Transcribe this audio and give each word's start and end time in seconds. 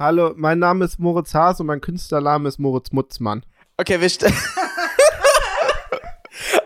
Hallo, 0.00 0.32
mein 0.34 0.58
Name 0.58 0.86
ist 0.86 0.98
Moritz 0.98 1.34
Haas 1.34 1.60
und 1.60 1.66
mein 1.66 1.82
Künstlername 1.82 2.48
ist 2.48 2.58
Moritz 2.58 2.90
Mutzmann. 2.90 3.44
Okay, 3.76 4.00
wir 4.00 4.08
st- 4.08 4.32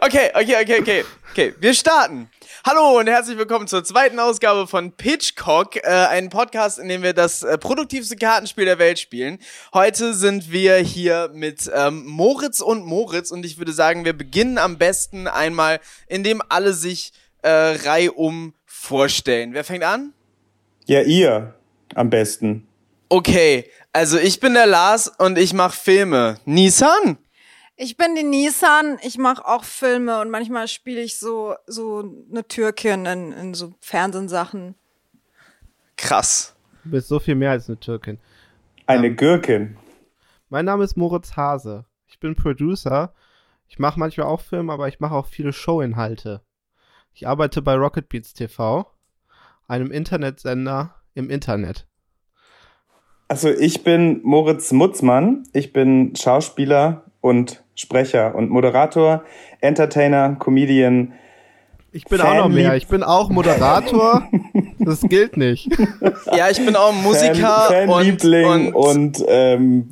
Okay, 0.00 0.30
okay, 0.34 0.56
okay, 0.62 0.80
okay. 0.80 1.04
Okay, 1.32 1.52
wir 1.58 1.74
starten. 1.74 2.30
Hallo 2.64 3.00
und 3.00 3.08
herzlich 3.08 3.36
willkommen 3.36 3.66
zur 3.66 3.82
zweiten 3.82 4.20
Ausgabe 4.20 4.68
von 4.68 4.92
Pitchcock, 4.92 5.74
äh, 5.78 5.80
ein 5.88 6.28
Podcast, 6.30 6.78
in 6.78 6.86
dem 6.86 7.02
wir 7.02 7.12
das 7.12 7.42
äh, 7.42 7.58
produktivste 7.58 8.14
Kartenspiel 8.14 8.66
der 8.66 8.78
Welt 8.78 9.00
spielen. 9.00 9.40
Heute 9.72 10.14
sind 10.14 10.52
wir 10.52 10.76
hier 10.76 11.28
mit 11.34 11.68
ähm, 11.74 12.06
Moritz 12.06 12.60
und 12.60 12.86
Moritz 12.86 13.32
und 13.32 13.44
ich 13.44 13.58
würde 13.58 13.72
sagen, 13.72 14.04
wir 14.04 14.12
beginnen 14.16 14.58
am 14.58 14.78
besten 14.78 15.26
einmal, 15.26 15.80
indem 16.06 16.40
alle 16.50 16.72
sich 16.72 17.12
äh, 17.42 17.50
reihum 17.50 18.54
vorstellen. 18.64 19.54
Wer 19.54 19.64
fängt 19.64 19.82
an? 19.82 20.12
Ja, 20.86 21.00
ihr 21.02 21.54
am 21.96 22.10
besten. 22.10 22.68
Okay, 23.16 23.70
also 23.92 24.18
ich 24.18 24.40
bin 24.40 24.54
der 24.54 24.66
Lars 24.66 25.06
und 25.06 25.38
ich 25.38 25.52
mache 25.52 25.76
Filme. 25.76 26.40
Nissan? 26.46 27.16
Ich 27.76 27.96
bin 27.96 28.16
die 28.16 28.24
Nissan, 28.24 28.98
ich 29.04 29.18
mache 29.18 29.46
auch 29.46 29.62
Filme 29.62 30.20
und 30.20 30.30
manchmal 30.30 30.66
spiele 30.66 31.00
ich 31.00 31.16
so, 31.16 31.54
so 31.68 32.12
eine 32.28 32.48
Türkin 32.48 33.06
in, 33.06 33.30
in 33.30 33.54
so 33.54 33.72
Fernsehsachen. 33.78 34.74
Krass. 35.96 36.56
Du 36.82 36.90
bist 36.90 37.06
so 37.06 37.20
viel 37.20 37.36
mehr 37.36 37.52
als 37.52 37.68
eine 37.68 37.78
Türkin. 37.78 38.18
Eine 38.86 39.14
Gürkin. 39.14 39.76
Mein 40.48 40.64
Name 40.64 40.82
ist 40.82 40.96
Moritz 40.96 41.36
Hase. 41.36 41.84
Ich 42.08 42.18
bin 42.18 42.34
Producer. 42.34 43.14
Ich 43.68 43.78
mache 43.78 43.96
manchmal 43.96 44.26
auch 44.26 44.40
Filme, 44.40 44.72
aber 44.72 44.88
ich 44.88 44.98
mache 44.98 45.14
auch 45.14 45.28
viele 45.28 45.52
Showinhalte. 45.52 46.42
Ich 47.12 47.28
arbeite 47.28 47.62
bei 47.62 47.76
Rocket 47.76 48.08
Beats 48.08 48.34
TV, 48.34 48.90
einem 49.68 49.92
Internetsender 49.92 50.96
im 51.14 51.30
Internet. 51.30 51.86
Also 53.28 53.48
ich 53.50 53.82
bin 53.82 54.20
Moritz 54.22 54.72
Mutzmann. 54.72 55.44
Ich 55.52 55.72
bin 55.72 56.14
Schauspieler 56.16 57.04
und 57.20 57.62
Sprecher 57.74 58.34
und 58.34 58.50
Moderator, 58.50 59.24
Entertainer, 59.60 60.36
Comedian. 60.38 61.12
Ich 61.90 62.04
bin 62.04 62.20
auch 62.20 62.34
noch 62.34 62.48
mehr. 62.48 62.74
Ich 62.74 62.86
bin 62.88 63.02
auch 63.02 63.30
Moderator. 63.30 64.28
Das 64.78 65.00
gilt 65.00 65.36
nicht. 65.36 65.68
Ja, 66.36 66.50
ich 66.50 66.64
bin 66.64 66.74
auch 66.74 66.92
Musiker 66.92 67.66
Fan, 67.68 67.88
und, 67.88 67.94
Fanliebling 67.94 68.72
und, 68.72 69.18
und, 69.20 69.24
ähm, 69.28 69.90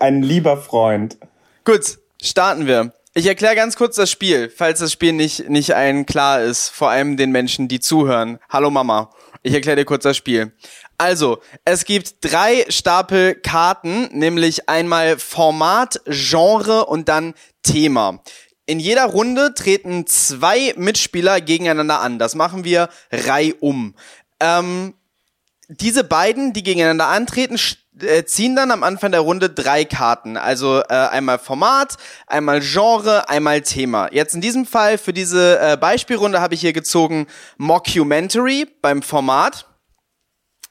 ein 0.00 0.22
lieber 0.22 0.56
Freund. 0.56 1.18
Gut, 1.64 1.98
starten 2.22 2.66
wir. 2.66 2.92
Ich 3.14 3.26
erkläre 3.26 3.54
ganz 3.54 3.76
kurz 3.76 3.96
das 3.96 4.10
Spiel, 4.10 4.48
falls 4.48 4.78
das 4.78 4.92
Spiel 4.92 5.12
nicht, 5.12 5.48
nicht 5.50 5.74
allen 5.74 6.06
klar 6.06 6.40
ist, 6.40 6.68
vor 6.68 6.90
allem 6.90 7.16
den 7.16 7.32
Menschen, 7.32 7.68
die 7.68 7.80
zuhören. 7.80 8.38
Hallo 8.48 8.70
Mama. 8.70 9.10
Ich 9.42 9.52
erkläre 9.52 9.76
dir 9.76 9.84
kurz 9.84 10.04
das 10.04 10.16
Spiel. 10.16 10.52
Also, 10.98 11.40
es 11.64 11.84
gibt 11.84 12.16
drei 12.20 12.64
Stapel 12.68 13.36
Karten, 13.36 14.08
nämlich 14.12 14.68
einmal 14.68 15.18
Format, 15.18 16.00
Genre 16.06 16.86
und 16.86 17.08
dann 17.08 17.34
Thema. 17.62 18.20
In 18.66 18.80
jeder 18.80 19.06
Runde 19.06 19.54
treten 19.54 20.06
zwei 20.06 20.74
Mitspieler 20.76 21.40
gegeneinander 21.40 22.00
an. 22.00 22.18
Das 22.18 22.34
machen 22.34 22.64
wir 22.64 22.88
reihum. 23.12 23.94
Ähm, 24.40 24.94
diese 25.68 26.02
beiden, 26.02 26.52
die 26.52 26.62
gegeneinander 26.64 27.06
antreten, 27.06 27.58
äh, 28.00 28.24
ziehen 28.24 28.56
dann 28.56 28.70
am 28.70 28.82
Anfang 28.82 29.12
der 29.12 29.20
Runde 29.20 29.50
drei 29.50 29.84
Karten. 29.84 30.36
Also 30.36 30.80
äh, 30.80 30.94
einmal 30.94 31.38
Format, 31.38 31.96
einmal 32.26 32.60
Genre, 32.60 33.28
einmal 33.28 33.62
Thema. 33.62 34.12
Jetzt 34.12 34.34
in 34.34 34.40
diesem 34.40 34.66
Fall 34.66 34.98
für 34.98 35.12
diese 35.12 35.60
äh, 35.60 35.76
Beispielrunde 35.76 36.40
habe 36.40 36.54
ich 36.54 36.60
hier 36.60 36.72
gezogen 36.72 37.26
Mockumentary 37.56 38.66
beim 38.82 39.02
Format. 39.02 39.66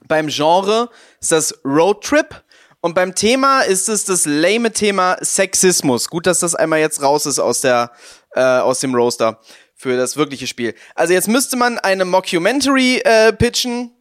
Beim 0.07 0.27
Genre 0.27 0.89
ist 1.19 1.31
das 1.31 1.59
Roadtrip. 1.63 2.43
Und 2.81 2.93
beim 2.93 3.15
Thema 3.15 3.61
ist 3.61 3.89
es 3.89 4.05
das 4.05 4.25
lame 4.25 4.71
Thema 4.71 5.17
Sexismus. 5.21 6.09
Gut, 6.09 6.27
dass 6.27 6.39
das 6.39 6.55
einmal 6.55 6.79
jetzt 6.79 7.01
raus 7.01 7.25
ist 7.25 7.39
aus 7.39 7.61
der 7.61 7.91
äh, 8.35 8.41
aus 8.41 8.79
dem 8.79 8.93
Roaster 8.93 9.39
für 9.75 9.97
das 9.97 10.15
wirkliche 10.17 10.47
Spiel. 10.47 10.73
Also 10.95 11.13
jetzt 11.13 11.27
müsste 11.27 11.57
man 11.57 11.79
eine 11.79 12.05
Mockumentary 12.05 13.01
äh, 13.03 13.33
pitchen. 13.33 13.91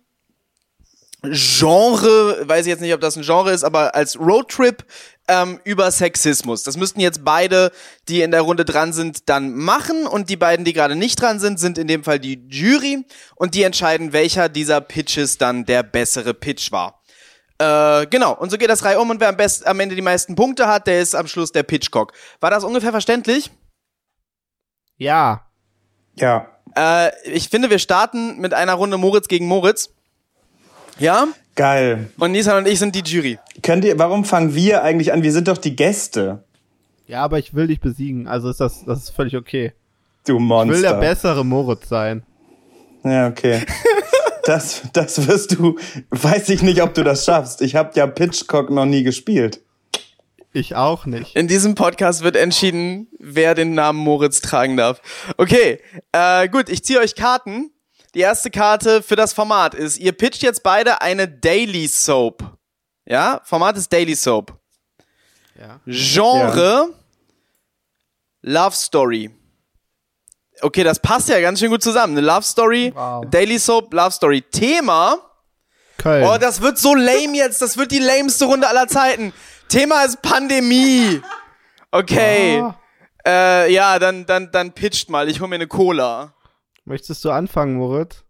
Genre, 1.22 2.46
weiß 2.46 2.66
ich 2.66 2.70
jetzt 2.70 2.80
nicht, 2.80 2.94
ob 2.94 3.00
das 3.00 3.16
ein 3.16 3.22
Genre 3.22 3.50
ist, 3.50 3.64
aber 3.64 3.94
als 3.94 4.18
Roadtrip 4.18 4.84
ähm, 5.28 5.60
über 5.64 5.90
Sexismus. 5.90 6.62
Das 6.62 6.76
müssten 6.76 7.00
jetzt 7.00 7.24
beide, 7.24 7.72
die 8.08 8.22
in 8.22 8.30
der 8.30 8.42
Runde 8.42 8.64
dran 8.64 8.92
sind, 8.92 9.28
dann 9.28 9.54
machen 9.54 10.06
und 10.06 10.30
die 10.30 10.36
beiden, 10.36 10.64
die 10.64 10.72
gerade 10.72 10.96
nicht 10.96 11.20
dran 11.20 11.40
sind, 11.40 11.58
sind 11.58 11.78
in 11.78 11.88
dem 11.88 12.04
Fall 12.04 12.18
die 12.18 12.46
Jury 12.48 13.04
und 13.34 13.54
die 13.54 13.62
entscheiden, 13.62 14.12
welcher 14.12 14.48
dieser 14.48 14.80
Pitches 14.80 15.38
dann 15.38 15.64
der 15.64 15.82
bessere 15.82 16.34
Pitch 16.34 16.72
war. 16.72 17.02
Äh, 17.58 18.06
genau, 18.08 18.34
und 18.34 18.50
so 18.50 18.58
geht 18.58 18.68
das 18.68 18.84
Reihe 18.84 19.00
um 19.00 19.08
und 19.10 19.20
wer 19.20 19.28
am, 19.28 19.36
best, 19.36 19.66
am 19.66 19.80
Ende 19.80 19.94
die 19.94 20.02
meisten 20.02 20.34
Punkte 20.34 20.68
hat, 20.68 20.86
der 20.86 21.00
ist 21.00 21.14
am 21.14 21.26
Schluss 21.26 21.52
der 21.52 21.62
Pitchcock. 21.62 22.12
War 22.40 22.50
das 22.50 22.64
ungefähr 22.64 22.90
verständlich? 22.90 23.50
Ja. 24.98 25.46
Ja. 26.16 26.48
Äh, 26.76 27.10
ich 27.24 27.48
finde, 27.48 27.70
wir 27.70 27.78
starten 27.78 28.38
mit 28.38 28.52
einer 28.52 28.74
Runde 28.74 28.98
Moritz 28.98 29.28
gegen 29.28 29.46
Moritz. 29.46 29.90
Ja? 30.98 31.28
Geil. 31.56 32.10
Und 32.18 32.32
Nissan 32.32 32.58
und 32.58 32.68
ich 32.68 32.78
sind 32.78 32.94
die 32.94 33.00
Jury. 33.00 33.38
Könnt 33.62 33.84
ihr, 33.84 33.98
warum 33.98 34.24
fangen 34.24 34.54
wir 34.54 34.82
eigentlich 34.82 35.12
an? 35.12 35.22
Wir 35.22 35.32
sind 35.32 35.48
doch 35.48 35.58
die 35.58 35.74
Gäste. 35.74 36.44
Ja, 37.06 37.22
aber 37.24 37.38
ich 37.38 37.54
will 37.54 37.66
dich 37.66 37.80
besiegen. 37.80 38.28
Also 38.28 38.48
ist 38.50 38.60
das, 38.60 38.84
das 38.84 39.04
ist 39.04 39.10
völlig 39.10 39.36
okay. 39.36 39.72
Du 40.26 40.36
Ich 40.36 40.42
Monster. 40.42 40.74
will 40.74 40.82
der 40.82 40.94
bessere 40.94 41.44
Moritz 41.44 41.88
sein. 41.88 42.22
Ja, 43.04 43.26
okay. 43.28 43.62
Das, 44.44 44.82
das 44.92 45.26
wirst 45.26 45.58
du, 45.58 45.76
weiß 46.10 46.50
ich 46.50 46.62
nicht, 46.62 46.80
ob 46.80 46.94
du 46.94 47.02
das 47.02 47.24
schaffst. 47.24 47.62
Ich 47.62 47.74
habe 47.74 47.90
ja 47.96 48.06
Pitchcock 48.06 48.70
noch 48.70 48.84
nie 48.84 49.02
gespielt. 49.02 49.60
Ich 50.52 50.76
auch 50.76 51.04
nicht. 51.04 51.34
In 51.34 51.48
diesem 51.48 51.74
Podcast 51.74 52.22
wird 52.22 52.36
entschieden, 52.36 53.08
wer 53.18 53.56
den 53.56 53.74
Namen 53.74 53.98
Moritz 53.98 54.40
tragen 54.42 54.76
darf. 54.76 55.02
Okay, 55.36 55.80
äh, 56.12 56.48
gut, 56.48 56.68
ich 56.68 56.84
ziehe 56.84 57.00
euch 57.00 57.16
Karten. 57.16 57.72
Die 58.16 58.22
erste 58.22 58.50
Karte 58.50 59.02
für 59.02 59.14
das 59.14 59.34
Format 59.34 59.74
ist, 59.74 59.98
ihr 59.98 60.12
pitcht 60.12 60.42
jetzt 60.42 60.62
beide 60.62 61.02
eine 61.02 61.28
Daily 61.28 61.86
Soap. 61.86 62.42
Ja, 63.04 63.42
Format 63.44 63.76
ist 63.76 63.92
Daily 63.92 64.14
Soap. 64.14 64.58
Ja. 65.60 65.80
Genre 65.84 66.94
Love 68.40 68.74
Story. 68.74 69.30
Okay, 70.62 70.82
das 70.82 70.98
passt 70.98 71.28
ja 71.28 71.38
ganz 71.40 71.60
schön 71.60 71.68
gut 71.68 71.82
zusammen. 71.82 72.16
Eine 72.16 72.26
Love 72.26 72.42
Story, 72.42 72.90
Wow. 72.94 73.26
Daily 73.30 73.58
Soap, 73.58 73.92
Love 73.92 74.12
Story. 74.12 74.40
Thema 74.40 75.18
Köln. 75.98 76.26
Oh, 76.26 76.38
das 76.38 76.62
wird 76.62 76.78
so 76.78 76.94
lame 76.94 77.36
jetzt. 77.36 77.60
Das 77.60 77.76
wird 77.76 77.90
die 77.90 77.98
lameste 77.98 78.46
Runde 78.46 78.66
aller 78.66 78.88
Zeiten. 78.88 79.34
Thema 79.68 80.04
ist 80.04 80.22
Pandemie. 80.22 81.20
Okay. 81.90 82.62
Ah. 82.62 82.78
Äh, 83.26 83.72
ja, 83.74 83.98
dann, 83.98 84.24
dann, 84.24 84.50
dann 84.52 84.72
pitcht 84.72 85.10
mal. 85.10 85.28
Ich 85.28 85.42
hol 85.42 85.48
mir 85.48 85.56
eine 85.56 85.66
Cola. 85.66 86.32
Möchtest 86.88 87.24
du 87.24 87.30
anfangen, 87.32 87.74
Moritz? 87.78 88.22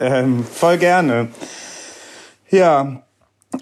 Ähm, 0.00 0.42
voll 0.42 0.76
gerne. 0.76 1.28
Ja, 2.50 3.04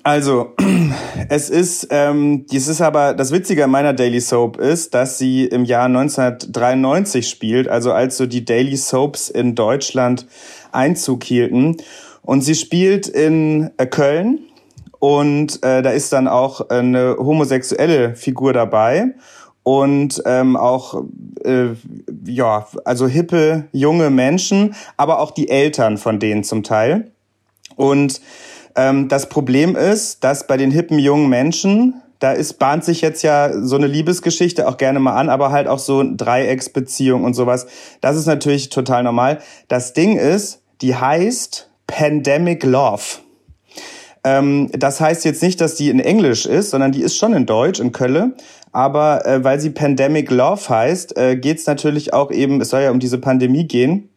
also 0.03 0.55
es 1.29 1.51
ist, 1.51 1.89
ähm, 1.91 2.47
dies 2.47 2.69
ist 2.69 2.81
aber 2.81 3.13
das 3.13 3.33
Witzige 3.33 3.65
an 3.65 3.71
meiner 3.71 3.93
Daily 3.93 4.23
Soap 4.23 4.57
ist, 4.57 4.95
dass 4.95 5.19
sie 5.19 5.45
im 5.45 5.67
Jahr 5.67 5.85
1993 5.85 7.29
spielt, 7.29 7.69
also 7.69 7.93
als 7.93 8.17
so 8.17 8.25
die 8.25 8.47
Daily 8.47 8.79
Soaps 8.79 9.29
in 9.29 9.55
Deutschland 9.55 10.27
Einzug 10.73 11.23
hielten. 11.25 11.77
Und 12.23 12.41
sie 12.41 12.55
spielt 12.55 13.09
in 13.09 13.73
äh, 13.77 13.85
Köln 13.85 14.39
und 15.01 15.63
äh, 15.63 15.83
da 15.83 15.91
ist 15.91 16.15
dann 16.15 16.29
auch 16.29 16.71
eine 16.71 17.17
homosexuelle 17.19 18.17
Figur 18.17 18.55
dabei 18.55 19.15
und 19.63 20.23
ähm, 20.27 20.57
auch 20.57 21.05
äh, 21.45 21.69
ja 22.27 22.67
also 22.85 23.07
hippe 23.07 23.65
junge 23.73 24.11
Menschen, 24.11 24.75
aber 24.97 25.21
auch 25.21 25.31
die 25.31 25.49
Eltern 25.49 25.99
von 25.99 26.19
denen 26.19 26.45
zum 26.45 26.63
Teil. 26.63 27.11
Und 27.77 28.21
ähm, 28.75 29.09
das 29.09 29.29
Problem 29.29 29.77
ist, 29.77 30.25
dass 30.25 30.47
bei 30.47 30.57
den 30.57 30.71
hippen 30.71 30.99
jungen 30.99 31.29
Menschen 31.29 32.03
da 32.23 32.31
ist 32.31 32.61
bahnt 32.61 32.85
sich 32.85 33.01
jetzt 33.01 33.23
ja 33.23 33.51
so 33.65 33.75
eine 33.75 33.89
Liebesgeschichte 33.89 34.69
auch 34.69 34.77
gerne 34.77 35.01
mal 35.01 35.17
an, 35.17 35.29
aber 35.29 35.51
halt 35.51 35.67
auch 35.67 35.81
so 35.81 36.05
Dreiecksbeziehung 36.05 37.25
und 37.25 37.35
sowas. 37.35 37.67
Das 38.01 38.17
ist 38.17 38.27
natürlich 38.27 38.69
total 38.69 39.03
normal. 39.03 39.41
Das 39.67 39.93
Ding 39.93 40.17
ist, 40.17 40.63
die 40.83 40.95
heißt 40.95 41.69
Pandemic 41.89 42.63
Love. 42.63 43.03
Ähm, 44.23 44.71
das 44.73 45.01
heißt 45.01 45.25
jetzt 45.25 45.43
nicht, 45.43 45.61
dass 45.61 45.75
die 45.75 45.89
in 45.89 45.99
Englisch 45.99 46.47
ist, 46.47 46.71
sondern 46.71 46.93
die 46.93 47.03
ist 47.03 47.17
schon 47.17 47.33
in 47.35 47.45
Deutsch, 47.45 47.81
in 47.81 47.91
Kölle. 47.91 48.37
Aber 48.73 49.27
äh, 49.27 49.45
weil 49.45 49.61
sie 49.61 49.71
Pandemic 49.71 50.31
Love 50.31 50.69
heißt, 50.69 51.17
äh, 51.17 51.37
geht 51.37 51.59
es 51.59 51.67
natürlich 51.67 52.15
auch 52.15 52.31
eben, 52.31 52.61
es 52.61 52.71
soll 52.71 52.83
ja 52.83 52.91
um 52.91 53.01
diese 53.01 53.19
Pandemie 53.19 53.67
gehen. 53.67 54.09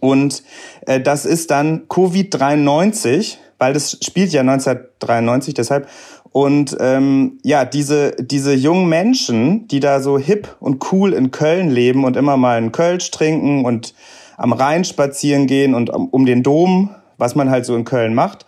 Und 0.00 0.42
äh, 0.86 1.00
das 1.00 1.24
ist 1.24 1.50
dann 1.50 1.86
Covid-93, 1.88 3.36
weil 3.58 3.72
das 3.72 3.98
spielt 4.02 4.32
ja 4.32 4.42
1993 4.42 5.54
deshalb. 5.54 5.88
Und 6.30 6.76
ähm, 6.80 7.38
ja, 7.44 7.64
diese, 7.64 8.16
diese 8.18 8.54
jungen 8.54 8.88
Menschen, 8.88 9.68
die 9.68 9.80
da 9.80 10.00
so 10.00 10.18
hip 10.18 10.56
und 10.58 10.92
cool 10.92 11.12
in 11.12 11.30
Köln 11.30 11.70
leben 11.70 12.04
und 12.04 12.16
immer 12.16 12.36
mal 12.36 12.58
einen 12.58 12.72
Kölsch 12.72 13.10
trinken 13.10 13.64
und 13.64 13.94
am 14.36 14.52
Rhein 14.52 14.84
spazieren 14.84 15.46
gehen 15.46 15.74
und 15.74 15.90
um, 15.90 16.08
um 16.08 16.26
den 16.26 16.42
Dom, 16.42 16.90
was 17.18 17.36
man 17.36 17.50
halt 17.50 17.64
so 17.64 17.76
in 17.76 17.84
Köln 17.84 18.14
macht, 18.14 18.46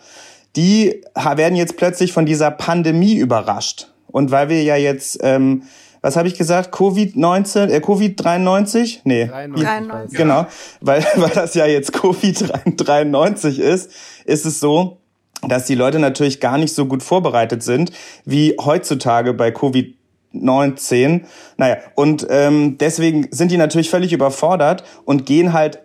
die 0.57 1.03
werden 1.15 1.55
jetzt 1.55 1.77
plötzlich 1.77 2.13
von 2.13 2.27
dieser 2.27 2.51
Pandemie 2.51 3.15
überrascht. 3.15 3.89
Und 4.09 4.31
weil 4.31 4.49
wir 4.49 4.63
ja 4.63 4.77
jetzt, 4.77 5.19
ähm, 5.23 5.63
was 6.01 6.17
habe 6.17 6.29
ich 6.29 6.39
gesagt, 6.39 6.75
Covid-19, 6.75 7.69
äh, 7.69 7.79
Covid-93? 7.79 9.01
Nee. 9.05 9.27
93. 9.27 10.17
Genau, 10.17 10.47
weil, 10.81 11.05
weil 11.17 11.31
das 11.31 11.55
ja 11.55 11.67
jetzt 11.67 11.95
Covid-93 11.95 13.61
ist, 13.61 13.91
ist 14.25 14.47
es 14.47 14.61
so, 14.61 14.99
dass 15.43 15.67
die 15.67 15.75
Leute 15.75 15.99
natürlich 15.99 16.41
gar 16.41 16.59
nicht 16.59 16.75
so 16.75 16.87
gut 16.87 17.03
vorbereitet 17.03 17.63
sind 17.63 17.93
wie 18.25 18.57
heutzutage 18.59 19.35
bei 19.35 19.51
Covid 19.51 19.95
19. 20.33 21.27
Naja, 21.57 21.79
und 21.95 22.27
ähm, 22.31 22.79
deswegen 22.79 23.29
sind 23.31 23.51
die 23.51 23.57
natürlich 23.57 23.91
völlig 23.91 24.13
überfordert 24.13 24.85
und 25.05 25.27
gehen 25.27 25.53
halt 25.53 25.81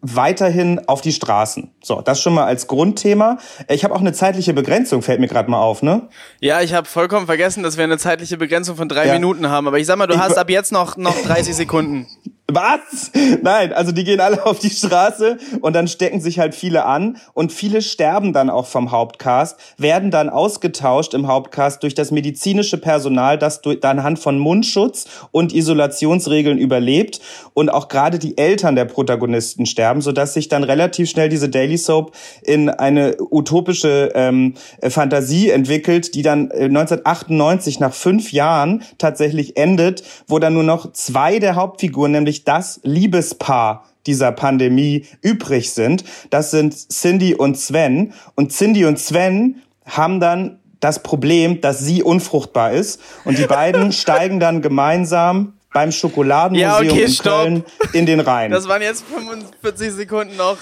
weiterhin 0.00 0.80
auf 0.86 1.00
die 1.00 1.12
Straßen. 1.12 1.70
So, 1.82 2.00
das 2.00 2.20
schon 2.20 2.34
mal 2.34 2.44
als 2.44 2.66
Grundthema. 2.68 3.38
Ich 3.68 3.84
habe 3.84 3.94
auch 3.94 4.00
eine 4.00 4.12
zeitliche 4.12 4.54
Begrenzung, 4.54 5.02
fällt 5.02 5.20
mir 5.20 5.28
gerade 5.28 5.50
mal 5.50 5.60
auf, 5.60 5.82
ne? 5.82 6.08
Ja, 6.40 6.60
ich 6.60 6.72
habe 6.74 6.86
vollkommen 6.88 7.26
vergessen, 7.26 7.62
dass 7.62 7.76
wir 7.76 7.84
eine 7.84 7.98
zeitliche 7.98 8.36
Begrenzung 8.36 8.76
von 8.76 8.88
drei 8.88 9.06
Ja. 9.06 9.14
Minuten 9.14 9.48
haben. 9.48 9.66
Aber 9.66 9.78
ich 9.78 9.86
sag 9.86 9.96
mal, 9.98 10.06
du 10.06 10.14
Ich 10.14 10.20
hast 10.20 10.38
ab 10.38 10.50
jetzt 10.50 10.70
noch, 10.72 10.96
noch 10.96 11.16
30 11.22 11.54
Sekunden. 11.54 12.06
Was? 12.50 13.10
Nein, 13.42 13.74
also 13.74 13.92
die 13.92 14.04
gehen 14.04 14.20
alle 14.20 14.46
auf 14.46 14.58
die 14.58 14.70
Straße 14.70 15.36
und 15.60 15.76
dann 15.76 15.86
stecken 15.86 16.22
sich 16.22 16.38
halt 16.38 16.54
viele 16.54 16.86
an 16.86 17.18
und 17.34 17.52
viele 17.52 17.82
sterben 17.82 18.32
dann 18.32 18.48
auch 18.48 18.66
vom 18.66 18.90
Hauptcast, 18.90 19.58
werden 19.76 20.10
dann 20.10 20.30
ausgetauscht 20.30 21.12
im 21.12 21.26
Hauptcast 21.26 21.82
durch 21.82 21.94
das 21.94 22.10
medizinische 22.10 22.78
Personal, 22.78 23.36
das 23.36 23.60
durch, 23.60 23.84
anhand 23.84 24.18
von 24.18 24.38
Mundschutz 24.38 25.04
und 25.30 25.52
Isolationsregeln 25.52 26.56
überlebt 26.56 27.20
und 27.52 27.68
auch 27.68 27.88
gerade 27.88 28.18
die 28.18 28.38
Eltern 28.38 28.76
der 28.76 28.86
Protagonisten 28.86 29.66
sterben, 29.66 30.00
sodass 30.00 30.32
sich 30.32 30.48
dann 30.48 30.64
relativ 30.64 31.10
schnell 31.10 31.28
diese 31.28 31.50
Daily 31.50 31.76
Soap 31.76 32.12
in 32.40 32.70
eine 32.70 33.16
utopische 33.18 34.12
ähm, 34.14 34.54
äh, 34.80 34.88
Fantasie 34.88 35.50
entwickelt, 35.50 36.14
die 36.14 36.22
dann 36.22 36.50
äh, 36.50 36.64
1998 36.64 37.78
nach 37.78 37.92
fünf 37.92 38.32
Jahren 38.32 38.84
tatsächlich 38.96 39.58
endet, 39.58 40.02
wo 40.26 40.38
dann 40.38 40.54
nur 40.54 40.62
noch 40.62 40.94
zwei 40.94 41.40
der 41.40 41.54
Hauptfiguren, 41.54 42.12
nämlich 42.12 42.37
das 42.44 42.80
Liebespaar 42.82 43.84
dieser 44.06 44.32
Pandemie 44.32 45.06
übrig 45.22 45.72
sind. 45.72 46.04
Das 46.30 46.50
sind 46.50 46.74
Cindy 46.74 47.34
und 47.34 47.58
Sven. 47.58 48.14
Und 48.34 48.52
Cindy 48.52 48.84
und 48.84 48.98
Sven 48.98 49.62
haben 49.84 50.20
dann 50.20 50.58
das 50.80 51.02
Problem, 51.02 51.60
dass 51.60 51.80
sie 51.80 52.02
unfruchtbar 52.02 52.72
ist. 52.72 53.00
Und 53.24 53.38
die 53.38 53.46
beiden 53.46 53.92
steigen 53.92 54.40
dann 54.40 54.62
gemeinsam 54.62 55.57
beim 55.78 55.92
Schokoladenmuseum 55.92 56.86
Ja, 56.88 56.92
okay, 56.92 57.02
in 57.04 57.08
stopp. 57.08 57.42
Köln 57.44 57.64
in 57.92 58.04
den 58.04 58.18
Rhein. 58.18 58.50
Das 58.50 58.66
waren 58.66 58.82
jetzt 58.82 59.04
45 59.04 59.92
Sekunden 59.92 60.36
noch. 60.36 60.58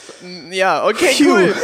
Ja, 0.50 0.84
okay, 0.84 1.14
Phew. 1.14 1.30
cool. 1.32 1.54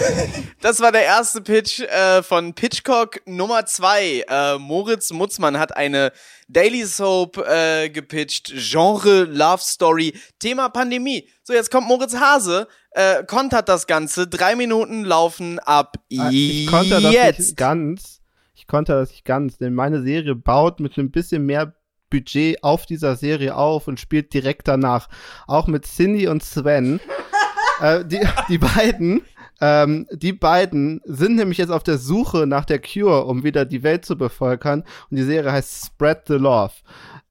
Das 0.63 0.81
war 0.81 0.91
der 0.91 1.03
erste 1.05 1.43
Pitch 1.43 1.81
äh, 1.81 2.23
von 2.23 2.55
Pitchcock 2.55 3.21
Nummer 3.27 3.67
zwei. 3.67 4.25
Äh, 4.27 4.57
Moritz 4.57 5.13
Mutzmann 5.13 5.59
hat 5.59 5.77
eine 5.77 6.13
Daily 6.49 6.87
Soap 6.87 7.37
äh, 7.47 7.91
gepitcht, 7.91 8.53
Genre 8.57 9.25
Love 9.25 9.61
Story, 9.63 10.15
Thema 10.39 10.71
Pandemie. 10.71 11.29
So, 11.43 11.53
jetzt 11.53 11.71
kommt 11.71 11.87
Moritz 11.89 12.15
Hase, 12.17 12.69
äh, 12.93 13.23
kontert 13.25 13.69
das 13.69 13.87
Ganze. 13.87 14.29
Drei 14.29 14.57
Minuten 14.57 15.05
laufen 15.05 15.59
ab 15.59 15.97
Ah, 16.17 16.31
Ich 16.33 16.67
konnte 16.69 17.03
das 17.03 17.13
jetzt. 17.13 17.39
nicht 17.41 17.57
ganz. 17.59 18.21
Ich 18.55 18.67
konnte 18.67 18.93
das 18.93 19.11
nicht 19.11 19.27
ganz, 19.27 19.59
denn 19.59 19.75
meine 19.75 20.01
Serie 20.03 20.35
baut 20.37 20.81
mit 20.81 20.97
einem 20.97 21.11
bisschen 21.11 21.45
mehr 21.45 21.75
Budget 22.13 22.63
auf 22.63 22.85
dieser 22.87 23.17
Serie 23.17 23.57
auf 23.57 23.89
und 23.89 23.99
spielt 23.99 24.35
direkt 24.35 24.69
danach. 24.69 25.09
Auch 25.47 25.67
mit 25.67 25.87
Cindy 25.87 26.29
und 26.29 26.43
Sven. 26.45 27.01
äh, 27.81 28.05
die, 28.05 28.21
die 28.49 28.59
beiden, 28.59 29.23
ähm, 29.61 30.07
die 30.13 30.35
beiden 30.35 31.01
sind 31.05 31.37
nämlich 31.37 31.59
jetzt 31.59 31.71
auf 31.71 31.83
der 31.83 31.97
Suche 31.97 32.47
nach 32.47 32.67
der 32.67 32.81
Cure, 32.81 33.25
um 33.25 33.43
wieder 33.43 33.65
die 33.65 33.83
Welt 33.83 34.05
zu 34.05 34.17
bevölkern. 34.17 34.85
Und 35.11 35.17
die 35.17 35.23
Serie 35.23 35.51
heißt 35.51 35.87
Spread 35.87 36.25
the 36.29 36.35
Love. 36.35 36.75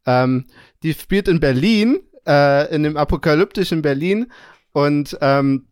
Ähm, 0.06 0.46
die 0.82 0.94
spielt 0.94 1.28
in 1.28 1.40
Berlin, 1.40 2.00
äh, 2.28 2.74
in 2.74 2.84
dem 2.84 2.98
apokalyptischen 2.98 3.84
Berlin. 3.84 4.32
Und 4.74 5.18
ähm, 5.22 5.68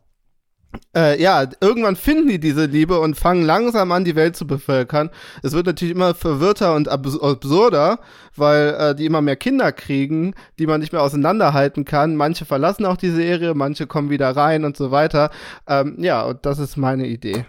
äh, 0.96 1.20
ja, 1.20 1.44
irgendwann 1.60 1.96
finden 1.96 2.28
die 2.28 2.40
diese 2.40 2.66
Liebe 2.66 3.00
und 3.00 3.16
fangen 3.16 3.44
langsam 3.44 3.92
an, 3.92 4.04
die 4.04 4.14
Welt 4.14 4.36
zu 4.36 4.46
bevölkern. 4.46 5.10
Es 5.42 5.52
wird 5.52 5.66
natürlich 5.66 5.94
immer 5.94 6.14
verwirrter 6.14 6.74
und 6.74 6.88
abs 6.88 7.18
absurder, 7.18 8.00
weil 8.36 8.74
äh, 8.78 8.94
die 8.94 9.06
immer 9.06 9.20
mehr 9.20 9.36
Kinder 9.36 9.72
kriegen, 9.72 10.34
die 10.58 10.66
man 10.66 10.80
nicht 10.80 10.92
mehr 10.92 11.02
auseinanderhalten 11.02 11.84
kann. 11.84 12.16
Manche 12.16 12.44
verlassen 12.44 12.86
auch 12.86 12.96
die 12.96 13.10
Serie, 13.10 13.54
manche 13.54 13.86
kommen 13.86 14.10
wieder 14.10 14.36
rein 14.36 14.64
und 14.64 14.76
so 14.76 14.90
weiter. 14.90 15.30
Ähm, 15.66 15.96
ja, 15.98 16.22
und 16.22 16.46
das 16.46 16.58
ist 16.58 16.76
meine 16.76 17.06
Idee. 17.06 17.46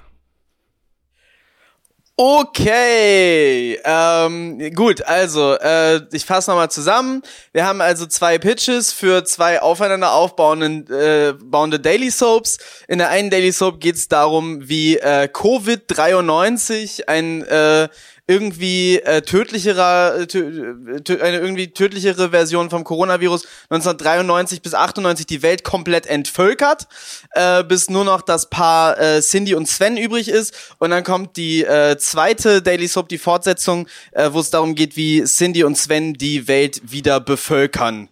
Okay, 2.18 3.80
ähm, 3.84 4.76
gut, 4.76 5.02
also 5.04 5.56
äh, 5.56 6.02
ich 6.12 6.26
fasse 6.26 6.52
nochmal 6.52 6.70
zusammen. 6.70 7.24
Wir 7.52 7.66
haben 7.66 7.82
also 7.82 8.06
zwei 8.06 8.38
Pitches 8.38 8.94
für 8.94 9.24
zwei 9.24 9.62
aufeinander 9.62 10.12
aufbauende 10.12 11.38
äh, 11.42 11.80
Daily 11.80 12.12
Soaps. 12.12 12.60
In 12.88 13.00
der 13.00 13.10
einen 13.10 13.32
Daily 13.32 13.52
Soap 13.52 13.80
geht 13.80 13.96
es 13.96 14.08
darum, 14.08 14.68
wie 14.68 14.98
äh, 14.98 15.30
Covid-93 15.32 17.08
ein 17.08 17.44
äh, 17.44 17.88
irgendwie 18.32 19.00
äh, 19.00 19.22
tödlicherer, 19.22 20.22
äh, 20.22 20.28
tö 20.28 21.02
tö 21.04 21.22
eine 21.22 21.40
irgendwie 21.40 21.68
tödlichere 21.68 22.30
Version 22.30 22.70
vom 22.70 22.86
Coronavirus 22.86 23.46
1993 23.70 24.62
bis 24.62 24.74
98 24.74 25.26
die 25.26 25.42
Welt 25.42 25.66
komplett 25.66 26.08
entvölkert, 26.08 26.88
äh, 27.32 27.64
bis 27.66 27.90
nur 27.90 28.06
noch 28.06 28.22
das 28.22 28.50
Paar 28.50 28.98
äh, 28.98 29.22
Cindy 29.22 29.54
und 29.54 29.68
Sven 29.68 29.98
übrig 29.98 30.30
ist. 30.30 30.76
Und 30.80 30.92
dann 30.92 31.04
kommt 31.04 31.36
die 31.36 31.66
äh, 31.66 31.98
zweite 31.98 32.62
Daily 32.62 32.88
Soap, 32.88 33.10
die 33.10 33.18
Fortsetzung, 33.18 33.88
äh, 34.12 34.30
wo 34.32 34.40
es 34.40 34.50
darum 34.50 34.76
geht, 34.76 34.96
wie 34.96 35.24
Cindy 35.26 35.66
und 35.66 35.78
Sven 35.78 36.14
die 36.14 36.48
Welt 36.48 36.82
wieder 36.90 37.20
bevölkern. 37.20 38.08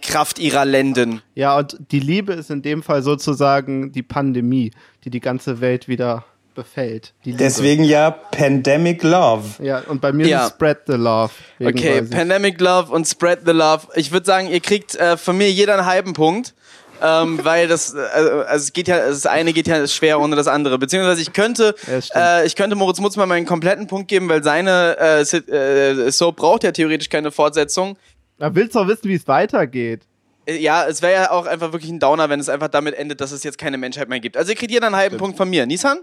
Kraft 0.00 0.38
ihrer 0.38 0.64
Lenden. 0.64 1.20
Ja, 1.34 1.58
und 1.58 1.76
die 1.90 2.00
Liebe 2.00 2.32
ist 2.32 2.50
in 2.50 2.62
dem 2.62 2.82
Fall 2.82 3.02
sozusagen 3.02 3.92
die 3.92 4.02
Pandemie, 4.02 4.70
die 5.04 5.10
die 5.10 5.20
ganze 5.20 5.60
Welt 5.60 5.88
wieder 5.88 6.24
befällt. 6.56 7.14
Deswegen 7.24 7.84
ja 7.84 8.10
Pandemic 8.10 9.02
Love. 9.04 9.62
Ja, 9.62 9.82
und 9.86 10.00
bei 10.00 10.12
mir 10.12 10.26
Ja. 10.26 10.46
ist 10.46 10.54
Spread 10.54 10.78
the 10.88 10.94
Love. 10.94 11.30
Okay. 11.64 12.02
Pandemic 12.02 12.60
Love 12.60 12.90
und 12.92 13.06
Spread 13.06 13.40
the 13.46 13.52
Love. 13.52 13.86
Ich 13.94 14.10
würde 14.10 14.26
sagen, 14.26 14.48
ihr 14.48 14.60
kriegt 14.60 14.96
äh, 14.96 15.16
von 15.16 15.36
mir 15.38 15.50
jeder 15.52 15.74
einen 15.74 15.86
halben 15.86 16.12
Punkt. 16.14 16.54
ähm, 17.02 17.38
weil 17.44 17.68
das, 17.68 17.92
äh, 17.94 17.98
also 17.98 18.64
es 18.64 18.72
geht 18.72 18.88
ja, 18.88 18.96
das 19.06 19.26
eine 19.26 19.52
geht 19.52 19.68
ja 19.68 19.86
schwer 19.86 20.18
ohne 20.18 20.34
das 20.34 20.48
andere. 20.48 20.78
Beziehungsweise 20.78 21.20
ich 21.20 21.32
könnte, 21.34 21.74
Ja, 21.86 22.00
stimmt. 22.00 22.24
äh, 22.24 22.46
ich 22.46 22.56
könnte 22.56 22.74
Moritz 22.74 22.98
Mutz 23.00 23.16
mal 23.16 23.26
meinen 23.26 23.44
kompletten 23.44 23.86
Punkt 23.86 24.08
geben, 24.08 24.28
weil 24.30 24.42
seine 24.42 24.96
äh, 24.98 25.24
Sit- 25.24 25.48
äh, 25.50 26.10
Soap 26.10 26.36
braucht 26.36 26.64
ja 26.64 26.72
theoretisch 26.72 27.10
keine 27.10 27.30
Fortsetzung. 27.30 27.98
Da 28.38 28.54
willst 28.54 28.74
du 28.74 28.78
doch 28.80 28.88
wissen, 28.88 29.04
wie 29.10 29.14
es 29.14 29.28
weitergeht. 29.28 30.02
Äh, 30.46 30.56
Ja, 30.56 30.86
es 30.86 31.02
wäre 31.02 31.12
ja 31.12 31.30
auch 31.32 31.44
einfach 31.44 31.72
wirklich 31.72 31.90
ein 31.92 31.98
Downer, 32.00 32.30
wenn 32.30 32.40
es 32.40 32.48
einfach 32.48 32.68
damit 32.68 32.94
endet, 32.94 33.20
dass 33.20 33.30
es 33.30 33.42
jetzt 33.44 33.58
keine 33.58 33.76
Menschheit 33.76 34.08
mehr 34.08 34.20
gibt. 34.20 34.36
Also 34.38 34.52
ihr 34.52 34.56
kriegt 34.56 34.70
jeder 34.72 34.86
einen 34.86 34.96
halben 34.96 35.18
Punkt 35.18 35.36
von 35.36 35.50
mir. 35.50 35.66
Nissan? 35.66 35.98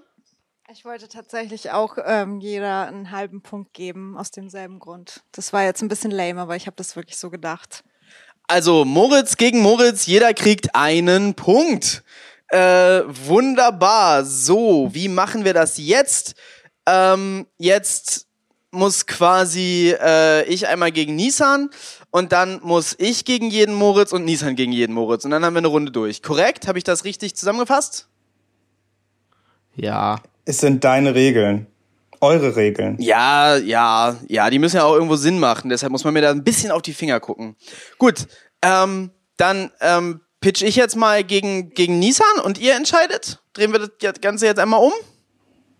Ich 0.72 0.86
wollte 0.86 1.10
tatsächlich 1.10 1.72
auch 1.72 1.98
ähm, 2.05 2.39
jeder 2.39 2.88
einen 2.88 3.12
halben 3.12 3.41
Punkt 3.41 3.74
geben, 3.74 4.17
aus 4.17 4.32
demselben 4.32 4.79
Grund. 4.79 5.22
Das 5.34 5.51
war 5.51 5.63
jetzt 5.63 5.82
ein 5.82 5.89
bisschen 5.89 6.10
lame, 6.10 6.39
aber 6.39 6.55
ich 6.55 6.67
habe 6.67 6.77
das 6.77 6.96
wirklich 6.96 7.17
so 7.17 7.29
gedacht. 7.29 7.84
Also 8.48 8.86
Moritz 8.86 9.36
gegen 9.36 9.60
Moritz, 9.60 10.05
jeder 10.05 10.34
kriegt 10.34 10.74
einen 10.74 11.34
Punkt. 11.34 12.03
Äh, 12.48 13.01
wunderbar. 13.08 14.24
So, 14.24 14.89
wie 14.93 15.10
machen 15.10 15.43
wir 15.43 15.53
das 15.53 15.77
jetzt? 15.77 16.36
Ähm, 16.86 17.46
jetzt 17.58 18.27
muss 18.72 19.05
quasi 19.05 19.96
äh, 20.00 20.46
ich 20.46 20.67
einmal 20.67 20.93
gegen 20.93 21.15
Nissan 21.15 21.72
und 22.10 22.32
dann 22.32 22.62
muss 22.63 22.96
ich 22.98 23.25
gegen 23.25 23.50
jeden 23.50 23.75
Moritz 23.75 24.13
und 24.13 24.24
Nissan 24.24 24.55
gegen 24.55 24.72
jeden 24.72 24.93
Moritz. 24.93 25.25
Und 25.25 25.32
dann 25.32 25.43
haben 25.43 25.55
wir 25.55 25.60
eine 25.60 25.67
Runde 25.67 25.91
durch. 25.91 26.24
Korrekt? 26.24 26.67
Habe 26.67 26.77
ich 26.77 26.84
das 26.86 27.03
richtig 27.03 27.36
zusammengefasst? 27.36 28.08
Ja. 29.75 30.22
Es 30.46 30.60
sind 30.60 30.84
deine 30.84 31.16
Regeln. 31.16 31.68
Eure 32.20 32.56
Regeln. 32.56 32.98
Ja, 33.00 33.58
ja, 33.58 34.16
ja, 34.28 34.50
die 34.50 34.60
müssen 34.60 34.78
ja 34.78 34.86
auch 34.86 34.94
irgendwo 34.94 35.18
Sinn 35.18 35.40
machen. 35.40 35.70
Deshalb 35.70 35.92
muss 35.92 36.06
man 36.06 36.14
mir 36.14 36.22
da 36.22 36.32
ein 36.32 36.44
bisschen 36.44 36.72
auf 36.72 36.82
die 36.82 36.94
Finger 36.94 37.20
gucken. 37.20 37.58
Gut, 37.98 38.28
ähm, 38.62 39.12
dann 39.36 39.72
ähm, 39.82 40.22
pitch 40.40 40.62
ich 40.62 40.78
jetzt 40.78 40.96
mal 40.96 41.24
gegen, 41.24 41.72
gegen 41.72 42.00
Nissan 42.00 42.40
und 42.44 42.60
ihr 42.60 42.76
entscheidet. 42.76 43.42
Drehen 43.54 43.74
wir 43.74 43.80
das 43.80 44.22
Ganze 44.22 44.46
jetzt 44.46 44.60
einmal 44.60 44.80
um? 44.80 44.94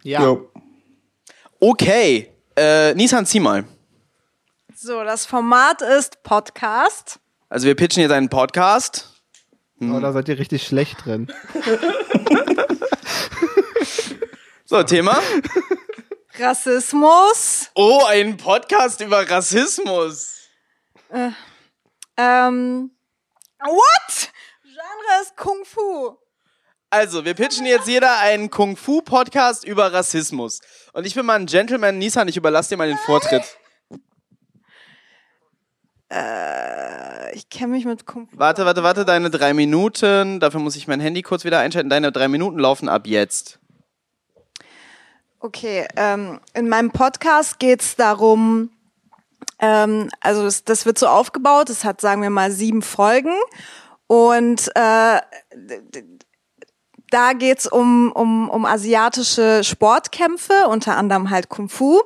Ja. 0.04 0.22
Jo. 0.22 0.50
Okay, 1.62 2.30
äh, 2.58 2.94
Nissan, 2.94 3.26
zieh 3.26 3.40
mal. 3.40 3.64
So, 4.76 5.02
das 5.04 5.26
Format 5.26 5.82
ist 5.82 6.24
Podcast. 6.24 7.20
Also 7.48 7.68
wir 7.68 7.76
pitchen 7.76 8.02
jetzt 8.02 8.12
einen 8.12 8.28
Podcast. 8.28 9.10
Oh, 9.82 10.00
da 10.00 10.12
seid 10.12 10.28
ihr 10.28 10.40
richtig 10.40 10.64
schlecht 10.64 11.06
drin. 11.06 11.32
So, 14.74 14.82
Thema. 14.82 15.22
Rassismus. 16.40 17.70
Oh, 17.76 18.02
ein 18.08 18.38
Podcast 18.38 19.02
über 19.02 19.30
Rassismus. 19.30 20.50
Ähm, 22.18 22.90
what? 23.60 24.32
Genre 24.64 25.22
ist 25.22 25.38
Kung 25.38 25.64
Fu. 25.64 26.18
Also, 26.90 27.24
wir 27.24 27.36
pitchen 27.36 27.68
jetzt 27.68 27.88
jeder 27.88 28.18
einen 28.18 28.50
Kung-Fu-Podcast 28.50 29.64
über 29.64 29.94
Rassismus. 29.94 30.60
Und 30.94 31.06
ich 31.06 31.14
bin 31.14 31.28
mal 31.28 31.36
ein 31.36 31.46
Gentleman, 31.46 32.00
Nissan, 32.00 32.28
ich 32.28 32.38
überlasse 32.38 32.70
dir 32.70 32.78
mal 32.78 32.88
den 32.88 32.98
Vortritt. 32.98 33.44
Äh, 36.12 37.36
ich 37.36 37.48
kenne 37.50 37.74
mich 37.74 37.86
mit 37.86 38.08
Kung 38.08 38.28
Fu. 38.28 38.40
Warte, 38.40 38.66
warte, 38.66 38.82
warte, 38.82 39.06
deine 39.06 39.30
drei 39.30 39.54
Minuten. 39.54 40.40
Dafür 40.40 40.60
muss 40.60 40.76
ich 40.76 40.88
mein 40.88 41.00
Handy 41.00 41.22
kurz 41.22 41.44
wieder 41.44 41.60
einschalten. 41.60 41.92
Deine 41.92 42.12
drei 42.12 42.28
Minuten 42.28 42.58
laufen 42.58 42.90
ab 42.90 43.06
jetzt. 43.06 43.60
Okay, 45.46 45.86
ähm, 45.98 46.40
in 46.54 46.70
meinem 46.70 46.92
Podcast 46.92 47.60
geht's 47.60 47.98
darum, 47.98 48.70
ähm, 49.60 50.10
also 50.22 50.46
das, 50.46 50.64
das 50.64 50.86
wird 50.86 50.98
so 50.98 51.08
aufgebaut, 51.08 51.70
es 51.70 51.84
hat, 51.84 52.00
sagen 52.00 52.22
wir 52.22 52.30
mal, 52.30 52.50
sieben 52.50 52.82
Folgen 52.82 53.34
und 54.08 54.70
äh, 54.74 55.20
da 57.10 57.34
geht's 57.34 57.68
um, 57.68 58.14
um, 58.14 58.50
um 58.50 58.66
asiatische 58.66 59.66
Sportkämpfe, 59.66 60.70
unter 60.70 60.96
anderem 60.96 61.30
halt 61.30 61.50
Kung 61.50 61.68
Fu. 61.68 62.02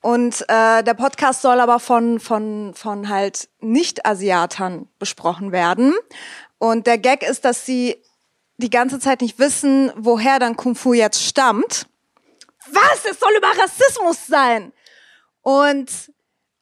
Und 0.00 0.42
äh, 0.42 0.84
der 0.84 0.94
Podcast 0.94 1.42
soll 1.42 1.58
aber 1.58 1.80
von, 1.80 2.20
von, 2.20 2.72
von 2.76 3.08
halt 3.08 3.48
Nicht-Asiatern 3.58 4.86
besprochen 5.00 5.50
werden. 5.50 5.92
Und 6.58 6.86
der 6.86 6.98
Gag 6.98 7.28
ist, 7.28 7.44
dass 7.44 7.66
sie 7.66 7.96
die 8.58 8.70
ganze 8.70 9.00
Zeit 9.00 9.22
nicht 9.22 9.40
wissen, 9.40 9.90
woher 9.96 10.38
dann 10.38 10.56
Kung 10.56 10.76
Fu 10.76 10.92
jetzt 10.92 11.24
stammt. 11.24 11.86
Was? 12.72 13.04
Es 13.04 13.18
soll 13.20 13.32
über 13.36 13.48
Rassismus 13.48 14.26
sein. 14.26 14.72
Und 15.42 15.90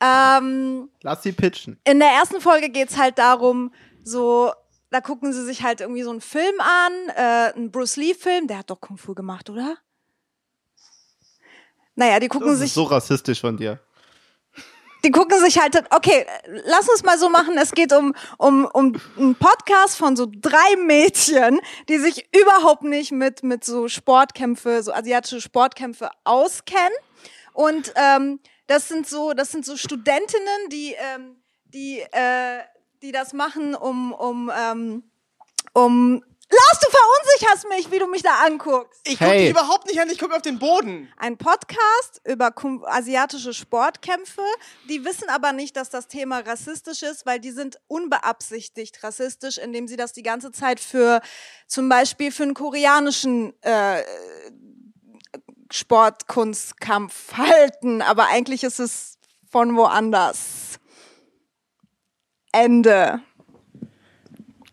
ähm, 0.00 0.90
Lass 1.02 1.22
sie 1.22 1.32
pitchen. 1.32 1.80
in 1.84 1.98
der 1.98 2.08
ersten 2.10 2.40
Folge 2.40 2.68
geht's 2.70 2.96
halt 2.96 3.18
darum, 3.18 3.72
so, 4.04 4.52
da 4.90 5.00
gucken 5.00 5.32
sie 5.32 5.44
sich 5.44 5.62
halt 5.64 5.80
irgendwie 5.80 6.02
so 6.04 6.10
einen 6.10 6.20
Film 6.20 6.54
an, 6.60 6.92
äh, 7.16 7.52
einen 7.56 7.70
Bruce 7.72 7.96
Lee-Film, 7.96 8.46
der 8.46 8.58
hat 8.58 8.70
doch 8.70 8.80
Kung 8.80 8.96
Fu 8.96 9.14
gemacht, 9.14 9.50
oder? 9.50 9.76
Naja, 11.96 12.20
die 12.20 12.28
gucken 12.28 12.48
Das 12.48 12.58
sich 12.58 12.68
ist 12.68 12.74
so 12.74 12.84
rassistisch 12.84 13.40
von 13.40 13.56
dir. 13.56 13.80
Die 15.04 15.10
gucken 15.10 15.38
sich 15.40 15.58
halt, 15.58 15.76
okay, 15.94 16.26
lass 16.64 16.88
uns 16.88 17.02
mal 17.04 17.18
so 17.18 17.28
machen, 17.28 17.56
es 17.58 17.72
geht 17.72 17.92
um, 17.92 18.14
um, 18.36 18.64
um 18.66 19.00
einen 19.16 19.34
Podcast 19.34 19.96
von 19.96 20.16
so 20.16 20.26
drei 20.30 20.76
Mädchen, 20.76 21.60
die 21.88 21.98
sich 21.98 22.28
überhaupt 22.36 22.82
nicht 22.82 23.12
mit, 23.12 23.42
mit 23.42 23.64
so 23.64 23.88
Sportkämpfe, 23.88 24.82
so 24.82 24.92
asiatische 24.92 25.40
Sportkämpfe 25.40 26.10
auskennen. 26.24 26.96
Und 27.52 27.92
ähm, 27.96 28.40
das 28.66 28.88
sind 28.88 29.08
so, 29.08 29.32
das 29.32 29.50
sind 29.50 29.64
so 29.64 29.76
Studentinnen, 29.76 30.68
die, 30.70 30.94
ähm, 31.14 31.36
die, 31.64 32.00
äh, 32.00 32.60
die 33.02 33.12
das 33.12 33.32
machen, 33.32 33.74
um, 33.74 34.12
um, 34.12 34.50
ähm, 34.56 35.04
um 35.72 36.22
Lars, 36.50 36.80
du 36.80 36.86
verunsicherst 36.90 37.68
mich, 37.68 37.90
wie 37.92 37.98
du 37.98 38.06
mich 38.06 38.22
da 38.22 38.40
anguckst. 38.46 39.00
Ich 39.04 39.18
gucke 39.18 39.30
Hey. 39.30 39.40
dich 39.42 39.50
überhaupt 39.50 39.86
nicht 39.86 40.00
an, 40.00 40.08
ich 40.08 40.18
gucke 40.18 40.34
auf 40.34 40.40
den 40.40 40.58
Boden. 40.58 41.12
Ein 41.18 41.36
Podcast 41.36 42.22
über 42.24 42.54
asiatische 42.86 43.52
Sportkämpfe. 43.52 44.40
Die 44.88 45.04
wissen 45.04 45.28
aber 45.28 45.52
nicht, 45.52 45.76
dass 45.76 45.90
das 45.90 46.08
Thema 46.08 46.38
rassistisch 46.38 47.02
ist, 47.02 47.26
weil 47.26 47.38
die 47.38 47.50
sind 47.50 47.78
unbeabsichtigt 47.86 49.02
rassistisch, 49.04 49.58
indem 49.58 49.88
sie 49.88 49.96
das 49.96 50.14
die 50.14 50.22
ganze 50.22 50.50
Zeit 50.50 50.80
für 50.80 51.20
zum 51.66 51.90
Beispiel 51.90 52.32
für 52.32 52.44
einen 52.44 52.54
koreanischen 52.54 53.52
äh, 53.62 54.02
Sportkunstkampf 55.70 57.34
halten. 57.36 58.00
Aber 58.00 58.28
eigentlich 58.28 58.64
ist 58.64 58.80
es 58.80 59.18
von 59.50 59.76
woanders. 59.76 60.78
Ende. 62.52 63.20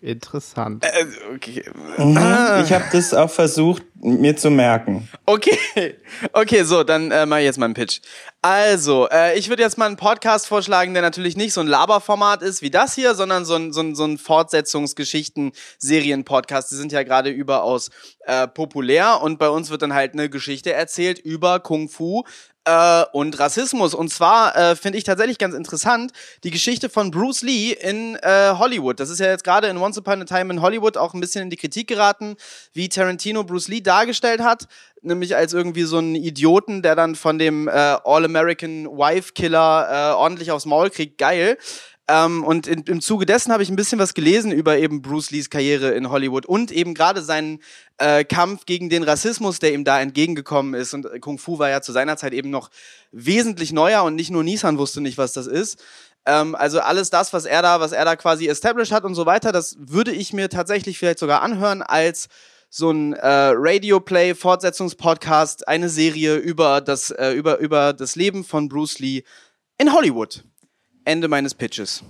Interessant. 0.05 0.85
Äh, 0.85 1.05
okay. 1.33 1.63
Ich 1.97 2.73
habe 2.73 2.85
das 2.91 3.11
auch 3.15 3.29
versucht, 3.29 3.81
mir 4.05 4.37
zu 4.37 4.49
merken. 4.49 5.09
Okay, 5.25 5.57
okay, 6.33 6.63
so, 6.63 6.83
dann 6.83 7.11
äh, 7.11 7.25
mache 7.25 7.41
ich 7.41 7.45
jetzt 7.45 7.57
mal 7.57 7.65
einen 7.65 7.73
Pitch. 7.73 7.99
Also, 8.41 9.09
äh, 9.09 9.37
ich 9.37 9.49
würde 9.49 9.63
jetzt 9.63 9.77
mal 9.77 9.87
einen 9.87 9.97
Podcast 9.97 10.47
vorschlagen, 10.47 10.93
der 10.93 11.01
natürlich 11.01 11.35
nicht 11.35 11.51
so 11.53 11.59
ein 11.61 11.67
Laberformat 11.67 12.43
ist 12.43 12.61
wie 12.61 12.69
das 12.69 12.93
hier, 12.93 13.15
sondern 13.15 13.45
so 13.45 13.55
ein, 13.55 13.71
so 13.73 13.81
ein, 13.81 13.95
so 13.95 14.05
ein 14.05 14.17
Fortsetzungsgeschichten-Serien-Podcast. 14.17 16.71
Die 16.71 16.75
sind 16.75 16.91
ja 16.91 17.03
gerade 17.03 17.29
überaus 17.31 17.89
äh, 18.25 18.47
populär 18.47 19.21
und 19.21 19.39
bei 19.39 19.49
uns 19.49 19.71
wird 19.71 19.81
dann 19.81 19.93
halt 19.93 20.13
eine 20.13 20.29
Geschichte 20.29 20.73
erzählt 20.73 21.19
über 21.19 21.59
Kung 21.59 21.89
Fu 21.89 22.23
äh, 22.65 23.05
und 23.13 23.39
Rassismus. 23.39 23.93
Und 23.93 24.09
zwar 24.09 24.55
äh, 24.55 24.75
finde 24.75 24.97
ich 24.97 25.03
tatsächlich 25.03 25.37
ganz 25.37 25.55
interessant 25.55 26.11
die 26.43 26.51
Geschichte 26.51 26.89
von 26.89 27.11
Bruce 27.11 27.43
Lee 27.43 27.71
in 27.71 28.17
äh, 28.21 28.53
Hollywood. 28.57 28.99
Das 28.99 29.09
ist 29.09 29.19
ja 29.19 29.27
jetzt 29.27 29.43
gerade 29.43 29.67
in 29.67 29.77
Once 29.77 29.97
Upon 29.97 30.21
a 30.21 30.25
Time 30.25 30.53
in 30.53 30.61
Hollywood 30.61 30.97
auch 30.97 31.13
ein 31.13 31.21
bisschen 31.21 31.43
in 31.43 31.49
die 31.49 31.57
Kritik 31.57 31.87
geraten, 31.87 32.35
wie 32.73 32.89
Tarantino 32.89 33.43
Bruce 33.43 33.69
Lee 33.69 33.81
dargestellt 33.95 34.41
hat, 34.41 34.67
nämlich 35.01 35.35
als 35.35 35.53
irgendwie 35.53 35.83
so 35.83 35.97
einen 35.97 36.15
Idioten, 36.15 36.81
der 36.81 36.95
dann 36.95 37.15
von 37.15 37.39
dem 37.39 37.67
äh, 37.67 37.71
All-American 37.71 38.85
Wife 38.87 39.33
Killer 39.33 39.87
äh, 39.89 40.15
ordentlich 40.15 40.51
aufs 40.51 40.65
Maul 40.65 40.89
kriegt. 40.89 41.17
Geil. 41.17 41.57
Ähm, 42.07 42.43
und 42.43 42.67
in, 42.67 42.83
im 42.83 43.01
Zuge 43.01 43.25
dessen 43.25 43.51
habe 43.51 43.63
ich 43.63 43.69
ein 43.69 43.75
bisschen 43.75 43.97
was 43.97 44.13
gelesen 44.13 44.51
über 44.51 44.77
eben 44.77 45.01
Bruce 45.01 45.31
Lees 45.31 45.49
Karriere 45.49 45.89
in 45.91 46.11
Hollywood 46.11 46.45
und 46.45 46.71
eben 46.71 46.93
gerade 46.93 47.23
seinen 47.23 47.59
äh, 47.97 48.23
Kampf 48.23 48.65
gegen 48.65 48.89
den 48.89 49.01
Rassismus, 49.01 49.57
der 49.57 49.73
ihm 49.73 49.83
da 49.83 49.99
entgegengekommen 49.99 50.75
ist. 50.75 50.93
Und 50.93 51.07
äh, 51.07 51.19
Kung 51.19 51.39
Fu 51.39 51.57
war 51.57 51.69
ja 51.69 51.81
zu 51.81 51.91
seiner 51.91 52.15
Zeit 52.17 52.33
eben 52.33 52.51
noch 52.51 52.69
wesentlich 53.11 53.73
neuer 53.73 54.03
und 54.03 54.15
nicht 54.15 54.29
nur 54.29 54.43
Nissan 54.43 54.77
wusste 54.77 55.01
nicht, 55.01 55.17
was 55.17 55.33
das 55.33 55.47
ist. 55.47 55.81
Ähm, 56.27 56.53
also 56.53 56.79
alles 56.79 57.09
das, 57.09 57.33
was 57.33 57.45
er 57.45 57.63
da, 57.63 57.79
was 57.79 57.91
er 57.91 58.05
da 58.05 58.15
quasi 58.15 58.47
established 58.47 58.91
hat 58.91 59.03
und 59.03 59.15
so 59.15 59.25
weiter, 59.25 59.51
das 59.51 59.75
würde 59.79 60.11
ich 60.11 60.31
mir 60.31 60.49
tatsächlich 60.49 60.99
vielleicht 60.99 61.19
sogar 61.19 61.41
anhören 61.41 61.81
als 61.81 62.27
so 62.75 62.91
ein 62.91 63.13
äh, 63.13 63.53
Radio-Play, 63.55 64.35
Fortsetzungspodcast, 64.35 65.65
eine 65.65 65.87
Serie 65.87 66.35
über 66.35 66.81
das, 66.81 67.09
äh, 67.09 67.31
über, 67.31 67.59
über 67.59 67.93
das 67.93 68.17
Leben 68.17 68.43
von 68.43 68.67
Bruce 68.67 68.99
Lee 68.99 69.23
in 69.77 69.93
Hollywood. 69.93 70.43
Ende 71.05 71.29
meines 71.29 71.55
Pitches. 71.55 72.03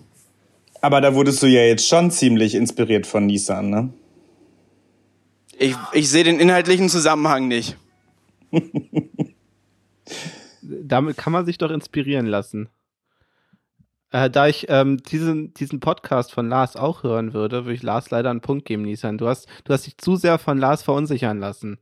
Aber 0.82 1.02
da 1.02 1.14
wurdest 1.14 1.44
du 1.44 1.48
ja 1.48 1.62
jetzt 1.62 1.88
schon 1.88 2.10
ziemlich 2.10 2.56
inspiriert 2.56 3.06
von 3.06 3.28
Nissan, 3.28 3.70
ne? 3.70 3.94
Ich, 5.60 5.76
ich 5.94 6.10
sehe 6.10 6.24
den 6.24 6.40
inhaltlichen 6.40 6.90
Zusammenhang 6.90 7.48
nicht. 7.48 7.78
Damit 10.64 11.16
kann 11.16 11.32
man 11.32 11.46
sich 11.46 11.60
doch 11.60 11.70
inspirieren 11.70 12.26
lassen. 12.26 12.70
Äh, 14.16 14.30
da 14.30 14.48
ich 14.48 14.68
ähm, 14.70 15.04
diesen, 15.04 15.54
diesen 15.56 15.82
Podcast 15.82 16.32
von 16.32 16.48
Lars 16.48 16.78
auch 16.78 17.04
hören 17.04 17.34
würde, 17.34 17.66
würde 17.66 17.74
ich 17.74 17.84
Lars 17.84 18.12
leider 18.12 18.30
einen 18.30 18.40
Punkt 18.40 18.64
geben, 18.64 18.84
Nisan. 18.84 19.18
Du 19.18 19.28
hast, 19.28 19.50
du 19.66 19.74
hast 19.74 19.88
dich 19.88 19.98
zu 19.98 20.16
sehr 20.16 20.40
von 20.40 20.58
Lars 20.58 20.84
verunsichern 20.84 21.38
lassen. 21.40 21.80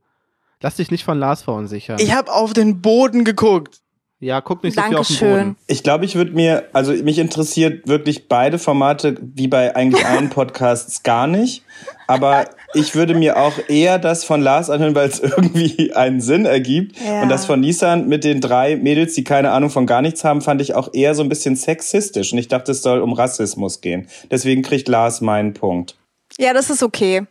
Lass 0.60 0.74
dich 0.74 0.90
nicht 0.90 1.04
von 1.04 1.16
Lars 1.20 1.42
verunsichern. 1.42 2.00
Ich 2.00 2.12
habe 2.12 2.32
auf 2.32 2.52
den 2.52 2.82
Boden 2.82 3.24
geguckt. 3.24 3.82
Ja, 4.20 4.40
guck 4.40 4.62
nicht 4.62 4.74
so 4.74 4.82
viel 4.82 4.96
auf 4.96 5.06
den 5.06 5.16
Dankeschön. 5.16 5.38
Boden. 5.38 5.56
Ich 5.66 5.82
glaube, 5.82 6.04
ich 6.04 6.14
würde 6.14 6.32
mir, 6.32 6.64
also 6.72 6.92
mich 6.92 7.18
interessiert 7.18 7.86
wirklich 7.86 8.28
beide 8.28 8.58
Formate, 8.58 9.16
wie 9.20 9.48
bei 9.48 9.76
eigentlich 9.76 10.06
allen 10.06 10.30
Podcasts, 10.30 11.02
gar 11.02 11.26
nicht. 11.26 11.62
Aber 12.06 12.46
ich 12.74 12.94
würde 12.94 13.14
mir 13.14 13.36
auch 13.36 13.52
eher 13.68 13.98
das 13.98 14.24
von 14.24 14.40
Lars 14.40 14.70
anhören, 14.70 14.94
weil 14.94 15.08
es 15.08 15.20
irgendwie 15.20 15.92
einen 15.94 16.20
Sinn 16.20 16.46
ergibt. 16.46 16.96
Ja. 17.00 17.22
Und 17.22 17.28
das 17.28 17.44
von 17.44 17.60
Nissan 17.60 18.08
mit 18.08 18.24
den 18.24 18.40
drei 18.40 18.76
Mädels, 18.76 19.14
die 19.14 19.24
keine 19.24 19.50
Ahnung 19.50 19.70
von 19.70 19.86
gar 19.86 20.00
nichts 20.00 20.24
haben, 20.24 20.40
fand 20.40 20.60
ich 20.62 20.74
auch 20.74 20.94
eher 20.94 21.14
so 21.14 21.22
ein 21.22 21.28
bisschen 21.28 21.56
sexistisch. 21.56 22.32
Und 22.32 22.38
ich 22.38 22.48
dachte, 22.48 22.72
es 22.72 22.82
soll 22.82 23.00
um 23.00 23.12
Rassismus 23.12 23.80
gehen. 23.80 24.08
Deswegen 24.30 24.62
kriegt 24.62 24.88
Lars 24.88 25.20
meinen 25.20 25.54
Punkt. 25.54 25.96
Ja, 26.38 26.52
das 26.52 26.70
ist 26.70 26.82
okay. 26.82 27.26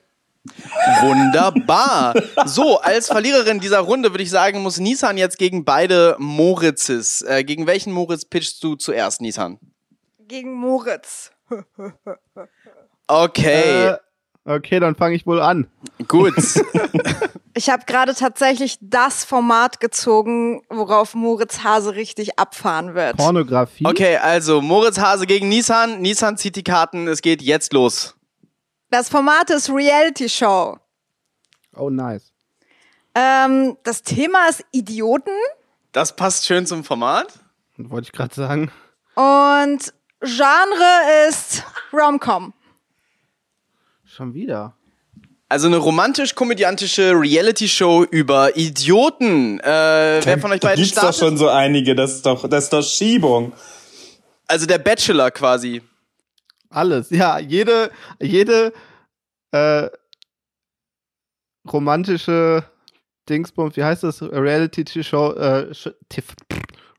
Wunderbar. 1.02 2.14
So, 2.46 2.80
als 2.80 3.08
Verliererin 3.08 3.60
dieser 3.60 3.80
Runde 3.80 4.12
würde 4.12 4.24
ich 4.24 4.30
sagen, 4.30 4.62
muss 4.62 4.78
Nissan 4.80 5.18
jetzt 5.18 5.38
gegen 5.38 5.64
beide 5.66 6.16
Moritzes. 6.20 7.22
Äh, 7.22 7.44
gegen 7.44 7.68
welchen 7.68 7.94
Moritz 7.94 8.26
pitchst 8.26 8.64
du 8.64 8.76
zuerst, 8.76 9.22
Nissan? 9.22 9.60
Gegen 10.28 10.54
Moritz. 10.54 11.32
Okay, 13.08 13.88
Äh, 13.90 13.98
okay, 14.46 14.80
dann 14.80 14.96
fange 14.96 15.16
ich 15.16 15.26
wohl 15.26 15.42
an. 15.42 15.68
gut. 16.08 16.34
Ich 17.56 17.70
habe 17.70 17.84
gerade 17.86 18.16
tatsächlich 18.16 18.80
das 18.82 19.24
Format 19.26 19.80
gezogen, 19.80 20.64
worauf 20.72 21.14
Moritz 21.14 21.60
Hase 21.64 21.94
richtig 21.94 22.40
abfahren 22.40 22.96
wird. 22.96 23.18
Pornografie. 23.18 23.86
Okay, 23.86 24.18
also 24.18 24.60
Moritz 24.60 24.98
Hase 24.98 25.28
gegen 25.28 25.50
Nissan. 25.50 26.02
Nissan 26.02 26.36
zieht 26.36 26.56
die 26.56 26.64
Karten. 26.64 27.08
Es 27.08 27.22
geht 27.22 27.44
jetzt 27.44 27.72
los. 27.72 28.16
Das 28.94 29.10
Format 29.10 29.50
ist 29.50 29.72
Reality 29.72 30.30
Show. 30.30 30.78
Oh, 31.76 31.90
nice. 31.90 32.32
Ähm, 33.16 33.76
das 33.82 34.04
Thema 34.04 34.48
ist 34.50 34.64
Idioten 34.72 35.32
Das 35.94 36.16
passt 36.16 36.46
schön 36.46 36.68
zum 36.68 36.84
Format. 36.84 37.40
Wollte 37.78 38.10
ich 38.10 38.12
gerade 38.12 38.36
sagen. 38.36 38.72
und 39.16 39.92
Genre 40.22 41.28
ist 41.28 41.64
Romcom. 41.92 42.54
Schon 44.06 44.36
wieder. 44.36 44.78
Also 45.50 45.66
eine 45.66 45.78
romantisch-komödiantische 45.78 47.14
Reality-Show 47.16 48.04
über 48.12 48.56
Idioten. 48.56 49.60
Äh, 49.60 50.22
wer 50.24 50.38
von 50.38 50.52
euch 50.52 50.60
da 50.60 50.68
beiden 50.68 50.84
gibt's 50.84 50.94
doch 50.94 51.12
startet? 51.12 51.20
schon 51.20 51.38
so 51.40 51.50
einige, 51.50 51.96
das 51.96 52.14
ist 52.14 52.28
doch, 52.28 52.48
das 52.48 52.66
ist 52.66 52.74
doch 52.74 52.84
Schiebung. 52.84 53.54
Also 54.46 54.68
der 54.68 54.78
Bachelor 54.78 55.32
quasi. 55.32 55.82
Alles. 56.74 57.10
Ja, 57.10 57.40
jede, 57.40 57.92
jede, 58.20 58.74
äh, 59.52 59.90
romantische 61.72 62.64
Dingsbums, 63.30 63.78
wie 63.78 63.84
heißt 63.84 64.04
das? 64.04 64.22
Reality-Show, 64.22 65.34
äh, 65.34 65.72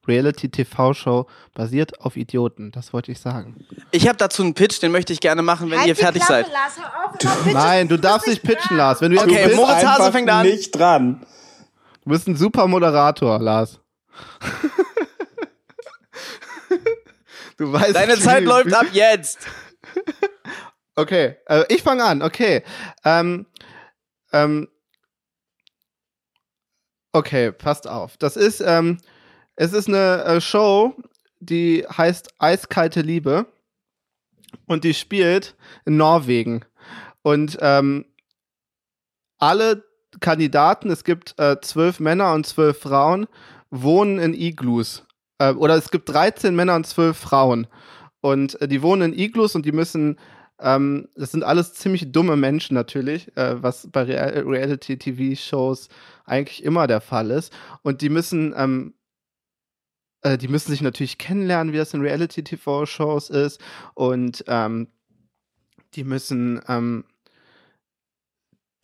Reality-TV-Show 0.06 1.26
basiert 1.54 2.00
auf 2.00 2.16
Idioten. 2.16 2.70
Das 2.72 2.92
wollte 2.92 3.12
ich 3.12 3.20
sagen. 3.20 3.66
Ich 3.90 4.06
habe 4.08 4.16
dazu 4.16 4.42
einen 4.42 4.54
Pitch, 4.54 4.80
den 4.82 4.92
möchte 4.92 5.12
ich 5.12 5.20
gerne 5.20 5.42
machen, 5.42 5.70
wenn 5.70 5.78
halt 5.78 5.88
ihr 5.88 5.96
fertig 5.96 6.22
Klappe, 6.24 6.44
seid. 6.44 6.52
Lars, 6.52 6.78
hör 6.78 6.86
auf, 7.06 7.14
auf, 7.46 7.52
Nein, 7.52 7.88
du 7.88 7.98
darfst 7.98 8.26
nicht 8.28 8.42
pitchen, 8.42 8.76
Lars. 8.76 9.00
Wenn 9.00 9.12
du 9.12 9.20
Okay, 9.20 9.42
du 9.42 9.48
bist, 9.48 9.56
Moritz 9.56 9.84
Hase 9.84 10.12
fängt 10.12 10.30
an. 10.30 10.46
nicht 10.46 10.70
dran. 10.70 11.26
du 12.04 12.10
bist 12.10 12.28
ein 12.28 12.36
super 12.36 12.66
Moderator, 12.66 13.38
Lars. 13.38 13.80
du 17.58 17.72
weißt, 17.72 17.94
Deine 17.94 18.18
Zeit 18.18 18.44
läuft 18.44 18.72
ab 18.72 18.86
jetzt. 18.92 19.46
Okay, 20.96 21.36
äh, 21.46 21.64
ich 21.68 21.82
fange 21.82 22.04
an. 22.04 22.22
Okay. 22.22 22.62
Ähm, 23.04 23.46
ähm, 24.32 24.68
okay, 27.12 27.50
passt 27.52 27.88
auf. 27.88 28.16
Das 28.16 28.36
ist, 28.36 28.60
ähm, 28.60 28.98
es 29.56 29.72
ist 29.72 29.88
eine 29.88 30.24
äh, 30.24 30.40
Show, 30.40 30.94
die 31.40 31.84
heißt 31.84 32.34
Eiskalte 32.38 33.00
Liebe 33.00 33.46
und 34.66 34.84
die 34.84 34.94
spielt 34.94 35.56
in 35.84 35.96
Norwegen. 35.96 36.64
Und 37.22 37.58
ähm, 37.60 38.04
alle 39.38 39.84
Kandidaten, 40.20 40.90
es 40.90 41.02
gibt 41.02 41.38
äh, 41.40 41.60
zwölf 41.60 41.98
Männer 41.98 42.34
und 42.34 42.46
zwölf 42.46 42.78
Frauen, 42.78 43.26
wohnen 43.70 44.20
in 44.20 44.32
Iglus. 44.32 45.04
Äh, 45.38 45.54
oder 45.54 45.74
es 45.74 45.90
gibt 45.90 46.08
13 46.08 46.54
Männer 46.54 46.76
und 46.76 46.86
zwölf 46.86 47.16
Frauen. 47.16 47.66
Und 48.24 48.58
äh, 48.62 48.68
die 48.68 48.80
wohnen 48.80 49.12
in 49.12 49.18
Iglus 49.18 49.54
und 49.54 49.66
die 49.66 49.72
müssen 49.72 50.16
ähm, 50.58 51.08
das 51.14 51.32
sind 51.32 51.42
alles 51.42 51.74
ziemlich 51.74 52.10
dumme 52.10 52.36
Menschen 52.36 52.72
natürlich, 52.72 53.36
äh, 53.36 53.62
was 53.62 53.86
bei 53.92 54.04
Real 54.04 54.44
Reality-TV-Shows 54.46 55.90
eigentlich 56.24 56.64
immer 56.64 56.86
der 56.86 57.02
Fall 57.02 57.30
ist. 57.30 57.52
Und 57.82 58.00
die 58.00 58.08
müssen, 58.08 58.54
ähm, 58.56 58.94
äh, 60.22 60.38
die 60.38 60.48
müssen 60.48 60.70
sich 60.70 60.80
natürlich 60.80 61.18
kennenlernen, 61.18 61.74
wie 61.74 61.76
das 61.76 61.92
in 61.92 62.00
Reality-TV-Shows 62.00 63.28
ist. 63.28 63.60
Und 63.92 64.42
ähm, 64.46 64.88
die 65.92 66.04
müssen, 66.04 66.62
ähm, 66.66 67.04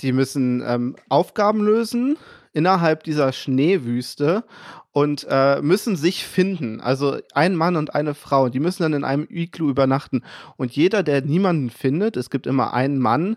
die 0.01 0.13
müssen 0.13 0.63
ähm, 0.67 0.97
Aufgaben 1.09 1.65
lösen 1.65 2.19
innerhalb 2.53 3.05
dieser 3.05 3.33
Schneewüste 3.33 4.45
und 4.93 5.27
äh, 5.29 5.61
müssen 5.63 5.97
sich 5.97 6.25
finden. 6.25 6.81
Also 6.81 7.19
ein 7.33 7.55
Mann 7.55 7.77
und 7.77 7.95
eine 7.95 8.15
Frau. 8.15 8.49
Die 8.49 8.61
müssen 8.61 8.83
dann 8.83 8.93
in 8.93 9.05
einem 9.05 9.27
Iglu 9.31 9.71
übernachten. 9.71 10.23
Und 10.57 10.73
jeder, 10.73 11.03
der 11.03 11.23
niemanden 11.23 11.71
findet, 11.71 12.17
es 12.17 12.31
gibt 12.31 12.47
immer 12.47 12.75
einen 12.75 12.99
Mann, 12.99 13.37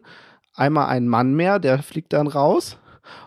einmal 0.56 0.88
einen 0.88 1.08
Mann 1.08 1.34
mehr, 1.36 1.60
der 1.60 1.84
fliegt 1.84 2.14
dann 2.14 2.28
raus. 2.28 2.78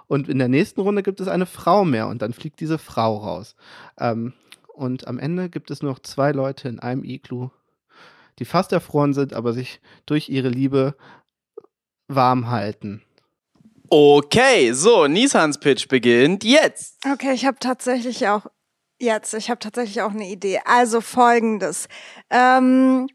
Und 0.06 0.28
in 0.28 0.38
der 0.38 0.48
nächsten 0.48 0.80
Runde 0.80 1.02
gibt 1.02 1.20
es 1.20 1.28
eine 1.28 1.46
Frau 1.46 1.84
mehr 1.84 2.08
und 2.08 2.22
dann 2.22 2.32
fliegt 2.32 2.60
diese 2.60 2.78
Frau 2.78 3.16
raus. 3.18 3.56
Ähm, 3.98 4.32
und 4.74 5.06
am 5.06 5.18
Ende 5.18 5.48
gibt 5.48 5.70
es 5.70 5.82
nur 5.82 5.92
noch 5.92 6.00
zwei 6.00 6.32
Leute 6.32 6.68
in 6.68 6.80
einem 6.80 7.04
Iglu, 7.04 7.50
die 8.38 8.44
fast 8.44 8.72
erfroren 8.72 9.14
sind, 9.14 9.34
aber 9.34 9.52
sich 9.52 9.80
durch 10.04 10.28
ihre 10.28 10.48
Liebe 10.48 10.96
warm 12.08 12.50
halten. 12.50 13.02
Okay, 13.88 14.72
so, 14.72 15.06
Nissans 15.06 15.58
Pitch 15.58 15.88
beginnt 15.88 16.44
jetzt. 16.44 16.96
Okay, 17.10 17.32
ich 17.32 17.46
habe 17.46 17.58
tatsächlich 17.60 18.26
auch 18.28 18.46
jetzt, 18.98 19.34
ich 19.34 19.50
habe 19.50 19.58
tatsächlich 19.58 20.02
auch 20.02 20.10
eine 20.10 20.28
Idee. 20.28 20.60
Also 20.64 21.00
folgendes. 21.00 21.88
Ähm, 22.30 23.08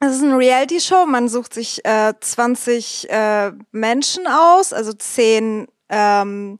es 0.00 0.16
ist 0.16 0.22
eine 0.22 0.38
Reality-Show, 0.38 1.06
man 1.06 1.28
sucht 1.28 1.54
sich 1.54 1.84
äh, 1.84 2.14
20 2.20 3.10
äh, 3.10 3.52
Menschen 3.72 4.26
aus, 4.26 4.72
also 4.72 4.92
10 4.92 5.66
ähm, 5.88 6.58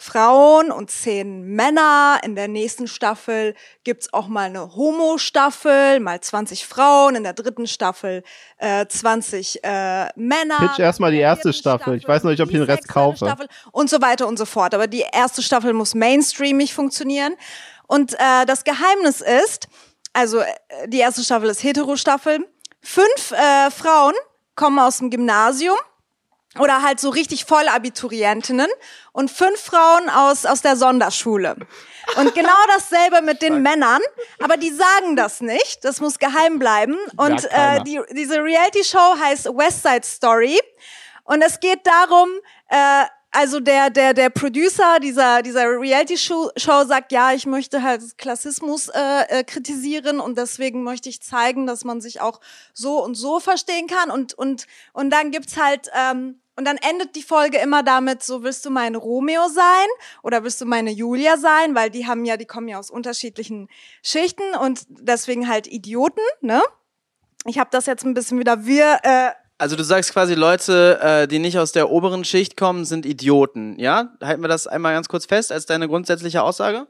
Frauen 0.00 0.70
und 0.70 0.92
10 0.92 1.42
Männer. 1.42 2.20
In 2.22 2.36
der 2.36 2.46
nächsten 2.46 2.86
Staffel 2.86 3.54
gibt's 3.82 4.12
auch 4.12 4.28
mal 4.28 4.46
eine 4.46 4.76
Homo-Staffel, 4.76 5.98
mal 5.98 6.20
20 6.20 6.66
Frauen. 6.66 7.16
In 7.16 7.24
der 7.24 7.32
dritten 7.32 7.66
Staffel 7.66 8.22
äh, 8.58 8.86
20 8.86 9.64
äh, 9.64 10.06
Männer. 10.14 10.58
Pitch 10.60 10.78
erstmal 10.78 11.10
die 11.10 11.18
erste 11.18 11.52
vierten 11.52 11.58
Staffel. 11.58 11.96
Ich 11.96 12.06
weiß 12.06 12.22
noch 12.22 12.30
nicht, 12.30 12.40
ob 12.40 12.48
ich 12.48 12.54
den 12.54 12.62
Rest 12.62 12.86
kaufe. 12.86 13.26
Staffel 13.26 13.48
und 13.72 13.90
so 13.90 14.00
weiter 14.00 14.28
und 14.28 14.38
so 14.38 14.44
fort. 14.44 14.72
Aber 14.72 14.86
die 14.86 15.04
erste 15.12 15.42
Staffel 15.42 15.72
muss 15.72 15.96
mainstreamig 15.96 16.72
funktionieren. 16.72 17.34
Und 17.88 18.14
äh, 18.14 18.46
das 18.46 18.62
Geheimnis 18.62 19.20
ist, 19.20 19.66
also 20.12 20.38
äh, 20.38 20.46
die 20.86 20.98
erste 20.98 21.24
Staffel 21.24 21.48
ist 21.48 21.64
Hetero-Staffel. 21.64 22.46
Fünf 22.80 23.32
äh, 23.32 23.70
Frauen 23.72 24.14
kommen 24.54 24.78
aus 24.78 24.98
dem 24.98 25.10
Gymnasium 25.10 25.76
oder 26.58 26.82
halt 26.82 27.00
so 27.00 27.10
richtig 27.10 27.44
voll 27.44 27.68
Abiturientinnen 27.68 28.68
und 29.12 29.30
fünf 29.30 29.60
Frauen 29.60 30.08
aus, 30.08 30.46
aus 30.46 30.62
der 30.62 30.76
Sonderschule. 30.76 31.56
Und 32.16 32.34
genau 32.34 32.48
dasselbe 32.68 33.22
mit 33.22 33.42
den 33.42 33.62
Männern, 33.62 34.00
aber 34.40 34.56
die 34.56 34.70
sagen 34.70 35.16
das 35.16 35.40
nicht, 35.40 35.84
das 35.84 36.00
muss 36.00 36.18
geheim 36.18 36.58
bleiben. 36.58 36.96
Und 37.16 37.44
äh, 37.50 37.82
die, 37.84 38.00
diese 38.12 38.42
Reality-Show 38.42 39.16
heißt 39.20 39.46
West 39.46 39.82
Side 39.82 40.04
Story 40.04 40.58
und 41.24 41.42
es 41.42 41.60
geht 41.60 41.86
darum, 41.86 42.28
äh, 42.68 43.04
also 43.30 43.60
der, 43.60 43.90
der, 43.90 44.14
der 44.14 44.30
Producer 44.30 44.98
dieser, 45.00 45.42
dieser 45.42 45.64
Reality-Show 45.64 46.50
Show 46.56 46.84
sagt, 46.84 47.12
ja, 47.12 47.32
ich 47.32 47.44
möchte 47.44 47.82
halt 47.82 48.16
Klassismus 48.16 48.88
äh, 48.88 49.22
äh, 49.28 49.44
kritisieren 49.44 50.20
und 50.20 50.38
deswegen 50.38 50.82
möchte 50.82 51.10
ich 51.10 51.20
zeigen, 51.20 51.66
dass 51.66 51.84
man 51.84 52.00
sich 52.00 52.22
auch 52.22 52.40
so 52.72 53.04
und 53.04 53.14
so 53.14 53.40
verstehen 53.40 53.86
kann. 53.86 54.10
Und, 54.10 54.32
und, 54.32 54.66
und 54.94 55.10
dann 55.10 55.30
gibt's 55.30 55.58
halt, 55.58 55.90
ähm, 55.94 56.40
und 56.58 56.64
dann 56.64 56.76
endet 56.76 57.14
die 57.14 57.22
Folge 57.22 57.58
immer 57.58 57.84
damit, 57.84 58.24
so 58.24 58.42
willst 58.42 58.66
du 58.66 58.70
mein 58.70 58.96
Romeo 58.96 59.46
sein 59.48 59.86
oder 60.24 60.42
willst 60.42 60.60
du 60.60 60.66
meine 60.66 60.90
Julia 60.90 61.36
sein, 61.36 61.76
weil 61.76 61.88
die 61.88 62.08
haben 62.08 62.24
ja, 62.24 62.36
die 62.36 62.46
kommen 62.46 62.66
ja 62.66 62.80
aus 62.80 62.90
unterschiedlichen 62.90 63.68
Schichten 64.02 64.42
und 64.60 64.82
deswegen 64.88 65.48
halt 65.48 65.68
Idioten, 65.68 66.20
ne? 66.40 66.60
Ich 67.46 67.60
habe 67.60 67.70
das 67.70 67.86
jetzt 67.86 68.04
ein 68.04 68.12
bisschen 68.12 68.40
wieder 68.40 68.66
wir 68.66 68.98
äh, 69.04 69.30
Also 69.58 69.76
du 69.76 69.84
sagst 69.84 70.12
quasi, 70.12 70.34
Leute, 70.34 70.98
äh, 71.00 71.28
die 71.28 71.38
nicht 71.38 71.60
aus 71.60 71.70
der 71.70 71.90
oberen 71.90 72.24
Schicht 72.24 72.56
kommen, 72.56 72.84
sind 72.84 73.06
Idioten, 73.06 73.78
ja? 73.78 74.16
Halten 74.20 74.42
wir 74.42 74.48
das 74.48 74.66
einmal 74.66 74.94
ganz 74.94 75.08
kurz 75.08 75.26
fest 75.26 75.52
als 75.52 75.64
deine 75.64 75.86
grundsätzliche 75.86 76.42
Aussage? 76.42 76.88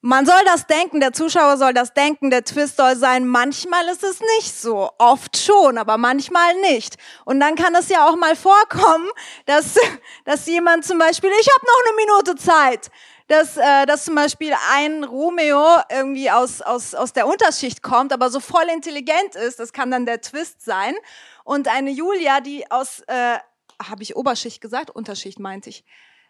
Man 0.00 0.26
soll 0.26 0.44
das 0.44 0.68
denken, 0.68 1.00
der 1.00 1.12
Zuschauer 1.12 1.56
soll 1.56 1.74
das 1.74 1.92
denken, 1.92 2.30
der 2.30 2.44
Twist 2.44 2.76
soll 2.76 2.94
sein, 2.94 3.26
manchmal 3.26 3.88
ist 3.88 4.04
es 4.04 4.20
nicht 4.36 4.54
so, 4.54 4.90
oft 4.98 5.36
schon, 5.36 5.76
aber 5.76 5.98
manchmal 5.98 6.54
nicht. 6.60 6.96
Und 7.24 7.40
dann 7.40 7.56
kann 7.56 7.74
es 7.74 7.88
ja 7.88 8.08
auch 8.08 8.14
mal 8.14 8.36
vorkommen, 8.36 9.08
dass, 9.46 9.74
dass 10.24 10.46
jemand 10.46 10.84
zum 10.84 11.00
Beispiel, 11.00 11.30
ich 11.40 11.48
habe 11.48 11.66
noch 11.66 11.82
eine 11.84 11.96
Minute 11.96 12.36
Zeit, 12.36 12.92
dass, 13.26 13.56
äh, 13.56 13.86
dass 13.86 14.04
zum 14.04 14.14
Beispiel 14.14 14.54
ein 14.72 15.02
Romeo 15.02 15.64
irgendwie 15.90 16.30
aus, 16.30 16.62
aus, 16.62 16.94
aus 16.94 17.12
der 17.12 17.26
Unterschicht 17.26 17.82
kommt, 17.82 18.12
aber 18.12 18.30
so 18.30 18.38
voll 18.38 18.68
intelligent 18.72 19.34
ist, 19.34 19.58
das 19.58 19.72
kann 19.72 19.90
dann 19.90 20.06
der 20.06 20.20
Twist 20.20 20.64
sein. 20.64 20.94
Und 21.42 21.66
eine 21.66 21.90
Julia, 21.90 22.40
die 22.40 22.70
aus, 22.70 23.00
äh, 23.08 23.38
habe 23.82 24.02
ich 24.04 24.14
Oberschicht 24.14 24.60
gesagt? 24.60 24.90
Unterschicht 24.90 25.40
meinte 25.40 25.70
ich. 25.70 25.84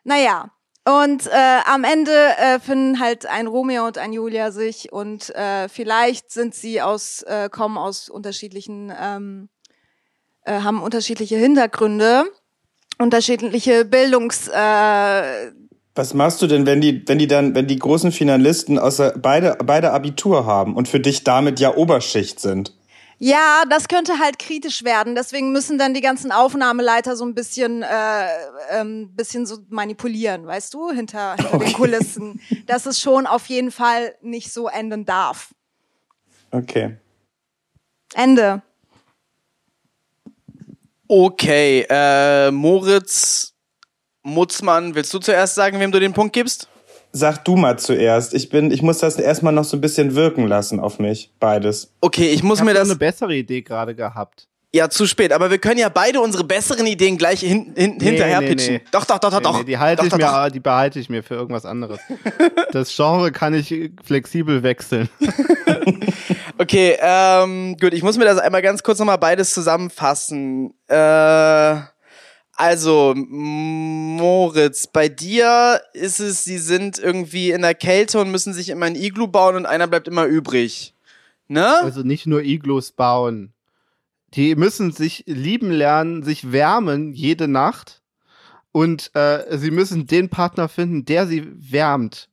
Naja, 0.04 0.50
und 0.88 1.26
äh, 1.26 1.60
am 1.66 1.84
Ende 1.84 2.12
äh, 2.12 2.58
finden 2.60 2.98
halt 2.98 3.26
ein 3.26 3.46
Romeo 3.46 3.86
und 3.86 3.98
ein 3.98 4.14
Julia 4.14 4.50
sich 4.52 4.90
und 4.90 5.28
äh, 5.34 5.68
vielleicht 5.68 6.30
sind 6.30 6.54
sie 6.54 6.80
aus, 6.80 7.22
äh, 7.22 7.50
kommen 7.50 7.76
aus 7.76 8.08
unterschiedlichen, 8.08 8.90
ähm, 8.98 9.50
äh, 10.44 10.60
haben 10.60 10.80
unterschiedliche 10.80 11.36
Hintergründe, 11.36 12.24
unterschiedliche 12.98 13.84
Bildungs, 13.84 14.48
äh, 14.48 15.52
Was 15.94 16.14
machst 16.14 16.40
du 16.40 16.46
denn, 16.46 16.64
wenn 16.64 16.80
die, 16.80 17.02
wenn 17.06 17.18
die 17.18 17.26
dann, 17.26 17.54
wenn 17.54 17.66
die 17.66 17.78
großen 17.78 18.10
Finalisten 18.10 18.78
außer 18.78 19.14
beide, 19.18 19.58
beide 19.62 19.92
Abitur 19.92 20.46
haben 20.46 20.74
und 20.74 20.88
für 20.88 21.00
dich 21.00 21.22
damit 21.22 21.60
ja 21.60 21.76
Oberschicht 21.76 22.40
sind? 22.40 22.77
Ja, 23.20 23.64
das 23.68 23.88
könnte 23.88 24.20
halt 24.20 24.38
kritisch 24.38 24.84
werden. 24.84 25.16
Deswegen 25.16 25.50
müssen 25.50 25.76
dann 25.76 25.92
die 25.92 26.00
ganzen 26.00 26.30
Aufnahmeleiter 26.30 27.16
so 27.16 27.24
ein 27.24 27.34
bisschen, 27.34 27.82
äh, 27.82 28.28
ähm, 28.70 29.14
bisschen 29.14 29.44
so 29.44 29.58
manipulieren, 29.68 30.46
weißt 30.46 30.72
du, 30.72 30.90
hinter, 30.90 31.34
hinter 31.34 31.58
den 31.58 31.72
Kulissen, 31.72 32.40
dass 32.66 32.86
es 32.86 33.00
schon 33.00 33.26
auf 33.26 33.46
jeden 33.46 33.72
Fall 33.72 34.14
nicht 34.22 34.52
so 34.52 34.68
enden 34.68 35.04
darf. 35.04 35.52
Okay. 36.52 36.96
Ende. 38.14 38.62
Okay, 41.08 41.86
äh, 41.88 42.50
Moritz 42.50 43.54
Mutzmann, 44.22 44.94
willst 44.94 45.12
du 45.12 45.18
zuerst 45.18 45.54
sagen, 45.54 45.80
wem 45.80 45.90
du 45.90 45.98
den 45.98 46.12
Punkt 46.12 46.32
gibst? 46.34 46.68
Sag 47.12 47.44
du 47.44 47.56
mal 47.56 47.78
zuerst. 47.78 48.34
Ich 48.34 48.48
bin, 48.50 48.70
ich 48.70 48.82
muss 48.82 48.98
das 48.98 49.16
erstmal 49.18 49.52
noch 49.52 49.64
so 49.64 49.76
ein 49.76 49.80
bisschen 49.80 50.14
wirken 50.14 50.46
lassen 50.46 50.78
auf 50.80 50.98
mich, 50.98 51.30
beides. 51.40 51.92
Okay, 52.00 52.28
ich 52.30 52.42
muss 52.42 52.58
Ich 52.58 52.64
mir 52.64 52.70
habe 52.70 52.80
das. 52.80 52.90
eine 52.90 52.98
bessere 52.98 53.34
Idee 53.34 53.62
gerade 53.62 53.94
gehabt. 53.94 54.46
Ja, 54.74 54.90
zu 54.90 55.06
spät, 55.06 55.32
aber 55.32 55.50
wir 55.50 55.56
können 55.56 55.78
ja 55.78 55.88
beide 55.88 56.20
unsere 56.20 56.44
besseren 56.44 56.86
Ideen 56.86 57.16
gleich 57.16 57.40
hin, 57.40 57.72
hin, 57.74 57.96
Nee, 57.98 58.04
hinterher 58.10 58.40
nee, 58.42 58.48
pitchen. 58.50 58.74
nee. 58.74 58.80
Doch, 58.92 59.06
doch, 59.06 59.18
doch, 59.18 59.30
doch, 59.30 59.38
Nee, 59.38 59.42
doch. 59.44 59.58
nee, 59.60 59.64
die 59.64 59.78
halte 59.78 59.96
doch, 60.00 60.04
ich 60.04 60.10
doch, 60.10 60.18
mir, 60.18 60.44
doch. 60.46 60.52
die 60.52 60.60
behalte 60.60 61.00
ich 61.00 61.08
mir 61.08 61.22
für 61.22 61.34
irgendwas 61.36 61.64
anderes. 61.64 62.00
das 62.72 62.94
Genre 62.94 63.32
kann 63.32 63.54
ich 63.54 63.74
flexibel 64.04 64.62
wechseln. 64.62 65.08
Okay, 66.60 66.96
ähm, 67.00 67.76
gut, 67.80 67.94
ich 67.94 68.02
muss 68.02 68.18
mir 68.18 68.24
das 68.24 68.38
einmal 68.38 68.62
ganz 68.62 68.82
kurz 68.82 68.98
nochmal 68.98 69.16
beides 69.18 69.54
zusammenfassen. 69.54 70.74
Äh, 70.88 71.76
also, 72.58 73.14
Moritz, 73.16 74.88
bei 74.88 75.08
dir 75.08 75.80
ist 75.92 76.18
es, 76.18 76.42
sie 76.42 76.58
sind 76.58 76.98
irgendwie 76.98 77.52
in 77.52 77.62
der 77.62 77.74
Kälte 77.74 78.20
und 78.20 78.32
müssen 78.32 78.52
sich 78.52 78.68
immer 78.68 78.86
ein 78.86 78.96
Iglu 78.96 79.28
bauen 79.28 79.54
und 79.54 79.64
einer 79.64 79.86
bleibt 79.86 80.08
immer 80.08 80.24
übrig. 80.26 80.92
Ne? 81.46 81.66
Also 81.82 82.02
nicht 82.02 82.26
nur 82.26 82.42
Iglus 82.42 82.90
bauen. 82.90 83.52
Die 84.34 84.56
müssen 84.56 84.90
sich 84.92 85.22
lieben 85.26 85.70
lernen, 85.70 86.24
sich 86.24 86.52
wärmen 86.52 87.12
jede 87.14 87.46
Nacht. 87.46 88.02
Und 88.72 89.14
äh, 89.14 89.56
sie 89.56 89.70
müssen 89.70 90.06
den 90.08 90.28
Partner 90.28 90.68
finden, 90.68 91.04
der 91.04 91.26
sie 91.28 91.46
wärmt. 91.54 92.28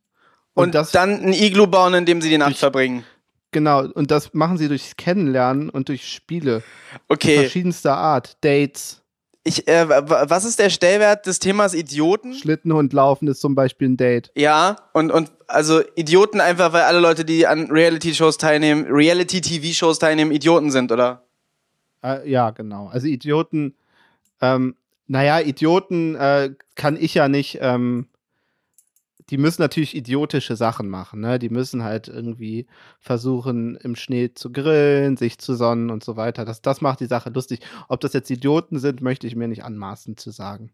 Und, 0.56 0.74
das, 0.74 0.92
dann 0.92 1.22
ein 1.22 1.34
Iglu 1.34 1.68
bauen, 1.68 1.94
in 1.94 2.06
dem 2.06 2.22
sie 2.22 2.30
die 2.30 2.38
Nacht 2.38 2.58
verbringen. 2.58 3.04
genau, 3.52 3.86
und 3.86 4.10
das 4.10 4.34
machen 4.34 4.58
sie 4.58 4.68
durchs 4.68 4.96
Kennenlernen 4.98 5.70
und 5.70 5.88
durch 5.88 6.12
Spiele 6.12 6.64
Okay. 7.08 7.38
verschiedenster 7.42 7.96
Art. 7.96 8.38
Dates, 8.44 9.02
Ich, 9.48 9.68
äh, 9.68 9.88
was 9.88 10.44
ist 10.44 10.58
der 10.58 10.72
Stellwert 10.72 11.28
des 11.28 11.38
Themas 11.38 11.76
Idioten? 11.76 12.34
Schlittenhund 12.34 12.94
laufen 12.94 13.28
ist 13.28 13.42
zum 13.42 13.54
Beispiel 13.54 13.90
ein 13.90 13.96
Date. 13.96 14.32
Ja, 14.36 14.78
und, 14.92 15.12
und 15.12 15.32
also 15.46 15.82
Idioten 15.94 16.42
einfach, 16.42 16.74
weil 16.74 16.82
alle 16.82 17.00
Leute, 17.00 17.26
die 17.26 17.46
an 17.46 17.70
Reality-Shows 17.70 18.40
teilnehmen, 18.40 18.88
Reality-TV-Shows 18.90 20.00
teilnehmen, 20.00 20.32
Idioten 20.32 20.72
sind, 20.72 20.92
oder? 20.92 21.22
Äh, 22.04 22.28
ja, 22.28 22.50
genau. 22.50 22.88
Also 22.88 23.06
Idioten, 23.06 23.76
ähm, 24.42 24.76
naja, 25.06 25.40
Idioten 25.40 26.16
äh, 26.16 26.50
kann 26.74 26.98
ich 27.00 27.14
ja 27.14 27.28
nicht, 27.28 27.60
ähm, 27.62 28.08
die 29.30 29.38
müssen 29.38 29.62
natürlich 29.62 29.96
idiotische 29.96 30.56
Sachen 30.56 30.88
machen, 30.90 31.20
ne? 31.20 31.40
Die 31.40 31.50
müssen 31.50 31.84
halt 31.84 32.08
irgendwie 32.08 32.68
versuchen, 33.00 33.76
im 33.78 33.96
Schnee 33.96 34.34
zu 34.34 34.52
grillen, 34.52 35.18
sich 35.18 35.40
zu 35.40 35.56
sonnen 35.56 35.90
und 35.90 36.04
so 36.04 36.16
weiter. 36.16 36.46
Das, 36.46 36.62
das 36.62 36.82
macht 36.82 37.00
die 37.00 37.08
Sache 37.08 37.30
lustig. 37.30 37.62
Ob 37.88 38.02
das 38.02 38.14
jetzt 38.14 38.30
Idioten 38.30 38.80
sind, 38.80 39.02
möchte 39.02 39.26
ich 39.28 39.36
mir 39.36 39.48
nicht 39.48 39.64
anmaßen 39.64 40.18
zu 40.18 40.32
sagen. 40.32 40.72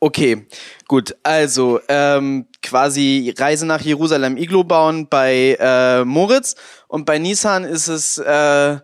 Okay, 0.00 0.46
gut. 0.86 1.16
Also 1.22 1.80
ähm, 1.88 2.46
quasi 2.62 3.34
Reise 3.38 3.66
nach 3.66 3.80
Jerusalem 3.80 4.36
Iglo 4.36 4.62
bauen 4.62 5.08
bei 5.08 5.56
äh, 5.58 6.04
Moritz 6.04 6.56
und 6.88 7.06
bei 7.06 7.18
Nissan 7.18 7.64
ist 7.64 7.88
es 7.88 8.18
äh, 8.18 8.78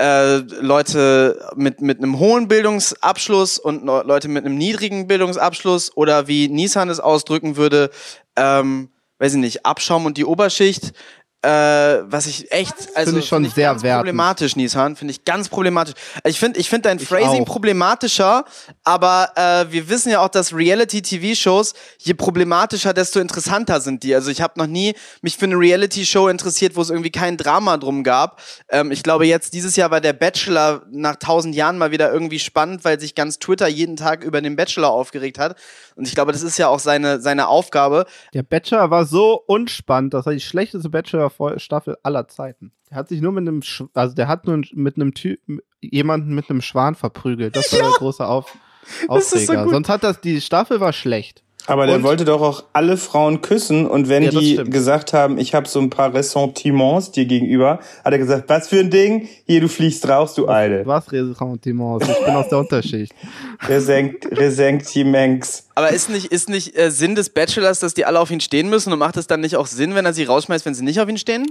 äh, 0.00 0.38
Leute 0.60 1.50
mit 1.56 1.80
mit 1.82 1.98
einem 1.98 2.18
hohen 2.18 2.48
Bildungsabschluss 2.48 3.58
und 3.58 3.84
Leute 3.84 4.28
mit 4.28 4.44
einem 4.44 4.56
niedrigen 4.56 5.06
Bildungsabschluss 5.06 5.96
oder 5.96 6.26
wie 6.26 6.48
Nissan 6.48 6.88
es 6.88 7.00
ausdrücken 7.00 7.56
würde, 7.56 7.90
ähm, 8.36 8.88
weiß 9.18 9.34
ich 9.34 9.40
nicht, 9.40 9.66
Abschaum 9.66 10.06
und 10.06 10.16
die 10.16 10.24
Oberschicht. 10.24 10.92
Äh, 11.42 11.48
was 11.48 12.26
ich 12.26 12.52
echt, 12.52 12.74
also 12.94 13.16
ich 13.16 13.26
schon 13.26 13.44
find 13.44 13.54
sehr 13.54 13.70
ganz 13.70 13.82
wertend. 13.82 14.00
problematisch, 14.00 14.56
Nissan, 14.56 14.94
finde 14.94 15.12
ich 15.12 15.24
ganz 15.24 15.48
problematisch. 15.48 15.94
Ich 16.24 16.38
finde, 16.38 16.60
ich 16.60 16.68
finde 16.68 16.90
dein 16.90 16.98
Phrasing 16.98 17.42
auch. 17.42 17.46
problematischer, 17.46 18.44
aber 18.84 19.30
äh, 19.36 19.72
wir 19.72 19.88
wissen 19.88 20.10
ja 20.10 20.20
auch, 20.20 20.28
dass 20.28 20.52
Reality-TV-Shows, 20.54 21.72
je 21.98 22.12
problematischer, 22.12 22.92
desto 22.92 23.20
interessanter 23.20 23.80
sind 23.80 24.02
die. 24.02 24.14
Also 24.14 24.30
ich 24.30 24.42
habe 24.42 24.52
noch 24.58 24.66
nie 24.66 24.94
mich 25.22 25.38
für 25.38 25.46
eine 25.46 25.54
Reality-Show 25.54 26.28
interessiert, 26.28 26.76
wo 26.76 26.82
es 26.82 26.90
irgendwie 26.90 27.10
kein 27.10 27.38
Drama 27.38 27.78
drum 27.78 28.04
gab. 28.04 28.42
Ähm, 28.68 28.90
ich 28.90 29.02
glaube 29.02 29.24
jetzt, 29.24 29.54
dieses 29.54 29.76
Jahr 29.76 29.90
war 29.90 30.02
der 30.02 30.12
Bachelor 30.12 30.82
nach 30.90 31.16
tausend 31.16 31.54
Jahren 31.54 31.78
mal 31.78 31.90
wieder 31.90 32.12
irgendwie 32.12 32.38
spannend, 32.38 32.84
weil 32.84 33.00
sich 33.00 33.14
ganz 33.14 33.38
Twitter 33.38 33.66
jeden 33.66 33.96
Tag 33.96 34.24
über 34.24 34.42
den 34.42 34.56
Bachelor 34.56 34.90
aufgeregt 34.90 35.38
hat. 35.38 35.56
Und 35.96 36.06
ich 36.06 36.14
glaube, 36.14 36.32
das 36.32 36.42
ist 36.42 36.58
ja 36.58 36.68
auch 36.68 36.80
seine, 36.80 37.20
seine 37.20 37.48
Aufgabe. 37.48 38.04
Der 38.34 38.42
Bachelor 38.42 38.90
war 38.90 39.06
so 39.06 39.42
unspannend, 39.46 40.12
das 40.12 40.26
war 40.26 40.34
die 40.34 40.40
schlechteste 40.40 40.90
Bachelor-Staffel 41.30 41.96
aller 42.02 42.28
Zeiten. 42.28 42.72
Der 42.90 42.96
hat 42.98 43.08
sich 43.08 43.20
nur 43.20 43.32
mit 43.32 43.46
einem, 43.46 43.62
Sch 43.62 43.84
also 43.94 44.14
der 44.14 44.28
hat 44.28 44.46
nur 44.46 44.62
mit 44.72 44.96
einem 44.96 45.14
Typ, 45.14 45.40
jemanden 45.80 46.34
mit 46.34 46.50
einem 46.50 46.60
Schwan 46.60 46.94
verprügelt. 46.94 47.56
Das 47.56 47.72
war 47.72 47.80
der 47.80 47.90
große 47.90 48.26
Auf 48.26 48.56
so 49.02 49.08
Aufreger. 49.08 49.64
gut. 49.64 49.72
Sonst 49.72 49.88
hat 49.88 50.02
das, 50.02 50.20
die 50.20 50.40
Staffel 50.40 50.80
war 50.80 50.92
schlecht. 50.92 51.44
Aber 51.70 51.86
der 51.86 51.96
Und- 51.96 52.02
wollte 52.02 52.24
doch 52.24 52.40
auch 52.42 52.64
alle 52.72 52.96
Frauen 52.96 53.40
küssen 53.42 53.86
und 53.86 54.08
wenn 54.08 54.22
Ja, 54.24 54.30
die 54.30 54.54
stimmt. 54.54 54.70
gesagt 54.72 55.12
haben, 55.12 55.38
ich 55.38 55.54
habe 55.54 55.68
so 55.68 55.78
ein 55.80 55.88
paar 55.90 56.12
Ressentiments 56.12 57.12
dir 57.12 57.26
gegenüber, 57.26 57.78
hat 58.04 58.12
er 58.12 58.18
gesagt, 58.18 58.48
was 58.48 58.68
für 58.68 58.80
ein 58.80 58.90
Ding? 58.90 59.28
Hier, 59.46 59.60
du 59.60 59.68
fliegst 59.68 60.08
raus, 60.08 60.34
du 60.34 60.46
Alte. 60.48 60.84
Was 60.86 61.10
Ressentiments? 61.12 62.08
Ich 62.08 62.24
bin 62.24 62.34
aus 62.34 62.48
der 62.48 62.58
Unterschicht. 62.58 63.12
Resenkt, 63.68 64.26
Resentiments. 64.36 65.68
Aber 65.74 65.90
ist 65.90 66.10
nicht, 66.10 66.26
ist 66.26 66.48
nicht 66.48 66.76
äh, 66.78 66.90
Sinn 66.90 67.14
des 67.14 67.30
Bachelors, 67.30 67.80
dass 67.80 67.94
die 67.94 68.04
alle 68.04 68.20
auf 68.20 68.30
ihn 68.30 68.40
stehen 68.40 68.68
müssen 68.68 68.92
und 68.92 68.98
macht 68.98 69.16
es 69.16 69.26
dann 69.26 69.40
nicht 69.40 69.56
auch 69.56 69.66
Sinn, 69.66 69.94
wenn 69.94 70.04
er 70.04 70.12
sie 70.12 70.24
rausschmeißt, 70.24 70.66
wenn 70.66 70.74
sie 70.74 70.84
nicht 70.84 71.00
auf 71.00 71.08
ihn 71.08 71.18
stehen? 71.18 71.46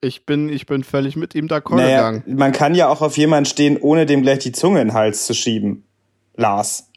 Ich 0.00 0.26
bin, 0.26 0.48
ich 0.50 0.66
bin 0.66 0.84
völlig 0.84 1.16
mit 1.16 1.34
ihm 1.34 1.46
d'accord 1.46 1.76
Naja, 1.76 2.10
gegangen. 2.10 2.36
man 2.38 2.52
kann 2.52 2.74
ja 2.74 2.88
auch 2.88 3.00
auf 3.00 3.16
jemanden 3.16 3.46
stehen, 3.46 3.78
ohne 3.80 4.06
dem 4.06 4.22
gleich 4.22 4.40
die 4.40 4.52
Zunge 4.52 4.80
in 4.82 4.88
den 4.88 4.94
Hals 4.94 5.26
zu 5.26 5.34
schieben. 5.34 5.84
Lars. 6.36 6.88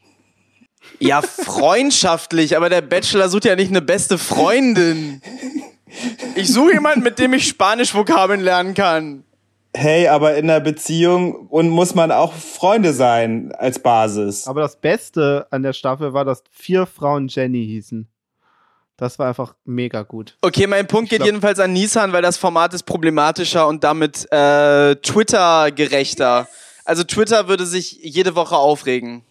Ja, 1.00 1.22
freundschaftlich, 1.22 2.58
aber 2.58 2.70
der 2.70 2.82
Bachelor 2.82 3.30
sucht 3.30 3.46
ja 3.46 3.56
nicht 3.56 3.70
eine 3.70 3.82
beste 3.82 4.18
Freundin. 4.18 5.22
Ich 6.36 6.52
suche 6.52 6.74
jemanden, 6.74 7.02
mit 7.02 7.20
dem 7.20 7.34
ich 7.34 7.48
Spanisch-Vokabeln 7.48 8.42
lernen 8.42 8.74
kann. 8.74 9.24
Hey, 9.76 10.08
aber 10.08 10.36
in 10.36 10.50
einer 10.50 10.60
Beziehung 10.60 11.48
und 11.50 11.70
muss 11.70 11.94
man 11.94 12.12
auch 12.12 12.34
Freunde 12.34 12.94
sein 12.94 13.52
als 13.58 13.80
Basis. 13.80 14.48
Aber 14.48 14.62
das 14.62 14.76
Beste 14.76 15.46
an 15.52 15.62
der 15.62 15.74
Staffel 15.74 16.14
war, 16.14 16.26
dass 16.26 16.44
vier 16.52 16.88
Frauen 16.88 17.28
Jenny 17.28 17.64
hießen. 17.66 18.08
Das 18.98 19.20
war 19.20 19.28
einfach 19.28 19.54
mega 19.66 20.02
gut. 20.02 20.36
Okay, 20.42 20.66
mein 20.66 20.88
Punkt 20.88 21.12
geht 21.12 21.24
jedenfalls 21.24 21.60
an 21.60 21.74
Nissan, 21.74 22.12
weil 22.14 22.24
das 22.24 22.38
Format 22.38 22.74
ist 22.74 22.84
problematischer 22.84 23.68
und 23.68 23.84
damit 23.84 24.26
äh, 24.32 24.96
Twitter-gerechter. 24.96 26.48
Also 26.84 27.04
Twitter 27.04 27.48
würde 27.48 27.68
sich 27.68 28.00
jede 28.02 28.34
Woche 28.34 28.56
aufregen. 28.58 29.24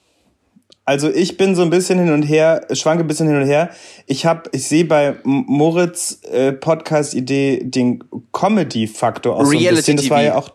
Also 0.89 1.11
ich 1.11 1.37
bin 1.37 1.57
so 1.57 1.63
ein 1.63 1.71
bisschen 1.71 1.99
hin 1.99 2.13
und 2.13 2.23
her, 2.23 2.65
schwanke 2.73 3.03
ein 3.03 3.09
bisschen 3.09 3.27
hin 3.27 3.43
und 3.43 3.47
her. 3.47 3.71
Ich 4.07 4.25
habe, 4.25 4.49
ich 4.53 4.69
sehe 4.69 4.85
bei 4.85 5.17
Moritz 5.25 6.21
äh, 6.31 6.53
Podcast-Idee 6.53 7.65
den 7.65 8.05
Comedy-Faktor 8.33 9.35
auch 9.35 9.45
so 9.45 9.51
ein 9.51 9.59
Reality 9.59 9.75
bisschen. 9.75 9.97
Das 9.97 10.05
TV. 10.05 10.15
war 10.15 10.23
ja 10.23 10.37
auch, 10.37 10.51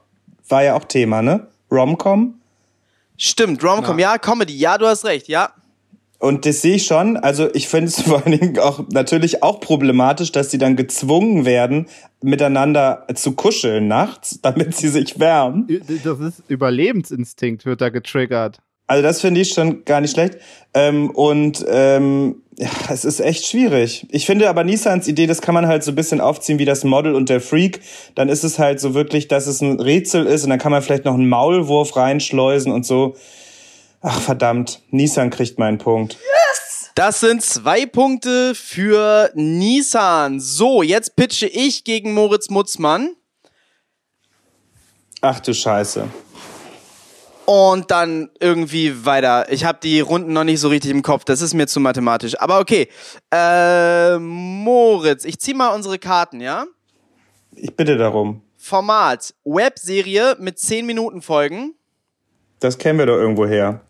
war 0.48 0.64
ja 0.64 0.76
auch 0.76 0.86
Thema, 0.86 1.22
ne? 1.22 1.48
Romcom. 1.70 2.36
Stimmt, 3.18 3.62
Romcom, 3.62 4.00
ja, 4.00 4.18
Comedy, 4.18 4.58
ja, 4.58 4.78
du 4.78 4.88
hast 4.88 5.04
recht, 5.04 5.28
ja. 5.28 5.52
Und 6.18 6.46
das 6.46 6.62
sehe 6.62 6.76
ich 6.76 6.86
schon. 6.86 7.18
Also 7.18 7.54
ich 7.54 7.68
finde 7.68 7.88
es 7.88 8.02
vor 8.08 8.26
allen 8.26 8.40
Dingen 8.40 8.58
auch 8.60 8.88
natürlich 8.90 9.44
auch 9.44 9.60
problematisch, 9.60 10.32
dass 10.32 10.50
sie 10.50 10.58
dann 10.58 10.78
gezwungen 10.78 11.44
werden, 11.44 11.88
miteinander 12.22 13.06
zu 13.16 13.34
kuscheln 13.34 13.90
nachts, 13.90 14.40
damit 14.44 14.78
sie 14.78 14.88
sich 14.88 15.20
wärmen. 15.20 15.68
Das 16.06 16.20
ist 16.20 16.44
Überlebensinstinkt, 16.48 17.66
wird 17.66 17.82
da 17.82 17.90
getriggert. 17.90 18.62
Also 18.92 19.04
das 19.04 19.22
finde 19.22 19.40
ich 19.40 19.54
schon 19.54 19.86
gar 19.86 20.02
nicht 20.02 20.12
schlecht. 20.12 20.38
Ähm, 20.74 21.12
und 21.12 21.64
ähm, 21.70 22.44
ja, 22.58 22.68
es 22.90 23.06
ist 23.06 23.22
echt 23.22 23.46
schwierig. 23.46 24.06
Ich 24.10 24.26
finde 24.26 24.50
aber 24.50 24.66
Nissans 24.66 25.08
Idee, 25.08 25.28
das 25.28 25.42
kann 25.42 25.54
man 25.54 25.66
halt 25.66 25.86
so 25.86 25.94
ein 25.94 25.96
bisschen 25.96 26.20
aufziehen 26.20 26.60
wie 26.60 26.66
das 26.66 26.84
Model 26.84 27.16
und 27.16 27.30
der 27.30 27.40
Freak. 27.40 27.80
Dann 28.16 28.28
ist 28.28 28.44
es 28.44 28.60
halt 28.60 28.82
so 28.82 28.94
wirklich, 28.94 29.30
dass 29.30 29.48
es 29.48 29.62
ein 29.62 29.80
Rätsel 29.80 30.26
ist 30.26 30.44
und 30.44 30.50
dann 30.50 30.60
kann 30.60 30.74
man 30.74 30.82
vielleicht 30.82 31.06
noch 31.06 31.14
einen 31.14 31.30
Maulwurf 31.30 31.96
reinschleusen 31.96 32.74
und 32.74 32.86
so. 32.86 33.16
Ach 34.02 34.20
verdammt, 34.20 34.82
Nissan 34.90 35.30
kriegt 35.30 35.58
meinen 35.58 35.78
Punkt. 35.78 36.18
Das 36.96 37.22
sind 37.22 37.42
zwei 37.44 37.86
Punkte 37.86 38.56
für 38.56 39.32
Nissan. 39.36 40.42
So, 40.42 40.84
jetzt 40.84 41.16
pitche 41.16 41.48
ich 41.48 41.86
gegen 41.86 42.14
Moritz 42.14 42.50
Mutzmann. 42.50 43.16
Ach 45.22 45.40
du 45.40 45.54
Scheiße. 45.54 46.10
Und 47.52 47.92
dann 47.92 48.30
irgendwie 48.40 49.06
weiter. 49.06 49.52
Ich 49.52 49.66
habe 49.66 49.80
die 49.84 50.00
Runden 50.00 50.32
noch 50.32 50.46
nicht 50.46 50.62
so 50.62 50.70
richtig 50.70 50.90
im 50.90 51.02
Kopf, 51.02 51.26
das 51.26 51.42
ist 51.42 51.54
mir 51.54 51.68
zu 51.68 51.82
mathematisch. 51.82 52.40
Aber 52.40 52.60
okay. 52.60 52.88
Äh, 53.30 54.18
Moritz, 54.20 55.26
ich 55.26 55.38
zieh 55.38 55.54
mal 55.54 55.76
unsere 55.76 56.00
Karten, 56.00 56.40
ja? 56.40 56.66
Ich 57.54 57.76
bitte 57.76 57.98
darum. 57.98 58.42
Format, 58.56 59.34
Webserie 59.44 60.38
mit 60.40 60.60
10 60.60 60.86
Minuten 60.86 61.22
Folgen. 61.22 61.76
Das 62.62 62.78
kennen 62.78 63.00
wir 63.00 63.06
doch 63.06 63.18
irgendwo 63.18 63.46
her. 63.46 63.82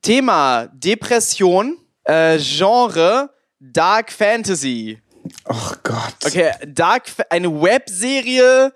Thema, 0.00 0.68
Depression. 0.72 1.76
Äh, 2.04 2.38
Genre, 2.38 3.28
Dark 3.60 4.10
Fantasy. 4.10 5.02
Ach 5.44 5.76
Gott. 5.82 6.14
Okay, 6.24 6.50
Dark, 6.66 7.04
eine 7.28 7.60
Webserie, 7.60 8.72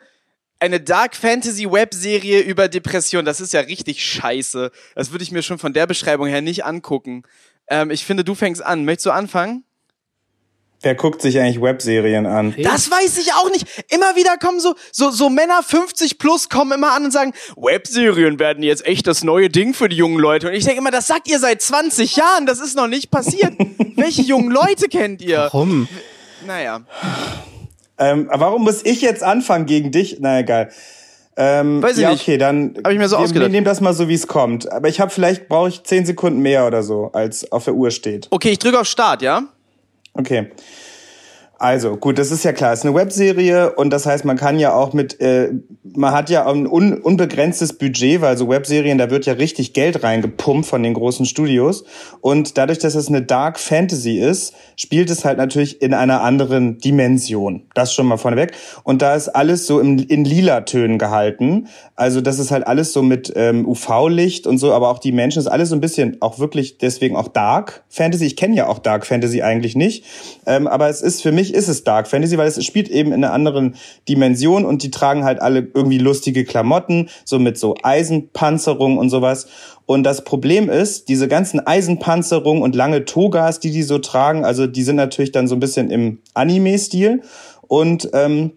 eine 0.61 0.81
Dark 0.81 1.17
Fantasy 1.17 1.71
Webserie 1.71 2.41
über 2.41 2.69
Depression. 2.69 3.25
Das 3.25 3.41
ist 3.41 3.53
ja 3.53 3.61
richtig 3.61 4.05
scheiße. 4.05 4.71
Das 4.95 5.11
würde 5.11 5.25
ich 5.25 5.33
mir 5.33 5.43
schon 5.43 5.59
von 5.59 5.73
der 5.73 5.87
Beschreibung 5.87 6.27
her 6.27 6.41
nicht 6.41 6.65
angucken. 6.65 7.25
Ähm, 7.69 7.91
ich 7.91 8.05
finde, 8.05 8.25
du 8.25 8.35
fängst 8.35 8.65
an. 8.65 8.85
Möchtest 8.85 9.07
du 9.07 9.11
anfangen? 9.11 9.65
Wer 10.83 10.95
guckt 10.95 11.23
sich 11.23 11.39
eigentlich 11.41 11.61
Webserien 11.61 12.27
an? 12.27 12.55
Das 12.63 12.91
weiß 12.91 13.19
ich 13.19 13.33
auch 13.33 13.51
nicht. 13.51 13.67
Immer 13.89 14.15
wieder 14.15 14.37
kommen 14.37 14.61
so, 14.61 14.75
so, 14.93 15.11
so 15.11 15.31
Männer 15.31 15.63
50 15.63 16.19
plus 16.19 16.49
kommen 16.49 16.73
immer 16.73 16.93
an 16.93 17.07
und 17.07 17.11
sagen, 17.11 17.33
Webserien 17.57 18.39
werden 18.39 18.63
jetzt 18.63 18.87
echt 18.87 19.07
das 19.07 19.25
neue 19.25 19.49
Ding 19.49 19.73
für 19.73 19.89
die 19.89 19.97
jungen 19.97 20.19
Leute. 20.19 20.49
Und 20.49 20.55
ich 20.55 20.65
denke 20.65 20.81
immer, 20.81 20.91
das 20.91 21.07
sagt 21.07 21.29
ihr 21.29 21.39
seit 21.39 21.63
20 21.63 22.17
Jahren. 22.17 22.47
Das 22.47 22.61
ist 22.61 22.77
noch 22.77 22.89
nicht 22.89 23.11
passiert. 23.11 23.55
Welche 23.97 24.23
jungen 24.23 24.51
Leute 24.51 24.89
kennt 24.89 25.23
ihr? 25.23 25.39
Warum? 25.39 25.89
Naja. 26.47 26.83
Ähm, 27.99 28.29
warum 28.33 28.65
muss 28.65 28.85
ich 28.85 29.01
jetzt 29.01 29.23
anfangen 29.23 29.67
gegen 29.67 29.91
dich? 29.91 30.19
Na 30.21 30.41
egal. 30.41 30.71
Ähm, 31.39 31.83
Weiß 31.83 31.97
ich 31.97 32.03
ja, 32.03 32.11
nicht. 32.11 32.23
okay, 32.23 32.39
dann 32.39 32.75
Hab 32.83 32.93
ich 32.93 32.99
mir 32.99 33.09
so 33.09 33.17
wir, 33.17 33.25
ausgedacht. 33.25 33.43
wir 33.43 33.49
nehmen 33.51 33.65
das 33.67 33.81
mal 33.81 33.93
so, 33.93 34.09
wie 34.09 34.15
es 34.15 34.27
kommt. 34.27 34.71
Aber 34.73 34.89
ich 34.89 35.01
habe 35.01 35.11
vielleicht 35.11 35.49
brauche 35.49 35.69
ich 35.69 35.83
zehn 35.83 36.07
Sekunden 36.07 36.41
mehr 36.41 36.67
oder 36.67 36.83
so, 36.83 37.11
als 37.13 37.51
auf 37.53 37.65
der 37.65 37.75
Uhr 37.75 37.91
steht. 37.91 38.29
Okay, 38.31 38.51
ich 38.51 38.59
drücke 38.59 38.81
auf 38.81 38.87
Start, 38.87 39.21
ja? 39.23 39.43
Okay. 40.15 40.51
Also, 41.59 41.97
gut, 41.97 42.19
das 42.19 42.31
ist 42.31 42.45
ja 42.45 42.53
klar. 42.53 42.75
Es 42.75 42.81
ist 42.81 42.87
eine 42.87 42.95
Webserie 42.95 43.73
und 43.73 43.89
das 43.89 44.05
heißt, 44.05 44.27
man 44.27 44.37
kann 44.37 44.59
ja 44.59 44.75
auch 44.75 44.93
mit, 44.93 45.19
äh, 45.23 45.53
man 45.83 46.13
hat 46.13 46.29
ja 46.29 46.47
ein 46.47 46.67
un 46.67 47.01
unbegrenztes 47.01 47.79
Budget, 47.79 48.21
weil 48.21 48.37
so 48.37 48.51
Webserien, 48.51 48.99
da 48.99 49.11
wird 49.11 49.25
ja 49.25 49.33
richtig 49.33 49.73
Geld 49.73 50.03
reingepumpt 50.03 50.67
von 50.67 50.83
den 50.83 50.93
großen 50.93 51.25
Studios. 51.25 51.85
Und 52.21 52.59
dadurch, 52.59 52.79
dass 52.79 52.95
es 52.95 53.09
eine 53.09 53.23
Dark 53.23 53.59
Fantasy 53.59 54.19
ist, 54.19 54.55
spielt 54.77 55.09
es 55.09 55.25
halt 55.25 55.39
natürlich 55.39 55.81
in 55.81 55.95
einer 55.95 56.21
anderen 56.21 56.77
Dimension. 56.77 57.63
Das 57.75 57.95
schon 57.95 58.07
mal 58.07 58.19
vorneweg. 58.19 58.53
Und 58.85 59.01
da 59.01 59.15
ist 59.15 59.29
alles 59.29 59.67
so 59.67 59.81
in, 59.81 59.99
in 59.99 60.27
lila 60.27 60.61
Tönen 60.63 60.99
gehalten. 60.99 61.69
Also 61.95 62.21
das 62.21 62.39
ist 62.39 62.51
halt 62.51 62.67
alles 62.67 62.93
so 62.93 63.03
mit 63.03 63.33
ähm, 63.35 63.67
UV-Licht 63.67 64.47
und 64.47 64.59
so, 64.59 64.73
aber 64.75 64.91
auch 64.91 64.99
die 64.99 65.13
Menschen 65.13 65.39
ist 65.39 65.47
alles 65.47 65.71
so 65.71 65.75
ein 65.75 65.81
bisschen 65.81 66.19
auch 66.21 66.39
wirklich 66.39 66.77
deswegen 66.77 67.17
auch 67.17 67.29
Dark 67.29 67.85
Fantasy. 67.89 68.27
Ich 68.27 68.37
kenne 68.37 68.57
ja 68.57 68.67
auch 68.67 68.79
Dark 68.79 69.07
Fantasy 69.07 69.41
eigentlich 69.41 69.75
nicht, 69.75 70.05
ähm, 70.45 70.67
aber 70.67 70.91
es 70.91 71.01
ist 71.01 71.23
für 71.23 71.33
mich 71.33 71.46
ist 71.53 71.69
es 71.69 71.85
Dark 71.85 72.09
Fantasy, 72.09 72.39
weil 72.39 72.49
es 72.49 72.65
spielt 72.65 72.89
eben 72.89 73.13
in 73.13 73.25
einer 73.25 73.33
anderen 73.33 73.77
Dimension 74.09 74.65
und 74.65 74.83
die 74.83 74.91
tragen 74.91 75.25
halt 75.25 75.41
alle 75.41 75.69
irgendwie 75.75 75.99
lustige 75.99 76.45
Klamotten, 76.45 77.09
so 77.25 77.39
mit 77.39 77.59
so 77.59 77.75
Eisenpanzerung 77.83 78.99
und 78.99 79.11
sowas. 79.11 79.47
Und 79.87 80.03
das 80.03 80.25
Problem 80.25 80.69
ist, 80.69 81.09
diese 81.09 81.29
ganzen 81.29 81.65
Eisenpanzerungen 81.65 82.63
und 82.63 82.75
lange 82.75 83.05
Togas, 83.05 83.61
die 83.61 83.71
die 83.71 83.83
so 83.83 83.99
tragen, 83.99 84.45
also 84.45 84.67
die 84.67 84.83
sind 84.83 84.97
natürlich 84.97 85.33
dann 85.33 85.49
so 85.49 85.55
ein 85.55 85.61
bisschen 85.61 85.91
im 85.91 86.19
Anime-Stil 86.35 87.23
und 87.69 88.11
ähm, 88.13 88.53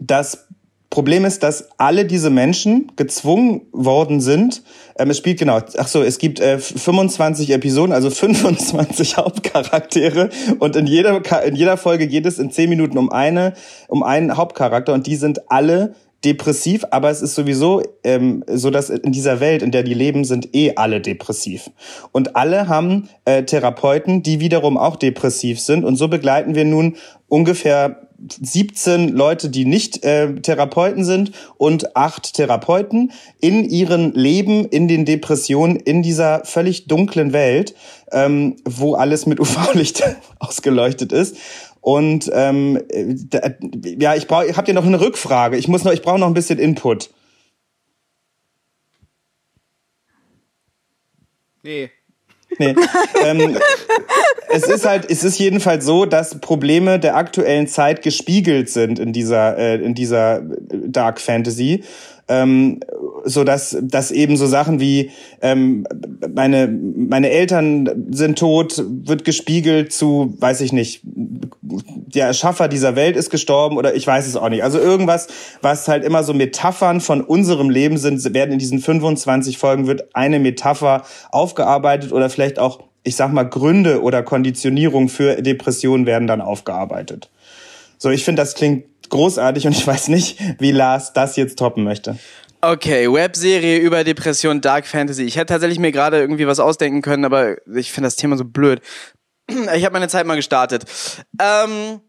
das 0.00 0.47
Problem 0.90 1.26
ist, 1.26 1.42
dass 1.42 1.68
alle 1.76 2.06
diese 2.06 2.30
Menschen 2.30 2.92
gezwungen 2.96 3.66
worden 3.72 4.22
sind. 4.22 4.62
Ähm, 4.98 5.10
es 5.10 5.18
spielt 5.18 5.38
genau, 5.38 5.60
ach 5.76 5.86
so, 5.86 6.02
es 6.02 6.18
gibt 6.18 6.40
äh, 6.40 6.58
25 6.58 7.50
Episoden, 7.50 7.92
also 7.92 8.08
25 8.10 9.16
Hauptcharaktere 9.18 10.30
und 10.58 10.76
in 10.76 10.86
jeder 10.86 11.20
in 11.44 11.56
jeder 11.56 11.76
Folge 11.76 12.06
geht 12.06 12.24
es 12.24 12.38
in 12.38 12.50
10 12.50 12.70
Minuten 12.70 12.96
um 12.96 13.10
eine 13.12 13.52
um 13.88 14.02
einen 14.02 14.36
Hauptcharakter 14.36 14.94
und 14.94 15.06
die 15.06 15.16
sind 15.16 15.50
alle 15.50 15.94
depressiv, 16.24 16.84
aber 16.90 17.10
es 17.10 17.22
ist 17.22 17.34
sowieso 17.34 17.82
ähm, 18.02 18.44
so, 18.48 18.70
dass 18.70 18.90
in 18.90 19.12
dieser 19.12 19.40
Welt, 19.40 19.62
in 19.62 19.70
der 19.70 19.82
die 19.82 19.94
leben, 19.94 20.24
sind 20.24 20.54
eh 20.54 20.72
alle 20.74 21.00
depressiv. 21.00 21.70
Und 22.12 22.34
alle 22.36 22.68
haben 22.68 23.08
äh, 23.24 23.44
Therapeuten, 23.44 24.22
die 24.22 24.40
wiederum 24.40 24.76
auch 24.76 24.96
depressiv 24.96 25.60
sind. 25.60 25.84
Und 25.84 25.96
so 25.96 26.08
begleiten 26.08 26.54
wir 26.54 26.64
nun 26.64 26.96
ungefähr 27.28 28.08
17 28.18 29.10
Leute, 29.10 29.48
die 29.48 29.64
nicht 29.64 30.04
äh, 30.04 30.34
Therapeuten 30.34 31.04
sind 31.04 31.30
und 31.56 31.96
acht 31.96 32.34
Therapeuten 32.34 33.12
in 33.40 33.68
ihren 33.68 34.12
Leben, 34.12 34.64
in 34.64 34.88
den 34.88 35.04
Depressionen, 35.04 35.76
in 35.76 36.02
dieser 36.02 36.44
völlig 36.44 36.88
dunklen 36.88 37.32
Welt, 37.32 37.74
ähm, 38.10 38.56
wo 38.64 38.94
alles 38.94 39.26
mit 39.26 39.38
UV-Licht 39.38 40.02
ausgeleuchtet 40.40 41.12
ist. 41.12 41.36
Und 41.88 42.30
ähm, 42.34 42.82
da, 43.30 43.50
ja, 43.82 44.14
ich 44.14 44.26
brauche, 44.26 44.54
habt 44.54 44.68
ihr 44.68 44.74
noch 44.74 44.84
eine 44.84 45.00
Rückfrage? 45.00 45.56
Ich 45.56 45.68
muss 45.68 45.84
noch, 45.84 45.92
ich 45.92 46.02
brauche 46.02 46.18
noch 46.18 46.26
ein 46.26 46.34
bisschen 46.34 46.58
Input. 46.58 47.08
Nee. 51.62 51.90
Nee. 52.58 52.74
ähm, 53.24 53.56
es 54.50 54.64
ist 54.64 54.84
halt, 54.84 55.10
es 55.10 55.24
ist 55.24 55.38
jedenfalls 55.38 55.86
so, 55.86 56.04
dass 56.04 56.38
Probleme 56.40 56.98
der 56.98 57.16
aktuellen 57.16 57.66
Zeit 57.66 58.02
gespiegelt 58.02 58.68
sind 58.68 58.98
in 58.98 59.14
dieser, 59.14 59.56
äh, 59.56 59.76
in 59.76 59.94
dieser 59.94 60.42
Dark 60.42 61.22
Fantasy. 61.22 61.84
Ähm, 62.28 62.80
so 63.24 63.44
dass, 63.44 63.76
dass 63.80 64.10
eben 64.10 64.36
so 64.36 64.46
Sachen 64.46 64.80
wie 64.80 65.10
ähm, 65.40 65.86
meine 66.34 66.68
meine 66.68 67.30
Eltern 67.30 68.06
sind 68.10 68.38
tot 68.38 68.82
wird 68.86 69.24
gespiegelt 69.24 69.92
zu 69.92 70.34
weiß 70.38 70.60
ich 70.60 70.72
nicht 70.72 71.00
der 71.02 72.26
Erschaffer 72.26 72.68
dieser 72.68 72.96
Welt 72.96 73.16
ist 73.16 73.30
gestorben 73.30 73.76
oder 73.76 73.94
ich 73.94 74.06
weiß 74.06 74.26
es 74.26 74.36
auch 74.36 74.48
nicht. 74.48 74.62
Also 74.62 74.78
irgendwas 74.78 75.28
was 75.62 75.88
halt 75.88 76.04
immer 76.04 76.22
so 76.22 76.32
Metaphern 76.32 77.00
von 77.00 77.20
unserem 77.20 77.70
Leben 77.70 77.96
sind 77.98 78.22
werden 78.34 78.52
in 78.52 78.58
diesen 78.58 78.78
25 78.78 79.58
Folgen 79.58 79.86
wird 79.86 80.14
eine 80.14 80.38
Metapher 80.38 81.02
aufgearbeitet 81.30 82.12
oder 82.12 82.30
vielleicht 82.30 82.58
auch 82.58 82.80
ich 83.04 83.16
sag 83.16 83.32
mal 83.32 83.44
Gründe 83.44 84.02
oder 84.02 84.22
Konditionierung 84.22 85.08
für 85.08 85.40
Depressionen 85.40 86.06
werden 86.06 86.28
dann 86.28 86.40
aufgearbeitet 86.40 87.30
so 87.98 88.10
ich 88.10 88.24
finde 88.24 88.42
das 88.42 88.54
klingt 88.54 88.84
großartig 89.10 89.66
und 89.66 89.72
ich 89.72 89.86
weiß 89.86 90.08
nicht, 90.08 90.38
wie 90.58 90.70
Lars 90.70 91.12
das 91.12 91.36
jetzt 91.36 91.58
toppen 91.58 91.84
möchte. 91.84 92.18
Okay, 92.60 93.10
Webserie 93.12 93.78
über 93.78 94.02
Depression, 94.02 94.60
Dark 94.60 94.86
Fantasy. 94.86 95.22
Ich 95.22 95.36
hätte 95.36 95.52
tatsächlich 95.52 95.78
mir 95.78 95.92
gerade 95.92 96.18
irgendwie 96.18 96.46
was 96.46 96.58
ausdenken 96.58 97.02
können, 97.02 97.24
aber 97.24 97.56
ich 97.72 97.92
finde 97.92 98.06
das 98.06 98.16
Thema 98.16 98.36
so 98.36 98.44
blöd. 98.44 98.80
Ich 99.74 99.84
habe 99.84 99.94
meine 99.94 100.08
Zeit 100.08 100.26
mal 100.26 100.36
gestartet. 100.36 100.84
Ähm, 101.40 102.00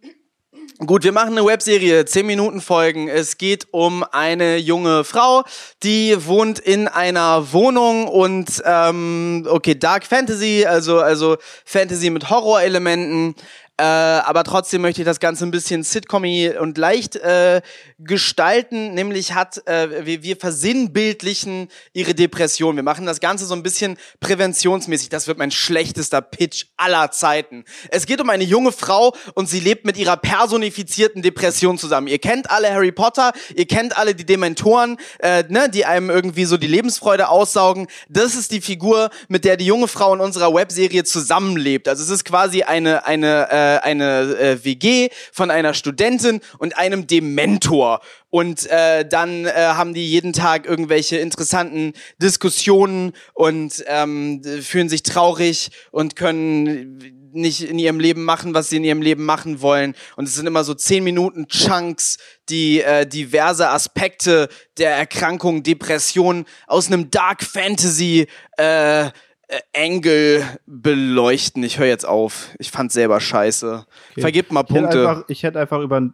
Gut, 0.86 1.04
wir 1.04 1.12
machen 1.12 1.38
eine 1.38 1.46
Webserie, 1.46 2.06
10 2.06 2.26
Minuten 2.26 2.62
Folgen. 2.62 3.10
Es 3.10 3.38
geht 3.38 3.68
um 3.72 4.06
eine 4.14 4.56
junge 4.56 5.04
Frau, 5.04 5.44
die 5.84 6.16
wohnt 6.26 6.58
in 6.58 6.88
einer 6.88 7.52
Wohnung 7.52 8.08
und 8.08 8.64
ähm, 8.64 9.46
okay, 9.50 9.78
Dark 9.78 10.06
Fantasy, 10.06 10.66
also 10.66 11.00
also 11.00 11.36
Fantasy 11.66 12.10
mit 12.10 12.30
Horrorelementen. 12.30 13.36
Äh, 13.80 13.84
aber 13.84 14.44
trotzdem 14.44 14.82
möchte 14.82 15.02
ich 15.02 15.06
das 15.06 15.22
Ganze 15.22 15.46
ein 15.46 15.52
bisschen 15.52 15.84
sitcommy 15.84 16.50
und 16.60 16.78
leicht 16.78 17.16
äh, 17.16 17.62
gestalten. 17.98 18.94
Nämlich 18.94 19.36
hat 19.36 19.66
äh, 19.68 20.06
wir, 20.06 20.22
wir 20.22 20.36
versinnbildlichen 20.36 21.70
ihre 21.94 22.14
Depression. 22.14 22.76
Wir 22.76 22.84
machen 22.84 23.06
das 23.06 23.22
Ganze 23.22 23.46
so 23.46 23.54
ein 23.54 23.64
bisschen 23.64 23.98
präventionsmäßig. 24.20 25.08
Das 25.08 25.28
wird 25.28 25.38
mein 25.38 25.52
schlechtester 25.52 26.20
Pitch 26.20 26.66
aller 26.76 27.12
Zeiten. 27.12 27.64
Es 27.90 28.06
geht 28.06 28.20
um 28.20 28.30
eine 28.30 28.44
junge 28.44 28.74
Frau 28.74 29.16
und 29.34 29.48
sie 29.48 29.62
lebt 29.62 29.86
mit 29.86 29.96
ihrer 29.96 30.18
personifizierten 30.18 31.22
Depression 31.22 31.78
zusammen. 31.78 32.08
Ihr 32.08 32.20
kennt 32.20 32.52
alle 32.52 32.74
Harry 32.74 32.92
Potter, 32.92 33.32
ihr 33.56 33.66
kennt 33.66 33.98
alle 33.98 34.14
die 34.14 34.26
Dementoren, 34.26 34.98
äh, 35.20 35.46
ne, 35.48 35.70
die 35.70 35.86
einem 35.86 36.10
irgendwie 36.10 36.44
so 36.44 36.58
die 36.58 36.68
Lebensfreude 36.68 37.30
aussaugen. 37.30 37.88
Das 38.10 38.36
ist 38.36 38.52
die 38.52 38.60
Figur, 38.60 39.10
mit 39.30 39.46
der 39.46 39.56
die 39.56 39.66
junge 39.66 39.88
Frau 39.88 40.14
in 40.14 40.20
unserer 40.20 40.54
Webserie 40.54 41.06
zusammenlebt. 41.06 41.88
Also 41.88 42.04
es 42.04 42.10
ist 42.10 42.26
quasi 42.26 42.64
eine 42.64 43.06
eine 43.06 43.48
äh, 43.50 43.69
eine 43.78 44.38
äh, 44.38 44.64
WG 44.64 45.10
von 45.32 45.52
einer 45.52 45.74
Studentin 45.74 46.42
und 46.58 46.78
einem 46.78 47.08
Dementor. 47.08 48.02
Und 48.30 48.68
äh, 48.68 49.08
dann 49.08 49.46
äh, 49.46 49.52
haben 49.54 49.94
die 49.94 50.08
jeden 50.08 50.34
Tag 50.34 50.66
irgendwelche 50.66 51.18
interessanten 51.18 51.94
Diskussionen 52.22 53.14
und 53.34 53.84
ähm, 53.88 54.42
fühlen 54.62 54.90
sich 54.90 55.04
traurig 55.04 55.72
und 55.92 56.16
können 56.16 57.20
nicht 57.34 57.62
in 57.62 57.80
ihrem 57.80 58.00
Leben 58.00 58.24
machen, 58.24 58.54
was 58.54 58.70
sie 58.70 58.78
in 58.78 58.84
ihrem 58.84 59.02
Leben 59.02 59.26
machen 59.26 59.62
wollen. 59.62 59.96
Und 60.16 60.28
es 60.28 60.36
sind 60.36 60.48
immer 60.48 60.64
so 60.64 60.74
zehn 60.74 61.04
Minuten 61.04 61.48
Chunks, 61.48 62.18
die 62.50 62.82
äh, 62.82 63.06
diverse 63.06 63.70
Aspekte 63.70 64.50
der 64.78 64.96
Erkrankung, 64.96 65.64
Depression 65.64 66.46
aus 66.68 66.88
einem 66.88 67.12
Dark 67.12 67.44
Fantasy 67.44 68.28
äh, 68.58 69.10
äh, 69.50 69.60
Angle 69.76 70.44
beleuchten. 70.66 71.64
Ich 71.64 71.78
höre 71.80 71.88
jetzt 71.88 72.08
auf. 72.08 72.50
Ich 72.60 72.72
fand's 72.72 72.94
selber 72.94 73.20
scheiße. 73.20 73.86
Okay. 74.12 74.22
Vergebt 74.22 74.52
mal 74.52 74.62
Ich 74.68 74.70
hätte 74.70 74.82
Punkte. 74.82 75.10
einfach, 75.10 75.24
ich 75.28 75.44
hätte 75.44 75.60
einfach 75.60 75.80
über, 75.82 75.98
einen- 75.98 76.14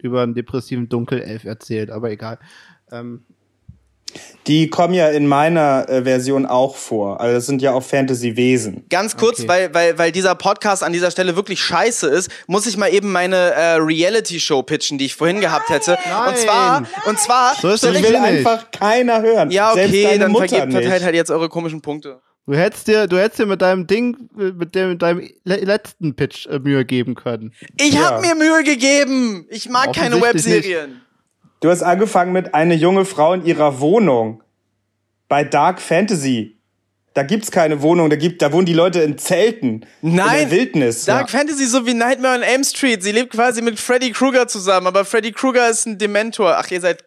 über 0.00 0.22
einen 0.22 0.34
depressiven 0.34 0.88
Dunkelelf 0.88 1.44
erzählt, 1.44 1.90
aber 1.90 2.10
egal. 2.10 2.38
Ähm, 2.90 3.24
Die 4.46 4.68
kommen 4.68 4.92
ja 4.92 5.08
in 5.08 5.26
meiner 5.26 5.88
äh, 5.88 6.02
Version 6.02 6.44
auch 6.44 6.76
vor. 6.76 7.20
Also 7.20 7.34
das 7.36 7.46
sind 7.46 7.62
ja 7.62 7.72
auch 7.72 7.82
Fantasy-Wesen. 7.82 8.84
Ganz 8.90 9.16
kurz, 9.16 9.38
Okay. 9.40 9.48
weil, 9.48 9.74
weil, 9.74 9.98
weil 9.98 10.12
dieser 10.12 10.34
Podcast 10.34 10.82
an 10.82 10.92
dieser 10.92 11.10
Stelle 11.10 11.34
wirklich 11.36 11.60
scheiße 11.62 12.08
ist, 12.08 12.30
muss 12.46 12.66
ich 12.66 12.76
mal 12.76 12.88
eben 12.92 13.10
meine 13.12 13.36
äh, 13.36 13.74
Reality-Show 13.76 14.64
pitchen, 14.64 14.98
die 14.98 15.06
ich 15.06 15.14
vorhin 15.14 15.40
gehabt 15.40 15.70
hätte. 15.70 15.96
Und 16.28 16.36
zwar, 16.36 16.82
und 17.06 17.18
zwar, 17.20 17.54
So 17.54 17.68
ist 17.70 17.84
das 17.84 17.94
will 17.94 18.00
nicht. 18.02 18.16
einfach 18.20 18.70
keiner 18.70 19.22
hören. 19.22 19.50
ja, 19.50 19.72
Selbst 19.72 19.90
okay, 19.94 20.02
deine 20.04 20.18
dann 20.18 20.32
Mutter 20.32 20.48
vergebt, 20.48 20.72
verteilt 20.72 21.04
halt 21.04 21.14
jetzt 21.14 21.30
eure 21.30 21.48
komischen 21.48 21.80
Punkte. 21.80 22.20
Du 22.46 22.54
hättest 22.54 22.88
dir, 22.88 23.06
du 23.06 23.18
hättest 23.18 23.40
dir 23.40 23.46
mit 23.46 23.62
deinem 23.62 23.86
Ding, 23.86 24.16
mit 24.34 24.74
dem, 24.74 24.90
mit 24.90 25.02
deinem 25.02 25.28
le 25.44 25.56
letzten 25.56 26.14
Pitch 26.14 26.46
äh, 26.46 26.58
Mühe 26.58 26.84
geben 26.84 27.14
können. 27.14 27.52
Ich 27.78 27.94
Ja. 27.94 28.10
hab 28.12 28.20
mir 28.20 28.34
Mühe 28.34 28.62
gegeben. 28.64 29.46
Ich 29.50 29.68
mag 29.68 29.92
keine 29.94 30.20
Webserien. 30.20 31.00
Du 31.60 31.70
hast 31.70 31.82
angefangen 31.82 32.32
mit 32.32 32.54
eine 32.54 32.74
junge 32.74 33.04
Frau 33.04 33.34
in 33.34 33.44
ihrer 33.44 33.80
Wohnung. 33.80 34.42
Bei 35.28 35.44
Dark 35.44 35.80
Fantasy. 35.80 36.58
Da 37.14 37.22
gibt's 37.22 37.50
keine 37.50 37.82
Wohnung, 37.82 38.08
da 38.08 38.16
gibt, 38.16 38.40
da 38.40 38.52
wohnen 38.52 38.64
die 38.64 38.72
Leute 38.72 39.02
in 39.02 39.18
Zelten. 39.18 39.84
In 40.00 40.14
Nein, 40.14 40.48
der 40.48 40.50
Wildnis. 40.50 41.04
Dark 41.04 41.28
Fantasy 41.30 41.66
so 41.66 41.86
wie 41.86 41.92
Nightmare 41.92 42.36
on 42.36 42.42
Elm 42.42 42.64
Street. 42.64 43.02
Sie 43.02 43.12
lebt 43.12 43.34
quasi 43.34 43.60
mit 43.60 43.78
Freddy 43.78 44.12
Krueger 44.12 44.48
zusammen, 44.48 44.86
aber 44.86 45.04
Freddy 45.04 45.30
Krueger 45.30 45.68
ist 45.68 45.86
ein 45.86 45.98
Dementor. 45.98 46.56
Ach, 46.56 46.70
ihr 46.70 46.80
seid. 46.80 47.04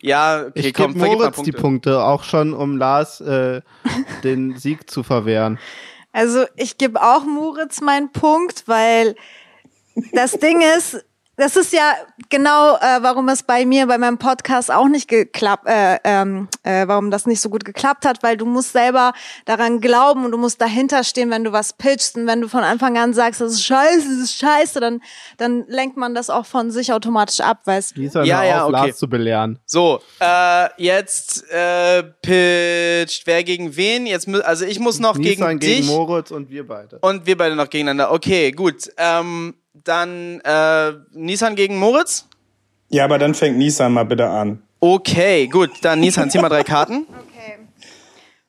Ja, 0.00 0.46
okay, 0.46 0.68
Ich 0.68 0.74
komm, 0.74 0.94
gebe 0.94 1.06
Moritz 1.06 1.36
Punkte. 1.36 1.50
die 1.50 1.56
Punkte, 1.56 2.04
auch 2.04 2.22
schon, 2.24 2.54
um 2.54 2.76
Lars 2.76 3.20
äh, 3.20 3.60
den 4.24 4.56
Sieg 4.56 4.90
zu 4.90 5.02
verwehren. 5.02 5.58
Also 6.12 6.44
ich 6.56 6.78
gebe 6.78 7.02
auch 7.02 7.24
Moritz 7.24 7.80
meinen 7.80 8.12
Punkt, 8.12 8.64
weil 8.66 9.14
das 10.12 10.32
Ding 10.32 10.62
ist, 10.76 11.04
das 11.38 11.56
ist 11.56 11.72
ja 11.72 11.94
genau, 12.28 12.76
äh, 12.76 12.98
warum 13.00 13.28
es 13.28 13.44
bei 13.44 13.64
mir, 13.64 13.86
bei 13.86 13.96
meinem 13.96 14.18
Podcast 14.18 14.72
auch 14.72 14.88
nicht 14.88 15.08
geklappt, 15.08 15.66
äh, 15.66 15.98
ähm, 16.02 16.48
äh, 16.64 16.86
warum 16.88 17.12
das 17.12 17.26
nicht 17.26 17.40
so 17.40 17.48
gut 17.48 17.64
geklappt 17.64 18.04
hat, 18.04 18.24
weil 18.24 18.36
du 18.36 18.44
musst 18.44 18.72
selber 18.72 19.12
daran 19.44 19.80
glauben 19.80 20.24
und 20.24 20.32
du 20.32 20.38
musst 20.38 20.60
dahinter 20.60 21.04
stehen, 21.04 21.30
wenn 21.30 21.44
du 21.44 21.52
was 21.52 21.72
pitchst 21.72 22.16
und 22.16 22.26
wenn 22.26 22.40
du 22.40 22.48
von 22.48 22.64
Anfang 22.64 22.98
an 22.98 23.14
sagst, 23.14 23.40
das 23.40 23.52
ist 23.52 23.64
scheiße, 23.64 24.08
das 24.08 24.18
ist 24.18 24.34
scheiße, 24.34 24.80
dann, 24.80 25.00
dann 25.36 25.64
lenkt 25.68 25.96
man 25.96 26.12
das 26.12 26.28
auch 26.28 26.44
von 26.44 26.72
sich 26.72 26.92
automatisch 26.92 27.40
ab, 27.40 27.60
weißt 27.64 27.96
du? 27.96 28.02
Ja, 28.02 28.24
ja, 28.24 28.44
ja, 28.44 28.64
auf, 28.64 28.70
okay. 28.74 28.86
Lars 28.88 28.98
zu 28.98 29.08
belehren. 29.08 29.60
So, 29.64 30.00
äh, 30.18 30.68
jetzt 30.76 31.48
äh, 31.50 32.02
pitcht 32.02 33.26
wer 33.26 33.44
gegen 33.44 33.76
wen? 33.76 34.06
Jetzt 34.06 34.28
also 34.28 34.64
ich 34.64 34.80
muss 34.80 34.98
noch 34.98 35.16
Nissan 35.16 35.58
gegen 35.58 35.60
gegen 35.60 35.82
dich 35.82 35.86
Moritz 35.86 36.32
und 36.32 36.50
wir 36.50 36.66
beide. 36.66 36.98
und 36.98 37.26
wir 37.26 37.36
beide 37.38 37.54
noch 37.54 37.70
gegeneinander. 37.70 38.12
Okay, 38.12 38.50
gut. 38.50 38.90
Ähm, 38.96 39.54
dann 39.84 40.40
äh, 40.40 40.92
Nissan 41.12 41.56
gegen 41.56 41.78
Moritz. 41.78 42.28
Ja, 42.88 43.04
aber 43.04 43.18
dann 43.18 43.34
fängt 43.34 43.58
Nissan 43.58 43.92
mal 43.92 44.04
bitte 44.04 44.28
an. 44.28 44.62
Okay, 44.80 45.46
gut. 45.48 45.70
Dann 45.82 46.00
Nissan, 46.00 46.30
zieh 46.30 46.38
mal 46.38 46.48
drei 46.48 46.64
Karten. 46.64 47.06
Okay. 47.08 47.58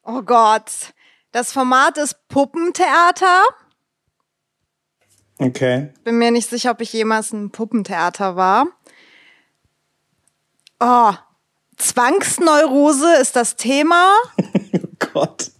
Oh 0.04 0.22
Gott. 0.22 0.94
Das 1.32 1.52
Format 1.52 1.98
ist 1.98 2.28
Puppentheater. 2.28 3.44
Okay. 5.38 5.94
Bin 6.04 6.18
mir 6.18 6.32
nicht 6.32 6.50
sicher, 6.50 6.72
ob 6.72 6.82
ich 6.82 6.92
jemals 6.92 7.32
ein 7.32 7.52
Puppentheater 7.52 8.36
war. 8.36 8.68
Oh, 10.80 11.14
Zwangsneurose 11.78 13.16
ist 13.16 13.36
das 13.36 13.56
Thema. 13.56 14.14
Oh 14.72 15.12
Gott. 15.14 15.52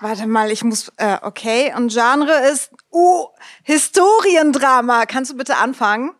Warte 0.00 0.26
mal, 0.26 0.50
ich 0.50 0.62
muss, 0.62 0.90
äh, 0.96 1.18
okay. 1.22 1.74
Und 1.76 1.92
Genre 1.92 2.48
ist, 2.50 2.70
uh, 2.92 3.26
Historiendrama. 3.62 5.06
Kannst 5.06 5.30
du 5.30 5.36
bitte 5.36 5.56
anfangen? 5.56 6.12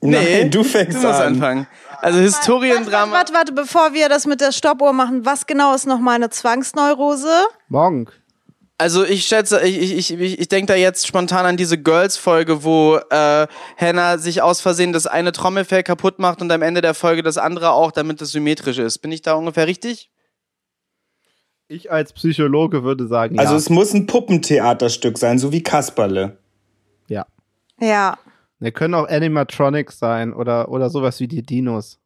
Nein, 0.00 0.50
du 0.50 0.62
fängst 0.62 1.02
du 1.02 1.06
musst 1.06 1.20
an. 1.20 1.34
anfangen. 1.34 1.66
Also 2.02 2.18
Historiendrama. 2.18 3.12
Warte, 3.12 3.32
warte, 3.32 3.34
warte, 3.34 3.52
bevor 3.52 3.94
wir 3.94 4.08
das 4.08 4.26
mit 4.26 4.40
der 4.40 4.52
Stoppuhr 4.52 4.92
machen, 4.92 5.24
was 5.24 5.46
genau 5.46 5.74
ist 5.74 5.86
noch 5.86 5.98
meine 5.98 6.30
Zwangsneurose? 6.30 7.32
Morgen. 7.68 8.06
Also 8.78 9.04
ich 9.04 9.26
schätze, 9.26 9.62
ich, 9.62 9.92
ich, 9.92 10.12
ich, 10.12 10.38
ich 10.38 10.48
denke 10.48 10.66
da 10.66 10.74
jetzt 10.74 11.06
spontan 11.06 11.46
an 11.46 11.56
diese 11.56 11.78
Girls-Folge, 11.78 12.62
wo 12.62 12.96
äh, 12.96 13.46
Hannah 13.78 14.18
sich 14.18 14.42
aus 14.42 14.60
Versehen 14.60 14.92
das 14.92 15.06
eine 15.06 15.32
Trommelfell 15.32 15.82
kaputt 15.82 16.18
macht 16.18 16.42
und 16.42 16.52
am 16.52 16.60
Ende 16.60 16.82
der 16.82 16.92
Folge 16.92 17.22
das 17.22 17.38
andere 17.38 17.70
auch, 17.70 17.90
damit 17.90 18.20
es 18.20 18.32
symmetrisch 18.32 18.76
ist. 18.76 18.98
Bin 18.98 19.12
ich 19.12 19.22
da 19.22 19.32
ungefähr 19.32 19.66
richtig? 19.66 20.10
Ich 21.68 21.90
als 21.90 22.12
Psychologe 22.12 22.84
würde 22.84 23.06
sagen, 23.08 23.38
Also 23.38 23.52
ja. 23.52 23.58
es 23.58 23.70
muss 23.70 23.92
ein 23.92 24.06
Puppentheaterstück 24.06 25.18
sein, 25.18 25.38
so 25.38 25.52
wie 25.52 25.62
Kasperle. 25.62 26.38
ja. 27.08 27.26
Ja. 27.78 28.16
Ne, 28.58 28.72
können 28.72 28.94
auch 28.94 29.06
Animatronics 29.06 29.98
sein 29.98 30.32
oder, 30.32 30.70
oder 30.70 30.88
sowas 30.88 31.20
wie 31.20 31.28
die 31.28 31.42
Dinos. 31.42 31.98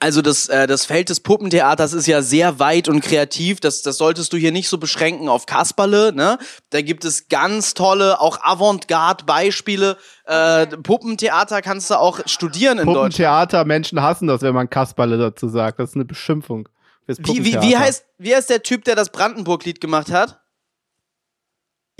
Also 0.00 0.20
das, 0.22 0.48
äh, 0.48 0.66
das 0.66 0.84
Feld 0.84 1.08
des 1.08 1.20
Puppentheaters 1.20 1.92
ist 1.92 2.06
ja 2.06 2.20
sehr 2.22 2.58
weit 2.60 2.88
und 2.88 3.00
kreativ. 3.00 3.58
Das, 3.58 3.82
das 3.82 3.96
solltest 3.96 4.32
du 4.32 4.36
hier 4.36 4.52
nicht 4.52 4.68
so 4.68 4.78
beschränken 4.78 5.28
auf 5.28 5.46
Kasperle. 5.46 6.12
Ne? 6.12 6.38
Da 6.70 6.82
gibt 6.82 7.04
es 7.04 7.28
ganz 7.28 7.74
tolle, 7.74 8.20
auch 8.20 8.38
Avantgarde-Beispiele. 8.42 9.96
Äh, 10.26 10.66
Puppentheater 10.66 11.62
kannst 11.62 11.90
du 11.90 11.98
auch 11.98 12.20
studieren 12.26 12.78
in 12.78 12.84
Deutschland. 12.84 12.96
Puppentheater, 12.96 13.64
Menschen 13.64 14.02
hassen 14.02 14.28
das, 14.28 14.42
wenn 14.42 14.54
man 14.54 14.68
Kasperle 14.70 15.18
dazu 15.18 15.48
sagt. 15.48 15.80
Das 15.80 15.90
ist 15.90 15.96
eine 15.96 16.04
Beschimpfung. 16.04 16.68
Wie, 17.08 17.44
wie, 17.44 17.60
wie, 17.62 17.76
heißt, 17.76 18.04
wie 18.18 18.34
heißt 18.34 18.50
der 18.50 18.62
Typ, 18.62 18.84
der 18.84 18.94
das 18.94 19.10
Brandenburg-Lied 19.10 19.80
gemacht 19.80 20.10
hat? 20.10 20.40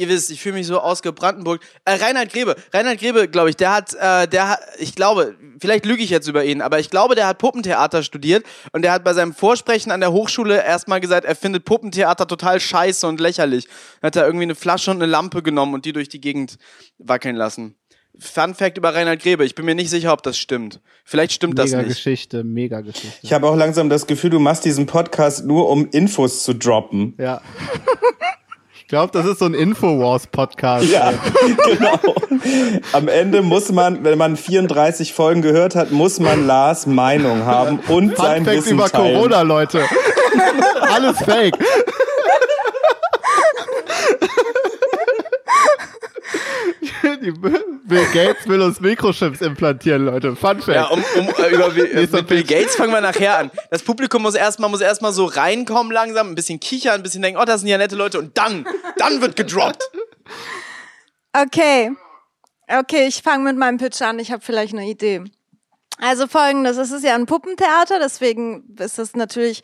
Ihr 0.00 0.08
wisst, 0.08 0.30
ich 0.30 0.40
fühle 0.40 0.54
mich 0.54 0.66
so 0.68 0.78
ausgebrandenburg. 0.78 1.60
Äh, 1.84 1.94
Reinhard 1.94 2.30
Grebe. 2.30 2.54
Reinhard 2.72 3.00
Grebe, 3.00 3.26
glaube 3.26 3.50
ich, 3.50 3.56
der 3.56 3.74
hat, 3.74 3.94
äh, 3.94 4.28
der 4.28 4.50
hat, 4.50 4.60
ich 4.78 4.94
glaube, 4.94 5.36
vielleicht 5.60 5.86
lüge 5.86 6.04
ich 6.04 6.10
jetzt 6.10 6.28
über 6.28 6.44
ihn, 6.44 6.62
aber 6.62 6.78
ich 6.78 6.88
glaube, 6.88 7.16
der 7.16 7.26
hat 7.26 7.38
Puppentheater 7.38 8.04
studiert 8.04 8.46
und 8.70 8.82
der 8.82 8.92
hat 8.92 9.02
bei 9.02 9.12
seinem 9.12 9.34
Vorsprechen 9.34 9.90
an 9.90 9.98
der 9.98 10.12
Hochschule 10.12 10.62
erstmal 10.62 11.00
gesagt, 11.00 11.24
er 11.24 11.34
findet 11.34 11.64
Puppentheater 11.64 12.28
total 12.28 12.60
scheiße 12.60 13.08
und 13.08 13.18
lächerlich. 13.18 13.66
Dann 14.00 14.08
hat 14.08 14.16
er 14.16 14.26
irgendwie 14.26 14.44
eine 14.44 14.54
Flasche 14.54 14.92
und 14.92 14.98
eine 14.98 15.10
Lampe 15.10 15.42
genommen 15.42 15.74
und 15.74 15.84
die 15.84 15.92
durch 15.92 16.08
die 16.08 16.20
Gegend 16.20 16.58
wackeln 16.98 17.34
lassen. 17.34 17.77
Fun 18.20 18.54
Fact 18.54 18.78
über 18.78 18.94
Reinhard 18.94 19.20
Grebe. 19.22 19.44
Ich 19.44 19.54
bin 19.54 19.64
mir 19.64 19.74
nicht 19.74 19.90
sicher, 19.90 20.12
ob 20.12 20.22
das 20.22 20.36
stimmt. 20.38 20.80
Vielleicht 21.04 21.32
stimmt 21.32 21.58
das 21.58 21.70
Mega 21.70 21.82
nicht. 21.82 21.94
Geschichte, 21.96 22.42
mega 22.44 22.80
Geschichte. 22.80 23.18
Ich 23.22 23.32
habe 23.32 23.46
auch 23.46 23.56
langsam 23.56 23.88
das 23.88 24.06
Gefühl, 24.06 24.30
du 24.30 24.38
machst 24.40 24.64
diesen 24.64 24.86
Podcast 24.86 25.44
nur, 25.46 25.68
um 25.68 25.88
Infos 25.90 26.42
zu 26.42 26.54
droppen. 26.54 27.14
ja. 27.18 27.40
Ich 28.80 28.90
glaube, 28.90 29.12
das 29.12 29.26
ist 29.26 29.40
so 29.40 29.44
ein 29.44 29.52
Infowars-Podcast. 29.52 30.88
Ja, 30.90 31.12
genau. 31.66 31.98
Am 32.92 33.06
Ende 33.08 33.42
muss 33.42 33.70
man, 33.70 34.02
wenn 34.02 34.16
man 34.16 34.34
34 34.38 35.12
Folgen 35.12 35.42
gehört 35.42 35.74
hat, 35.74 35.90
muss 35.90 36.18
man 36.20 36.46
Lars 36.46 36.86
Meinung 36.86 37.44
haben 37.44 37.80
und 37.88 38.16
sein 38.16 38.36
Fun 38.36 38.44
Fact 38.46 38.56
Wissen 38.56 38.72
über 38.78 38.88
teilen. 38.88 39.14
Corona, 39.14 39.42
Leute. 39.42 39.82
Alles 40.90 41.18
fake. 41.18 41.54
Die 47.22 47.30
Bill 47.32 48.06
Gates 48.12 48.46
will 48.48 48.60
uns 48.62 48.80
Mikrochips 48.80 49.40
implantieren, 49.40 50.04
Leute. 50.04 50.36
Fun 50.36 50.60
Fact. 50.60 50.68
Ja, 50.68 50.86
um, 50.86 51.02
um 51.16 51.28
äh, 51.28 51.54
über 51.54 51.70
Bill- 51.70 51.86
äh, 51.92 52.06
mit 52.06 52.26
Bill. 52.26 52.42
Gates 52.44 52.76
fangen 52.76 52.92
wir 52.92 53.00
nachher 53.00 53.38
an. 53.38 53.50
Das 53.70 53.82
Publikum 53.82 54.22
muss 54.22 54.34
erstmal 54.34 54.70
muss 54.70 54.80
erstmal 54.80 55.12
so 55.12 55.24
reinkommen 55.24 55.92
langsam, 55.92 56.28
ein 56.30 56.34
bisschen 56.34 56.60
kichern, 56.60 56.94
ein 56.94 57.02
bisschen 57.02 57.22
denken, 57.22 57.40
oh, 57.40 57.44
das 57.44 57.60
sind 57.60 57.68
ja 57.68 57.78
nette 57.78 57.96
Leute 57.96 58.18
und 58.18 58.36
dann, 58.38 58.66
dann 58.96 59.20
wird 59.20 59.36
gedroppt. 59.36 59.82
Okay. 61.32 61.92
Okay, 62.68 63.06
ich 63.06 63.22
fange 63.22 63.44
mit 63.44 63.56
meinem 63.56 63.78
Pitch 63.78 64.00
an. 64.02 64.18
Ich 64.18 64.30
habe 64.30 64.42
vielleicht 64.44 64.74
eine 64.74 64.86
Idee. 64.86 65.24
Also 66.00 66.26
folgendes, 66.28 66.76
es 66.76 66.92
ist 66.92 67.02
ja 67.02 67.14
ein 67.16 67.26
Puppentheater, 67.26 67.98
deswegen 67.98 68.76
ist 68.78 68.98
es 69.00 69.16
natürlich 69.16 69.62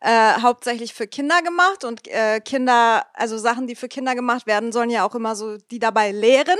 äh, 0.00 0.40
hauptsächlich 0.40 0.94
für 0.94 1.06
Kinder 1.06 1.42
gemacht 1.42 1.84
und 1.84 2.06
äh, 2.08 2.40
Kinder, 2.40 3.06
also 3.14 3.38
Sachen, 3.38 3.66
die 3.66 3.76
für 3.76 3.88
Kinder 3.88 4.14
gemacht 4.14 4.46
werden, 4.46 4.72
sollen 4.72 4.90
ja 4.90 5.04
auch 5.04 5.14
immer 5.14 5.36
so 5.36 5.56
die 5.56 5.78
dabei 5.78 6.10
lehren. 6.10 6.58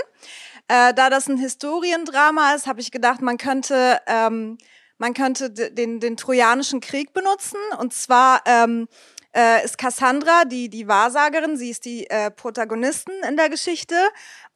Äh, 0.69 0.95
da 0.95 1.11
das 1.11 1.29
ein 1.29 1.39
Historiendrama 1.39 2.55
ist, 2.55 2.67
habe 2.67 2.81
ich 2.81 2.91
gedacht, 2.91 3.23
man 3.23 3.39
könnte 3.39 4.01
ähm, 4.07 4.59
man 4.99 5.15
könnte 5.15 5.51
den 5.51 6.01
den 6.01 6.17
trojanischen 6.17 6.81
Krieg 6.81 7.13
benutzen 7.13 7.59
und 7.79 7.93
zwar 7.93 8.43
ähm, 8.47 8.89
äh, 9.35 9.65
ist 9.65 9.79
Cassandra 9.79 10.45
die 10.45 10.69
die 10.69 10.89
Wahrsagerin, 10.89 11.57
sie 11.57 11.71
ist 11.71 11.85
die 11.85 12.09
äh, 12.11 12.31
Protagonistin 12.31 13.15
in 13.29 13.37
der 13.37 13.49
Geschichte 13.49 13.95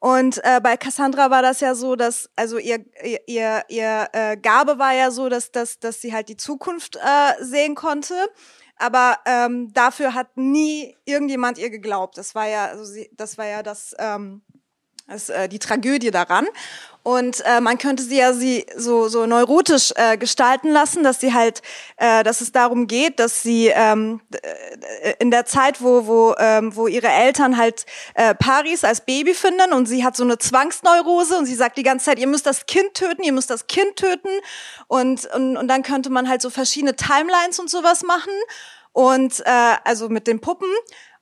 und 0.01 0.43
äh, 0.43 0.61
bei 0.63 0.77
Cassandra 0.79 1.31
war 1.31 1.43
das 1.43 1.61
ja 1.61 1.75
so, 1.75 1.95
dass 1.95 2.29
also 2.35 2.59
ihr 2.59 2.85
ihr 3.05 3.21
ihr, 3.27 3.63
ihr 3.69 4.09
äh, 4.13 4.37
Gabe 4.37 4.79
war 4.79 4.95
ja 4.95 5.11
so, 5.11 5.29
dass 5.29 5.53
dass 5.53 5.79
dass 5.79 6.01
sie 6.01 6.13
halt 6.13 6.29
die 6.29 6.39
Zukunft 6.39 6.97
äh, 6.97 7.45
sehen 7.45 7.75
konnte. 7.75 8.15
Aber 8.81 9.19
ähm, 9.27 9.73
dafür 9.75 10.15
hat 10.15 10.39
nie 10.39 10.97
irgendjemand 11.05 11.59
ihr 11.59 11.69
geglaubt. 11.69 12.17
Das 12.17 12.35
war 12.35 12.49
ja, 12.49 12.65
also 12.65 12.85
sie, 12.85 13.11
das 13.13 13.37
war 13.37 13.47
ja 13.47 13.63
das, 13.63 13.95
ähm, 13.99 14.41
das 15.07 15.29
äh, 15.29 15.51
die 15.51 15.59
Tragödie 15.59 16.11
daran. 16.11 16.47
Und 17.03 17.43
äh, 17.47 17.61
man 17.61 17.79
könnte 17.79 18.03
sie 18.03 18.19
ja 18.19 18.35
sie 18.35 18.67
so 18.77 19.09
so 19.09 19.25
neurotisch 19.25 19.93
äh, 19.97 20.19
gestalten 20.19 20.69
lassen, 20.71 21.03
dass 21.03 21.19
sie 21.19 21.33
halt, 21.33 21.63
äh, 21.97 22.23
dass 22.23 22.43
es 22.43 22.53
darum 22.53 22.87
geht, 22.87 23.19
dass 23.19 23.43
sie 23.43 23.69
ähm, 23.69 24.21
äh, 24.33 25.15
in 25.19 25.31
der 25.31 25.47
Zeit, 25.47 25.81
wo 25.81 26.07
wo 26.07 26.35
ähm, 26.39 26.77
wo 26.77 26.89
ihre 26.89 27.09
Eltern 27.09 27.57
halt 27.57 27.87
äh, 28.15 28.35
Paris 28.35 28.85
als 28.85 29.01
Baby 29.01 29.33
finden 29.33 29.73
und 29.73 29.87
sie 29.87 30.05
hat 30.05 30.15
so 30.15 30.25
eine 30.25 30.37
Zwangsneurose 30.37 31.39
und 31.39 31.47
sie 31.47 31.55
sagt 31.55 31.79
die 31.79 31.83
ganze 31.83 32.05
Zeit, 32.05 32.19
ihr 32.19 32.27
müsst 32.27 32.45
das 32.45 32.67
Kind 32.67 32.93
töten, 32.93 33.23
ihr 33.23 33.33
müsst 33.33 33.49
das 33.49 33.67
Kind 33.67 33.97
töten. 33.97 34.29
Und 34.87 35.25
und, 35.35 35.57
und 35.57 35.69
dann 35.69 35.83
könnte 35.83 36.11
man 36.11 36.29
halt 36.29 36.43
so 36.43 36.51
verschiedene 36.51 36.97
Timelines 36.97 37.59
und 37.59 37.71
sowas 37.71 38.03
machen. 38.03 38.33
Und 38.93 39.41
äh, 39.47 39.77
also 39.85 40.09
mit 40.09 40.27
den 40.27 40.41
Puppen 40.41 40.69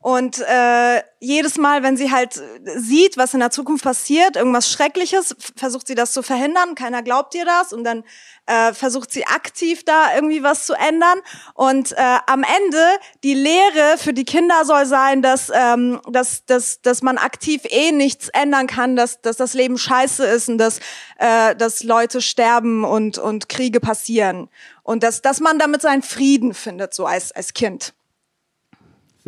und 0.00 0.38
äh, 0.38 1.02
jedes 1.18 1.58
Mal, 1.58 1.82
wenn 1.82 1.96
sie 1.96 2.12
halt 2.12 2.40
sieht, 2.76 3.16
was 3.16 3.34
in 3.34 3.40
der 3.40 3.50
Zukunft 3.50 3.82
passiert, 3.82 4.36
irgendwas 4.36 4.70
Schreckliches, 4.70 5.34
versucht 5.56 5.88
sie 5.88 5.96
das 5.96 6.12
zu 6.12 6.22
verhindern. 6.22 6.76
Keiner 6.76 7.02
glaubt 7.02 7.34
ihr 7.34 7.44
das 7.44 7.72
und 7.72 7.82
dann 7.82 8.04
äh, 8.46 8.72
versucht 8.74 9.10
sie 9.10 9.26
aktiv 9.26 9.84
da 9.84 10.14
irgendwie 10.14 10.44
was 10.44 10.66
zu 10.66 10.74
ändern. 10.74 11.18
Und 11.54 11.92
äh, 11.92 12.18
am 12.26 12.44
Ende 12.44 12.78
die 13.24 13.34
Lehre 13.34 13.98
für 13.98 14.12
die 14.12 14.24
Kinder 14.24 14.64
soll 14.64 14.86
sein, 14.86 15.20
dass 15.20 15.50
ähm, 15.52 16.00
dass, 16.08 16.44
dass, 16.46 16.80
dass 16.80 17.02
man 17.02 17.18
aktiv 17.18 17.62
eh 17.64 17.90
nichts 17.90 18.28
ändern 18.28 18.68
kann, 18.68 18.94
dass, 18.94 19.20
dass 19.20 19.36
das 19.36 19.54
Leben 19.54 19.78
scheiße 19.78 20.24
ist 20.24 20.48
und 20.48 20.58
dass, 20.58 20.78
äh, 21.18 21.56
dass 21.56 21.82
Leute 21.82 22.22
sterben 22.22 22.84
und, 22.84 23.18
und 23.18 23.48
Kriege 23.48 23.80
passieren. 23.80 24.48
Und 24.84 25.02
dass, 25.02 25.22
dass 25.22 25.40
man 25.40 25.58
damit 25.58 25.82
seinen 25.82 26.02
Frieden 26.02 26.54
findet, 26.54 26.94
so 26.94 27.04
als, 27.04 27.32
als 27.32 27.52
Kind. 27.52 27.94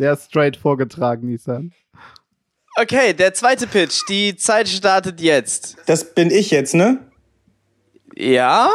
Sehr 0.01 0.17
straight 0.17 0.57
vorgetragen, 0.57 1.27
Nissan. 1.27 1.73
Okay, 2.75 3.13
der 3.13 3.35
zweite 3.35 3.67
Pitch. 3.67 4.01
Die 4.09 4.35
Zeit 4.35 4.67
startet 4.67 5.21
jetzt. 5.21 5.77
Das 5.85 6.15
bin 6.15 6.31
ich 6.31 6.49
jetzt, 6.49 6.73
ne? 6.73 6.97
Ja? 8.15 8.67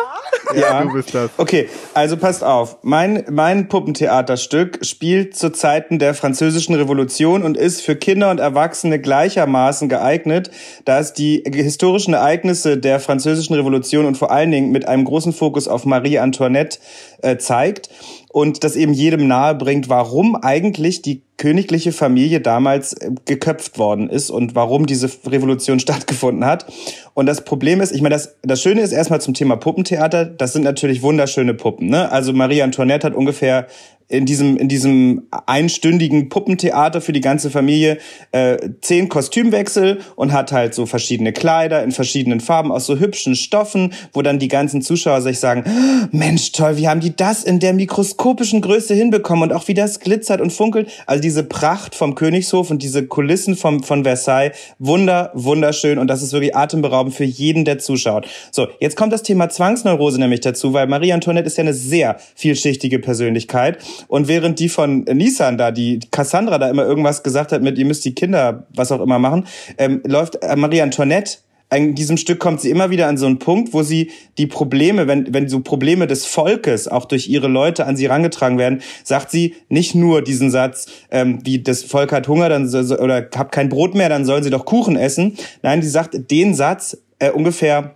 Ja, 0.54 0.82
du 0.84 0.92
bist 0.92 1.12
das. 1.12 1.30
Okay, 1.36 1.68
also 1.94 2.16
passt 2.16 2.44
auf. 2.44 2.78
Mein, 2.82 3.24
mein 3.28 3.66
Puppentheaterstück 3.66 4.86
spielt 4.86 5.36
zu 5.36 5.50
Zeiten 5.50 5.98
der 5.98 6.14
Französischen 6.14 6.76
Revolution 6.76 7.42
und 7.42 7.56
ist 7.56 7.82
für 7.82 7.96
Kinder 7.96 8.30
und 8.30 8.38
Erwachsene 8.38 9.00
gleichermaßen 9.00 9.88
geeignet, 9.88 10.52
da 10.84 11.00
es 11.00 11.12
die 11.12 11.42
historischen 11.44 12.14
Ereignisse 12.14 12.78
der 12.78 13.00
Französischen 13.00 13.54
Revolution 13.54 14.06
und 14.06 14.16
vor 14.16 14.30
allen 14.30 14.52
Dingen 14.52 14.70
mit 14.70 14.86
einem 14.86 15.04
großen 15.04 15.32
Fokus 15.32 15.66
auf 15.66 15.86
Marie 15.86 16.20
Antoinette 16.20 16.78
äh, 17.22 17.36
zeigt 17.36 17.90
und 18.36 18.64
das 18.64 18.76
eben 18.76 18.92
jedem 18.92 19.28
nahe 19.28 19.54
bringt, 19.54 19.88
warum 19.88 20.36
eigentlich 20.36 21.00
die 21.00 21.22
königliche 21.38 21.90
Familie 21.90 22.42
damals 22.42 22.92
äh, 22.92 23.12
geköpft 23.24 23.78
worden 23.78 24.10
ist 24.10 24.28
und 24.28 24.54
warum 24.54 24.84
diese 24.84 25.08
Revolution 25.26 25.80
stattgefunden 25.80 26.44
hat. 26.44 26.66
Und 27.14 27.24
das 27.24 27.46
Problem 27.46 27.80
ist, 27.80 27.92
ich 27.92 28.02
meine, 28.02 28.14
das, 28.14 28.36
das 28.42 28.60
Schöne 28.60 28.82
ist 28.82 28.92
erstmal 28.92 29.22
zum 29.22 29.32
Thema 29.32 29.56
Puppentheater, 29.56 30.26
das 30.26 30.52
sind 30.52 30.64
natürlich 30.64 31.00
wunderschöne 31.00 31.54
Puppen. 31.54 31.88
Ne? 31.88 32.12
Also 32.12 32.34
Marie 32.34 32.60
Antoinette 32.60 33.06
hat 33.06 33.14
ungefähr 33.14 33.68
in 34.08 34.24
diesem 34.24 34.56
in 34.56 34.68
diesem 34.68 35.22
einstündigen 35.46 36.28
Puppentheater 36.28 37.00
für 37.00 37.12
die 37.12 37.20
ganze 37.20 37.50
Familie 37.50 37.98
äh, 38.30 38.56
zehn 38.80 39.08
Kostümwechsel 39.08 39.98
und 40.14 40.32
hat 40.32 40.52
halt 40.52 40.74
so 40.74 40.86
verschiedene 40.86 41.32
Kleider 41.32 41.82
in 41.82 41.90
verschiedenen 41.90 42.38
Farben 42.38 42.70
aus 42.70 42.86
so 42.86 42.98
hübschen 42.98 43.34
Stoffen, 43.34 43.92
wo 44.12 44.22
dann 44.22 44.38
die 44.38 44.46
ganzen 44.46 44.80
Zuschauer 44.80 45.22
sich 45.22 45.40
sagen, 45.40 45.64
Mensch, 46.12 46.52
toll, 46.52 46.76
wie 46.76 46.86
haben 46.86 47.00
die 47.00 47.16
das 47.16 47.42
in 47.42 47.58
der 47.58 47.72
mikroskopischen 47.72 48.60
Größe 48.60 48.94
hinbekommen 48.94 49.50
und 49.50 49.56
auch 49.56 49.66
wie 49.66 49.74
das 49.74 49.98
glitzert 49.98 50.40
und 50.40 50.52
funkelt. 50.52 50.88
Also 51.06 51.20
diese 51.20 51.42
Pracht 51.42 51.96
vom 51.96 52.14
Königshof 52.14 52.70
und 52.70 52.82
diese 52.82 53.06
Kulissen 53.06 53.56
vom 53.56 53.82
von 53.82 54.04
Versailles, 54.04 54.56
wunder 54.78 55.32
wunderschön 55.34 55.98
und 55.98 56.06
das 56.08 56.22
ist 56.22 56.32
wirklich 56.32 56.54
atemberaubend 56.54 57.14
für 57.14 57.24
jeden, 57.24 57.64
der 57.64 57.80
zuschaut. 57.80 58.28
So, 58.52 58.68
jetzt 58.78 58.96
kommt 58.96 59.12
das 59.12 59.24
Thema 59.24 59.48
Zwangsneurose 59.48 60.20
nämlich 60.20 60.40
dazu, 60.40 60.72
weil 60.72 60.86
Marie 60.86 61.12
Antoinette 61.12 61.48
ist 61.48 61.58
ja 61.58 61.62
eine 61.62 61.74
sehr 61.74 62.18
vielschichtige 62.36 63.00
Persönlichkeit 63.00 63.78
und 64.08 64.28
während 64.28 64.58
die 64.58 64.68
von 64.68 65.04
Nissan 65.04 65.58
da, 65.58 65.70
die 65.70 66.00
Cassandra 66.10 66.58
da 66.58 66.68
immer 66.68 66.84
irgendwas 66.84 67.22
gesagt 67.22 67.52
hat 67.52 67.62
mit, 67.62 67.78
ihr 67.78 67.84
müsst 67.84 68.04
die 68.04 68.14
Kinder 68.14 68.66
was 68.74 68.92
auch 68.92 69.00
immer 69.00 69.18
machen, 69.18 69.46
ähm, 69.78 70.02
läuft 70.04 70.42
äh, 70.42 70.56
Marie 70.56 70.82
Antoinette 70.82 71.38
in 71.74 71.94
diesem 71.94 72.16
Stück 72.16 72.38
kommt 72.38 72.60
sie 72.60 72.70
immer 72.70 72.90
wieder 72.90 73.08
an 73.08 73.16
so 73.16 73.26
einen 73.26 73.38
Punkt, 73.38 73.74
wo 73.74 73.82
sie 73.82 74.12
die 74.38 74.46
Probleme, 74.46 75.08
wenn, 75.08 75.34
wenn 75.34 75.48
so 75.48 75.60
Probleme 75.60 76.06
des 76.06 76.24
Volkes 76.24 76.86
auch 76.86 77.06
durch 77.06 77.28
ihre 77.28 77.48
Leute 77.48 77.86
an 77.86 77.96
sie 77.96 78.06
rangetragen 78.06 78.56
werden, 78.56 78.82
sagt 79.02 79.30
sie 79.30 79.54
nicht 79.68 79.94
nur 79.94 80.22
diesen 80.22 80.50
Satz, 80.50 80.86
ähm, 81.10 81.40
wie 81.44 81.62
das 81.62 81.82
Volk 81.82 82.12
hat 82.12 82.28
Hunger 82.28 82.48
dann 82.48 82.68
so, 82.68 82.78
oder 82.98 83.28
hab 83.34 83.50
kein 83.50 83.68
Brot 83.68 83.94
mehr, 83.94 84.08
dann 84.08 84.24
sollen 84.24 84.44
sie 84.44 84.50
doch 84.50 84.64
Kuchen 84.64 84.96
essen. 84.96 85.36
Nein, 85.62 85.82
sie 85.82 85.88
sagt 85.88 86.30
den 86.30 86.54
Satz 86.54 86.98
äh, 87.18 87.30
ungefähr 87.30 87.95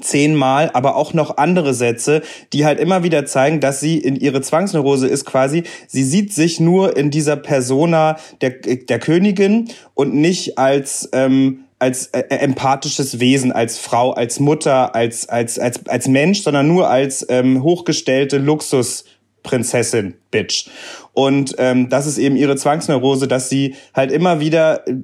zehnmal, 0.00 0.70
aber 0.72 0.96
auch 0.96 1.12
noch 1.12 1.36
andere 1.36 1.74
Sätze, 1.74 2.22
die 2.52 2.64
halt 2.64 2.80
immer 2.80 3.02
wieder 3.02 3.26
zeigen, 3.26 3.60
dass 3.60 3.80
sie 3.80 3.98
in 3.98 4.16
ihre 4.16 4.40
Zwangsneurose 4.40 5.06
ist 5.06 5.24
quasi, 5.24 5.64
sie 5.86 6.04
sieht 6.04 6.32
sich 6.32 6.60
nur 6.60 6.96
in 6.96 7.10
dieser 7.10 7.36
Persona 7.36 8.16
der, 8.40 8.50
der 8.50 8.98
Königin 8.98 9.68
und 9.94 10.14
nicht 10.14 10.58
als 10.58 11.08
ähm, 11.12 11.64
als 11.78 12.06
äh, 12.06 12.22
empathisches 12.28 13.18
Wesen, 13.18 13.50
als 13.50 13.76
Frau, 13.76 14.12
als 14.12 14.38
Mutter, 14.38 14.94
als 14.94 15.28
als 15.28 15.58
als 15.58 15.84
als 15.88 16.06
Mensch, 16.06 16.42
sondern 16.42 16.68
nur 16.68 16.88
als 16.88 17.26
ähm, 17.28 17.62
hochgestellte 17.64 18.38
Luxusprinzessin, 18.38 20.14
Bitch. 20.30 20.68
Und 21.14 21.56
ähm, 21.58 21.90
das 21.90 22.06
ist 22.06 22.16
eben 22.16 22.36
ihre 22.36 22.56
Zwangsneurose, 22.56 23.28
dass 23.28 23.50
sie 23.50 23.74
halt 23.94 24.10
immer 24.10 24.40
wieder 24.40 24.88
äh, 24.88 24.94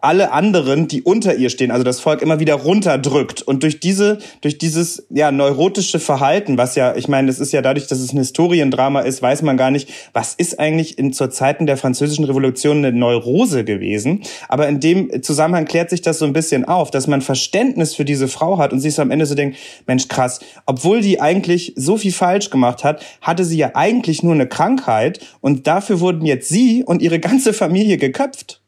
alle 0.00 0.32
anderen, 0.32 0.88
die 0.88 1.02
unter 1.02 1.36
ihr 1.36 1.48
stehen, 1.48 1.70
also 1.70 1.84
das 1.84 2.00
Volk 2.00 2.22
immer 2.22 2.40
wieder 2.40 2.54
runterdrückt. 2.54 3.42
Und 3.42 3.62
durch 3.62 3.78
diese, 3.78 4.18
durch 4.40 4.58
dieses 4.58 5.06
ja 5.10 5.30
neurotische 5.30 6.00
Verhalten, 6.00 6.58
was 6.58 6.74
ja, 6.74 6.96
ich 6.96 7.06
meine, 7.06 7.30
es 7.30 7.38
ist 7.38 7.52
ja 7.52 7.62
dadurch, 7.62 7.86
dass 7.86 8.00
es 8.00 8.12
ein 8.12 8.18
Historiendrama 8.18 9.00
ist, 9.00 9.22
weiß 9.22 9.42
man 9.42 9.56
gar 9.56 9.70
nicht, 9.70 9.88
was 10.12 10.34
ist 10.34 10.58
eigentlich 10.58 10.98
in 10.98 11.12
zur 11.12 11.30
Zeiten 11.30 11.66
der 11.66 11.76
Französischen 11.76 12.24
Revolution 12.24 12.78
eine 12.78 12.92
Neurose 12.92 13.64
gewesen. 13.64 14.22
Aber 14.48 14.68
in 14.68 14.80
dem 14.80 15.22
Zusammenhang 15.22 15.66
klärt 15.66 15.90
sich 15.90 16.02
das 16.02 16.18
so 16.18 16.24
ein 16.24 16.32
bisschen 16.32 16.64
auf, 16.64 16.90
dass 16.90 17.06
man 17.06 17.20
Verständnis 17.20 17.94
für 17.94 18.04
diese 18.04 18.26
Frau 18.26 18.58
hat 18.58 18.72
und 18.72 18.80
sich 18.80 18.94
so 18.94 19.02
am 19.02 19.12
Ende 19.12 19.26
so 19.26 19.36
denkt, 19.36 19.56
Mensch, 19.86 20.08
krass, 20.08 20.40
obwohl 20.66 21.00
die 21.00 21.20
eigentlich 21.20 21.74
so 21.76 21.96
viel 21.96 22.12
falsch 22.12 22.50
gemacht 22.50 22.82
hat, 22.82 23.04
hatte 23.20 23.44
sie 23.44 23.56
ja 23.56 23.70
eigentlich 23.74 24.24
nur 24.24 24.34
eine 24.34 24.48
Krankheit 24.48 25.20
und 25.44 25.66
dafür 25.66 26.00
wurden 26.00 26.24
jetzt 26.24 26.48
sie 26.48 26.84
und 26.84 27.02
ihre 27.02 27.20
ganze 27.20 27.52
Familie 27.52 27.98
geköpft. 27.98 28.62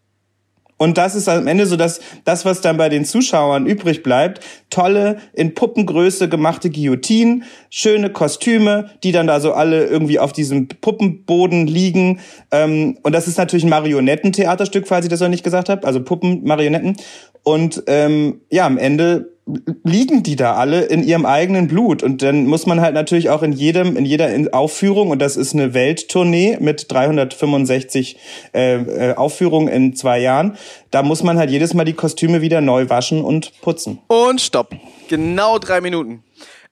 Und 0.77 0.99
das 0.99 1.15
ist 1.15 1.27
am 1.27 1.47
Ende 1.47 1.65
so 1.65 1.77
das, 1.77 2.01
das, 2.27 2.45
was 2.45 2.61
dann 2.61 2.77
bei 2.77 2.91
den 2.91 3.07
Zuschauern 3.07 3.65
übrig 3.65 4.03
bleibt. 4.03 4.45
Tolle, 4.69 5.17
in 5.33 5.55
Puppengröße 5.55 6.29
gemachte 6.29 6.69
Guillotinen, 6.69 7.45
schöne 7.71 8.11
Kostüme, 8.11 8.91
die 9.03 9.11
dann 9.11 9.27
da 9.27 9.41
so 9.41 9.55
alle 9.55 9.87
irgendwie 9.87 10.19
auf 10.19 10.35
diesem 10.35 10.69
Puppenboden 10.69 11.67
liegen. 11.67 12.21
Ähm, 12.51 12.99
und 13.03 13.15
das 13.15 13.27
ist 13.27 13.39
natürlich 13.39 13.65
ein 13.65 13.71
Marionettentheaterstück, 13.71 14.87
falls 14.87 15.07
ich 15.07 15.11
das 15.11 15.21
noch 15.21 15.31
nicht 15.31 15.45
gesagt 15.45 15.71
habe. 15.71 15.87
Also 15.87 16.05
Puppen, 16.05 16.45
Marionetten. 16.45 16.99
Und 17.47 17.85
ähm, 17.87 18.41
ja, 18.51 18.67
am 18.67 18.77
Ende 18.77 19.37
liegen 19.85 20.25
die 20.25 20.35
da 20.35 20.57
alle 20.57 20.87
in 20.87 21.05
ihrem 21.05 21.25
eigenen 21.25 21.69
Blut. 21.69 22.03
Und 22.03 22.21
dann 22.21 22.47
muss 22.47 22.67
man 22.67 22.81
halt 22.81 22.95
natürlich 22.95 23.31
auch 23.31 23.45
in 23.45 23.53
jedem 23.53 23.97
in 23.97 24.05
jeder 24.05 24.29
Aufführung 24.51 25.11
und 25.11 25.21
das 25.21 25.37
ist 25.37 25.55
eine 25.55 25.73
Welttournee 25.73 26.57
mit 26.59 26.91
365 26.91 28.17
äh, 28.53 28.75
äh, 28.75 29.15
Aufführungen 29.15 29.69
in 29.69 29.95
zwei 29.95 30.19
Jahren 30.19 30.59
da 30.97 31.03
muss 31.03 31.23
man 31.23 31.37
halt 31.37 31.51
jedes 31.51 31.75
Mal 31.75 31.85
die 31.85 31.93
Kostüme 31.93 32.41
wieder 32.41 32.63
neu 32.63 32.89
waschen 32.89 33.23
und 33.23 33.61
putzen. 33.61 33.99
Und 34.07 34.41
stopp. 34.41 34.75
Genau 35.09 35.59
drei 35.59 35.83
Minuten. 35.83 36.25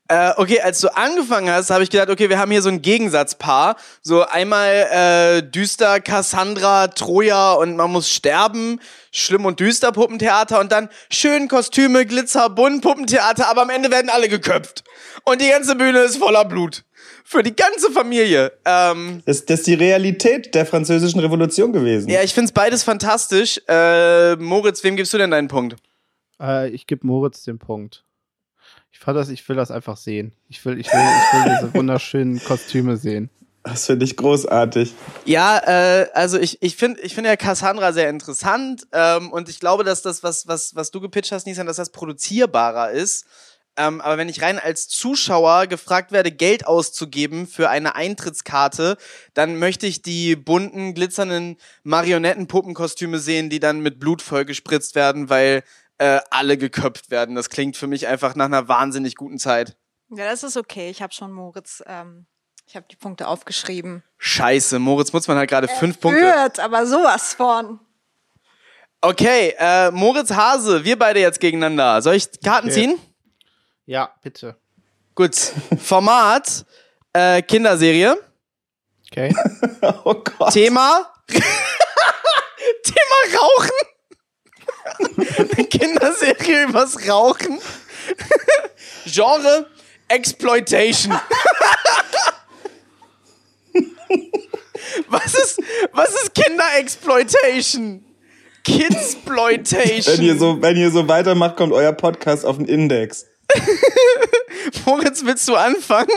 Äh, 0.09 0.33
okay, 0.39 0.61
als 0.63 0.81
du 0.81 0.89
angefangen 0.89 1.51
hast, 1.51 1.69
habe 1.69 1.83
ich 1.83 1.91
gedacht, 1.91 2.09
okay, 2.09 2.31
wir 2.31 2.39
haben 2.39 2.51
hier 2.51 2.63
so 2.63 2.71
ein 2.71 2.81
Gegensatzpaar. 2.81 3.77
So 4.01 4.23
einmal 4.23 4.71
äh, 4.71 5.43
düster 5.43 6.01
Cassandra, 6.01 6.89
Troja 6.89 7.53
und 7.53 7.77
man 7.77 7.91
muss 7.91 8.09
sterben, 8.09 8.81
schlimm 9.15 9.47
und 9.47 9.61
düster 9.61 9.93
Puppentheater 9.93 10.61
und 10.61 10.73
dann 10.73 10.89
schön 11.11 11.49
Kostüme, 11.49 12.05
Glitzer, 12.05 12.51
bunt 12.51 12.83
Puppentheater, 12.83 13.49
aber 13.49 13.63
am 13.63 13.71
Ende 13.71 13.91
werden 13.91 14.11
alle 14.11 14.29
geköpft. 14.29 14.85
Und 15.25 15.41
die 15.41 15.49
ganze 15.49 15.77
Bühne 15.77 16.01
ist 16.01 16.19
voller 16.19 16.45
Blut. 16.45 16.85
Für 17.25 17.43
die 17.43 17.55
ganze 17.55 17.91
Familie. 17.91 18.53
Ähm, 18.65 19.23
das, 19.25 19.47
das 19.47 19.61
ist 19.61 19.67
die 19.67 19.75
Realität 19.75 20.55
der 20.55 20.67
französischen 20.67 21.21
Revolution 21.21 21.73
gewesen. 21.73 22.11
Ja, 22.11 22.23
ich 22.23 22.35
find's 22.35 22.53
beides 22.53 22.83
fantastisch. 22.83 23.61
Äh, 23.67 24.37
Moritz, 24.37 24.85
wem 24.85 24.97
gibst 24.97 25.15
du 25.15 25.19
denn 25.19 25.31
deinen 25.31 25.49
Punkt? 25.49 25.77
Äh, 26.41 26.69
ich 26.71 26.87
gebe 26.87 27.07
Moritz 27.07 27.45
den 27.45 27.59
Punkt. 27.59 28.05
Ich 28.93 28.99
fand 28.99 29.17
das, 29.17 29.29
ich 29.29 29.49
will 29.49 29.57
das 29.57 29.71
einfach 29.71 29.97
sehen. 29.97 30.35
Ich 30.49 30.65
will, 30.65 30.79
ich 30.79 30.93
will, 30.93 31.01
ich 31.01 31.33
will 31.33 31.57
diese 31.57 31.75
wunderschönen 31.79 32.43
Kostüme 32.43 32.97
sehen. 32.97 33.31
Das 33.65 33.87
finde 33.87 34.05
ich 34.05 34.17
großartig. 34.19 34.95
Ja, 35.25 35.59
äh, 35.59 36.11
also 36.13 36.39
ich, 36.39 36.63
ich 36.63 36.77
finde 36.77 37.01
ich 37.01 37.15
finde 37.15 37.31
ja 37.31 37.37
Cassandra 37.37 37.95
sehr 37.95 38.11
interessant 38.11 38.87
ähm, 38.93 39.33
und 39.33 39.49
ich 39.49 39.59
glaube, 39.59 39.85
dass 39.85 40.03
das, 40.03 40.23
was, 40.23 40.47
was, 40.47 40.75
was 40.75 40.91
du 40.91 41.01
gepitcht 41.01 41.33
hast, 41.33 41.47
Nisan, 41.47 41.67
dass 41.67 41.77
das 41.77 41.91
produzierbarer 41.91 42.91
ist. 42.91 43.25
Ähm, 43.77 44.03
aber 44.03 44.19
wenn 44.19 44.29
ich 44.29 44.43
rein 44.43 44.59
als 44.59 44.87
Zuschauer 44.87 45.67
gefragt 45.67 46.13
werde, 46.13 46.31
Geld 46.31 46.67
auszugeben 46.67 47.47
für 47.47 47.71
eine 47.71 47.97
Eintrittskarte, 47.97 48.99
dann 49.33 49.59
möchte 49.59 49.87
ich 49.87 50.03
die 50.03 50.37
bunten, 50.37 50.93
glitzernden 50.93 51.57
Marionettenpuppenkostüme 51.85 53.19
sehen, 53.19 53.49
die 53.49 53.61
dann 53.61 53.81
mit 53.81 53.99
Blut 53.99 54.21
vollgespritzt 54.21 54.95
werden, 54.95 55.31
weil 55.31 55.65
äh, 55.97 56.21
alle 56.31 56.59
geköpft 56.59 57.11
werden. 57.11 57.35
Das 57.35 57.49
klingt 57.49 57.79
für 57.79 57.87
mich 57.87 58.07
einfach 58.07 58.35
nach 58.37 58.45
einer 58.45 58.69
wahnsinnig 58.69 59.17
guten 59.17 59.39
Zeit. 59.39 59.77
Ja, 60.11 60.27
das 60.27 60.45
ist 60.45 60.59
okay. 60.59 60.91
Ich 60.91 61.03
habe 61.03 61.15
schon 61.15 61.33
Moritz, 61.33 61.83
ähm, 61.87 62.27
ich 62.67 62.77
habe 62.77 62.87
die 62.91 62.97
Punkte 62.97 63.29
aufgeschrieben. 63.29 64.03
Scheiße, 64.19 64.79
Moritz 64.79 65.13
Mutzmann 65.13 65.37
hat 65.39 65.49
gerade 65.49 65.69
fünf 65.69 66.01
Punkte. 66.01 66.21
Führt, 66.21 66.61
aber 66.61 66.87
sowas 66.87 67.35
von. 67.35 67.79
Okay, 69.01 69.55
äh, 69.59 69.91
Moritz 69.91 70.31
Hase, 70.31 70.85
wir 70.85 70.99
beide 70.99 71.21
jetzt 71.21 71.41
gegeneinander. 71.41 72.01
Soll 72.01 72.15
ich 72.15 72.29
Karten 72.43 72.69
Okay. 72.69 72.75
ziehen? 72.75 72.99
Ja, 73.87 74.15
bitte. 74.23 74.57
Gut. 75.15 75.35
Format, 75.83 76.65
äh, 77.13 77.43
Kinderserie. 77.43 78.17
Okay. 79.11 79.35
Oh 80.05 80.15
Gott. 80.15 80.53
Thema. 80.55 81.13
Thema 81.29 81.45
Rauchen. 83.39 83.71
Eine 85.57 85.67
Kinderserie 85.67 86.63
übers 86.65 87.07
Rauchen. 87.07 87.61
Genre 89.05 89.67
Exploitation. 90.09 91.13
was 95.09 95.35
ist, 95.35 95.61
was 95.93 96.11
ist 96.23 96.35
Kinderexploitation? 96.35 98.05
Kidsploitation. 98.65 100.19
Wenn 100.19 100.25
ihr 100.25 100.39
so, 100.39 100.63
wenn 100.63 100.77
ihr 100.77 100.91
so 100.91 101.07
weitermacht, 101.07 101.57
kommt 101.57 101.73
euer 101.73 101.93
Podcast 101.93 102.47
auf 102.47 102.57
den 102.57 102.67
Index. 102.67 103.27
Moritz, 104.87 105.25
willst 105.25 105.47
du 105.49 105.55
anfangen? 105.55 106.09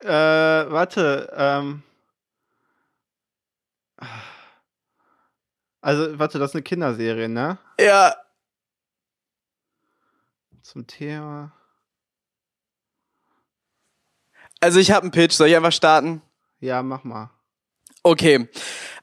Äh, 0.00 0.08
warte, 0.08 1.32
ähm. 1.36 1.82
Also, 5.80 6.18
warte, 6.18 6.38
das 6.38 6.50
ist 6.50 6.54
eine 6.56 6.62
Kinderserie, 6.62 7.28
ne? 7.28 7.58
Ja. 7.80 8.14
Zum 10.62 10.86
Thema. 10.86 11.52
Also 14.60 14.78
ich 14.78 14.90
habe 14.90 15.04
einen 15.04 15.10
Pitch, 15.10 15.32
soll 15.32 15.48
ich 15.48 15.56
einfach 15.56 15.72
starten? 15.72 16.20
Ja, 16.60 16.82
mach 16.82 17.04
mal. 17.04 17.30
Okay. 18.02 18.48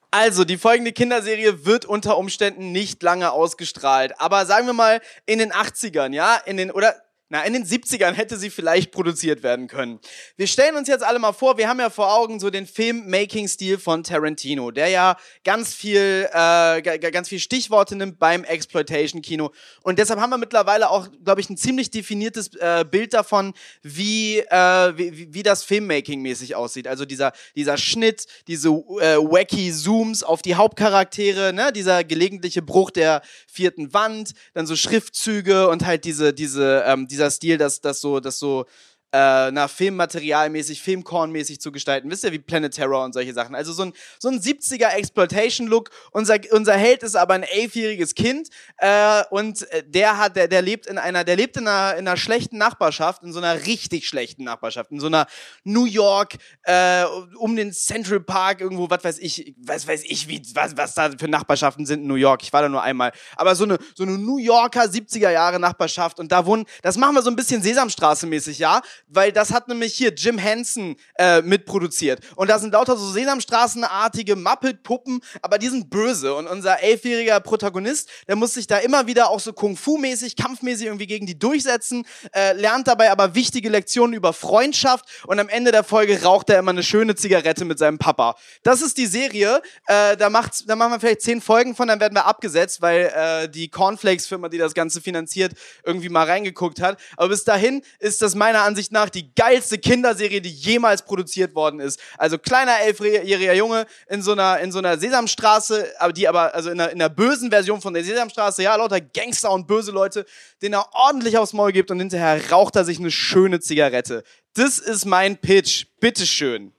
Also, 0.09 0.45
die 0.45 0.57
folgende 0.57 0.93
Kinderserie 0.93 1.65
wird 1.65 1.85
unter 1.85 2.17
Umständen 2.17 2.71
nicht 2.71 3.03
lange 3.03 3.31
ausgestrahlt. 3.31 4.19
Aber 4.19 4.45
sagen 4.45 4.65
wir 4.65 4.73
mal 4.73 5.01
in 5.25 5.39
den 5.39 5.51
80ern, 5.51 6.13
ja, 6.13 6.35
in 6.45 6.57
den, 6.57 6.71
oder 6.71 6.95
na, 7.29 7.43
in 7.43 7.51
den 7.51 7.65
70ern 7.65 8.13
hätte 8.13 8.37
sie 8.37 8.49
vielleicht 8.49 8.91
produziert 8.91 9.43
werden 9.43 9.67
können. 9.67 9.99
Wir 10.37 10.47
stellen 10.47 10.77
uns 10.77 10.87
jetzt 10.87 11.03
alle 11.03 11.19
mal 11.19 11.33
vor, 11.33 11.57
wir 11.57 11.67
haben 11.67 11.79
ja 11.79 11.89
vor 11.89 12.13
Augen 12.13 12.39
so 12.39 12.49
den 12.49 12.65
Film-Making-Stil 12.65 13.79
von 13.79 14.03
Tarantino, 14.03 14.71
der 14.71 14.87
ja 14.87 15.17
ganz 15.43 15.73
viel, 15.73 16.29
äh, 16.31 16.81
ganz 16.81 17.27
viel 17.27 17.39
Stichworte 17.39 17.97
nimmt 17.97 18.17
beim 18.17 18.45
Exploitation-Kino. 18.45 19.51
Und 19.83 19.99
deshalb 19.99 20.21
haben 20.21 20.29
wir 20.29 20.37
mittlerweile 20.37 20.89
auch, 20.89 21.09
glaube 21.23 21.41
ich, 21.41 21.49
ein 21.49 21.57
ziemlich 21.57 21.91
definiertes 21.91 22.55
äh, 22.55 22.85
Bild 22.89 23.13
davon, 23.13 23.53
wie, 23.81 24.39
äh, 24.39 24.97
wie, 24.97 25.33
wie 25.33 25.43
das 25.43 25.63
Filmmaking 25.63 26.21
mäßig 26.21 26.55
aussieht. 26.55 26.87
Also 26.87 27.03
dieser, 27.03 27.33
dieser 27.57 27.77
Schnitt, 27.77 28.25
diese 28.47 28.69
äh, 28.69 29.17
wacky 29.17 29.73
Zooms 29.73 30.23
auf 30.23 30.41
die 30.41 30.55
Hauptcharaktere, 30.55 31.51
ne, 31.51 31.73
dieser 31.73 32.05
gelegentliche 32.05 32.61
Bruch 32.61 32.89
der 32.89 33.21
vierten 33.47 33.93
Wand, 33.93 34.31
dann 34.53 34.65
so 34.65 34.77
Schriftzüge 34.77 35.67
und 35.67 35.85
halt 35.85 36.05
diese, 36.05 36.33
diese, 36.33 36.85
ähm, 36.87 37.09
dieser 37.17 37.31
Stil, 37.31 37.57
dass 37.57 37.81
das 37.81 37.99
so, 38.01 38.19
das 38.19 38.39
so 38.39 38.65
äh, 39.11 39.51
na, 39.51 39.67
Filmmaterialmäßig, 39.67 40.81
Filmkornmäßig 40.81 41.61
zu 41.61 41.71
gestalten. 41.71 42.11
Wisst 42.11 42.23
ihr, 42.23 42.31
wie 42.33 42.39
Planet 42.39 42.73
Terror 42.73 43.05
und 43.05 43.13
solche 43.13 43.33
Sachen. 43.33 43.55
Also 43.55 43.71
so 43.71 43.83
ein, 43.83 43.93
so 44.19 44.27
ein 44.29 44.39
70er 44.39 44.89
Exploitation-Look. 44.89 45.89
Unser, 46.11 46.39
unser 46.51 46.73
Held 46.73 47.03
ist 47.03 47.15
aber 47.15 47.33
ein 47.33 47.43
elfjähriges 47.43 48.15
Kind 48.15 48.49
äh, 48.77 49.23
und 49.29 49.69
äh, 49.71 49.83
der 49.87 50.17
hat, 50.17 50.35
der, 50.35 50.47
der 50.47 50.61
lebt 50.61 50.87
in 50.87 50.97
einer, 50.97 51.23
der 51.23 51.37
lebt 51.37 51.55
in 51.57 51.67
einer, 51.67 51.97
in 51.97 52.07
einer 52.07 52.17
schlechten 52.17 52.57
Nachbarschaft, 52.57 53.23
in 53.23 53.31
so 53.31 53.39
einer 53.39 53.65
richtig 53.65 54.07
schlechten 54.07 54.43
Nachbarschaft, 54.43 54.91
in 54.91 54.99
so 54.99 55.07
einer 55.07 55.27
New 55.63 55.85
York, 55.85 56.35
äh, 56.63 57.05
um 57.37 57.55
den 57.55 57.71
Central 57.71 58.19
Park 58.19 58.59
irgendwo, 58.59 58.89
was 58.89 59.03
weiß 59.03 59.19
ich, 59.19 59.55
was 59.57 59.87
weiß 59.87 60.03
ich, 60.03 60.27
wie, 60.27 60.41
was, 60.53 60.75
was 60.75 60.93
da 60.95 61.11
für 61.17 61.29
Nachbarschaften 61.29 61.85
sind 61.85 62.01
in 62.01 62.07
New 62.07 62.15
York. 62.15 62.43
Ich 62.43 62.51
war 62.51 62.61
da 62.61 62.69
nur 62.69 62.83
einmal. 62.83 63.11
Aber 63.37 63.55
so 63.55 63.63
eine, 63.63 63.77
so 63.95 64.03
eine 64.03 64.17
New 64.17 64.37
Yorker 64.37 64.83
70er 64.83 65.29
Jahre 65.29 65.59
Nachbarschaft 65.59 66.19
und 66.19 66.31
da 66.31 66.45
wohnen, 66.45 66.65
das 66.81 66.97
machen 66.97 67.15
wir 67.15 67.21
so 67.21 67.29
ein 67.29 67.35
bisschen 67.35 67.61
Sesamstraße-mäßig, 67.63 68.59
ja? 68.59 68.81
Weil 69.07 69.31
das 69.31 69.51
hat 69.51 69.67
nämlich 69.67 69.93
hier 69.93 70.13
Jim 70.13 70.37
Henson 70.37 70.95
äh, 71.17 71.41
mitproduziert. 71.41 72.21
Und 72.35 72.49
da 72.49 72.59
sind 72.59 72.73
lauter 72.73 72.97
so 72.97 73.11
Sesamstraßenartige 73.11 74.35
Muppet-Puppen, 74.35 75.21
aber 75.41 75.57
die 75.57 75.69
sind 75.69 75.89
böse. 75.89 76.35
Und 76.35 76.47
unser 76.47 76.81
elfjähriger 76.81 77.39
Protagonist, 77.39 78.09
der 78.27 78.35
muss 78.35 78.53
sich 78.53 78.67
da 78.67 78.77
immer 78.77 79.07
wieder 79.07 79.29
auch 79.29 79.39
so 79.39 79.53
Kung-Fu-mäßig, 79.53 80.35
kampfmäßig 80.35 80.87
irgendwie 80.87 81.07
gegen 81.07 81.25
die 81.25 81.37
durchsetzen, 81.37 82.05
äh, 82.33 82.53
lernt 82.53 82.87
dabei 82.87 83.11
aber 83.11 83.35
wichtige 83.35 83.69
Lektionen 83.69 84.13
über 84.13 84.33
Freundschaft 84.33 85.05
und 85.25 85.39
am 85.39 85.49
Ende 85.49 85.71
der 85.71 85.83
Folge 85.83 86.21
raucht 86.23 86.49
er 86.49 86.59
immer 86.59 86.71
eine 86.71 86.83
schöne 86.83 87.15
Zigarette 87.15 87.65
mit 87.65 87.79
seinem 87.79 87.97
Papa. 87.97 88.35
Das 88.63 88.81
ist 88.81 88.97
die 88.97 89.05
Serie. 89.05 89.61
Äh, 89.87 90.17
da, 90.17 90.29
macht's, 90.29 90.65
da 90.65 90.75
machen 90.75 90.93
wir 90.93 90.99
vielleicht 90.99 91.21
zehn 91.21 91.41
Folgen 91.41 91.75
von, 91.75 91.87
dann 91.87 91.99
werden 91.99 92.15
wir 92.15 92.25
abgesetzt, 92.25 92.81
weil 92.81 93.11
äh, 93.15 93.49
die 93.49 93.69
Cornflakes-Firma, 93.69 94.49
die 94.49 94.57
das 94.57 94.73
Ganze 94.73 95.01
finanziert, 95.01 95.53
irgendwie 95.83 96.09
mal 96.09 96.25
reingeguckt 96.25 96.81
hat. 96.81 96.99
Aber 97.15 97.29
bis 97.29 97.43
dahin 97.43 97.81
ist 97.99 98.21
das 98.21 98.35
meiner 98.35 98.63
Ansicht 98.63 98.86
Ansicht 98.87 98.91
nach 98.91 99.09
die 99.09 99.33
geilste 99.35 99.77
Kinderserie, 99.77 100.41
die 100.41 100.49
jemals 100.49 101.01
produziert 101.03 101.55
worden 101.55 101.79
ist. 101.79 101.99
Also 102.17 102.37
kleiner 102.37 102.79
elfjähriger 102.81 103.53
Junge 103.53 103.85
in 104.07 104.21
so 104.21 104.31
einer, 104.31 104.59
in 104.59 104.71
so 104.71 104.79
einer 104.79 104.97
Sesamstraße, 104.97 105.93
aber 105.99 106.13
die 106.13 106.27
aber, 106.27 106.53
also 106.53 106.69
in 106.69 106.79
einer, 106.79 106.91
in 106.91 107.01
einer 107.01 107.09
bösen 107.09 107.49
Version 107.49 107.81
von 107.81 107.93
der 107.93 108.03
Sesamstraße, 108.03 108.63
ja, 108.63 108.75
lauter 108.75 109.01
Gangster 109.01 109.51
und 109.51 109.67
böse 109.67 109.91
Leute, 109.91 110.25
denen 110.61 110.75
er 110.75 110.87
ordentlich 110.93 111.37
aufs 111.37 111.53
Maul 111.53 111.71
gibt 111.71 111.91
und 111.91 111.99
hinterher 111.99 112.49
raucht 112.51 112.75
er 112.75 112.85
sich 112.85 112.99
eine 112.99 113.11
schöne 113.11 113.59
Zigarette. 113.59 114.23
Das 114.53 114.79
ist 114.79 115.05
mein 115.05 115.37
Pitch. 115.37 115.85
Bitteschön. 115.99 116.71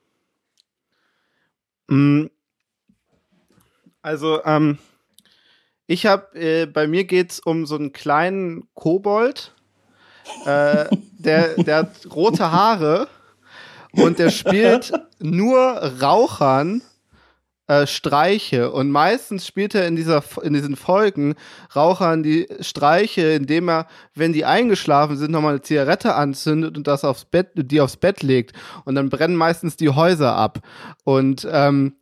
Mm. 1.89 2.27
Also, 4.03 4.43
ähm, 4.45 4.79
ich 5.87 6.07
habe, 6.07 6.39
äh, 6.39 6.67
bei 6.67 6.87
mir 6.87 7.05
geht's 7.05 7.41
um 7.41 7.67
so 7.67 7.75
einen 7.75 7.93
kleinen 7.93 8.69
Kobold, 8.75 9.55
äh, 10.45 10.87
der, 11.19 11.55
der 11.55 11.77
hat 11.77 11.91
rote 12.15 12.51
Haare 12.51 13.09
und 13.93 14.19
der 14.19 14.31
spielt 14.31 14.93
nur 15.19 15.61
Rauchern 16.01 16.83
äh, 17.69 17.87
Streiche. 17.87 18.71
Und 18.71 18.91
meistens 18.91 19.47
spielt 19.47 19.75
er 19.75 19.87
in 19.87 19.95
dieser 19.95 20.23
in 20.43 20.55
diesen 20.55 20.75
Folgen 20.75 21.35
Rauchern 21.77 22.23
die 22.23 22.49
Streiche, 22.61 23.23
indem 23.33 23.69
er, 23.69 23.87
wenn 24.15 24.33
die 24.33 24.45
eingeschlafen 24.45 25.17
sind, 25.17 25.31
nochmal 25.31 25.53
eine 25.53 25.63
Zigarette 25.63 26.15
anzündet 26.15 26.77
und 26.77 26.87
das 26.87 27.05
aufs 27.05 27.27
Bett, 27.27 27.51
die 27.55 27.81
aufs 27.81 27.97
Bett 27.97 28.23
legt. 28.23 28.53
Und 28.85 28.95
dann 28.95 29.11
brennen 29.11 29.37
meistens 29.37 29.77
die 29.77 29.91
Häuser 29.91 30.35
ab. 30.35 30.61
Und 31.05 31.47
ähm, 31.51 31.97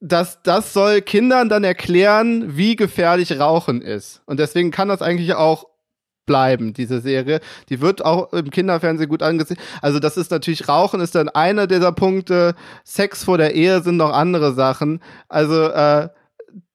das, 0.00 0.42
das 0.42 0.72
soll 0.72 1.02
Kindern 1.02 1.48
dann 1.48 1.64
erklären, 1.64 2.56
wie 2.56 2.76
gefährlich 2.76 3.38
Rauchen 3.38 3.82
ist. 3.82 4.22
Und 4.26 4.38
deswegen 4.40 4.70
kann 4.70 4.88
das 4.88 5.02
eigentlich 5.02 5.34
auch 5.34 5.66
bleiben, 6.28 6.72
diese 6.72 7.00
Serie. 7.00 7.40
Die 7.68 7.80
wird 7.80 8.04
auch 8.04 8.32
im 8.32 8.50
Kinderfernsehen 8.50 9.08
gut 9.08 9.24
angesehen. 9.24 9.58
Also 9.82 9.98
das 9.98 10.16
ist 10.16 10.30
natürlich, 10.30 10.68
Rauchen 10.68 11.00
ist 11.00 11.16
dann 11.16 11.28
einer 11.28 11.66
dieser 11.66 11.90
Punkte. 11.90 12.54
Sex 12.84 13.24
vor 13.24 13.38
der 13.38 13.56
Ehe 13.56 13.82
sind 13.82 13.96
noch 13.96 14.12
andere 14.12 14.54
Sachen. 14.54 15.02
Also, 15.28 15.64
äh, 15.64 16.08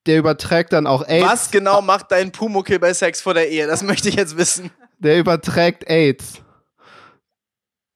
der 0.06 0.18
überträgt 0.18 0.74
dann 0.74 0.86
auch 0.86 1.08
AIDS. 1.08 1.26
Was 1.26 1.52
genau 1.52 1.82
macht 1.82 2.12
dein 2.12 2.34
Pumuckel 2.34 2.78
bei 2.80 2.94
Sex 2.94 3.22
vor 3.22 3.34
der 3.34 3.50
Ehe? 3.50 3.68
Das 3.68 3.84
möchte 3.84 4.10
ich 4.10 4.16
jetzt 4.16 4.36
wissen. 4.36 4.70
Der 5.00 5.18
überträgt 5.18 5.90
AIDS. 5.90 6.42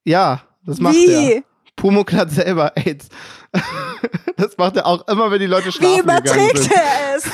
Ja, 0.05 0.43
das 0.65 0.79
macht 0.79 0.95
Wie? 0.95 1.33
er. 1.33 1.43
Pumuckl 1.75 2.17
hat 2.17 2.31
selber 2.31 2.71
AIDS. 2.75 3.09
das 4.37 4.57
macht 4.57 4.77
er 4.77 4.85
auch 4.85 5.07
immer, 5.07 5.29
wenn 5.31 5.39
die 5.39 5.47
Leute 5.47 5.71
schlafen 5.71 5.95
Wie 5.95 5.99
überträgt 5.99 6.71
er 6.71 7.15
es? 7.15 7.25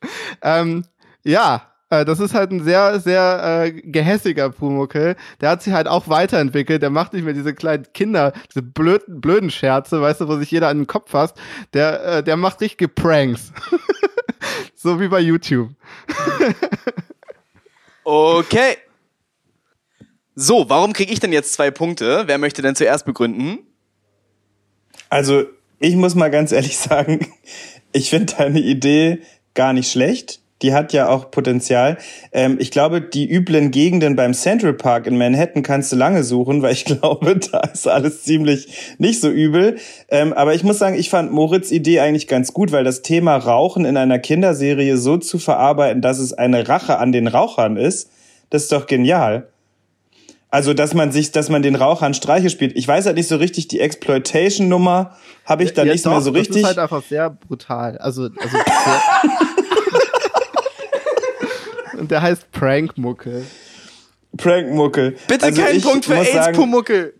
ähm, 0.42 0.84
ja, 1.22 1.69
das 1.90 2.20
ist 2.20 2.34
halt 2.34 2.52
ein 2.52 2.62
sehr, 2.62 3.00
sehr 3.00 3.64
äh, 3.64 3.72
gehässiger 3.72 4.50
Pumuckel. 4.50 5.16
Der 5.40 5.50
hat 5.50 5.62
sich 5.62 5.72
halt 5.72 5.88
auch 5.88 6.08
weiterentwickelt. 6.08 6.82
Der 6.82 6.90
macht 6.90 7.12
nicht 7.12 7.24
mehr 7.24 7.34
diese 7.34 7.52
kleinen 7.52 7.92
Kinder, 7.92 8.32
diese 8.48 8.62
blöden, 8.62 9.20
blöden 9.20 9.50
Scherze, 9.50 10.00
weißt 10.00 10.20
du, 10.20 10.28
wo 10.28 10.36
sich 10.36 10.52
jeder 10.52 10.68
an 10.68 10.78
den 10.78 10.86
Kopf 10.86 11.10
fasst. 11.10 11.36
Der, 11.74 12.04
äh, 12.04 12.22
der 12.22 12.36
macht 12.36 12.60
richtige 12.60 12.86
Pranks. 12.86 13.52
so 14.76 15.00
wie 15.00 15.08
bei 15.08 15.18
YouTube. 15.18 15.70
okay. 18.04 18.76
So, 20.36 20.70
warum 20.70 20.92
kriege 20.92 21.12
ich 21.12 21.18
denn 21.18 21.32
jetzt 21.32 21.52
zwei 21.54 21.72
Punkte? 21.72 22.22
Wer 22.26 22.38
möchte 22.38 22.62
denn 22.62 22.76
zuerst 22.76 23.04
begründen? 23.04 23.58
Also, 25.08 25.42
ich 25.80 25.96
muss 25.96 26.14
mal 26.14 26.30
ganz 26.30 26.52
ehrlich 26.52 26.78
sagen, 26.78 27.32
ich 27.90 28.10
finde 28.10 28.34
deine 28.38 28.60
Idee 28.60 29.22
gar 29.54 29.72
nicht 29.72 29.90
schlecht 29.90 30.40
die 30.62 30.74
hat 30.74 30.92
ja 30.92 31.08
auch 31.08 31.30
Potenzial. 31.30 31.98
Ähm, 32.32 32.56
ich 32.60 32.70
glaube, 32.70 33.00
die 33.00 33.30
üblen 33.30 33.70
Gegenden 33.70 34.16
beim 34.16 34.34
Central 34.34 34.74
Park 34.74 35.06
in 35.06 35.16
Manhattan 35.16 35.62
kannst 35.62 35.92
du 35.92 35.96
lange 35.96 36.24
suchen, 36.24 36.62
weil 36.62 36.72
ich 36.72 36.84
glaube, 37.00 37.38
da 37.38 37.60
ist 37.60 37.88
alles 37.88 38.22
ziemlich 38.22 38.96
nicht 38.98 39.20
so 39.20 39.30
übel. 39.30 39.78
Ähm, 40.08 40.32
aber 40.32 40.54
ich 40.54 40.62
muss 40.62 40.78
sagen, 40.78 40.96
ich 40.96 41.10
fand 41.10 41.32
Moritz 41.32 41.70
Idee 41.70 42.00
eigentlich 42.00 42.28
ganz 42.28 42.52
gut, 42.52 42.72
weil 42.72 42.84
das 42.84 43.02
Thema 43.02 43.36
Rauchen 43.36 43.84
in 43.84 43.96
einer 43.96 44.18
Kinderserie 44.18 44.96
so 44.96 45.16
zu 45.16 45.38
verarbeiten, 45.38 46.02
dass 46.02 46.18
es 46.18 46.32
eine 46.32 46.68
Rache 46.68 46.98
an 46.98 47.12
den 47.12 47.26
Rauchern 47.26 47.76
ist, 47.76 48.10
das 48.50 48.64
ist 48.64 48.72
doch 48.72 48.86
genial. 48.86 49.48
Also, 50.52 50.74
dass 50.74 50.94
man 50.94 51.12
sich, 51.12 51.30
dass 51.30 51.48
man 51.48 51.62
den 51.62 51.76
Rauchern 51.76 52.12
Streiche 52.12 52.50
spielt. 52.50 52.76
Ich 52.76 52.86
weiß 52.86 53.06
halt 53.06 53.16
nicht 53.16 53.28
so 53.28 53.36
richtig, 53.36 53.68
die 53.68 53.78
Exploitation-Nummer 53.78 55.16
habe 55.44 55.62
ich 55.62 55.74
da 55.74 55.84
ja, 55.84 55.92
nicht 55.92 56.04
doch, 56.04 56.10
mehr 56.10 56.20
so 56.20 56.32
richtig. 56.32 56.62
Das 56.62 56.72
ist 56.72 56.76
halt 56.76 56.78
einfach 56.78 57.04
sehr 57.08 57.30
brutal. 57.30 57.98
Also, 57.98 58.24
also 58.24 58.56
sehr 58.56 58.64
Und 62.00 62.10
der 62.10 62.22
heißt 62.22 62.50
Prankmuckel. 62.50 63.44
Prankmuckel. 64.36 65.16
Bitte 65.28 65.46
also 65.46 65.62
keinen 65.62 65.82
Punkt 65.82 66.06
für 66.06 66.16
AIDS-Pumuckel. 66.16 67.14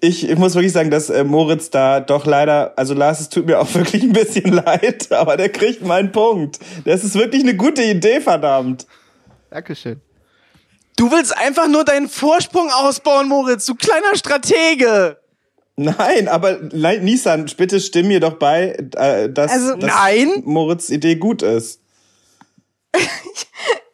Ich, 0.00 0.28
ich 0.28 0.38
muss 0.38 0.54
wirklich 0.54 0.72
sagen, 0.72 0.90
dass 0.90 1.10
äh, 1.10 1.24
Moritz 1.24 1.70
da 1.70 2.00
doch 2.00 2.26
leider, 2.26 2.74
also 2.76 2.94
Lars, 2.94 3.20
es 3.20 3.28
tut 3.28 3.46
mir 3.46 3.58
auch 3.58 3.74
wirklich 3.74 4.02
ein 4.02 4.12
bisschen 4.12 4.52
leid, 4.52 5.10
aber 5.10 5.36
der 5.36 5.48
kriegt 5.48 5.82
meinen 5.82 6.12
Punkt. 6.12 6.58
Das 6.84 7.02
ist 7.02 7.14
wirklich 7.14 7.42
eine 7.42 7.56
gute 7.56 7.82
Idee, 7.82 8.20
verdammt. 8.20 8.86
Dankeschön. 9.50 10.00
Du 10.96 11.10
willst 11.10 11.36
einfach 11.36 11.66
nur 11.66 11.84
deinen 11.84 12.08
Vorsprung 12.08 12.70
ausbauen, 12.70 13.28
Moritz, 13.28 13.66
du 13.66 13.74
kleiner 13.74 14.14
Stratege. 14.14 15.18
Nein, 15.76 16.28
aber 16.28 16.60
Nissan, 16.72 17.50
bitte 17.56 17.80
stimm 17.80 18.06
mir 18.06 18.20
doch 18.20 18.34
bei, 18.34 18.76
äh, 18.94 19.28
dass, 19.28 19.50
also, 19.50 19.74
dass 19.74 19.90
nein. 19.90 20.42
Moritz 20.44 20.90
Idee 20.90 21.16
gut 21.16 21.42
ist. 21.42 21.80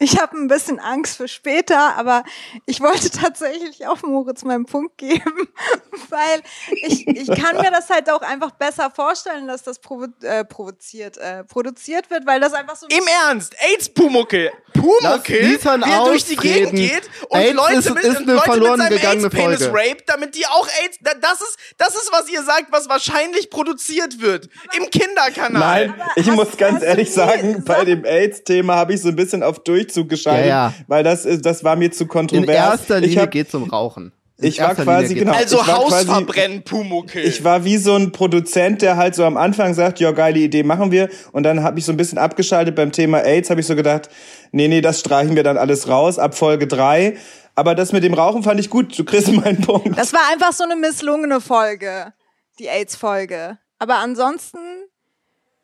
Ich 0.02 0.18
habe 0.18 0.36
ein 0.36 0.48
bisschen 0.48 0.80
Angst 0.80 1.18
für 1.18 1.28
später, 1.28 1.94
aber 1.96 2.24
ich 2.66 2.80
wollte 2.80 3.10
tatsächlich 3.22 3.86
auch 3.86 4.02
Moritz 4.02 4.42
meinen 4.44 4.64
Punkt 4.64 4.96
geben, 4.98 5.48
weil 6.08 6.40
ich, 6.72 7.06
ich 7.06 7.26
kann 7.28 7.56
mir 7.56 7.70
das 7.70 7.88
halt 7.90 8.10
auch 8.10 8.22
einfach 8.22 8.52
besser 8.52 8.90
vorstellen, 8.90 9.46
dass 9.46 9.62
das 9.62 9.78
provo 9.78 10.06
äh, 10.22 10.44
provoziert, 10.44 11.18
äh, 11.18 11.44
produziert 11.44 12.10
wird, 12.10 12.26
weil 12.26 12.40
das 12.40 12.54
einfach 12.54 12.76
so. 12.76 12.86
Im 12.88 13.04
Ernst, 13.28 13.54
AIDS 13.60 13.88
Pumuckel. 13.90 14.50
Pumuckel, 14.72 15.40
Lisan 15.42 15.84
wie 15.84 15.90
er 15.90 16.04
durch 16.04 16.24
die. 16.24 16.36
Gegend 16.36 16.74
geht 16.76 17.02
und 17.28 17.38
AIDS 17.38 17.54
Leute 17.54 17.74
ist- 17.74 17.94
mit, 17.94 18.04
ist 18.04 18.08
und 18.16 18.22
eine 18.22 18.32
Leute 18.32 18.44
verloren 18.50 18.78
mit 18.78 19.02
seinem 19.02 19.20
gegangene 19.22 19.24
AIDS-Penis 19.26 19.68
raped, 19.74 20.08
damit 20.08 20.34
die 20.34 20.46
auch 20.46 20.66
AIDS, 20.82 20.96
da- 21.02 21.12
das 21.20 21.40
ist, 21.42 21.58
das 21.76 21.94
ist, 21.94 22.10
was 22.10 22.30
ihr 22.30 22.42
sagt, 22.42 22.72
was 22.72 22.88
wahrscheinlich 22.88 23.50
produziert 23.50 24.22
wird. 24.22 24.48
Im 24.78 24.88
Kinderkanal. 24.88 25.88
Nein, 25.88 26.02
ich 26.16 26.26
hast- 26.28 26.34
muss 26.36 26.56
ganz 26.56 26.82
ehrlich 26.82 27.12
sagen, 27.12 27.62
bei 27.66 27.84
dem 27.84 28.06
AIDS-Thema 28.06 28.76
habe 28.76 28.94
ich 28.94 29.02
so 29.02 29.08
ein 29.08 29.16
bisschen 29.16 29.42
auf 29.42 29.58
Durchzug 29.58 29.89
geschaltet, 30.06 30.46
Ja, 30.46 30.68
ja. 30.68 30.74
weil 30.86 31.02
das 31.04 31.24
ist, 31.26 31.44
das 31.44 31.62
war 31.64 31.76
mir 31.76 31.90
zu 31.92 32.04
In 32.04 32.08
kontrovers. 32.08 32.48
erster 32.56 32.98
ich 32.98 33.06
Linie 33.06 33.22
hab, 33.22 33.30
geht's 33.30 33.54
um 33.54 33.64
Rauchen. 33.64 34.12
In 34.38 34.46
Ich 34.48 34.58
war 34.58 34.68
erster 34.68 34.84
quasi, 34.84 35.14
genau. 35.14 35.32
also 35.32 35.60
ich 35.60 35.66
war 35.66 35.76
Haus 35.76 35.88
quasi- 35.88 36.06
verbrennen, 36.06 36.62
Pumuckel. 36.62 37.24
ich 37.24 37.44
war 37.44 37.64
wie 37.64 37.76
so 37.76 37.94
ein 37.94 38.10
Produzent, 38.12 38.80
der 38.80 38.96
halt 38.96 39.14
so 39.14 39.24
am 39.24 39.36
Anfang 39.36 39.74
sagt, 39.74 40.00
ja, 40.00 40.12
geile 40.12 40.38
Idee, 40.38 40.62
machen 40.62 40.90
wir. 40.90 41.10
Und 41.32 41.42
dann 41.42 41.62
habe 41.62 41.78
ich 41.78 41.84
so 41.84 41.92
ein 41.92 41.98
bisschen 41.98 42.16
abgeschaltet 42.16 42.74
beim 42.74 42.90
Thema 42.90 43.18
AIDS, 43.22 43.50
habe 43.50 43.60
ich 43.60 43.66
so 43.66 43.76
gedacht, 43.76 44.08
nee, 44.52 44.66
nee, 44.68 44.80
das 44.80 45.00
streichen 45.00 45.36
wir 45.36 45.42
dann 45.42 45.58
alles 45.58 45.88
raus 45.88 46.18
ab 46.18 46.34
Folge 46.34 46.66
drei. 46.66 47.18
Aber 47.54 47.74
das 47.74 47.92
mit 47.92 48.02
dem 48.02 48.14
Rauchen 48.14 48.42
fand 48.42 48.58
ich 48.60 48.70
gut. 48.70 48.98
Du 48.98 49.04
kriegst 49.04 49.30
meinen 49.32 49.60
Punkt. 49.60 49.98
Das 49.98 50.14
war 50.14 50.22
einfach 50.32 50.52
so 50.54 50.64
eine 50.64 50.76
misslungene 50.76 51.42
Folge, 51.42 52.14
die 52.58 52.68
AIDS-Folge. 52.68 53.58
Aber 53.78 53.96
ansonsten, 53.96 54.58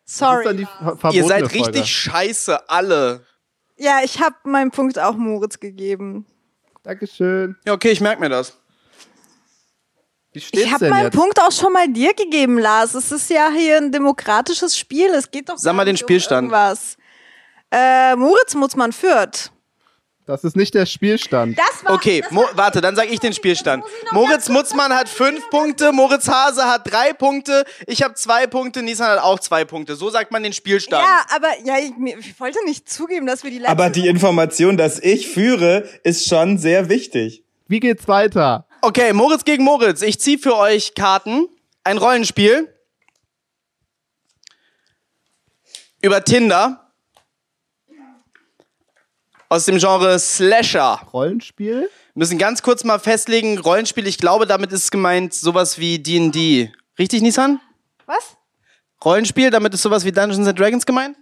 sorry. 0.05 0.67
ihr 1.13 1.25
seid 1.25 1.41
Folge. 1.51 1.55
richtig 1.55 1.87
scheiße, 1.87 2.69
alle. 2.69 3.23
Ja, 3.79 4.01
ich 4.03 4.21
habe 4.21 4.37
meinen 4.45 4.71
Punkt 4.71 4.99
auch 4.99 5.15
Moritz 5.17 5.61
gegeben. 5.61 6.27
Dankeschön. 6.83 7.57
Ja, 7.67 7.73
okay, 7.73 7.91
ich 7.91 8.01
merke 8.01 8.21
mir 8.21 8.29
das. 8.29 8.57
Wie 10.33 10.41
steht's 10.41 10.65
Ich 10.67 10.73
habe 10.73 10.89
meinen 10.89 11.05
jetzt? 11.07 11.17
Punkt 11.17 11.41
auch 11.41 11.53
schon 11.53 11.73
mal 11.73 11.89
dir 11.89 12.15
gegeben, 12.15 12.59
Lars. 12.59 12.95
Es 12.95 13.11
ist 13.13 13.29
ja 13.31 13.51
hier 13.51 13.79
ein 13.79 13.91
demokratisches 13.93 14.77
Spiel. 14.79 15.09
Es 15.11 15.31
geht 15.31 15.49
doch 15.49 15.57
Sag 15.59 15.71
gar 15.71 15.75
mal 15.75 15.85
den 15.85 15.95
nicht 15.95 16.03
um 16.03 16.07
Spielstand. 16.07 16.53
irgendwas. 16.53 16.97
Äh, 17.71 18.15
Moritz 18.17 18.55
Mutzmann 18.55 18.93
führt. 18.93 19.51
Das 20.27 20.43
ist 20.43 20.57
nicht 20.57 20.75
der 20.75 20.87
Spielstand. 20.87 21.57
Das 21.57 21.85
war, 21.85 21.95
Okay, 21.95 22.21
das 22.21 22.33
Mo 22.33 22.43
war- 22.43 22.57
warte, 22.57 22.81
dann 22.81 22.97
sage 22.97 23.11
ich 23.11 23.21
den 23.21 23.33
Spielstand. 23.33 23.85
Moritz 24.11 24.49
Mutzmann 24.49 24.93
hat 24.93 25.09
fünf 25.09 25.49
Punkte, 25.51 25.93
Moritz 25.93 26.27
Hase 26.29 26.65
hat 26.65 26.91
drei 26.91 27.13
Punkte, 27.13 27.65
ich 27.87 28.03
habe 28.03 28.15
zwei 28.15 28.49
Punkte, 28.49 28.83
Nissan 28.83 29.07
hat 29.09 29.21
auch 29.21 29.39
zwei 29.39 29.65
Punkte. 29.65 29.95
So 29.95 30.11
sagt 30.11 30.33
man 30.33 30.43
den 30.43 30.53
Spielstand. 30.53 31.05
Ja, 31.07 31.25
aber 31.37 31.49
ja, 31.65 31.79
ich, 31.79 31.93
ich 32.27 32.41
wollte 32.41 32.59
nicht 32.65 32.91
zugeben, 32.91 33.25
dass 33.27 33.45
wir 33.45 33.53
die 33.53 33.59
letzte 33.59 33.71
Aber 33.71 33.89
die 33.89 34.09
Information, 34.09 34.77
dass 34.77 34.99
ich 34.99 35.29
führe, 35.29 35.89
ist 36.03 36.27
schon 36.29 36.59
sehr 36.59 36.89
wichtig. 36.89 37.45
Wie 37.69 37.79
geht's 37.79 38.09
weiter? 38.09 38.67
Okay, 38.83 39.13
Moritz 39.13 39.45
gegen 39.45 39.63
Moritz. 39.63 40.03
Ich 40.03 40.19
ziehe 40.21 40.39
für 40.39 40.57
euch 40.57 40.95
Karten. 40.97 41.47
Ein 41.85 41.99
Rollenspiel. 41.99 42.69
Über 46.03 46.25
Tinder. 46.25 46.86
Aus 49.49 49.65
dem 49.65 49.79
Genre 49.79 50.19
Slasher. 50.19 51.01
Rollenspiel? 51.13 51.83
Wir 51.83 51.89
müssen 52.15 52.39
ganz 52.39 52.63
kurz 52.63 52.83
mal 52.85 52.99
festlegen, 52.99 53.59
Rollenspiel, 53.59 54.07
ich 54.07 54.19
glaube, 54.19 54.47
damit 54.47 54.73
ist 54.73 54.91
gemeint 54.91 55.35
sowas 55.35 55.79
wie 55.79 55.99
D&D. 56.01 56.73
Richtig, 56.99 57.23
Nissan? 57.23 57.61
Was? 58.07 58.37
Rollenspiel, 59.05 59.51
damit 59.51 59.75
ist 59.75 59.83
sowas 59.83 60.05
wie 60.05 60.13
Dungeons 60.13 60.49
and 60.49 60.59
Dragons 60.59 60.85
gemeint? 60.87 61.17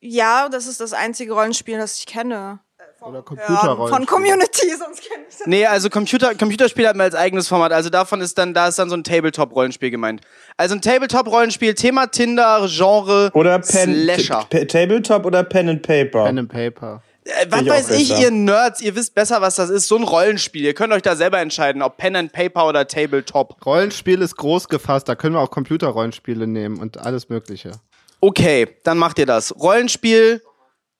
Ja, 0.00 0.48
das 0.48 0.66
ist 0.66 0.80
das 0.80 0.92
einzige 0.92 1.32
Rollenspiel, 1.32 1.78
das 1.78 1.98
ich 1.98 2.06
kenne. 2.06 2.58
Oder 3.00 3.16
Ja, 3.18 3.22
Computerrollenspiel? 3.22 3.88
von 3.96 4.06
Community, 4.06 4.70
sonst 4.78 5.02
kenne 5.02 5.24
ich 5.28 5.36
das. 5.36 5.46
Nee, 5.46 5.66
also 5.66 5.90
Computer, 5.90 6.34
Computerspiel 6.34 6.88
hat 6.88 6.96
man 6.96 7.04
als 7.04 7.14
eigenes 7.14 7.48
Format. 7.48 7.70
Also 7.72 7.90
davon 7.90 8.20
ist 8.22 8.36
dann, 8.38 8.54
da 8.54 8.68
ist 8.68 8.78
dann 8.78 8.88
so 8.88 8.96
ein 8.96 9.04
Tabletop-Rollenspiel 9.04 9.90
gemeint. 9.90 10.22
Also 10.56 10.74
ein 10.74 10.80
Tabletop-Rollenspiel, 10.80 11.74
Thema 11.74 12.06
Tinder, 12.06 12.66
Genre, 12.68 13.30
Oder 13.34 13.58
Pen, 13.58 13.94
Slasher. 13.94 14.46
Tabletop 14.48 15.26
oder 15.26 15.44
Pen 15.44 15.68
and 15.68 15.82
Paper. 15.82 16.24
Pen 16.24 16.38
and 16.38 16.48
Paper. 16.50 17.02
Äh, 17.24 17.46
was 17.48 17.62
ich 17.62 17.68
weiß 17.68 17.90
ich, 17.90 18.08
besser. 18.08 18.22
ihr 18.22 18.30
Nerds, 18.30 18.80
ihr 18.80 18.94
wisst 18.94 19.14
besser, 19.14 19.40
was 19.40 19.56
das 19.56 19.70
ist. 19.70 19.88
So 19.88 19.96
ein 19.96 20.02
Rollenspiel. 20.02 20.62
Ihr 20.62 20.74
könnt 20.74 20.92
euch 20.92 21.02
da 21.02 21.16
selber 21.16 21.40
entscheiden, 21.40 21.82
ob 21.82 21.96
Pen 21.96 22.16
and 22.16 22.32
Paper 22.32 22.68
oder 22.68 22.86
Tabletop. 22.86 23.64
Rollenspiel 23.64 24.20
ist 24.20 24.36
groß 24.36 24.68
gefasst, 24.68 25.08
da 25.08 25.14
können 25.14 25.34
wir 25.34 25.40
auch 25.40 25.50
Computerrollenspiele 25.50 26.46
nehmen 26.46 26.78
und 26.78 26.98
alles 26.98 27.28
Mögliche. 27.28 27.72
Okay, 28.20 28.68
dann 28.84 28.98
macht 28.98 29.18
ihr 29.18 29.26
das. 29.26 29.54
Rollenspiel, 29.58 30.42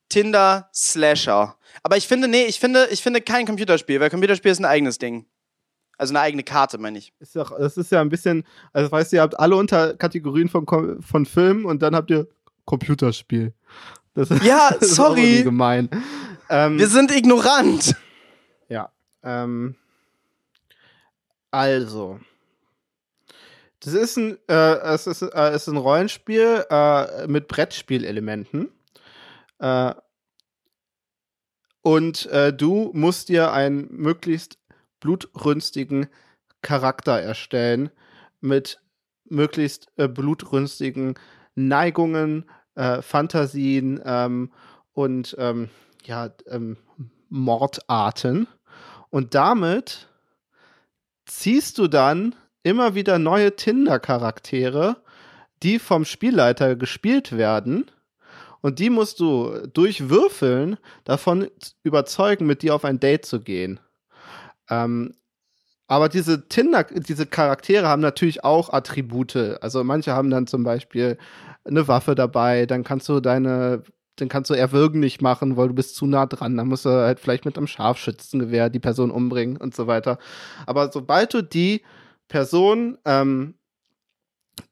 Tinder, 0.08 0.68
Slasher. 0.74 1.56
Aber 1.82 1.96
ich 1.96 2.06
finde, 2.06 2.28
nee, 2.28 2.44
ich 2.44 2.60
finde, 2.60 2.88
ich 2.90 3.02
finde 3.02 3.20
kein 3.20 3.46
Computerspiel, 3.46 4.00
weil 4.00 4.10
Computerspiel 4.10 4.52
ist 4.52 4.60
ein 4.60 4.64
eigenes 4.64 4.98
Ding. 4.98 5.26
Also 5.96 6.12
eine 6.12 6.20
eigene 6.20 6.42
Karte, 6.42 6.78
meine 6.78 6.98
ich. 6.98 7.12
Ist 7.20 7.34
ja, 7.34 7.44
das 7.44 7.76
ist 7.76 7.92
ja 7.92 8.00
ein 8.00 8.08
bisschen, 8.08 8.44
also 8.72 8.90
weißt 8.90 9.12
du, 9.12 9.16
ihr 9.16 9.22
habt 9.22 9.38
alle 9.38 9.56
Unterkategorien 9.56 10.48
von, 10.48 10.66
von 11.00 11.26
Filmen 11.26 11.64
und 11.64 11.82
dann 11.82 11.94
habt 11.94 12.10
ihr 12.10 12.26
Computerspiel. 12.64 13.52
Das 14.14 14.28
Ja, 14.44 14.68
ist 14.80 14.94
sorry. 14.94 15.42
gemein. 15.42 15.88
Ähm, 16.48 16.78
Wir 16.78 16.88
sind 16.88 17.10
ignorant. 17.10 17.96
Ja. 18.68 18.90
Ähm, 19.22 19.74
also. 21.50 22.20
Das 23.80 23.92
ist 23.92 24.16
ein, 24.16 24.38
äh, 24.48 24.76
es 24.94 25.06
ist, 25.06 25.22
äh, 25.22 25.54
ist 25.54 25.66
ein 25.68 25.76
Rollenspiel 25.76 26.64
äh, 26.70 27.26
mit 27.26 27.48
Brettspielelementen. 27.48 28.70
Äh, 29.58 29.94
und 31.82 32.26
äh, 32.26 32.52
du 32.52 32.90
musst 32.94 33.28
dir 33.28 33.52
einen 33.52 33.88
möglichst 33.90 34.58
blutrünstigen 35.00 36.06
Charakter 36.62 37.20
erstellen 37.20 37.90
mit 38.40 38.80
möglichst 39.28 39.88
äh, 39.96 40.08
blutrünstigen 40.08 41.14
Neigungen, 41.54 42.48
äh, 42.74 43.02
Fantasien 43.02 44.00
ähm, 44.04 44.50
und 44.92 45.36
ähm, 45.38 45.68
ja, 46.04 46.30
ähm, 46.46 46.76
Mordarten. 47.28 48.46
Und 49.10 49.34
damit 49.34 50.08
ziehst 51.26 51.78
du 51.78 51.88
dann 51.88 52.34
immer 52.62 52.94
wieder 52.94 53.18
neue 53.18 53.56
Tinder-Charaktere, 53.56 54.96
die 55.62 55.78
vom 55.78 56.04
Spielleiter 56.04 56.76
gespielt 56.76 57.36
werden. 57.36 57.90
Und 58.60 58.78
die 58.78 58.90
musst 58.90 59.20
du 59.20 59.66
durch 59.72 60.08
Würfeln 60.08 60.78
davon 61.04 61.48
überzeugen, 61.82 62.46
mit 62.46 62.62
dir 62.62 62.74
auf 62.74 62.84
ein 62.84 63.00
Date 63.00 63.26
zu 63.26 63.40
gehen. 63.40 63.78
Ähm, 64.70 65.14
aber 65.86 66.08
diese 66.08 66.48
Tinder, 66.48 66.84
diese 66.84 67.26
Charaktere 67.26 67.86
haben 67.86 68.00
natürlich 68.00 68.42
auch 68.42 68.72
Attribute. 68.72 69.36
Also 69.60 69.84
manche 69.84 70.12
haben 70.12 70.30
dann 70.30 70.46
zum 70.46 70.64
Beispiel 70.64 71.18
eine 71.64 71.88
Waffe 71.88 72.14
dabei, 72.14 72.66
dann 72.66 72.84
kannst 72.84 73.08
du 73.08 73.20
deine, 73.20 73.82
dann 74.16 74.28
kannst 74.28 74.50
du 74.50 74.54
erwürgen 74.54 75.00
nicht 75.00 75.22
machen, 75.22 75.56
weil 75.56 75.68
du 75.68 75.74
bist 75.74 75.96
zu 75.96 76.06
nah 76.06 76.26
dran. 76.26 76.56
Dann 76.56 76.68
musst 76.68 76.84
du 76.84 76.90
halt 76.90 77.20
vielleicht 77.20 77.44
mit 77.44 77.56
einem 77.56 77.66
Scharfschützengewehr 77.66 78.70
die 78.70 78.80
Person 78.80 79.10
umbringen 79.10 79.56
und 79.56 79.74
so 79.74 79.86
weiter. 79.86 80.18
Aber 80.66 80.92
sobald 80.92 81.34
du 81.34 81.42
die 81.42 81.82
Person 82.28 82.98
ähm, 83.04 83.54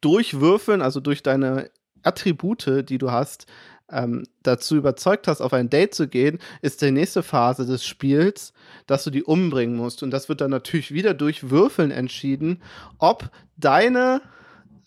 durch 0.01 0.41
Würfeln, 0.41 0.83
also 0.83 1.01
durch 1.01 1.23
deine 1.23 1.71
Attribute, 2.03 2.89
die 2.89 2.99
du 2.99 3.11
hast, 3.11 3.47
ähm, 3.91 4.25
dazu 4.43 4.77
überzeugt 4.77 5.29
hast, 5.29 5.41
auf 5.41 5.53
ein 5.53 5.71
Date 5.71 5.95
zu 5.95 6.09
gehen, 6.09 6.39
ist 6.63 6.83
die 6.83 6.91
nächste 6.91 7.23
Phase 7.23 7.67
des 7.67 7.85
Spiels, 7.85 8.53
dass 8.87 9.05
du 9.05 9.11
die 9.11 9.23
umbringen 9.23 9.77
musst. 9.77 10.03
Und 10.03 10.11
das 10.11 10.29
wird 10.29 10.41
dann 10.41 10.51
natürlich 10.51 10.93
wieder 10.93 11.15
durch 11.15 11.51
Würfeln 11.51 11.91
entschieden, 11.91 12.63
ob 12.99 13.31
deine, 13.57 14.23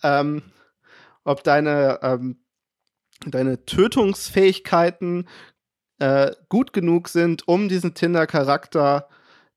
ähm, 0.04 0.42
ob 1.26 1.44
deine, 1.44 2.00
ähm, 2.02 2.38
deine 3.26 3.66
Tötungsfähigkeiten 3.66 5.28
äh, 6.00 6.32
gut 6.50 6.72
genug 6.72 7.10
sind, 7.10 7.48
um 7.48 7.68
diesen 7.68 7.94
Tinder-Charakter, 7.94 9.10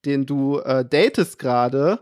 den 0.04 0.26
du 0.26 0.58
äh, 0.58 0.84
datest 0.84 1.38
gerade, 1.38 2.00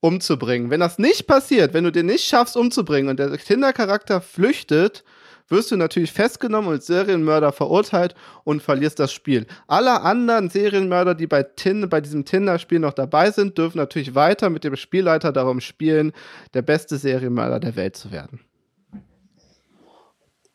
umzubringen. 0.00 0.70
Wenn 0.70 0.80
das 0.80 0.98
nicht 0.98 1.26
passiert, 1.26 1.74
wenn 1.74 1.84
du 1.84 1.92
den 1.92 2.06
nicht 2.06 2.24
schaffst 2.24 2.56
umzubringen 2.56 3.10
und 3.10 3.18
der 3.18 3.36
Tinder-Charakter 3.36 4.20
flüchtet, 4.20 5.04
wirst 5.50 5.70
du 5.70 5.76
natürlich 5.76 6.12
festgenommen 6.12 6.70
und 6.70 6.82
Serienmörder 6.82 7.52
verurteilt 7.52 8.14
und 8.44 8.62
verlierst 8.62 8.98
das 8.98 9.12
Spiel. 9.12 9.46
Alle 9.66 10.00
anderen 10.00 10.48
Serienmörder, 10.48 11.14
die 11.14 11.26
bei, 11.26 11.42
Tin 11.42 11.88
bei 11.88 12.00
diesem 12.00 12.24
Tinder-Spiel 12.24 12.78
noch 12.78 12.94
dabei 12.94 13.30
sind, 13.30 13.58
dürfen 13.58 13.78
natürlich 13.78 14.14
weiter 14.14 14.48
mit 14.48 14.64
dem 14.64 14.76
Spielleiter 14.76 15.32
darum 15.32 15.60
spielen, 15.60 16.12
der 16.54 16.62
beste 16.62 16.96
Serienmörder 16.96 17.60
der 17.60 17.76
Welt 17.76 17.96
zu 17.96 18.12
werden. 18.12 18.40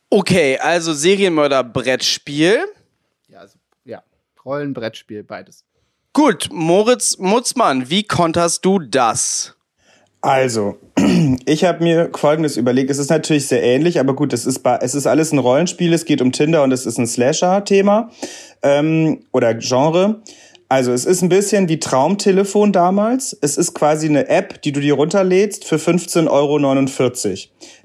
Okay, 0.09 0.57
also 0.57 0.93
Serienmörder-Brettspiel. 0.93 2.59
Ja, 3.27 3.39
also, 3.39 3.57
ja. 3.83 4.03
Rollenbrettspiel, 4.43 5.23
beides. 5.23 5.63
Gut, 6.13 6.47
Moritz 6.51 7.17
Mutzmann, 7.17 7.89
wie 7.89 8.03
konterst 8.03 8.63
du 8.63 8.79
das? 8.79 9.55
Also, 10.21 10.77
ich 11.45 11.65
habe 11.65 11.83
mir 11.83 12.09
Folgendes 12.15 12.57
überlegt. 12.57 12.89
Es 12.89 12.97
ist 12.97 13.09
natürlich 13.09 13.47
sehr 13.47 13.61
ähnlich, 13.61 13.99
aber 13.99 14.15
gut, 14.15 14.33
es 14.33 14.45
ist, 14.45 14.61
es 14.81 14.95
ist 14.95 15.05
alles 15.05 15.31
ein 15.31 15.39
Rollenspiel. 15.39 15.93
Es 15.93 16.05
geht 16.05 16.21
um 16.21 16.31
Tinder 16.31 16.63
und 16.63 16.71
es 16.71 16.85
ist 16.85 16.97
ein 16.97 17.05
Slasher-Thema 17.05 18.09
ähm, 18.63 19.23
oder 19.33 19.53
Genre. 19.55 20.21
Also 20.67 20.93
es 20.93 21.05
ist 21.05 21.21
ein 21.21 21.29
bisschen 21.29 21.69
wie 21.69 21.79
Traumtelefon 21.79 22.71
damals. 22.71 23.37
Es 23.39 23.55
ist 23.55 23.75
quasi 23.75 24.09
eine 24.09 24.27
App, 24.29 24.63
die 24.63 24.71
du 24.71 24.79
dir 24.79 24.95
runterlädst 24.95 25.63
für 25.63 25.75
15,49 25.75 26.27
Euro. 26.27 26.57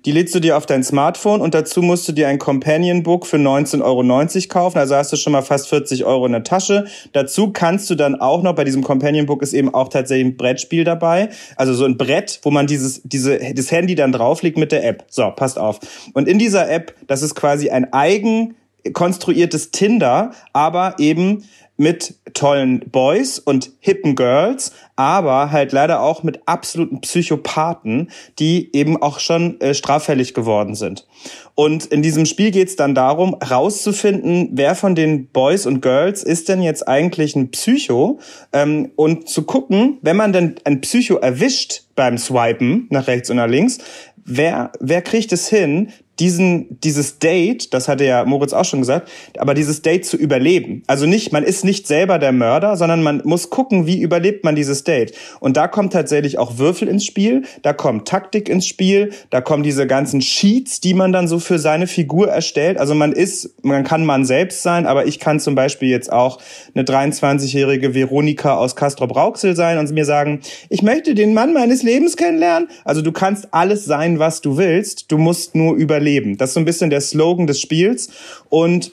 Die 0.07 0.13
lädst 0.13 0.35
du 0.35 0.41
dir 0.41 0.57
auf 0.57 0.65
dein 0.65 0.83
Smartphone 0.83 1.43
und 1.43 1.53
dazu 1.53 1.83
musst 1.83 2.09
du 2.09 2.13
dir 2.13 2.29
ein 2.29 2.39
Companion 2.39 3.03
Book 3.03 3.27
für 3.27 3.37
19,90 3.37 3.83
Euro 3.83 4.49
kaufen. 4.49 4.79
Also 4.79 4.95
hast 4.95 5.13
du 5.13 5.17
schon 5.17 5.35
mal 5.35 5.43
fast 5.43 5.69
40 5.69 6.07
Euro 6.07 6.25
in 6.25 6.33
der 6.33 6.43
Tasche. 6.43 6.87
Dazu 7.13 7.53
kannst 7.53 7.91
du 7.91 7.97
dann 7.97 8.19
auch 8.19 8.43
noch, 8.43 8.55
bei 8.55 8.65
diesem 8.65 8.83
Companion 8.83 9.27
Book 9.27 9.43
ist 9.43 9.53
eben 9.53 9.75
auch 9.75 9.89
tatsächlich 9.89 10.29
ein 10.29 10.37
Brettspiel 10.39 10.85
dabei. 10.85 11.29
Also 11.57 11.75
so 11.75 11.85
ein 11.85 11.99
Brett, 11.99 12.41
wo 12.45 12.51
man 12.51 12.67
dieses, 12.67 13.03
diese, 13.05 13.39
das 13.53 13.71
Handy 13.71 13.95
dann 13.95 14.13
drauflegt 14.13 14.57
mit 14.57 14.73
der 14.73 14.87
App. 14.87 15.05
So, 15.11 15.31
passt 15.31 15.59
auf. 15.59 15.81
Und 16.15 16.29
in 16.29 16.39
dieser 16.39 16.71
App, 16.71 16.95
das 17.07 17.21
ist 17.21 17.35
quasi 17.35 17.69
ein 17.69 17.93
eigen 17.93 18.55
konstruiertes 18.95 19.71
Tinder, 19.71 20.31
aber 20.55 20.95
eben 20.99 21.45
mit 21.81 22.17
tollen 22.35 22.81
Boys 22.91 23.39
und 23.39 23.71
hippen 23.81 24.15
Girls, 24.15 24.73
aber 24.97 25.51
halt 25.51 25.73
leider 25.73 26.03
auch 26.03 26.23
mit 26.23 26.41
absoluten 26.45 27.01
Psychopathen, 27.01 28.11
die 28.39 28.69
eben 28.77 29.01
auch 29.01 29.19
schon 29.19 29.59
äh, 29.63 29.73
straffällig 29.73 30.35
geworden 30.35 30.75
sind. 30.75 31.07
Und 31.55 31.87
in 31.87 32.03
diesem 32.03 32.27
Spiel 32.27 32.51
geht 32.51 32.69
es 32.69 32.77
dann 32.77 32.95
darum, 32.95 33.33
rauszufinden, 33.33 34.51
wer 34.53 34.75
von 34.75 34.95
den 34.95 35.29
Boys 35.29 35.65
und 35.65 35.81
Girls 35.81 36.23
ist 36.23 36.51
denn 36.51 36.61
jetzt 36.61 36.87
eigentlich 36.87 37.35
ein 37.35 37.51
Psycho 37.51 38.21
ähm, 38.53 38.91
und 38.97 39.31
zu 39.31 39.45
gucken, 39.45 39.97
wenn 40.03 40.19
man 40.19 40.35
denn 40.35 40.57
ein 40.65 40.83
Psycho 40.83 41.17
erwischt 41.17 41.85
beim 41.97 42.19
Swipen 42.19 42.89
nach 42.91 43.07
rechts 43.07 43.31
und 43.31 43.39
nach 43.39 43.49
links, 43.49 43.79
wer, 44.27 44.71
wer 44.81 45.01
kriegt 45.01 45.33
es 45.33 45.49
hin, 45.49 45.93
diesen, 46.21 46.79
dieses 46.81 47.19
Date, 47.19 47.73
das 47.73 47.89
hatte 47.89 48.05
ja 48.05 48.25
Moritz 48.25 48.53
auch 48.53 48.65
schon 48.65 48.81
gesagt, 48.81 49.11
aber 49.39 49.55
dieses 49.55 49.81
Date 49.81 50.05
zu 50.05 50.17
überleben. 50.19 50.83
Also 50.87 51.07
nicht, 51.07 51.33
man 51.33 51.43
ist 51.43 51.65
nicht 51.65 51.87
selber 51.87 52.19
der 52.19 52.33
Mörder, 52.33 52.77
sondern 52.77 53.03
man 53.03 53.23
muss 53.25 53.49
gucken, 53.49 53.87
wie 53.87 54.01
überlebt 54.01 54.45
man 54.45 54.55
dieses 54.55 54.85
Date. 54.85 55.15
Und 55.41 55.57
da 55.57 55.67
kommt 55.67 55.95
tatsächlich 55.95 56.39
auch 56.39 56.59
Würfel 56.59 56.89
ins 56.89 57.07
Spiel, 57.07 57.45
da 57.63 57.73
kommt 57.73 58.07
Taktik 58.07 58.51
ins 58.51 58.67
Spiel, 58.67 59.13
da 59.31 59.41
kommen 59.41 59.63
diese 59.63 59.87
ganzen 59.87 60.21
Sheets, 60.21 60.81
die 60.81 60.93
man 60.93 61.13
dann 61.13 61.27
so 61.27 61.39
für 61.39 61.59
seine 61.59 61.87
Figur 61.87 62.29
erstellt. 62.29 62.79
Also 62.79 62.95
man 62.95 63.13
ist, 63.13 63.65
man 63.65 63.83
kann 63.85 64.05
man 64.05 64.27
selbst 64.27 64.63
sein, 64.63 64.87
aber 64.87 65.07
ich 65.07 65.19
kann 65.19 65.41
zum 65.41 65.55
Beispiel 65.55 65.89
jetzt 65.89 66.13
auch 66.13 66.39
eine 66.75 66.85
23-jährige 66.85 67.95
Veronika 67.95 68.57
aus 68.57 68.77
Castrop 68.77 69.17
Rauxel 69.17 69.57
sein 69.57 69.79
und 69.79 69.91
mir 69.91 70.05
sagen, 70.05 70.41
ich 70.69 70.83
möchte 70.83 71.15
den 71.15 71.33
Mann 71.33 71.55
meines 71.55 71.83
Lebens 71.83 72.17
kennenlernen. 72.17 72.69
Also 72.85 73.01
du 73.01 73.11
kannst 73.11 73.49
alles 73.53 73.87
sein, 73.87 74.19
was 74.19 74.43
du 74.43 74.59
willst. 74.59 75.11
Du 75.11 75.17
musst 75.17 75.55
nur 75.55 75.77
überleben 75.77 76.10
überleben. 76.11 76.37
Das 76.37 76.51
ist 76.51 76.55
so 76.55 76.61
ein 76.61 76.65
bisschen 76.65 76.91
der 76.91 77.01
Slogan 77.01 77.47
des 77.47 77.61
Spiels. 77.61 78.11
Und 78.49 78.93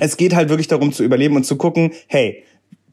es 0.00 0.16
geht 0.16 0.34
halt 0.34 0.48
wirklich 0.48 0.68
darum 0.68 0.92
zu 0.92 1.04
überleben 1.04 1.36
und 1.36 1.44
zu 1.44 1.56
gucken, 1.56 1.92
hey, 2.06 2.42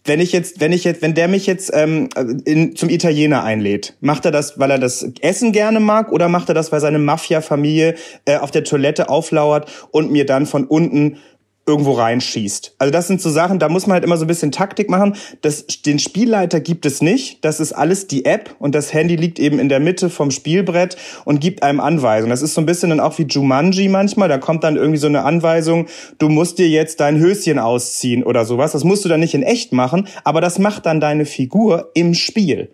wenn 0.06 0.20
ich 0.20 0.34
jetzt, 0.34 0.60
wenn 0.60 0.74
ich 0.74 0.84
jetzt, 0.84 1.02
wenn 1.02 1.14
der 1.14 1.30
mich 1.30 1.46
jetzt 1.46 1.72
ähm, 1.74 2.10
in, 2.44 2.76
zum 2.76 2.90
Italiener 2.90 3.44
einlädt, 3.44 3.96
macht 4.02 4.26
er 4.26 4.32
das, 4.32 4.60
weil 4.60 4.70
er 4.70 4.80
das 4.80 5.08
Essen 5.22 5.54
gerne 5.54 5.80
mag, 5.80 6.12
oder 6.12 6.28
macht 6.28 6.50
er 6.50 6.56
das, 6.56 6.74
weil 6.74 6.82
seine 6.82 7.00
Mafia-Familie 7.00 7.96
äh, 8.26 8.36
auf 8.36 8.52
der 8.52 8.66
Toilette 8.66 9.08
auflauert 9.08 9.72
und 9.92 10.12
mir 10.12 10.26
dann 10.26 10.46
von 10.46 10.66
unten 10.66 11.20
irgendwo 11.66 11.94
reinschießt. 11.94 12.76
Also 12.78 12.92
das 12.92 13.08
sind 13.08 13.22
so 13.22 13.30
Sachen, 13.30 13.58
da 13.58 13.70
muss 13.70 13.88
man 13.88 13.94
halt 13.94 14.04
immer 14.04 14.18
so 14.18 14.26
ein 14.26 14.28
bisschen 14.28 14.52
Taktik 14.52 14.90
machen. 14.90 15.16
Das, 15.42 15.66
den 15.66 15.98
Spielleiter 15.98 16.60
gibt 16.60 16.86
es 16.86 17.02
nicht. 17.02 17.44
Das 17.46 17.60
ist 17.60 17.72
alles 17.72 18.08
die 18.08 18.26
App 18.26 18.56
und 18.60 18.76
das 18.76 18.94
Handy 18.94 19.16
liegt 19.16 19.40
eben 19.40 19.60
in 19.60 19.70
der 19.70 19.80
Mitte 19.80 20.10
vom 20.10 20.30
Spielbrett 20.32 20.98
und 21.24 21.40
gibt 21.40 21.64
einem 21.64 21.80
Anweisungen. 21.80 22.32
Das 22.32 22.42
ist 22.42 22.54
so 22.54 22.62
ein 22.62 22.66
bisschen 22.66 22.90
dann 22.90 23.00
auch 23.00 23.18
wie 23.18 23.24
Jumanji 23.24 23.88
manchmal. 23.88 24.28
Da 24.28 24.38
kommt 24.38 24.64
dann 24.66 24.76
irgendwie 24.76 24.98
so 25.00 25.08
eine 25.08 25.24
Anweisung, 25.24 25.88
du 26.18 26.28
musst 26.28 26.60
dir 26.60 26.68
jetzt 26.68 27.00
dein 27.00 27.18
Höschen 27.18 27.60
ausziehen 27.60 28.24
oder 28.24 28.44
sowas. 28.44 28.74
Das 28.74 28.84
musst 28.84 29.06
du 29.06 29.10
dann 29.10 29.22
nicht 29.22 29.34
in 29.34 29.44
echt 29.44 29.72
machen, 29.72 30.08
aber 30.26 30.42
das 30.42 30.60
macht 30.60 30.86
dann 30.86 31.00
deine 31.00 31.26
Figur 31.26 31.92
im 31.94 32.14
Spiel. 32.14 32.70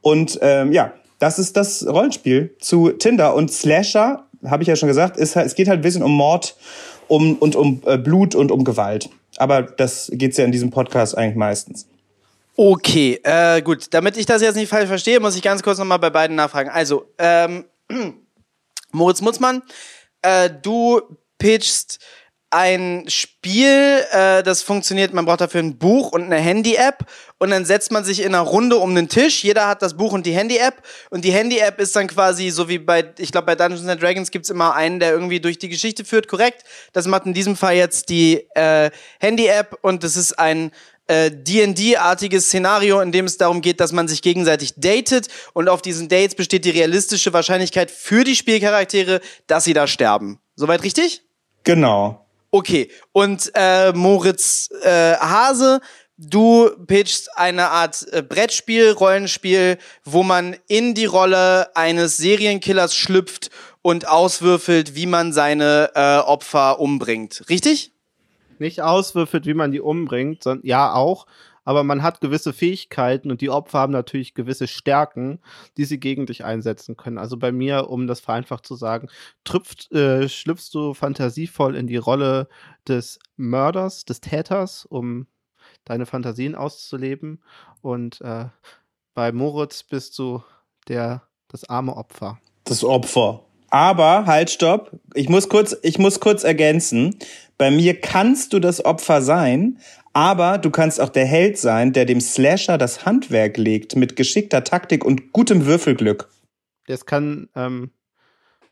Und 0.00 0.40
ähm, 0.42 0.72
ja, 0.72 0.92
das 1.20 1.38
ist 1.38 1.56
das 1.56 1.86
Rollenspiel 1.86 2.56
zu 2.58 2.90
Tinder 2.90 3.36
und 3.36 3.52
Slasher, 3.52 4.24
habe 4.44 4.64
ich 4.64 4.68
ja 4.68 4.74
schon 4.74 4.88
gesagt, 4.88 5.16
ist, 5.16 5.36
es 5.36 5.54
geht 5.54 5.68
halt 5.68 5.78
ein 5.78 5.82
bisschen 5.82 6.02
um 6.02 6.12
Mord 6.12 6.56
um, 7.08 7.36
und 7.36 7.56
um 7.56 7.82
äh, 7.86 7.98
Blut 7.98 8.34
und 8.34 8.50
um 8.50 8.64
Gewalt. 8.64 9.10
Aber 9.36 9.62
das 9.62 10.10
geht's 10.12 10.36
ja 10.36 10.44
in 10.44 10.52
diesem 10.52 10.70
Podcast 10.70 11.16
eigentlich 11.16 11.36
meistens. 11.36 11.86
Okay, 12.56 13.18
äh, 13.22 13.62
gut. 13.62 13.86
Damit 13.92 14.16
ich 14.16 14.26
das 14.26 14.42
jetzt 14.42 14.56
nicht 14.56 14.68
falsch 14.68 14.88
verstehe, 14.88 15.20
muss 15.20 15.36
ich 15.36 15.42
ganz 15.42 15.62
kurz 15.62 15.78
nochmal 15.78 15.98
bei 15.98 16.10
beiden 16.10 16.36
nachfragen. 16.36 16.68
Also, 16.68 17.06
ähm, 17.18 17.64
Moritz 18.92 19.22
Mutzmann, 19.22 19.62
äh, 20.20 20.50
du 20.50 21.00
pitchst 21.38 21.98
ein 22.52 23.04
Spiel, 23.08 24.04
äh, 24.10 24.42
das 24.42 24.62
funktioniert, 24.62 25.14
man 25.14 25.24
braucht 25.24 25.40
dafür 25.40 25.62
ein 25.62 25.78
Buch 25.78 26.12
und 26.12 26.24
eine 26.24 26.36
Handy-App 26.36 27.06
und 27.38 27.50
dann 27.50 27.64
setzt 27.64 27.90
man 27.90 28.04
sich 28.04 28.20
in 28.20 28.34
einer 28.34 28.44
Runde 28.44 28.76
um 28.76 28.94
den 28.94 29.08
Tisch, 29.08 29.42
jeder 29.42 29.66
hat 29.66 29.80
das 29.80 29.96
Buch 29.96 30.12
und 30.12 30.26
die 30.26 30.32
Handy-App 30.32 30.82
und 31.08 31.24
die 31.24 31.32
Handy-App 31.32 31.80
ist 31.80 31.96
dann 31.96 32.08
quasi 32.08 32.50
so 32.50 32.68
wie 32.68 32.78
bei, 32.78 33.10
ich 33.16 33.32
glaube 33.32 33.46
bei 33.46 33.54
Dungeons 33.54 33.88
and 33.88 34.02
Dragons 34.02 34.30
gibt's 34.30 34.50
immer 34.50 34.74
einen, 34.74 35.00
der 35.00 35.12
irgendwie 35.12 35.40
durch 35.40 35.58
die 35.58 35.70
Geschichte 35.70 36.04
führt, 36.04 36.28
korrekt? 36.28 36.64
Das 36.92 37.06
macht 37.06 37.24
in 37.24 37.32
diesem 37.32 37.56
Fall 37.56 37.74
jetzt 37.74 38.10
die 38.10 38.46
äh, 38.54 38.90
Handy-App 39.18 39.78
und 39.80 40.04
das 40.04 40.16
ist 40.16 40.38
ein 40.38 40.72
äh, 41.06 41.30
D&D-artiges 41.30 42.48
Szenario, 42.48 43.00
in 43.00 43.12
dem 43.12 43.24
es 43.24 43.38
darum 43.38 43.62
geht, 43.62 43.80
dass 43.80 43.92
man 43.92 44.08
sich 44.08 44.20
gegenseitig 44.20 44.74
datet 44.76 45.28
und 45.54 45.70
auf 45.70 45.80
diesen 45.80 46.10
Dates 46.10 46.34
besteht 46.34 46.66
die 46.66 46.70
realistische 46.70 47.32
Wahrscheinlichkeit 47.32 47.90
für 47.90 48.24
die 48.24 48.36
Spielcharaktere, 48.36 49.22
dass 49.46 49.64
sie 49.64 49.72
da 49.72 49.86
sterben. 49.86 50.38
Soweit 50.54 50.82
richtig? 50.82 51.22
Genau. 51.64 52.21
Okay, 52.54 52.90
und 53.12 53.50
äh, 53.54 53.94
Moritz 53.94 54.68
äh, 54.82 55.16
Hase, 55.16 55.80
du 56.18 56.68
pitchst 56.86 57.34
eine 57.38 57.70
Art 57.70 58.06
äh, 58.12 58.22
Brettspiel, 58.22 58.90
Rollenspiel, 58.90 59.78
wo 60.04 60.22
man 60.22 60.56
in 60.68 60.92
die 60.92 61.06
Rolle 61.06 61.74
eines 61.74 62.18
Serienkillers 62.18 62.94
schlüpft 62.94 63.48
und 63.80 64.06
auswürfelt, 64.06 64.94
wie 64.94 65.06
man 65.06 65.32
seine 65.32 65.92
äh, 65.94 66.18
Opfer 66.18 66.78
umbringt. 66.78 67.42
Richtig? 67.48 67.92
Nicht 68.58 68.82
auswürfelt, 68.82 69.46
wie 69.46 69.54
man 69.54 69.72
die 69.72 69.80
umbringt, 69.80 70.42
sondern 70.42 70.66
ja 70.66 70.92
auch, 70.92 71.24
aber 71.64 71.84
man 71.84 72.02
hat 72.02 72.20
gewisse 72.20 72.52
Fähigkeiten 72.52 73.30
und 73.30 73.40
die 73.40 73.50
Opfer 73.50 73.80
haben 73.80 73.92
natürlich 73.92 74.34
gewisse 74.34 74.66
Stärken, 74.66 75.40
die 75.76 75.84
sie 75.84 76.00
gegen 76.00 76.26
dich 76.26 76.44
einsetzen 76.44 76.96
können. 76.96 77.18
Also 77.18 77.36
bei 77.36 77.52
mir, 77.52 77.88
um 77.88 78.06
das 78.06 78.20
vereinfacht 78.20 78.66
zu 78.66 78.74
sagen, 78.74 79.08
trüpft, 79.44 79.92
äh, 79.92 80.28
schlüpfst 80.28 80.70
du 80.72 80.94
fantasievoll 80.94 81.76
in 81.76 81.86
die 81.86 81.96
Rolle 81.96 82.48
des 82.88 83.18
Mörders, 83.36 84.04
des 84.04 84.20
Täters, 84.20 84.86
um 84.86 85.26
deine 85.84 86.06
Fantasien 86.06 86.54
auszuleben. 86.54 87.42
Und 87.80 88.20
äh, 88.20 88.46
bei 89.14 89.32
Moritz 89.32 89.82
bist 89.82 90.18
du 90.18 90.42
der, 90.88 91.22
das 91.48 91.68
arme 91.68 91.96
Opfer. 91.96 92.38
Das 92.64 92.84
Opfer. 92.84 93.44
Aber 93.70 94.26
halt, 94.26 94.50
stopp. 94.50 94.92
Ich 95.14 95.30
muss 95.30 95.48
kurz, 95.48 95.74
ich 95.82 95.98
muss 95.98 96.20
kurz 96.20 96.44
ergänzen. 96.44 97.16
Bei 97.56 97.70
mir 97.70 97.98
kannst 98.00 98.52
du 98.52 98.58
das 98.58 98.84
Opfer 98.84 99.22
sein, 99.22 99.78
aber 100.12 100.58
du 100.58 100.70
kannst 100.70 101.00
auch 101.00 101.08
der 101.08 101.26
Held 101.26 101.58
sein, 101.58 101.92
der 101.92 102.04
dem 102.04 102.20
Slasher 102.20 102.78
das 102.78 103.04
Handwerk 103.04 103.56
legt 103.56 103.96
mit 103.96 104.16
geschickter 104.16 104.64
Taktik 104.64 105.04
und 105.04 105.32
gutem 105.32 105.66
Würfelglück. 105.66 106.28
Das 106.86 107.06
kann, 107.06 107.48
ähm, 107.54 107.90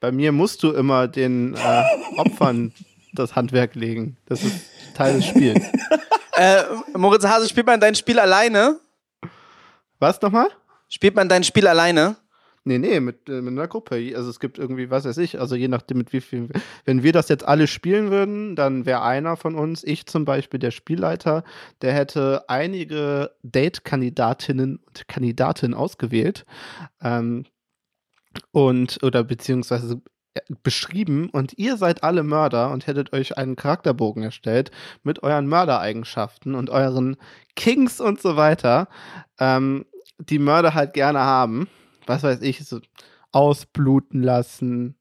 bei 0.01 0.13
mir 0.13 0.33
musst 0.33 0.63
du 0.63 0.73
immer 0.73 1.09
den 1.09 1.55
äh, 1.55 1.83
Opfern 2.17 2.73
das 3.13 3.35
Handwerk 3.35 3.75
legen. 3.75 4.17
Das 4.27 4.43
ist 4.43 4.67
Teil 4.95 5.15
des 5.15 5.27
Spiels. 5.27 5.65
äh, 6.37 6.63
Moritz 6.97 7.25
Hase, 7.25 7.49
spielt 7.49 7.67
man 7.67 7.81
dein 7.81 7.95
Spiel 7.95 8.19
alleine? 8.19 8.79
Was 9.99 10.21
nochmal? 10.21 10.49
Spielt 10.89 11.15
man 11.15 11.29
dein 11.29 11.45
Spiel 11.45 11.67
alleine? 11.67 12.17
Nee, 12.71 12.79
nee, 12.79 13.01
mit, 13.01 13.29
äh, 13.29 13.43
mit 13.43 13.51
einer 13.51 13.67
Gruppe. 13.67 14.13
Also 14.15 14.31
es 14.31 14.39
gibt 14.39 14.57
irgendwie, 14.57 14.91
was 14.91 15.05
weiß 15.05 15.19
ich, 15.19 15.41
also 15.41 15.57
je 15.57 15.67
nachdem, 15.67 15.99
mit 15.99 16.13
wie 16.13 16.21
viel. 16.21 16.49
Wenn 16.85 17.03
wir 17.03 17.13
das 17.13 17.29
jetzt 17.29 17.45
alle 17.45 17.67
spielen 17.67 18.13
würden, 18.13 18.55
dann 18.55 18.87
wäre 18.87 19.03
einer 19.03 19.37
von 19.37 19.57
uns, 19.57 19.83
ich 19.83 20.07
zum 20.07 20.25
Beispiel, 20.25 20.61
der 20.61 20.71
Spielleiter, 20.71 21.43
der 21.83 21.93
hätte 21.95 22.45
einige 22.49 23.33
Date-Kandidatinnen 23.43 24.77
und 24.87 25.09
Kandidaten 25.09 25.75
ausgewählt. 25.75 26.47
Ähm, 27.03 27.45
und, 28.53 29.03
oder 29.03 29.25
beziehungsweise 29.25 30.01
äh, 30.35 30.41
beschrieben 30.63 31.29
und 31.29 31.59
ihr 31.59 31.77
seid 31.77 32.05
alle 32.05 32.23
Mörder 32.23 32.71
und 32.71 32.87
hättet 32.87 33.13
euch 33.13 33.37
einen 33.37 33.57
Charakterbogen 33.57 34.23
erstellt 34.23 34.71
mit 35.03 35.25
euren 35.25 35.49
Mördereigenschaften 35.49 36.55
und 36.55 36.71
euren 36.71 37.17
Kings 37.57 38.01
und 38.01 38.23
so 38.23 38.37
weiter, 38.37 38.87
ähm, 39.41 39.87
die 40.21 40.39
Mörder 40.39 40.75
halt 40.75 40.95
gerne 40.95 41.19
haben 41.19 41.67
was 42.11 42.23
weiß 42.23 42.43
ich, 42.43 42.65
so 42.67 42.81
ausbluten 43.33 44.23
lassen, 44.23 44.97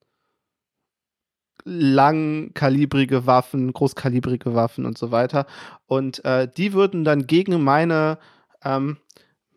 langkalibrige 1.66 3.26
Waffen, 3.26 3.74
großkalibrige 3.74 4.54
Waffen 4.54 4.86
und 4.86 4.98
so 4.98 5.12
weiter. 5.12 5.46
Und 5.88 6.24
äh, 6.24 6.48
die 6.48 6.74
würden 6.74 7.04
dann 7.04 7.28
gegen 7.28 7.62
meine, 7.64 8.20
ähm, 8.64 8.98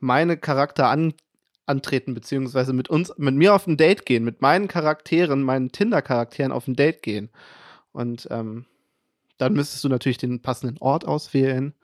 meine 0.00 0.36
Charakter 0.36 0.88
an, 0.88 1.14
antreten, 1.66 2.14
beziehungsweise 2.14 2.72
mit 2.72 2.88
uns, 2.90 3.12
mit 3.18 3.34
mir 3.34 3.54
auf 3.54 3.66
ein 3.66 3.76
Date 3.76 4.04
gehen, 4.06 4.24
mit 4.24 4.40
meinen 4.42 4.66
Charakteren, 4.66 5.42
meinen 5.42 5.70
Tinder-Charakteren 5.70 6.52
auf 6.52 6.66
ein 6.66 6.74
Date 6.74 7.02
gehen. 7.02 7.30
Und 7.92 8.26
ähm, 8.30 8.66
dann 9.38 9.52
müsstest 9.52 9.84
du 9.84 9.88
natürlich 9.88 10.18
den 10.18 10.40
passenden 10.42 10.78
Ort 10.78 11.06
auswählen. 11.06 11.74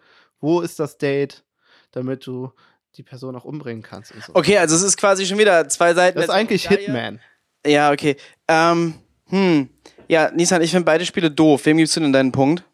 Wo 0.40 0.60
ist 0.60 0.80
das 0.80 0.98
Date, 0.98 1.44
damit 1.90 2.26
du 2.26 2.52
die 2.98 3.02
Person 3.04 3.34
auch 3.36 3.44
umbringen 3.44 3.82
kannst 3.82 4.12
und 4.12 4.22
so. 4.22 4.34
Okay, 4.34 4.58
also 4.58 4.74
es 4.76 4.82
ist 4.82 4.96
quasi 4.96 5.24
schon 5.24 5.38
wieder 5.38 5.68
zwei 5.68 5.94
Seiten. 5.94 6.16
Das 6.18 6.26
ist 6.26 6.34
eigentlich. 6.34 6.68
Hitman. 6.68 7.20
Ja, 7.64 7.92
okay. 7.92 8.16
Ähm, 8.48 8.94
hm. 9.28 9.68
Ja, 10.08 10.30
Nissan, 10.30 10.62
ich 10.62 10.70
finde 10.70 10.84
beide 10.84 11.06
Spiele 11.06 11.30
doof. 11.30 11.64
Wem 11.66 11.76
gibst 11.78 11.96
du 11.96 12.00
denn 12.00 12.12
deinen 12.12 12.32
Punkt? 12.32 12.64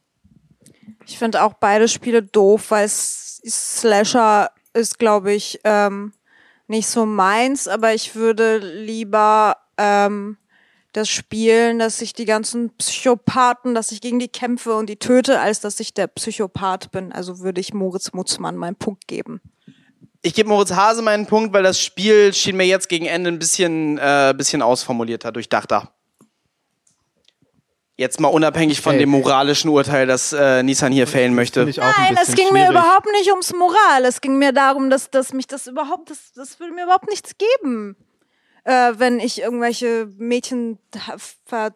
Ich 1.06 1.18
finde 1.18 1.42
auch 1.42 1.54
beide 1.54 1.88
Spiele 1.88 2.22
doof, 2.22 2.70
weil 2.70 2.84
S- 2.86 3.42
Slasher 3.46 4.50
ist, 4.72 4.98
glaube 4.98 5.32
ich, 5.32 5.60
ähm, 5.64 6.12
nicht 6.66 6.86
so 6.86 7.04
meins, 7.06 7.68
aber 7.68 7.92
ich 7.92 8.14
würde 8.14 8.56
lieber 8.58 9.56
ähm, 9.76 10.38
das 10.92 11.08
spielen, 11.08 11.78
dass 11.78 12.00
ich 12.00 12.12
die 12.14 12.24
ganzen 12.24 12.70
Psychopathen, 12.76 13.74
dass 13.74 13.92
ich 13.92 14.00
gegen 14.00 14.18
die 14.20 14.28
kämpfe 14.28 14.74
und 14.74 14.88
die 14.88 14.96
töte, 14.96 15.40
als 15.40 15.60
dass 15.60 15.80
ich 15.80 15.92
der 15.92 16.06
Psychopath 16.06 16.92
bin. 16.92 17.12
Also 17.12 17.40
würde 17.40 17.60
ich 17.60 17.74
Moritz 17.74 18.12
Mutzmann 18.12 18.56
meinen 18.56 18.76
Punkt 18.76 19.08
geben. 19.08 19.40
Ich 20.24 20.32
gebe 20.32 20.48
Moritz 20.48 20.72
Hase 20.72 21.02
meinen 21.02 21.26
Punkt, 21.26 21.52
weil 21.52 21.62
das 21.62 21.78
Spiel 21.78 22.32
schien 22.32 22.56
mir 22.56 22.64
jetzt 22.64 22.88
gegen 22.88 23.04
Ende 23.04 23.28
ein 23.30 23.38
bisschen, 23.38 23.98
äh, 23.98 24.32
bisschen 24.34 24.62
ausformulierter, 24.62 25.30
durchdachter. 25.32 25.92
Jetzt 27.98 28.18
mal 28.20 28.28
unabhängig 28.28 28.80
von 28.80 28.96
dem 28.98 29.10
moralischen 29.10 29.68
Urteil, 29.68 30.06
das 30.06 30.32
äh, 30.32 30.62
Nissan 30.62 30.92
hier 30.92 31.06
fällen 31.06 31.34
möchte. 31.34 31.66
Nein, 31.66 32.18
es 32.20 32.34
ging 32.34 32.46
mir 32.52 32.60
schwierig. 32.60 32.70
überhaupt 32.70 33.06
nicht 33.12 33.30
ums 33.30 33.52
Moral. 33.52 34.06
Es 34.06 34.22
ging 34.22 34.38
mir 34.38 34.52
darum, 34.52 34.88
dass, 34.88 35.10
dass 35.10 35.34
mich 35.34 35.46
das 35.46 35.66
überhaupt, 35.66 36.08
das, 36.08 36.32
das 36.34 36.58
würde 36.58 36.72
mir 36.72 36.84
überhaupt 36.84 37.10
nichts 37.10 37.32
geben, 37.36 37.94
äh, 38.64 38.94
wenn 38.96 39.20
ich 39.20 39.42
irgendwelche 39.42 40.08
Mädchen 40.16 40.78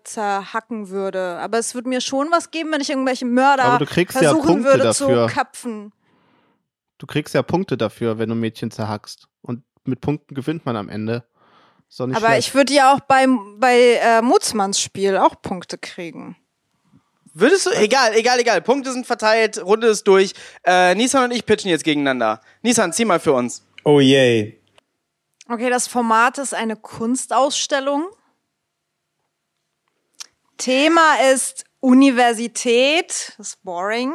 zerhacken 0.05 0.89
würde. 0.89 1.37
Aber 1.39 1.59
es 1.59 1.75
würde 1.75 1.91
mir 1.91 2.01
schon 2.01 2.31
was 2.31 2.51
geben, 2.51 2.73
wenn 2.73 2.81
ich 2.81 2.89
irgendwelche 2.89 3.27
Mörder 3.27 3.79
ja 3.79 4.07
versuchen 4.07 4.47
Punkte 4.47 4.65
würde 4.65 4.85
dafür. 4.85 5.29
zu 5.29 5.35
köpfen. 5.35 5.93
Du 6.99 7.07
kriegst 7.07 7.35
ja 7.35 7.43
Punkte 7.43 7.77
dafür, 7.77 8.19
wenn 8.19 8.29
du 8.29 8.35
Mädchen 8.35 8.71
zerhackst. 8.71 9.29
Und 9.41 9.63
mit 9.85 10.01
Punkten 10.01 10.35
gewinnt 10.35 10.67
man 10.67 10.77
am 10.77 10.89
Ende. 10.89 11.25
Ist 11.89 12.01
doch 12.01 12.07
nicht 12.07 12.17
Aber 12.17 12.27
schlecht. 12.29 12.49
ich 12.49 12.55
würde 12.55 12.73
ja 12.75 12.93
auch 12.93 13.01
bei, 13.01 13.27
bei 13.57 14.01
äh, 14.03 14.21
Mutzmanns 14.21 14.81
Spiel 14.81 15.17
auch 15.17 15.41
Punkte 15.41 15.79
kriegen. 15.79 16.37
Würdest 17.33 17.67
du, 17.67 17.71
egal, 17.71 18.15
egal, 18.15 18.41
egal. 18.41 18.61
Punkte 18.63 18.93
sind 18.93 19.07
verteilt, 19.07 19.63
Runde 19.65 19.87
ist 19.87 20.05
durch. 20.09 20.33
Äh, 20.65 20.95
Nissan 20.97 21.25
und 21.25 21.31
ich 21.31 21.47
pitchen 21.47 21.71
jetzt 21.71 21.85
gegeneinander. 21.85 22.41
Nissan, 22.63 22.93
zieh 22.93 23.05
mal 23.05 23.21
für 23.21 23.33
uns. 23.33 23.65
Oh 23.85 24.01
yay. 24.01 24.61
Okay, 25.49 25.71
das 25.71 25.87
Format 25.87 26.39
ist 26.39 26.53
eine 26.53 26.77
Kunstausstellung. 26.77 28.09
Thema 30.57 31.15
ist 31.33 31.65
Universität. 31.81 33.35
Das 33.39 33.49
ist 33.51 33.63
boring. 33.63 34.13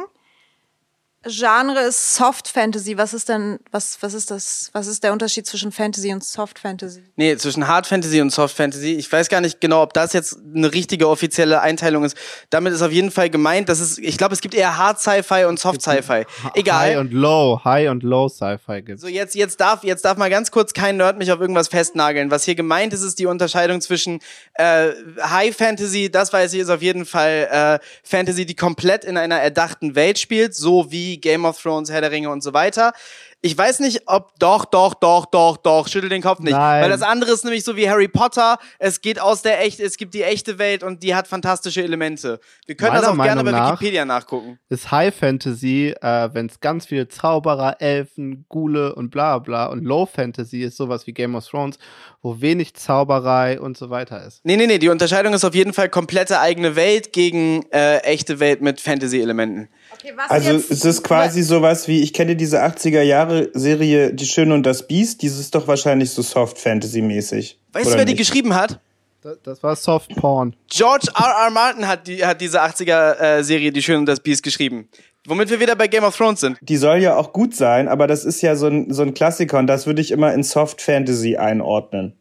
Genre 1.26 1.80
ist 1.80 2.16
Soft 2.16 2.48
Fantasy. 2.48 2.98
Was 2.98 3.14
ist 3.14 3.28
denn, 3.28 3.58
was, 3.70 3.98
was 4.00 4.14
ist 4.14 4.30
das, 4.30 4.70
was 4.72 4.86
ist 4.86 5.02
der 5.02 5.12
Unterschied 5.12 5.46
zwischen 5.46 5.72
Fantasy 5.72 6.12
und 6.12 6.22
Soft 6.22 6.58
Fantasy? 6.58 7.02
Nee, 7.16 7.36
zwischen 7.36 7.66
Hard 7.66 7.86
Fantasy 7.86 8.20
und 8.20 8.30
Soft 8.30 8.56
Fantasy. 8.56 8.92
Ich 8.94 9.10
weiß 9.10 9.28
gar 9.28 9.40
nicht 9.40 9.60
genau, 9.60 9.82
ob 9.82 9.94
das 9.94 10.12
jetzt 10.12 10.36
eine 10.54 10.72
richtige 10.72 11.08
offizielle 11.08 11.60
Einteilung 11.60 12.04
ist. 12.04 12.16
Damit 12.50 12.72
ist 12.72 12.82
auf 12.82 12.92
jeden 12.92 13.10
Fall 13.10 13.30
gemeint, 13.30 13.68
dass 13.68 13.80
es, 13.80 13.98
ich 13.98 14.18
glaube, 14.18 14.34
es 14.34 14.40
gibt 14.40 14.54
eher 14.54 14.76
Hard 14.76 15.00
Sci-Fi 15.00 15.44
und 15.44 15.58
Soft 15.58 15.80
Sci-Fi. 15.80 16.24
Egal. 16.54 16.78
High 16.78 16.98
und 16.98 17.12
Low, 17.12 17.60
High 17.64 17.90
und 17.90 18.02
Low 18.02 18.28
Sci-Fi 18.28 18.82
gibt's. 18.82 19.02
So, 19.02 19.08
jetzt, 19.08 19.34
jetzt 19.34 19.60
darf, 19.60 19.82
jetzt 19.84 20.04
darf 20.04 20.18
mal 20.18 20.30
ganz 20.30 20.50
kurz 20.50 20.74
kein 20.74 20.96
Nerd 20.98 21.18
mich 21.18 21.32
auf 21.32 21.40
irgendwas 21.40 21.68
festnageln. 21.68 22.30
Was 22.30 22.44
hier 22.44 22.54
gemeint 22.54 22.92
ist, 22.92 23.02
ist 23.02 23.18
die 23.18 23.26
Unterscheidung 23.26 23.80
zwischen 23.80 24.20
äh, 24.54 24.90
High 25.22 25.56
Fantasy, 25.56 26.10
das 26.10 26.32
weiß 26.32 26.52
ich, 26.52 26.60
ist 26.60 26.70
auf 26.70 26.82
jeden 26.82 27.06
Fall 27.06 27.80
äh, 27.80 27.86
Fantasy, 28.02 28.46
die 28.46 28.54
komplett 28.54 29.04
in 29.04 29.16
einer 29.16 29.40
erdachten 29.40 29.94
Welt 29.94 30.18
spielt, 30.18 30.54
so 30.54 30.90
wie 30.90 31.13
Game 31.20 31.44
of 31.44 31.60
Thrones, 31.60 31.90
Herr 31.90 32.00
der 32.00 32.10
Ringe 32.10 32.30
und 32.30 32.42
so 32.42 32.52
weiter. 32.52 32.92
Ich 33.40 33.58
weiß 33.58 33.80
nicht, 33.80 34.04
ob 34.06 34.38
doch, 34.38 34.64
doch, 34.64 34.94
doch, 34.94 35.26
doch, 35.26 35.58
doch, 35.58 35.86
schüttel 35.86 36.08
den 36.08 36.22
Kopf 36.22 36.38
nicht. 36.40 36.52
Nein. 36.54 36.82
Weil 36.82 36.88
das 36.90 37.02
andere 37.02 37.30
ist 37.32 37.44
nämlich 37.44 37.62
so 37.62 37.76
wie 37.76 37.90
Harry 37.90 38.08
Potter. 38.08 38.56
Es 38.78 39.02
geht 39.02 39.20
aus 39.20 39.42
der 39.42 39.60
echt, 39.62 39.80
es 39.80 39.98
gibt 39.98 40.14
die 40.14 40.22
echte 40.22 40.58
Welt 40.58 40.82
und 40.82 41.02
die 41.02 41.14
hat 41.14 41.28
fantastische 41.28 41.82
Elemente. 41.82 42.40
Wir 42.64 42.74
können 42.74 42.94
das 42.94 43.02
Meiner 43.02 43.12
auch 43.20 43.24
gerne 43.24 43.44
bei 43.44 43.50
Meinung 43.52 43.68
nach- 43.68 43.72
Wikipedia 43.80 44.06
nachgucken. 44.06 44.58
Ist 44.70 44.90
High 44.90 45.14
Fantasy, 45.14 45.94
äh, 46.00 46.30
wenn 46.32 46.46
es 46.46 46.58
ganz 46.60 46.86
viele 46.86 47.06
Zauberer, 47.08 47.82
Elfen, 47.82 48.46
Ghule 48.48 48.94
und 48.94 49.10
bla 49.10 49.38
bla. 49.40 49.66
Und 49.66 49.84
Low 49.84 50.06
Fantasy 50.06 50.62
ist 50.62 50.78
sowas 50.78 51.06
wie 51.06 51.12
Game 51.12 51.34
of 51.34 51.46
Thrones, 51.46 51.76
wo 52.22 52.40
wenig 52.40 52.72
Zauberei 52.72 53.60
und 53.60 53.76
so 53.76 53.90
weiter 53.90 54.24
ist. 54.26 54.40
Nee, 54.44 54.56
nee, 54.56 54.66
nee, 54.66 54.78
die 54.78 54.88
Unterscheidung 54.88 55.34
ist 55.34 55.44
auf 55.44 55.54
jeden 55.54 55.74
Fall 55.74 55.90
komplette 55.90 56.40
eigene 56.40 56.76
Welt 56.76 57.12
gegen 57.12 57.66
äh, 57.72 57.98
echte 57.98 58.40
Welt 58.40 58.62
mit 58.62 58.80
Fantasy-Elementen. 58.80 59.68
Okay, 59.94 60.12
was 60.16 60.30
Also 60.30 60.52
jetzt, 60.52 60.70
es 60.70 60.84
ist 60.84 61.02
quasi 61.02 61.42
sowas 61.42 61.88
wie, 61.88 62.02
ich 62.02 62.12
kenne 62.12 62.36
diese 62.36 62.62
80er 62.62 63.02
Jahre 63.02 63.50
Serie 63.54 64.12
Die 64.12 64.26
Schöne 64.26 64.54
und 64.54 64.64
das 64.64 64.86
Biest, 64.86 65.22
dieses 65.22 65.38
ist 65.40 65.54
doch 65.54 65.68
wahrscheinlich 65.68 66.10
so 66.10 66.22
Soft 66.22 66.58
Fantasy 66.58 67.00
mäßig. 67.00 67.58
Weißt 67.72 67.86
du, 67.86 67.88
oder 67.90 67.98
wer 67.98 68.04
die 68.04 68.12
nicht? 68.12 68.18
geschrieben 68.18 68.54
hat? 68.54 68.80
Das, 69.22 69.38
das 69.42 69.62
war 69.62 69.74
Soft 69.76 70.14
Porn. 70.16 70.54
George 70.68 71.08
R. 71.16 71.46
R. 71.46 71.50
Martin 71.50 71.88
hat, 71.88 72.06
die, 72.06 72.24
hat 72.24 72.40
diese 72.40 72.62
80er-Serie 72.62 73.72
Die 73.72 73.82
Schöne 73.82 74.00
und 74.00 74.06
das 74.06 74.20
Biest 74.20 74.42
geschrieben. 74.42 74.88
Womit 75.26 75.48
wir 75.48 75.60
wieder 75.60 75.74
bei 75.74 75.86
Game 75.86 76.04
of 76.04 76.16
Thrones 76.16 76.40
sind. 76.40 76.58
Die 76.60 76.76
soll 76.76 76.98
ja 76.98 77.16
auch 77.16 77.32
gut 77.32 77.54
sein, 77.54 77.88
aber 77.88 78.06
das 78.06 78.26
ist 78.26 78.42
ja 78.42 78.56
so 78.56 78.66
ein, 78.66 78.92
so 78.92 79.02
ein 79.02 79.14
Klassiker 79.14 79.58
und 79.58 79.66
das 79.66 79.86
würde 79.86 80.02
ich 80.02 80.10
immer 80.10 80.34
in 80.34 80.42
Soft 80.42 80.82
Fantasy 80.82 81.36
einordnen. 81.36 82.12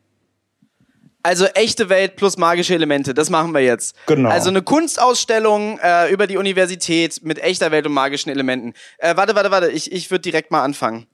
Also 1.25 1.45
echte 1.45 1.87
Welt 1.87 2.17
plus 2.17 2.37
magische 2.37 2.73
Elemente, 2.75 3.13
das 3.13 3.29
machen 3.29 3.53
wir 3.53 3.61
jetzt. 3.61 3.95
Genau. 4.07 4.29
Also 4.29 4.49
eine 4.49 4.61
Kunstausstellung 4.61 5.79
äh, 5.79 6.11
über 6.11 6.27
die 6.27 6.35
Universität 6.35 7.21
mit 7.23 7.41
echter 7.41 7.71
Welt 7.71 7.85
und 7.87 7.93
magischen 7.93 8.29
Elementen. 8.29 8.73
Äh, 8.97 9.15
warte, 9.15 9.33
warte, 9.33 9.49
warte, 9.49 9.71
ich, 9.71 9.93
ich 9.93 10.11
würde 10.11 10.21
direkt 10.21 10.51
mal 10.51 10.63
anfangen. 10.63 11.07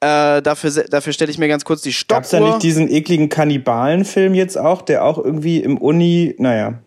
Äh, 0.00 0.40
dafür 0.40 0.70
dafür 0.70 1.12
stelle 1.12 1.30
ich 1.30 1.36
mir 1.36 1.48
ganz 1.48 1.66
kurz 1.66 1.82
die 1.82 1.94
Gab's 2.08 2.30
da 2.30 2.38
Stoppuhr. 2.38 2.54
nicht 2.54 2.62
diesen 2.62 2.90
ekligen 2.90 3.28
Kannibalenfilm 3.28 4.32
jetzt 4.32 4.56
auch, 4.56 4.80
der 4.80 5.04
auch 5.04 5.18
irgendwie 5.18 5.58
im 5.58 5.76
Uni, 5.76 6.34
naja. 6.38 6.82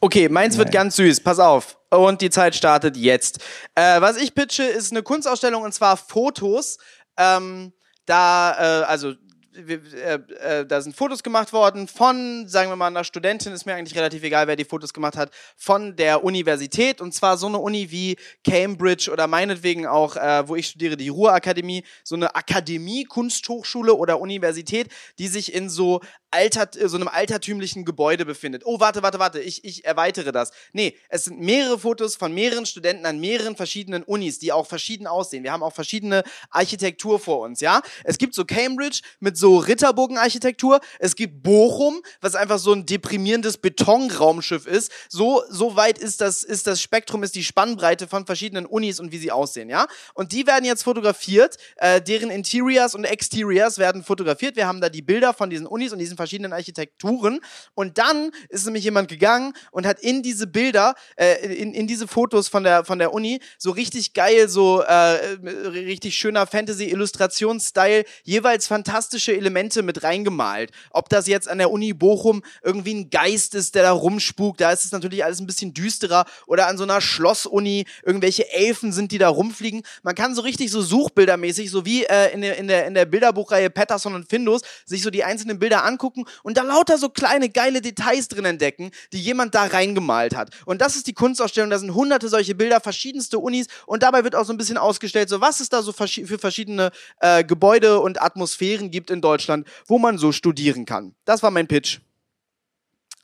Okay, 0.00 0.28
meins 0.28 0.58
wird 0.58 0.70
ganz 0.70 0.96
süß. 0.96 1.20
Pass 1.20 1.38
auf. 1.38 1.78
Und 1.88 2.20
die 2.20 2.28
Zeit 2.28 2.54
startet 2.54 2.98
jetzt. 2.98 3.38
Äh, 3.74 4.02
was 4.02 4.18
ich 4.18 4.34
pitche, 4.34 4.64
ist 4.64 4.92
eine 4.92 5.02
Kunstausstellung 5.02 5.62
und 5.62 5.72
zwar 5.72 5.96
Fotos. 5.96 6.76
Ähm, 7.16 7.72
da, 8.04 8.82
äh, 8.82 8.84
also 8.84 9.14
wir, 9.56 9.80
äh, 9.94 10.60
äh, 10.60 10.66
da 10.66 10.80
sind 10.80 10.96
Fotos 10.96 11.22
gemacht 11.22 11.52
worden 11.52 11.88
von, 11.88 12.46
sagen 12.48 12.70
wir 12.70 12.76
mal, 12.76 12.88
einer 12.88 13.04
Studentin, 13.04 13.52
ist 13.52 13.66
mir 13.66 13.74
eigentlich 13.74 13.96
relativ 13.96 14.22
egal, 14.22 14.46
wer 14.46 14.56
die 14.56 14.64
Fotos 14.64 14.92
gemacht 14.92 15.16
hat, 15.16 15.30
von 15.56 15.96
der 15.96 16.24
Universität. 16.24 17.00
Und 17.00 17.12
zwar 17.12 17.36
so 17.36 17.46
eine 17.46 17.58
Uni 17.58 17.90
wie 17.90 18.16
Cambridge 18.44 19.10
oder 19.10 19.26
meinetwegen 19.26 19.86
auch, 19.86 20.16
äh, 20.16 20.46
wo 20.48 20.56
ich 20.56 20.68
studiere, 20.68 20.96
die 20.96 21.08
Ruhrakademie, 21.08 21.84
so 22.04 22.16
eine 22.16 22.34
Akademie, 22.34 23.04
Kunsthochschule 23.04 23.94
oder 23.94 24.20
Universität, 24.20 24.88
die 25.18 25.28
sich 25.28 25.54
in 25.54 25.70
so 25.70 26.00
alter, 26.36 26.68
äh, 26.78 26.88
so 26.88 26.96
einem 26.96 27.08
altertümlichen 27.08 27.84
Gebäude 27.84 28.24
befindet. 28.24 28.62
Oh, 28.64 28.78
warte, 28.78 29.02
warte, 29.02 29.18
warte, 29.18 29.40
ich, 29.40 29.64
ich 29.64 29.84
erweitere 29.84 30.32
das. 30.32 30.52
Nee, 30.72 30.96
es 31.08 31.24
sind 31.24 31.40
mehrere 31.40 31.78
Fotos 31.78 32.16
von 32.16 32.32
mehreren 32.32 32.66
Studenten 32.66 33.06
an 33.06 33.18
mehreren 33.18 33.56
verschiedenen 33.56 34.02
Unis, 34.02 34.38
die 34.38 34.52
auch 34.52 34.66
verschieden 34.66 35.06
aussehen. 35.06 35.42
Wir 35.42 35.52
haben 35.52 35.62
auch 35.62 35.72
verschiedene 35.72 36.22
Architektur 36.50 37.18
vor 37.18 37.40
uns, 37.40 37.60
ja? 37.60 37.80
Es 38.04 38.18
gibt 38.18 38.34
so 38.34 38.44
Cambridge 38.44 39.00
mit 39.18 39.36
so 39.36 39.56
Ritterburgenarchitektur, 39.58 40.80
es 40.98 41.16
gibt 41.16 41.42
Bochum, 41.42 42.02
was 42.20 42.34
einfach 42.34 42.58
so 42.58 42.72
ein 42.72 42.84
deprimierendes 42.84 43.56
Betonraumschiff 43.56 44.66
ist. 44.66 44.92
So, 45.08 45.42
so 45.48 45.76
weit 45.76 45.98
ist 45.98 46.20
das, 46.20 46.42
ist 46.42 46.66
das 46.66 46.82
Spektrum, 46.82 47.22
ist 47.22 47.34
die 47.34 47.44
Spannbreite 47.44 48.06
von 48.06 48.26
verschiedenen 48.26 48.66
Unis 48.66 49.00
und 49.00 49.10
wie 49.12 49.18
sie 49.18 49.32
aussehen, 49.32 49.70
ja? 49.70 49.86
Und 50.14 50.32
die 50.32 50.46
werden 50.46 50.64
jetzt 50.66 50.82
fotografiert, 50.82 51.56
äh, 51.76 52.02
deren 52.02 52.30
Interiors 52.30 52.94
und 52.94 53.04
Exteriors 53.04 53.78
werden 53.78 54.04
fotografiert. 54.04 54.56
Wir 54.56 54.66
haben 54.66 54.80
da 54.80 54.90
die 54.90 55.02
Bilder 55.02 55.32
von 55.32 55.48
diesen 55.48 55.66
Unis 55.66 55.92
und 55.92 55.98
diesen 55.98 56.16
verschiedenen 56.16 56.25
Architekturen. 56.52 57.40
Und 57.74 57.98
dann 57.98 58.30
ist 58.48 58.64
nämlich 58.64 58.84
jemand 58.84 59.08
gegangen 59.08 59.52
und 59.70 59.86
hat 59.86 60.00
in 60.00 60.22
diese 60.22 60.46
Bilder, 60.46 60.94
äh, 61.16 61.54
in, 61.54 61.74
in 61.74 61.86
diese 61.86 62.08
Fotos 62.08 62.48
von 62.48 62.64
der, 62.64 62.84
von 62.84 62.98
der 62.98 63.12
Uni 63.12 63.40
so 63.58 63.70
richtig 63.70 64.14
geil, 64.14 64.48
so 64.48 64.80
äh, 64.80 64.92
richtig 64.92 66.16
schöner 66.16 66.46
Fantasy-Illustrationsstyle, 66.46 68.04
jeweils 68.24 68.66
fantastische 68.66 69.34
Elemente 69.36 69.82
mit 69.82 70.02
reingemalt. 70.02 70.70
Ob 70.90 71.08
das 71.08 71.26
jetzt 71.26 71.48
an 71.48 71.58
der 71.58 71.70
Uni 71.70 71.92
Bochum 71.92 72.42
irgendwie 72.62 72.94
ein 72.94 73.10
Geist 73.10 73.54
ist, 73.54 73.74
der 73.74 73.82
da 73.82 73.92
rumspukt, 73.92 74.60
da 74.60 74.72
ist 74.72 74.84
es 74.84 74.92
natürlich 74.92 75.24
alles 75.24 75.40
ein 75.40 75.46
bisschen 75.46 75.74
düsterer. 75.74 76.24
Oder 76.46 76.66
an 76.68 76.78
so 76.78 76.84
einer 76.84 77.00
Schlossuni 77.00 77.84
irgendwelche 78.04 78.50
Elfen 78.52 78.92
sind, 78.92 79.12
die 79.12 79.18
da 79.18 79.28
rumfliegen. 79.28 79.82
Man 80.02 80.14
kann 80.14 80.34
so 80.34 80.42
richtig 80.42 80.70
so 80.70 80.82
suchbildermäßig, 80.82 81.70
so 81.70 81.84
wie 81.84 82.04
äh, 82.04 82.32
in, 82.32 82.40
der, 82.40 82.56
in, 82.56 82.68
der, 82.68 82.86
in 82.86 82.94
der 82.94 83.04
Bilderbuchreihe 83.04 83.70
Patterson 83.70 84.14
und 84.14 84.28
Findus, 84.28 84.62
sich 84.84 85.02
so 85.02 85.10
die 85.10 85.24
einzelnen 85.24 85.58
Bilder 85.58 85.84
angucken 85.84 86.05
angucken 86.06 86.24
und 86.42 86.56
da 86.56 86.62
lauter 86.62 86.98
so 86.98 87.08
kleine 87.08 87.48
geile 87.48 87.80
Details 87.80 88.28
drin 88.28 88.44
entdecken, 88.44 88.90
die 89.12 89.20
jemand 89.20 89.54
da 89.54 89.64
reingemalt 89.64 90.36
hat. 90.36 90.50
Und 90.64 90.80
das 90.80 90.96
ist 90.96 91.06
die 91.06 91.14
Kunstausstellung, 91.14 91.70
da 91.70 91.78
sind 91.78 91.94
hunderte 91.94 92.28
solche 92.28 92.54
Bilder, 92.54 92.80
verschiedenste 92.80 93.38
Unis 93.38 93.66
und 93.86 94.02
dabei 94.02 94.24
wird 94.24 94.34
auch 94.34 94.44
so 94.44 94.52
ein 94.52 94.56
bisschen 94.56 94.78
ausgestellt, 94.78 95.28
so 95.28 95.40
was 95.40 95.60
es 95.60 95.68
da 95.68 95.82
so 95.82 95.92
für 95.92 96.38
verschiedene 96.38 96.90
äh, 97.20 97.44
Gebäude 97.44 98.00
und 98.00 98.22
Atmosphären 98.22 98.90
gibt 98.90 99.10
in 99.10 99.20
Deutschland, 99.20 99.66
wo 99.86 99.98
man 99.98 100.18
so 100.18 100.32
studieren 100.32 100.84
kann. 100.84 101.14
Das 101.24 101.42
war 101.42 101.50
mein 101.50 101.66
Pitch. 101.66 101.98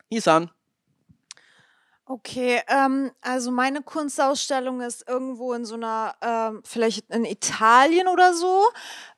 Isan. 0.09 0.51
Okay, 2.15 2.61
ähm, 2.69 3.11
also 3.23 3.51
meine 3.51 3.81
Kunstausstellung 3.81 4.83
ist 4.83 5.09
irgendwo 5.09 5.55
in 5.55 5.65
so 5.65 5.77
einer, 5.77 6.15
ähm, 6.21 6.61
vielleicht 6.63 7.09
in 7.09 7.25
Italien 7.25 8.07
oder 8.07 8.35
so, 8.35 8.67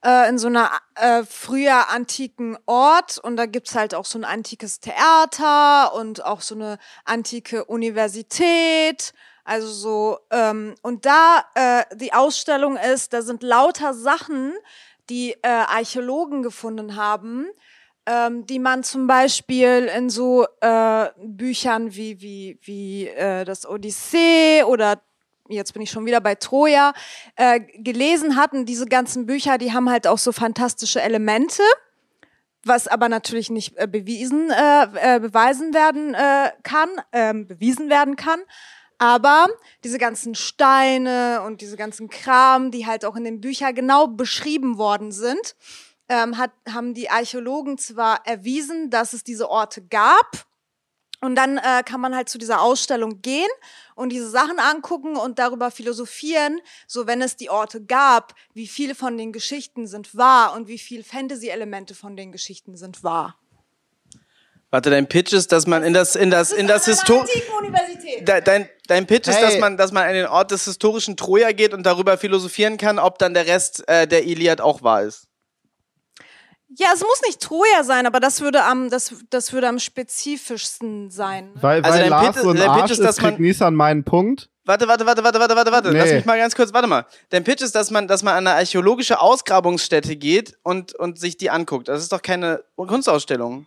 äh, 0.05 0.29
in 0.29 0.39
so 0.39 0.47
einer 0.47 0.71
äh, 0.95 1.25
früher 1.25 1.91
antiken 1.91 2.57
Ort 2.67 3.19
und 3.19 3.37
da 3.37 3.47
gibt's 3.47 3.75
halt 3.75 3.97
auch 3.97 4.05
so 4.05 4.17
ein 4.17 4.25
antikes 4.25 4.79
Theater 4.79 5.93
und 5.97 6.25
auch 6.25 6.41
so 6.41 6.55
eine 6.55 6.79
antike 7.05 7.65
Universität. 7.65 9.13
Also 9.43 9.67
so, 9.73 10.19
ähm, 10.31 10.77
und 10.83 11.05
da 11.05 11.47
äh, 11.57 11.97
die 11.97 12.13
Ausstellung 12.13 12.77
ist, 12.77 13.13
da 13.13 13.23
sind 13.23 13.43
lauter 13.43 13.93
Sachen, 13.93 14.53
die 15.11 15.33
äh, 15.43 15.49
Archäologen 15.49 16.45
gefunden 16.45 16.95
haben, 16.95 17.49
ähm, 18.07 18.47
die 18.47 18.59
man 18.59 18.83
zum 18.83 19.07
Beispiel 19.07 19.91
in 19.97 20.11
so 20.11 20.47
äh, 20.61 21.09
Büchern 21.19 21.95
wie 21.95 22.21
wie 22.21 22.59
wie 22.63 23.09
äh, 23.09 23.45
das 23.45 23.67
Odyssee 23.67 24.63
oder 24.65 25.01
jetzt 25.49 25.73
bin 25.73 25.83
ich 25.83 25.91
schon 25.91 26.07
wieder 26.07 26.21
bei 26.21 26.35
Troja 26.35 26.93
äh, 27.37 27.61
gelesen 27.61 28.37
hatten. 28.37 28.67
Diese 28.67 28.87
ganzen 28.87 29.27
Bücher, 29.27 29.59
die 29.59 29.73
haben 29.73 29.91
halt 29.91 30.07
auch 30.07 30.19
so 30.19 30.33
fantastische 30.33 31.03
Elemente, 31.03 31.63
was 32.65 32.89
aber 32.89 33.09
natürlich 33.09 33.51
nicht 33.51 33.77
äh, 33.77 33.87
bewiesen 33.87 34.51
äh, 34.51 35.17
äh, 35.17 35.21
beweisen 35.21 35.75
werden 35.75 36.15
äh, 36.15 36.51
kann, 36.63 36.89
äh, 37.13 37.35
bewiesen 37.35 37.91
werden 37.91 38.17
kann. 38.17 38.41
Aber 38.99 39.49
diese 39.83 39.99
ganzen 39.99 40.35
Steine 40.35 41.43
und 41.45 41.61
diese 41.61 41.77
ganzen 41.77 42.09
Kram, 42.09 42.71
die 42.71 42.87
halt 42.87 43.05
auch 43.05 43.17
in 43.17 43.25
den 43.25 43.41
Büchern 43.41 43.75
genau 43.75 44.07
beschrieben 44.07 44.79
worden 44.79 45.11
sind, 45.11 45.57
ähm, 46.09 46.39
hat, 46.39 46.53
haben 46.69 46.95
die 46.95 47.11
Archäologen 47.11 47.79
zwar 47.79 48.27
erwiesen, 48.27 48.91
dass 48.91 49.13
es 49.13 49.25
diese 49.25 49.51
Orte 49.51 49.83
gab, 49.83 50.47
und 51.25 51.37
dann 51.37 51.57
äh, 51.57 51.83
kann 51.85 52.03
man 52.03 52.15
halt 52.15 52.29
zu 52.29 52.37
dieser 52.37 52.61
Ausstellung 52.61 53.23
gehen 53.23 53.49
und 53.95 54.11
diese 54.11 54.29
Sachen 54.29 54.59
angucken 54.59 55.17
und 55.17 55.39
darüber 55.39 55.71
philosophieren, 55.71 56.61
so 56.87 57.07
wenn 57.07 57.23
es 57.23 57.37
die 57.37 57.49
Orte 57.49 57.83
gab, 57.83 58.35
wie 58.53 58.67
viele 58.67 58.95
von 58.95 59.17
den 59.17 59.33
Geschichten 59.33 59.87
sind 59.87 60.15
wahr 60.15 60.55
und 60.55 60.69
wie 60.69 60.79
viel 60.79 61.03
Fantasy-Elemente 61.03 61.95
von 61.95 62.15
den 62.15 62.31
Geschichten 62.31 62.77
sind 62.77 63.03
wahr. 63.03 63.39
Warte, 64.71 64.91
dein 64.91 65.09
Pitch 65.09 65.33
ist, 65.33 65.53
dass 65.53 65.67
man 65.67 65.83
in 65.83 65.95
das 65.95 66.15
in 66.15 66.31
das, 66.31 66.51
das 66.51 66.59
in 66.59 66.67
das 66.67 66.85
Histor 66.85 67.25
dein, 68.25 68.69
dein 68.89 69.07
Pitch 69.07 69.27
hey. 69.27 69.35
ist, 69.35 69.41
dass 69.41 69.59
man 69.59 69.79
dass 69.79 69.93
man 69.93 70.07
an 70.07 70.15
den 70.15 70.27
Ort 70.27 70.51
des 70.51 70.65
historischen 70.65 71.17
Troja 71.17 71.53
geht 71.53 71.73
und 71.73 71.85
darüber 71.85 72.19
philosophieren 72.19 72.77
kann, 72.77 72.99
ob 72.99 73.19
dann 73.19 73.33
der 73.33 73.47
Rest 73.47 73.89
äh, 73.89 74.07
der 74.07 74.25
Iliad 74.25 74.61
auch 74.61 74.83
wahr 74.83 75.05
ist. 75.05 75.29
Ja, 76.77 76.89
es 76.95 77.01
muss 77.01 77.20
nicht 77.27 77.41
Troja 77.41 77.85
sein, 77.85 78.07
aber 78.07 78.20
das 78.20 78.41
würde 78.41 78.64
am, 78.64 78.91
das, 78.91 79.14
das 79.31 79.53
würde 79.53 79.68
am 79.68 79.79
spezifischsten 79.79 81.11
sein. 81.11 81.53
Ne? 81.55 81.62
Weil, 81.62 81.83
also 81.83 81.99
weil 81.99 82.09
Lars 82.09 82.35
Pit, 82.35 82.43
so 82.43 82.51
ein 82.51 82.61
Arsch 82.61 82.91
ist, 82.91 83.03
dass 83.03 83.20
man, 83.20 83.41
Nissan 83.41 83.75
meinen 83.75 84.05
Punkt. 84.05 84.49
Warte, 84.66 84.89
warte, 84.89 85.05
warte, 85.05 85.22
warte, 85.22 85.39
warte, 85.39 85.57
warte, 85.57 85.72
warte. 85.72 85.93
Nee. 85.93 85.99
Lass 85.99 86.12
mich 86.12 86.25
mal 86.25 86.39
ganz 86.39 86.55
kurz, 86.55 86.72
warte 86.72 86.89
mal. 86.89 87.05
Dein 87.29 87.45
Pitch 87.45 87.62
ist, 87.62 87.75
dass 87.75 87.91
man, 87.91 88.09
dass 88.09 88.22
man 88.22 88.35
an 88.35 88.47
eine 88.47 88.57
archäologische 88.57 89.20
Ausgrabungsstätte 89.20 90.16
geht 90.16 90.57
und, 90.62 90.95
und 90.95 91.18
sich 91.18 91.37
die 91.37 91.51
anguckt. 91.51 91.89
Das 91.89 92.01
ist 92.01 92.12
doch 92.12 92.22
keine 92.22 92.64
Kunstausstellung. 92.77 93.66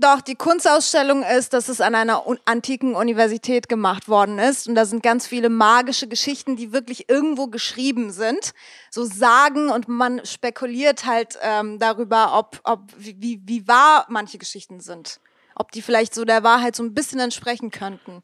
Doch, 0.00 0.20
die 0.20 0.36
Kunstausstellung 0.36 1.24
ist, 1.24 1.52
dass 1.52 1.68
es 1.68 1.80
an 1.80 1.96
einer 1.96 2.22
antiken 2.44 2.94
Universität 2.94 3.68
gemacht 3.68 4.08
worden 4.08 4.38
ist. 4.38 4.68
Und 4.68 4.76
da 4.76 4.84
sind 4.84 5.02
ganz 5.02 5.26
viele 5.26 5.48
magische 5.48 6.06
Geschichten, 6.06 6.54
die 6.54 6.72
wirklich 6.72 7.10
irgendwo 7.10 7.48
geschrieben 7.48 8.12
sind. 8.12 8.52
So 8.92 9.02
Sagen 9.02 9.70
und 9.70 9.88
man 9.88 10.24
spekuliert 10.24 11.04
halt 11.04 11.36
ähm, 11.42 11.80
darüber, 11.80 12.38
ob, 12.38 12.60
ob 12.62 12.92
wie, 12.96 13.42
wie 13.44 13.66
wahr 13.66 14.06
manche 14.08 14.38
Geschichten 14.38 14.78
sind. 14.78 15.18
Ob 15.56 15.72
die 15.72 15.82
vielleicht 15.82 16.14
so 16.14 16.24
der 16.24 16.44
Wahrheit 16.44 16.76
so 16.76 16.84
ein 16.84 16.94
bisschen 16.94 17.18
entsprechen 17.18 17.72
könnten. 17.72 18.22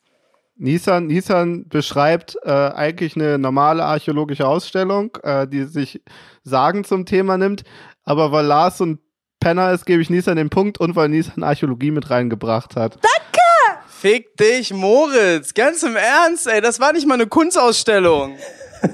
Nissan, 0.57 1.09
Nissan 1.09 1.67
beschreibt 1.69 2.37
äh, 2.45 2.51
eigentlich 2.53 3.17
eine 3.17 3.37
normale 3.37 3.85
archäologische 3.85 4.47
Ausstellung, 4.47 5.17
äh, 5.25 5.49
die 5.49 5.65
sich 5.65 6.01
Sagen 6.45 6.85
zum 6.85 7.05
Thema 7.05 7.37
nimmt. 7.37 7.65
Aber 8.05 8.31
weil 8.31 8.47
Lars 8.47 8.81
und 8.81 9.01
Penner 9.45 9.73
ist, 9.73 9.85
gebe 9.85 10.01
ich 10.01 10.09
Nissan 10.09 10.37
den 10.37 10.49
Punkt 10.49 10.79
und 10.81 10.97
weil 10.97 11.11
Nissan 11.11 11.43
Archäologie 11.43 11.91
mit 11.91 12.09
reingebracht 12.09 12.77
hat. 12.77 12.95
Danke! 12.95 13.83
Fick 13.87 14.39
dich, 14.39 14.73
Moritz. 14.73 15.53
Ganz 15.53 15.83
im 15.83 15.97
Ernst, 15.97 16.47
ey. 16.47 16.63
Das 16.63 16.81
war 16.81 16.95
nicht 16.95 17.07
mal 17.07 17.13
eine 17.13 17.27
Kunstausstellung. 17.27 18.39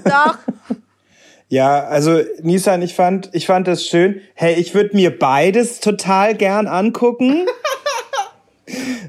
Doch. 0.04 0.38
Ja, 1.48 1.84
also 1.84 2.20
Nissan, 2.42 2.82
ich 2.82 2.94
fand, 2.94 3.30
ich 3.32 3.46
fand 3.46 3.68
das 3.68 3.86
schön. 3.86 4.22
Hey, 4.34 4.54
ich 4.54 4.74
würde 4.74 4.96
mir 4.96 5.16
beides 5.16 5.78
total 5.78 6.34
gern 6.34 6.66
angucken. 6.66 7.46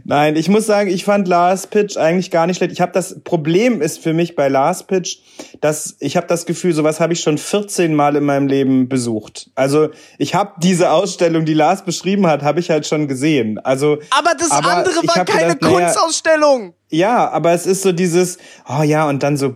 Nein, 0.03 0.35
ich 0.35 0.49
muss 0.49 0.65
sagen, 0.65 0.89
ich 0.89 1.03
fand 1.03 1.27
Lars 1.27 1.67
Pitch 1.67 1.97
eigentlich 1.97 2.31
gar 2.31 2.47
nicht 2.47 2.57
schlecht. 2.57 2.71
Ich 2.71 2.81
habe 2.81 2.91
das 2.91 3.21
Problem 3.23 3.81
ist 3.81 3.99
für 3.99 4.13
mich 4.13 4.35
bei 4.35 4.47
Lars 4.47 4.83
Pitch, 4.83 5.17
dass 5.61 5.95
ich 5.99 6.17
habe 6.17 6.27
das 6.27 6.45
Gefühl, 6.45 6.73
sowas 6.73 6.99
habe 6.99 7.13
ich 7.13 7.21
schon 7.21 7.37
14 7.37 7.93
Mal 7.93 8.15
in 8.15 8.23
meinem 8.23 8.47
Leben 8.47 8.89
besucht. 8.89 9.49
Also 9.55 9.89
ich 10.17 10.35
habe 10.35 10.53
diese 10.61 10.91
Ausstellung, 10.91 11.45
die 11.45 11.53
Lars 11.53 11.85
beschrieben 11.85 12.27
hat, 12.27 12.43
habe 12.43 12.59
ich 12.59 12.69
halt 12.69 12.87
schon 12.87 13.07
gesehen. 13.07 13.59
Also 13.59 13.99
aber 14.09 14.31
das 14.37 14.51
aber 14.51 14.77
andere 14.77 15.07
war 15.07 15.25
keine 15.25 15.55
gedacht, 15.55 15.71
Kunstausstellung. 15.71 16.73
Ja, 16.93 17.29
aber 17.29 17.53
es 17.53 17.65
ist 17.65 17.83
so 17.83 17.93
dieses, 17.93 18.37
oh 18.67 18.83
ja, 18.83 19.07
und 19.07 19.23
dann 19.23 19.37
so, 19.37 19.55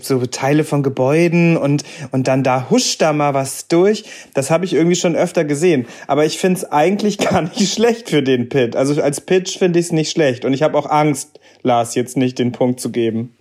so 0.00 0.24
Teile 0.26 0.62
von 0.62 0.84
Gebäuden 0.84 1.56
und, 1.56 1.82
und 2.12 2.28
dann 2.28 2.44
da 2.44 2.70
huscht 2.70 3.02
da 3.02 3.12
mal 3.12 3.34
was 3.34 3.66
durch. 3.66 4.04
Das 4.32 4.52
habe 4.52 4.64
ich 4.64 4.74
irgendwie 4.74 4.94
schon 4.94 5.16
öfter 5.16 5.44
gesehen. 5.44 5.86
Aber 6.06 6.24
ich 6.24 6.38
finde 6.38 6.60
es 6.60 6.70
eigentlich 6.70 7.18
gar 7.30 7.42
nicht 7.42 7.74
schlecht 7.74 8.10
für 8.10 8.22
den 8.22 8.48
Pit. 8.48 8.76
Also 8.76 9.02
als 9.02 9.20
Pitch 9.20 9.58
finde 9.58 9.80
ich 9.80 9.86
es 9.86 9.92
nicht 9.92 10.12
schlecht. 10.12 10.44
Und 10.44 10.54
ich 10.54 10.62
habe 10.62 10.78
auch 10.78 10.86
Angst, 10.86 11.40
Lars 11.62 11.96
jetzt 11.96 12.16
nicht 12.16 12.38
den 12.38 12.52
Punkt 12.52 12.78
zu 12.78 12.92
geben. 12.92 13.36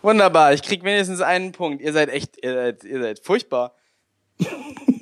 Wunderbar, 0.00 0.54
ich 0.54 0.62
krieg 0.62 0.84
wenigstens 0.84 1.20
einen 1.20 1.52
Punkt. 1.52 1.82
Ihr 1.82 1.92
seid 1.92 2.08
echt, 2.08 2.42
ihr 2.42 2.54
seid, 2.54 2.84
ihr 2.84 3.02
seid 3.02 3.18
furchtbar. 3.18 3.74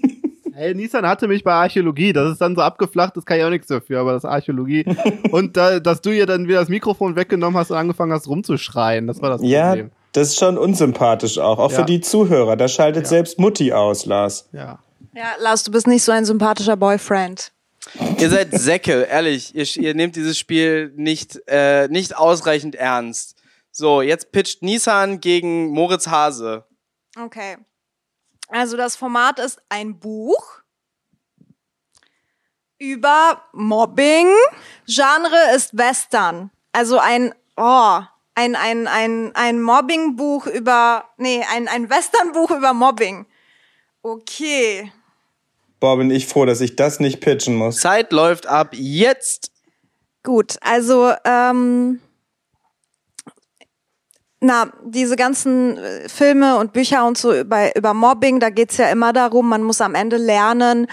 Hey, 0.55 0.73
Nissan 0.73 1.07
hatte 1.07 1.27
mich 1.27 1.43
bei 1.43 1.53
Archäologie. 1.53 2.13
Das 2.13 2.31
ist 2.31 2.41
dann 2.41 2.55
so 2.55 2.63
abgeflacht, 2.63 3.17
das 3.17 3.27
kann 3.27 3.39
ich 3.39 3.45
auch 3.45 3.51
nichts 3.51 3.67
dafür, 3.67 4.01
aber 4.01 4.13
das 4.13 4.23
ist 4.23 4.31
Archäologie. 4.31 4.85
und 5.33 5.57
da, 5.57 5.81
dass 5.81 6.01
du 6.01 6.11
ihr 6.11 6.27
dann 6.27 6.47
wieder 6.47 6.61
das 6.61 6.69
Mikrofon 6.69 7.17
weggenommen 7.17 7.59
hast 7.59 7.73
und 7.73 7.77
angefangen 7.77 8.13
hast 8.13 8.29
rumzuschreien, 8.29 9.09
das 9.09 9.21
war 9.21 9.31
das 9.31 9.41
ja, 9.43 9.69
Problem. 9.69 9.87
Ja, 9.87 9.93
das 10.13 10.29
ist 10.29 10.39
schon 10.39 10.57
unsympathisch 10.57 11.39
auch, 11.39 11.59
auch 11.59 11.73
ja. 11.73 11.79
für 11.79 11.85
die 11.85 12.01
Zuhörer. 12.01 12.57
Da 12.57 12.69
schaltet 12.69 13.05
ja. 13.05 13.09
selbst 13.09 13.41
Mutti 13.41 13.73
aus, 13.73 14.07
Lars. 14.07 14.49
Ja. 14.53 14.79
Ja, 15.15 15.27
Lars, 15.41 15.65
du 15.65 15.73
bist 15.73 15.87
nicht 15.87 16.03
so 16.03 16.13
ein 16.13 16.25
sympathischer 16.25 16.77
Boyfriend. 16.77 17.53
Ihr 18.19 18.31
seid 18.31 18.53
Säcke, 18.53 19.03
ehrlich. 19.03 19.55
Ihr, 19.55 19.67
ihr 19.77 19.95
nehmt 19.95 20.17
dieses 20.17 20.39
Spiel 20.39 20.93
nicht, 20.97 21.41
äh, 21.47 21.89
nicht 21.89 22.17
ausreichend 22.17 22.75
ernst. 22.75 23.37
So, 23.71 24.03
jetzt 24.03 24.33
pitcht 24.33 24.63
Nissan 24.63 25.21
gegen 25.21 25.71
Moritz 25.71 26.07
Hase. 26.07 26.65
Okay. 27.21 27.57
Also 28.55 28.77
das 28.77 28.95
Format 28.95 29.41
ist 29.41 29.61
ein 29.69 29.99
Buch 29.99 30.61
über 32.79 33.43
Mobbing. 33.53 34.29
Genre 34.87 35.57
ist 35.57 35.77
Western. 35.77 36.53
Also 36.71 37.01
ein, 37.01 37.35
oh, 37.57 37.99
ein, 38.37 38.55
ein, 38.55 38.87
ein, 38.87 39.33
ein 39.35 39.61
Mobbing-Buch 39.61 40.47
über, 40.47 41.05
nee, 41.17 41.45
ein, 41.53 41.67
ein 41.67 41.91
Western-Buch 41.91 42.53
über 42.53 42.73
Mobbing. 42.75 43.27
Okay. 44.03 44.93
Boah, 45.81 45.97
bin 45.97 46.13
ich 46.13 46.29
froh, 46.29 46.45
dass 46.45 46.61
ich 46.61 46.77
das 46.77 47.01
nicht 47.01 47.21
pitchen 47.21 47.57
muss. 47.57 47.81
Zeit 47.81 48.13
läuft 48.13 48.47
ab 48.47 48.69
jetzt. 48.73 49.51
Gut, 50.23 50.59
also 50.61 51.13
ähm, 51.25 51.99
na, 54.45 54.69
diese 54.85 55.17
ganzen 55.17 55.79
äh, 55.79 56.09
Filme 56.09 56.59
und 56.59 56.73
Bücher 56.73 57.07
und 57.07 57.17
so 57.17 57.35
über, 57.35 57.75
über 57.77 57.95
Mobbing, 57.95 58.41
da 58.41 58.51
geht's 58.51 58.77
ja 58.77 58.89
immer 58.89 59.13
darum, 59.13 59.49
man 59.49 59.63
muss 59.63 59.81
am 59.81 59.95
Ende 59.95 60.17
lernen, 60.17 60.87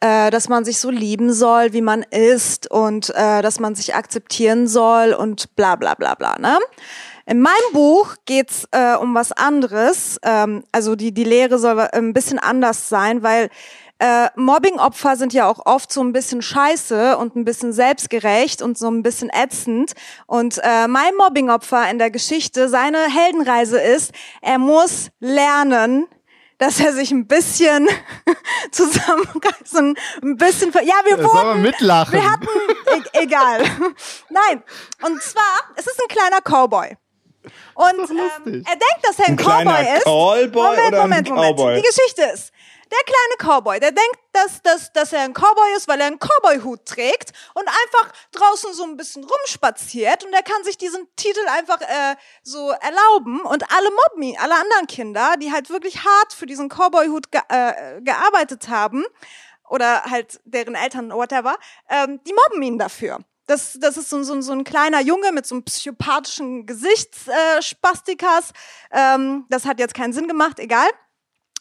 äh, 0.00 0.30
dass 0.30 0.48
man 0.48 0.64
sich 0.64 0.78
so 0.78 0.90
lieben 0.90 1.32
soll, 1.32 1.72
wie 1.72 1.82
man 1.82 2.02
ist 2.02 2.70
und 2.70 3.10
äh, 3.10 3.42
dass 3.42 3.60
man 3.60 3.74
sich 3.74 3.94
akzeptieren 3.94 4.66
soll 4.66 5.12
und 5.12 5.54
bla 5.54 5.76
bla 5.76 5.94
bla 5.94 6.14
bla. 6.14 6.36
Ne? 6.38 6.58
In 7.26 7.40
meinem 7.40 7.72
Buch 7.72 8.16
geht's 8.26 8.68
äh, 8.70 8.96
um 8.96 9.14
was 9.14 9.32
anderes. 9.32 10.18
Ähm, 10.22 10.64
also 10.72 10.96
die, 10.96 11.12
die 11.12 11.24
Lehre 11.24 11.58
soll 11.58 11.78
ein 11.80 12.12
bisschen 12.12 12.38
anders 12.38 12.88
sein, 12.88 13.22
weil 13.22 13.50
äh, 13.98 14.28
Mobbing-Opfer 14.36 15.16
sind 15.16 15.32
ja 15.32 15.48
auch 15.48 15.64
oft 15.66 15.92
so 15.92 16.02
ein 16.02 16.12
bisschen 16.12 16.42
scheiße 16.42 17.16
und 17.16 17.36
ein 17.36 17.44
bisschen 17.44 17.72
selbstgerecht 17.72 18.60
und 18.60 18.76
so 18.76 18.88
ein 18.90 19.02
bisschen 19.02 19.30
ätzend. 19.30 19.92
Und 20.26 20.58
äh, 20.62 20.88
mein 20.88 21.14
Mobbing-Opfer 21.16 21.88
in 21.90 21.98
der 21.98 22.10
Geschichte, 22.10 22.68
seine 22.68 22.98
Heldenreise 22.98 23.80
ist, 23.80 24.12
er 24.42 24.58
muss 24.58 25.10
lernen, 25.20 26.06
dass 26.58 26.80
er 26.80 26.92
sich 26.92 27.10
ein 27.10 27.26
bisschen 27.26 27.88
zusammenreißen, 28.72 29.96
ein 30.22 30.36
bisschen, 30.36 30.72
ja, 30.72 30.94
wir 31.04 31.22
wurden, 31.22 31.62
mitlachen? 31.62 32.14
wir 32.14 32.30
hatten, 32.30 32.46
e 33.14 33.22
egal. 33.22 33.60
Nein. 34.28 34.62
Und 35.02 35.22
zwar, 35.22 35.60
es 35.76 35.86
ist 35.86 36.00
ein 36.00 36.08
kleiner 36.08 36.40
Cowboy. 36.40 36.96
Und 37.74 38.10
ähm, 38.10 38.64
er 38.66 38.76
denkt, 38.76 39.00
dass 39.02 39.18
er 39.18 39.26
ein, 39.26 39.38
Ein 39.38 39.44
Cowboy 39.44 39.96
ist. 39.96 40.04
Callboy 40.04 40.76
Moment, 40.76 40.90
Moment, 40.96 41.28
Moment. 41.28 41.56
Cowboy? 41.56 41.76
Die 41.76 41.82
Geschichte 41.82 42.22
ist, 42.32 42.52
der 42.90 42.98
kleine 43.04 43.36
Cowboy, 43.38 43.80
der 43.80 43.92
denkt, 43.92 44.18
dass, 44.32 44.62
dass, 44.62 44.92
dass 44.92 45.12
er 45.12 45.22
ein 45.22 45.32
Cowboy 45.32 45.76
ist, 45.76 45.88
weil 45.88 46.00
er 46.00 46.06
einen 46.06 46.18
Cowboy-Hut 46.18 46.86
trägt 46.86 47.32
und 47.54 47.66
einfach 47.66 48.12
draußen 48.32 48.74
so 48.74 48.84
ein 48.84 48.96
bisschen 48.96 49.24
rumspaziert 49.24 50.24
und 50.24 50.32
er 50.32 50.42
kann 50.42 50.62
sich 50.64 50.78
diesen 50.78 51.06
Titel 51.16 51.46
einfach 51.48 51.80
äh, 51.80 52.16
so 52.42 52.70
erlauben 52.70 53.40
und 53.40 53.64
alle 53.70 53.90
mobben 53.90 54.36
alle 54.38 54.54
anderen 54.54 54.86
Kinder, 54.86 55.34
die 55.40 55.52
halt 55.52 55.70
wirklich 55.70 56.04
hart 56.04 56.32
für 56.32 56.46
diesen 56.46 56.68
Cowboy-Hut 56.68 57.30
ge 57.30 57.40
äh, 57.48 58.00
gearbeitet 58.00 58.68
haben 58.68 59.04
oder 59.68 60.04
halt 60.04 60.40
deren 60.44 60.74
Eltern, 60.74 61.10
whatever, 61.10 61.56
ähm, 61.88 62.20
die 62.26 62.32
mobben 62.32 62.62
ihn 62.62 62.78
dafür. 62.78 63.18
Das, 63.46 63.76
das 63.78 63.98
ist 63.98 64.08
so, 64.08 64.22
so, 64.22 64.40
so 64.40 64.52
ein 64.52 64.64
kleiner 64.64 65.00
Junge 65.00 65.30
mit 65.32 65.44
so 65.46 65.54
einem 65.54 65.64
psychopathischen 65.64 66.64
Gesichtsspastikas. 66.64 68.52
Äh, 68.90 69.14
ähm, 69.14 69.44
das 69.50 69.66
hat 69.66 69.78
jetzt 69.78 69.94
keinen 69.94 70.14
Sinn 70.14 70.28
gemacht, 70.28 70.58
egal. 70.58 70.88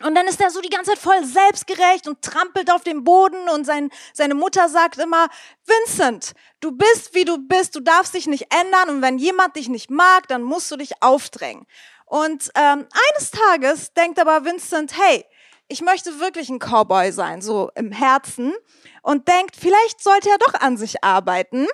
Und 0.02 0.16
dann 0.16 0.28
ist 0.28 0.42
er 0.42 0.50
so 0.50 0.60
die 0.60 0.70
ganze 0.70 0.92
Zeit 0.92 1.00
voll 1.00 1.24
selbstgerecht 1.24 2.08
und 2.08 2.22
trampelt 2.22 2.72
auf 2.72 2.84
dem 2.84 3.04
Boden 3.04 3.48
und 3.50 3.66
sein, 3.66 3.90
seine 4.14 4.34
Mutter 4.34 4.68
sagt 4.68 4.98
immer, 4.98 5.28
Vincent, 5.66 6.34
du 6.60 6.72
bist 6.72 7.14
wie 7.14 7.26
du 7.26 7.38
bist, 7.38 7.76
du 7.76 7.80
darfst 7.80 8.14
dich 8.14 8.28
nicht 8.28 8.48
ändern 8.54 8.90
und 8.90 9.02
wenn 9.02 9.18
jemand 9.18 9.56
dich 9.56 9.70
nicht 9.70 9.90
mag, 9.90 10.28
dann 10.28 10.42
musst 10.42 10.70
du 10.72 10.78
dich 10.78 11.02
aufdrängen. 11.02 11.66
Und 12.06 12.50
ähm, 12.56 12.86
eines 13.12 13.32
Tages 13.32 13.94
denkt 13.94 14.20
aber 14.20 14.44
Vincent, 14.46 14.94
hey, 14.98 15.26
ich 15.68 15.82
möchte 15.82 16.20
wirklich 16.20 16.50
ein 16.50 16.60
Cowboy 16.60 17.12
sein, 17.12 17.42
so 17.42 17.72
im 17.76 17.92
Herzen 17.92 18.54
und 19.02 19.28
denkt, 19.28 19.56
vielleicht 19.56 20.04
sollte 20.04 20.30
er 20.30 20.38
doch 20.38 20.54
an 20.60 20.78
sich 20.78 21.04
arbeiten. 21.04 21.68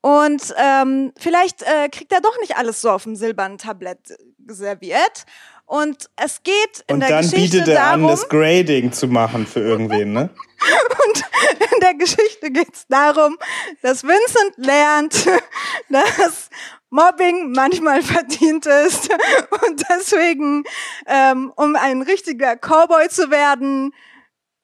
Und 0.00 0.52
ähm, 0.56 1.12
vielleicht 1.16 1.62
äh, 1.62 1.88
kriegt 1.88 2.12
er 2.12 2.20
doch 2.20 2.36
nicht 2.40 2.56
alles 2.56 2.80
so 2.80 2.90
auf 2.90 3.04
dem 3.04 3.14
silbernen 3.14 3.56
Tablett 3.56 4.14
serviert. 4.48 5.24
Und 5.64 6.10
es 6.16 6.42
geht 6.42 6.84
in 6.86 6.94
Und 6.94 7.00
der 7.00 7.08
dann 7.08 7.22
Geschichte 7.22 7.58
bietet 7.58 7.68
er 7.68 7.74
darum, 7.74 8.04
an, 8.04 8.10
das 8.10 8.28
Grading 8.28 8.92
zu 8.92 9.08
machen 9.08 9.46
für 9.46 9.60
irgendwen, 9.60 10.12
ne? 10.12 10.30
und 11.06 11.24
in 11.72 11.80
der 11.80 11.94
Geschichte 11.94 12.50
geht 12.50 12.74
es 12.74 12.86
darum, 12.88 13.38
dass 13.80 14.04
Vincent 14.04 14.56
lernt, 14.56 15.26
dass 15.88 16.50
Mobbing 16.90 17.52
manchmal 17.52 18.02
verdient 18.02 18.66
ist 18.66 19.08
und 19.66 19.82
deswegen, 19.88 20.64
ähm, 21.06 21.52
um 21.56 21.74
ein 21.74 22.02
richtiger 22.02 22.56
Cowboy 22.56 23.08
zu 23.08 23.30
werden, 23.30 23.94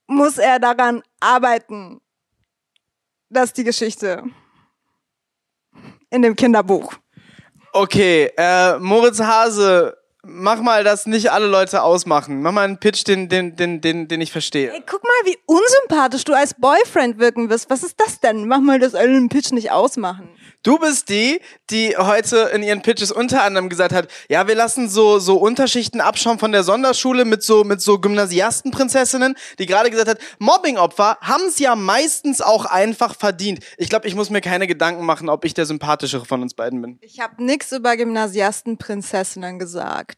muss 0.06 0.38
er 0.38 0.58
daran 0.58 1.02
arbeiten. 1.20 2.00
Das 3.30 3.46
ist 3.46 3.56
die 3.56 3.64
Geschichte 3.64 4.24
in 6.10 6.22
dem 6.22 6.36
Kinderbuch. 6.36 6.94
Okay, 7.72 8.32
äh, 8.36 8.78
Moritz 8.78 9.20
Hase, 9.20 9.97
mach 10.28 10.60
mal, 10.60 10.84
dass 10.84 11.06
nicht 11.06 11.32
alle 11.32 11.46
Leute 11.46 11.82
ausmachen. 11.82 12.42
Mach 12.42 12.52
mal 12.52 12.64
einen 12.64 12.78
Pitch, 12.78 13.04
den, 13.06 13.28
den, 13.28 13.56
den, 13.56 13.80
den, 13.80 14.08
den 14.08 14.20
ich 14.20 14.30
verstehe. 14.30 14.72
Ey, 14.72 14.82
guck 14.86 15.02
mal, 15.02 15.10
wie 15.24 15.38
unsympathisch 15.46 16.24
du 16.24 16.34
als 16.34 16.54
Boyfriend 16.54 17.18
wirken 17.18 17.50
wirst. 17.50 17.70
Was 17.70 17.82
ist 17.82 17.98
das 17.98 18.20
denn? 18.20 18.46
Mach 18.46 18.60
mal, 18.60 18.78
dass 18.78 18.94
alle 18.94 19.12
den 19.12 19.28
Pitch 19.28 19.52
nicht 19.52 19.70
ausmachen. 19.70 20.28
Du 20.64 20.76
bist 20.78 21.08
die, 21.08 21.40
die 21.70 21.96
heute 21.96 22.50
in 22.52 22.64
ihren 22.64 22.82
Pitches 22.82 23.12
unter 23.12 23.44
anderem 23.44 23.68
gesagt 23.68 23.94
hat, 23.94 24.08
ja, 24.28 24.48
wir 24.48 24.56
lassen 24.56 24.88
so, 24.88 25.20
so 25.20 25.36
Unterschichten 25.36 26.00
abschauen 26.00 26.40
von 26.40 26.50
der 26.50 26.64
Sonderschule 26.64 27.24
mit 27.24 27.44
so, 27.44 27.62
mit 27.62 27.80
so 27.80 28.00
Gymnasiastenprinzessinnen, 28.00 29.36
die 29.58 29.66
gerade 29.66 29.88
gesagt 29.88 30.08
hat, 30.08 30.18
Mobbingopfer 30.40 31.16
haben 31.20 31.44
es 31.46 31.60
ja 31.60 31.76
meistens 31.76 32.40
auch 32.40 32.64
einfach 32.64 33.14
verdient. 33.14 33.60
Ich 33.76 33.88
glaube, 33.88 34.08
ich 34.08 34.16
muss 34.16 34.30
mir 34.30 34.40
keine 34.40 34.66
Gedanken 34.66 35.04
machen, 35.04 35.28
ob 35.28 35.44
ich 35.44 35.54
der 35.54 35.64
sympathischere 35.64 36.24
von 36.24 36.42
uns 36.42 36.54
beiden 36.54 36.82
bin. 36.82 36.98
Ich 37.02 37.20
habe 37.20 37.42
nichts 37.42 37.70
über 37.70 37.96
Gymnasiastenprinzessinnen 37.96 39.60
gesagt. 39.60 40.17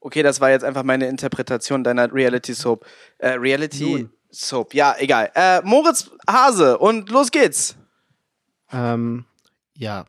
Okay, 0.00 0.22
das 0.22 0.40
war 0.40 0.50
jetzt 0.50 0.64
einfach 0.64 0.82
meine 0.82 1.06
Interpretation 1.08 1.84
deiner 1.84 2.12
Reality 2.12 2.54
Soap. 2.54 2.86
Äh, 3.18 3.32
Reality 3.32 3.84
Nun. 3.84 4.12
Soap, 4.30 4.74
ja, 4.74 4.94
egal. 4.98 5.30
Äh, 5.34 5.60
Moritz 5.62 6.10
Hase 6.28 6.78
und 6.78 7.10
los 7.10 7.30
geht's. 7.30 7.76
Ähm, 8.72 9.26
ja. 9.74 10.06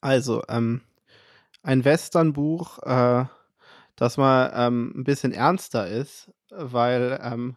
Also, 0.00 0.42
ähm, 0.48 0.82
ein 1.62 1.84
Westernbuch, 1.84 2.78
äh, 2.82 3.24
das 3.96 4.16
mal 4.16 4.52
ähm, 4.54 4.92
ein 4.94 5.04
bisschen 5.04 5.32
ernster 5.32 5.88
ist, 5.88 6.30
weil 6.50 7.18
ähm, 7.22 7.56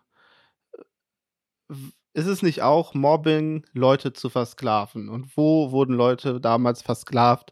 ist 2.14 2.26
es 2.26 2.42
nicht 2.42 2.62
auch 2.64 2.94
Mobbing, 2.94 3.66
Leute 3.74 4.14
zu 4.14 4.30
versklaven? 4.30 5.10
Und 5.10 5.38
wo 5.38 5.72
wurden 5.72 5.94
Leute 5.94 6.40
damals 6.40 6.82
versklavt? 6.82 7.52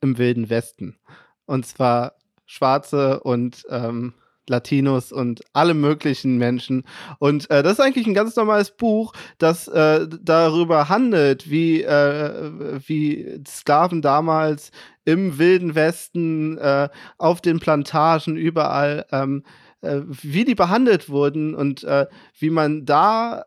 Im 0.00 0.18
Wilden 0.18 0.50
Westen. 0.50 0.98
Und 1.46 1.66
zwar 1.66 2.14
Schwarze 2.46 3.20
und 3.20 3.64
ähm, 3.70 4.14
Latinos 4.48 5.12
und 5.12 5.42
alle 5.52 5.74
möglichen 5.74 6.36
Menschen. 6.36 6.84
Und 7.18 7.50
äh, 7.50 7.62
das 7.62 7.74
ist 7.74 7.80
eigentlich 7.80 8.06
ein 8.06 8.14
ganz 8.14 8.36
normales 8.36 8.70
Buch, 8.70 9.12
das 9.38 9.68
äh, 9.68 10.06
darüber 10.20 10.88
handelt, 10.88 11.50
wie, 11.50 11.82
äh, 11.82 12.50
wie 12.86 13.40
Sklaven 13.46 14.02
damals 14.02 14.70
im 15.04 15.38
Wilden 15.38 15.74
Westen, 15.74 16.58
äh, 16.58 16.88
auf 17.18 17.40
den 17.40 17.58
Plantagen, 17.58 18.36
überall, 18.36 19.06
ähm, 19.12 19.44
äh, 19.80 20.00
wie 20.04 20.44
die 20.44 20.54
behandelt 20.54 21.08
wurden 21.08 21.54
und 21.54 21.84
äh, 21.84 22.06
wie 22.38 22.50
man 22.50 22.84
da 22.84 23.44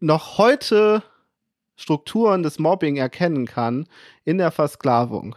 noch 0.00 0.38
heute 0.38 1.02
Strukturen 1.76 2.42
des 2.42 2.58
Mobbing 2.58 2.96
erkennen 2.96 3.46
kann 3.46 3.86
in 4.24 4.38
der 4.38 4.50
Versklavung. 4.50 5.34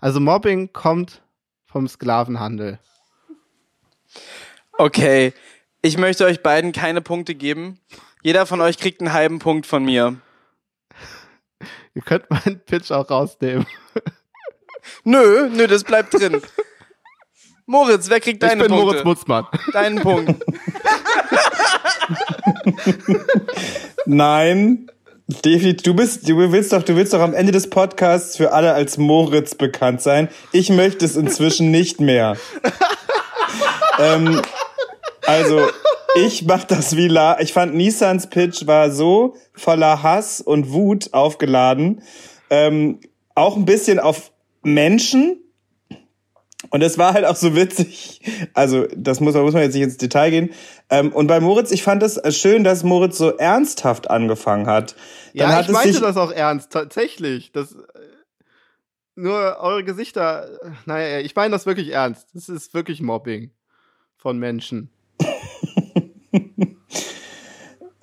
Also 0.00 0.20
Mobbing 0.20 0.72
kommt 0.72 1.22
vom 1.72 1.88
Sklavenhandel. 1.88 2.78
Okay, 4.72 5.32
ich 5.80 5.96
möchte 5.96 6.24
euch 6.24 6.42
beiden 6.42 6.72
keine 6.72 7.00
Punkte 7.00 7.34
geben. 7.34 7.80
Jeder 8.22 8.46
von 8.46 8.60
euch 8.60 8.78
kriegt 8.78 9.00
einen 9.00 9.12
halben 9.12 9.38
Punkt 9.38 9.66
von 9.66 9.84
mir. 9.84 10.16
Ihr 11.94 12.02
könnt 12.02 12.30
meinen 12.30 12.60
Pitch 12.60 12.90
auch 12.90 13.10
rausnehmen. 13.10 13.66
Nö, 15.04 15.48
nö, 15.48 15.68
das 15.68 15.84
bleibt 15.84 16.12
drin. 16.12 16.42
Moritz, 17.66 18.08
wer 18.10 18.18
kriegt 18.18 18.42
ich 18.42 18.48
deine 18.48 18.62
bin 18.64 18.72
Punkte? 18.72 18.86
Moritz 18.86 19.04
Mutzmann. 19.04 19.46
Deinen 19.72 20.00
Punkt. 20.00 20.44
Nein. 24.06 24.90
Definitiv, 25.40 25.82
du 25.82 25.94
bist, 25.94 26.28
du 26.28 26.52
willst 26.52 26.72
doch, 26.72 26.82
du 26.82 26.96
willst 26.96 27.14
doch 27.14 27.20
am 27.20 27.32
Ende 27.32 27.52
des 27.52 27.70
Podcasts 27.70 28.36
für 28.36 28.52
alle 28.52 28.74
als 28.74 28.98
Moritz 28.98 29.54
bekannt 29.54 30.02
sein. 30.02 30.28
Ich 30.52 30.68
möchte 30.68 31.04
es 31.04 31.16
inzwischen 31.16 31.70
nicht 31.70 32.00
mehr. 32.00 32.36
ähm, 33.98 34.42
also, 35.24 35.68
ich 36.16 36.44
mach 36.44 36.64
das 36.64 36.96
wie 36.96 37.08
La. 37.08 37.40
Ich 37.40 37.52
fand 37.52 37.74
Nissans 37.74 38.28
Pitch 38.28 38.66
war 38.66 38.90
so 38.90 39.36
voller 39.54 40.02
Hass 40.02 40.40
und 40.40 40.72
Wut 40.72 41.14
aufgeladen. 41.14 42.02
Ähm, 42.50 43.00
auch 43.34 43.56
ein 43.56 43.64
bisschen 43.64 43.98
auf 43.98 44.32
Menschen. 44.62 45.41
Und 46.70 46.82
es 46.82 46.98
war 46.98 47.14
halt 47.14 47.24
auch 47.24 47.36
so 47.36 47.54
witzig. 47.56 48.20
Also, 48.54 48.86
das 48.96 49.20
muss, 49.20 49.34
muss 49.34 49.54
man 49.54 49.62
jetzt 49.62 49.74
nicht 49.74 49.82
ins 49.82 49.96
Detail 49.96 50.30
gehen. 50.30 50.50
Ähm, 50.90 51.12
und 51.12 51.26
bei 51.26 51.40
Moritz, 51.40 51.70
ich 51.70 51.82
fand 51.82 52.02
es 52.02 52.20
schön, 52.36 52.64
dass 52.64 52.84
Moritz 52.84 53.18
so 53.18 53.36
ernsthaft 53.36 54.10
angefangen 54.10 54.66
hat. 54.66 54.94
Dann 55.34 55.50
ja, 55.50 55.56
hat 55.56 55.66
ich 55.66 55.72
meinte 55.72 56.00
das 56.00 56.16
auch 56.16 56.30
ernst, 56.30 56.72
tatsächlich. 56.72 57.52
Das, 57.52 57.72
äh, 57.72 57.78
nur 59.14 59.58
eure 59.60 59.84
Gesichter, 59.84 60.48
äh, 60.62 60.70
naja, 60.86 61.18
ich 61.20 61.34
meine 61.34 61.50
das 61.50 61.66
wirklich 61.66 61.90
ernst. 61.90 62.28
Das 62.34 62.48
ist 62.48 62.74
wirklich 62.74 63.00
Mobbing 63.00 63.50
von 64.16 64.38
Menschen. 64.38 64.90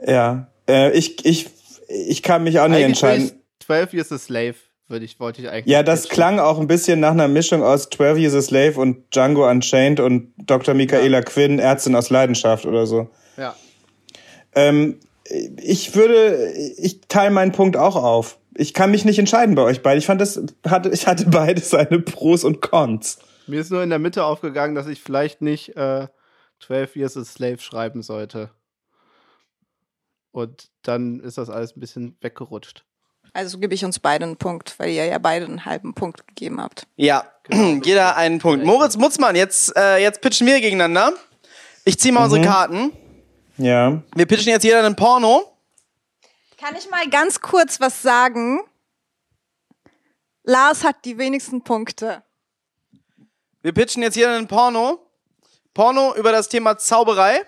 Ja, 0.06 0.52
äh, 0.68 0.92
ich, 0.98 1.26
ich, 1.26 1.48
ich 1.88 2.24
kann 2.24 2.44
mich 2.44 2.60
auch 2.60 2.68
nicht 2.68 2.78
Eigentlich 2.78 3.04
entscheiden. 3.04 3.24
will 3.30 3.42
ich 3.60 3.66
12 3.66 3.94
Years 3.94 4.12
a 4.12 4.18
Slave, 4.18 4.56
würde 4.90 5.06
ich, 5.06 5.20
wollte 5.20 5.42
ich 5.42 5.50
eigentlich. 5.50 5.72
Ja, 5.72 5.84
das 5.84 6.04
pitchen. 6.04 6.16
klang 6.16 6.40
auch 6.40 6.60
ein 6.60 6.68
bisschen 6.68 7.00
nach 7.00 7.12
einer 7.12 7.28
Mischung 7.28 7.64
aus 7.64 7.90
12 7.90 8.18
Years 8.20 8.36
a 8.36 8.42
Slave 8.42 8.80
und 8.80 9.14
Django 9.14 9.50
Unchained 9.50 10.00
und 10.00 10.34
Dr. 10.38 10.74
Michaela 10.74 11.22
Quinn, 11.22 11.60
Ärztin 11.60 11.96
aus 11.96 12.10
Leidenschaft 12.10 12.66
oder 12.66 12.86
so. 12.86 13.10
Ja. 13.38 13.56
Ähm, 14.54 15.00
ich 15.58 15.96
würde, 15.96 16.54
ich 16.78 17.02
teile 17.08 17.32
meinen 17.32 17.52
Punkt 17.52 17.78
auch 17.78 17.96
auf. 17.96 18.40
Ich 18.56 18.74
kann 18.74 18.92
mich 18.92 19.06
nicht 19.06 19.20
entscheiden 19.20 19.56
bei 19.56 19.62
euch 19.62 19.84
beiden. 19.84 20.00
Ich 20.00 20.08
fand 20.08 20.20
das, 20.20 20.42
hatte, 20.68 20.90
ich 20.90 21.08
hatte 21.08 21.26
beide 21.30 21.62
seine 21.62 22.00
Pros 22.00 22.44
und 22.44 22.62
Cons. 22.62 23.20
Mir 23.48 23.62
ist 23.62 23.72
nur 23.72 23.84
in 23.84 23.90
der 23.90 24.00
Mitte 24.00 24.26
aufgegangen, 24.26 24.76
dass 24.76 24.88
ich 24.88 25.02
vielleicht 25.02 25.42
nicht 25.42 25.76
äh, 25.78 26.08
12 26.60 26.96
Years 26.96 27.18
a 27.18 27.24
Slave 27.24 27.60
schreiben 27.60 28.02
sollte. 28.02 28.50
Und 30.32 30.70
dann 30.84 31.20
ist 31.20 31.38
das 31.38 31.50
alles 31.50 31.76
ein 31.76 31.80
bisschen 31.80 32.18
weggerutscht. 32.22 32.86
Also 33.34 33.60
gebe 33.60 33.74
ich 33.74 33.86
uns 33.86 34.00
beide 34.00 34.26
einen 34.26 34.38
Punkt, 34.38 34.74
weil 34.78 34.90
ihr 34.90 35.06
ja 35.06 35.18
beide 35.18 35.46
einen 35.46 35.66
halben 35.66 35.94
Punkt 35.94 36.28
gegeben 36.28 36.62
habt. 36.62 36.88
Ja, 36.96 37.26
Jeder 37.84 38.16
einen 38.16 38.40
Punkt. 38.40 38.66
Moritz 38.66 38.96
Mutzmann, 38.98 39.36
jetzt, 39.36 39.76
äh, 39.76 39.98
jetzt 39.98 40.22
pitchen 40.22 40.46
wir 40.46 40.62
gegeneinander. 40.62 41.14
Ich 41.84 42.00
ziehe 42.00 42.14
mal 42.14 42.26
unsere 42.26 42.44
Karten. 42.44 42.92
Ja. 43.58 44.02
Wir 44.16 44.26
pitchen 44.26 44.52
jetzt 44.52 44.64
jeder 44.64 44.80
einen 44.84 44.96
Porno. 44.96 45.58
Kann 46.58 46.76
ich 46.76 46.90
mal 46.90 47.10
ganz 47.10 47.42
kurz 47.42 47.80
was 47.80 48.02
sagen? 48.02 48.62
Lars 50.44 50.84
hat 50.84 50.98
die 51.06 51.18
wenigsten 51.18 51.64
Punkte. 51.64 52.22
Wir 53.62 53.74
pitchen 53.74 54.04
jetzt 54.04 54.16
jeder 54.16 54.36
einen 54.36 54.48
Porno. 54.48 55.00
Porno 55.74 56.16
über 56.16 56.32
das 56.32 56.50
Thema 56.50 56.78
Zauberei. 56.78 57.42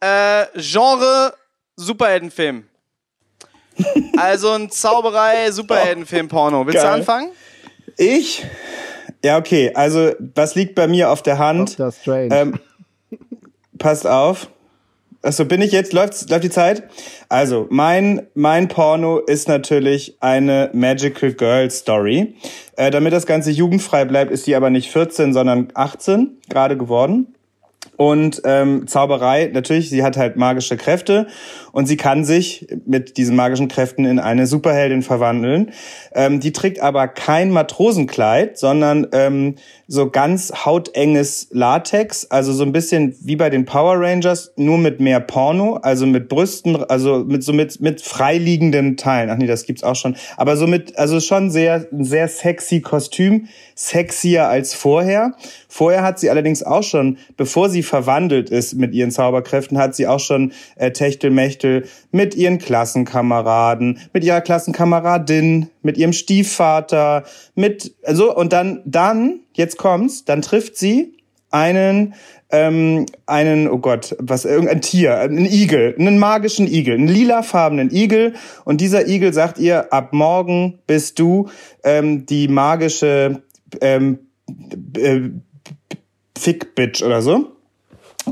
Äh, 0.00 0.46
Genre 0.54 1.34
Superheldenfilm. 1.76 2.68
Also 4.16 4.50
ein 4.50 4.70
Zauberei 4.70 5.50
Superheldenfilm 5.50 6.28
Porno. 6.28 6.66
Willst 6.66 6.82
Geil. 6.82 6.86
du 6.86 6.94
anfangen? 6.94 7.30
Ich? 7.96 8.44
Ja, 9.24 9.38
okay. 9.38 9.72
Also, 9.74 10.12
was 10.34 10.54
liegt 10.54 10.74
bei 10.74 10.86
mir 10.86 11.10
auf 11.10 11.22
der 11.22 11.38
Hand? 11.38 11.70
Doctor 11.70 11.92
Strange. 11.92 12.28
Ähm, 12.30 12.60
passt 13.78 14.06
auf. 14.06 14.48
Achso, 15.22 15.46
bin 15.46 15.62
ich 15.62 15.72
jetzt? 15.72 15.94
Läuft, 15.94 16.28
läuft 16.28 16.44
die 16.44 16.50
Zeit? 16.50 16.82
Also, 17.30 17.66
mein, 17.70 18.26
mein 18.34 18.68
Porno 18.68 19.18
ist 19.18 19.48
natürlich 19.48 20.18
eine 20.20 20.68
Magical 20.74 21.32
Girl 21.32 21.70
Story. 21.70 22.34
Äh, 22.76 22.90
damit 22.90 23.14
das 23.14 23.24
Ganze 23.24 23.50
jugendfrei 23.50 24.04
bleibt, 24.04 24.30
ist 24.30 24.46
die 24.46 24.54
aber 24.54 24.68
nicht 24.68 24.90
14, 24.90 25.32
sondern 25.32 25.68
18 25.72 26.36
gerade 26.50 26.76
geworden. 26.76 27.33
Und 27.96 28.42
ähm, 28.44 28.86
Zauberei, 28.86 29.50
natürlich, 29.52 29.90
sie 29.90 30.02
hat 30.02 30.16
halt 30.16 30.36
magische 30.36 30.76
Kräfte 30.76 31.28
und 31.72 31.86
sie 31.86 31.96
kann 31.96 32.24
sich 32.24 32.66
mit 32.86 33.16
diesen 33.16 33.36
magischen 33.36 33.68
Kräften 33.68 34.04
in 34.04 34.18
eine 34.18 34.46
Superheldin 34.46 35.02
verwandeln. 35.02 35.72
Ähm, 36.12 36.40
die 36.40 36.52
trägt 36.52 36.80
aber 36.80 37.06
kein 37.06 37.50
Matrosenkleid, 37.50 38.58
sondern 38.58 39.06
ähm, 39.12 39.54
so 39.86 40.10
ganz 40.10 40.52
hautenges 40.64 41.48
Latex, 41.52 42.26
also 42.30 42.52
so 42.52 42.64
ein 42.64 42.72
bisschen 42.72 43.14
wie 43.20 43.36
bei 43.36 43.50
den 43.50 43.64
Power 43.64 44.00
Rangers, 44.00 44.52
nur 44.56 44.78
mit 44.78 44.98
mehr 45.00 45.20
Porno, 45.20 45.76
also 45.82 46.06
mit 46.06 46.28
Brüsten, 46.28 46.76
also 46.76 47.24
mit 47.24 47.44
so 47.44 47.52
mit 47.52 47.80
mit 47.80 48.00
freiliegenden 48.00 48.96
Teilen. 48.96 49.30
Ach 49.30 49.36
nee, 49.36 49.46
das 49.46 49.66
gibt's 49.66 49.84
auch 49.84 49.96
schon, 49.96 50.16
aber 50.36 50.56
so 50.56 50.66
mit 50.66 50.98
also 50.98 51.20
schon 51.20 51.50
sehr 51.50 51.86
sehr 51.92 52.28
sexy 52.28 52.80
Kostüm, 52.80 53.46
sexier 53.74 54.48
als 54.48 54.74
vorher. 54.74 55.34
Vorher 55.68 56.02
hat 56.02 56.18
sie 56.18 56.30
allerdings 56.30 56.62
auch 56.62 56.82
schon, 56.82 57.18
bevor 57.36 57.68
sie 57.68 57.82
verwandelt 57.84 58.50
ist 58.50 58.74
mit 58.74 58.94
ihren 58.94 59.10
Zauberkräften, 59.10 59.78
hat 59.78 59.94
sie 59.94 60.06
auch 60.06 60.20
schon 60.20 60.52
äh, 60.76 60.90
Techtelmechtel 60.90 61.86
mit 62.10 62.34
ihren 62.34 62.58
Klassenkameraden, 62.58 64.00
mit 64.12 64.24
ihrer 64.24 64.40
Klassenkameradin, 64.40 65.68
mit 65.82 65.96
ihrem 65.98 66.12
Stiefvater, 66.12 67.24
mit 67.54 67.94
also 68.02 68.34
und 68.34 68.52
dann 68.52 68.82
dann 68.84 69.40
jetzt 69.52 69.78
kommt's, 69.78 70.24
dann 70.24 70.42
trifft 70.42 70.76
sie 70.76 71.14
einen 71.50 72.14
ähm, 72.50 73.06
einen 73.26 73.68
oh 73.68 73.78
Gott, 73.78 74.16
was 74.18 74.44
irgendein 74.44 74.80
Tier, 74.80 75.18
einen 75.18 75.46
Igel, 75.46 75.94
einen 75.98 76.18
magischen 76.18 76.66
Igel, 76.66 76.94
einen 76.94 77.08
lilafarbenen 77.08 77.90
Igel 77.90 78.34
und 78.64 78.80
dieser 78.80 79.08
Igel 79.08 79.32
sagt 79.32 79.58
ihr 79.58 79.92
ab 79.92 80.12
morgen 80.12 80.78
bist 80.86 81.18
du 81.18 81.48
ähm, 81.82 82.26
die 82.26 82.48
magische 82.48 83.42
ähm, 83.80 84.18
äh, 84.96 85.30
Fick-Bitch 86.36 87.02
oder 87.02 87.22
so. 87.22 87.53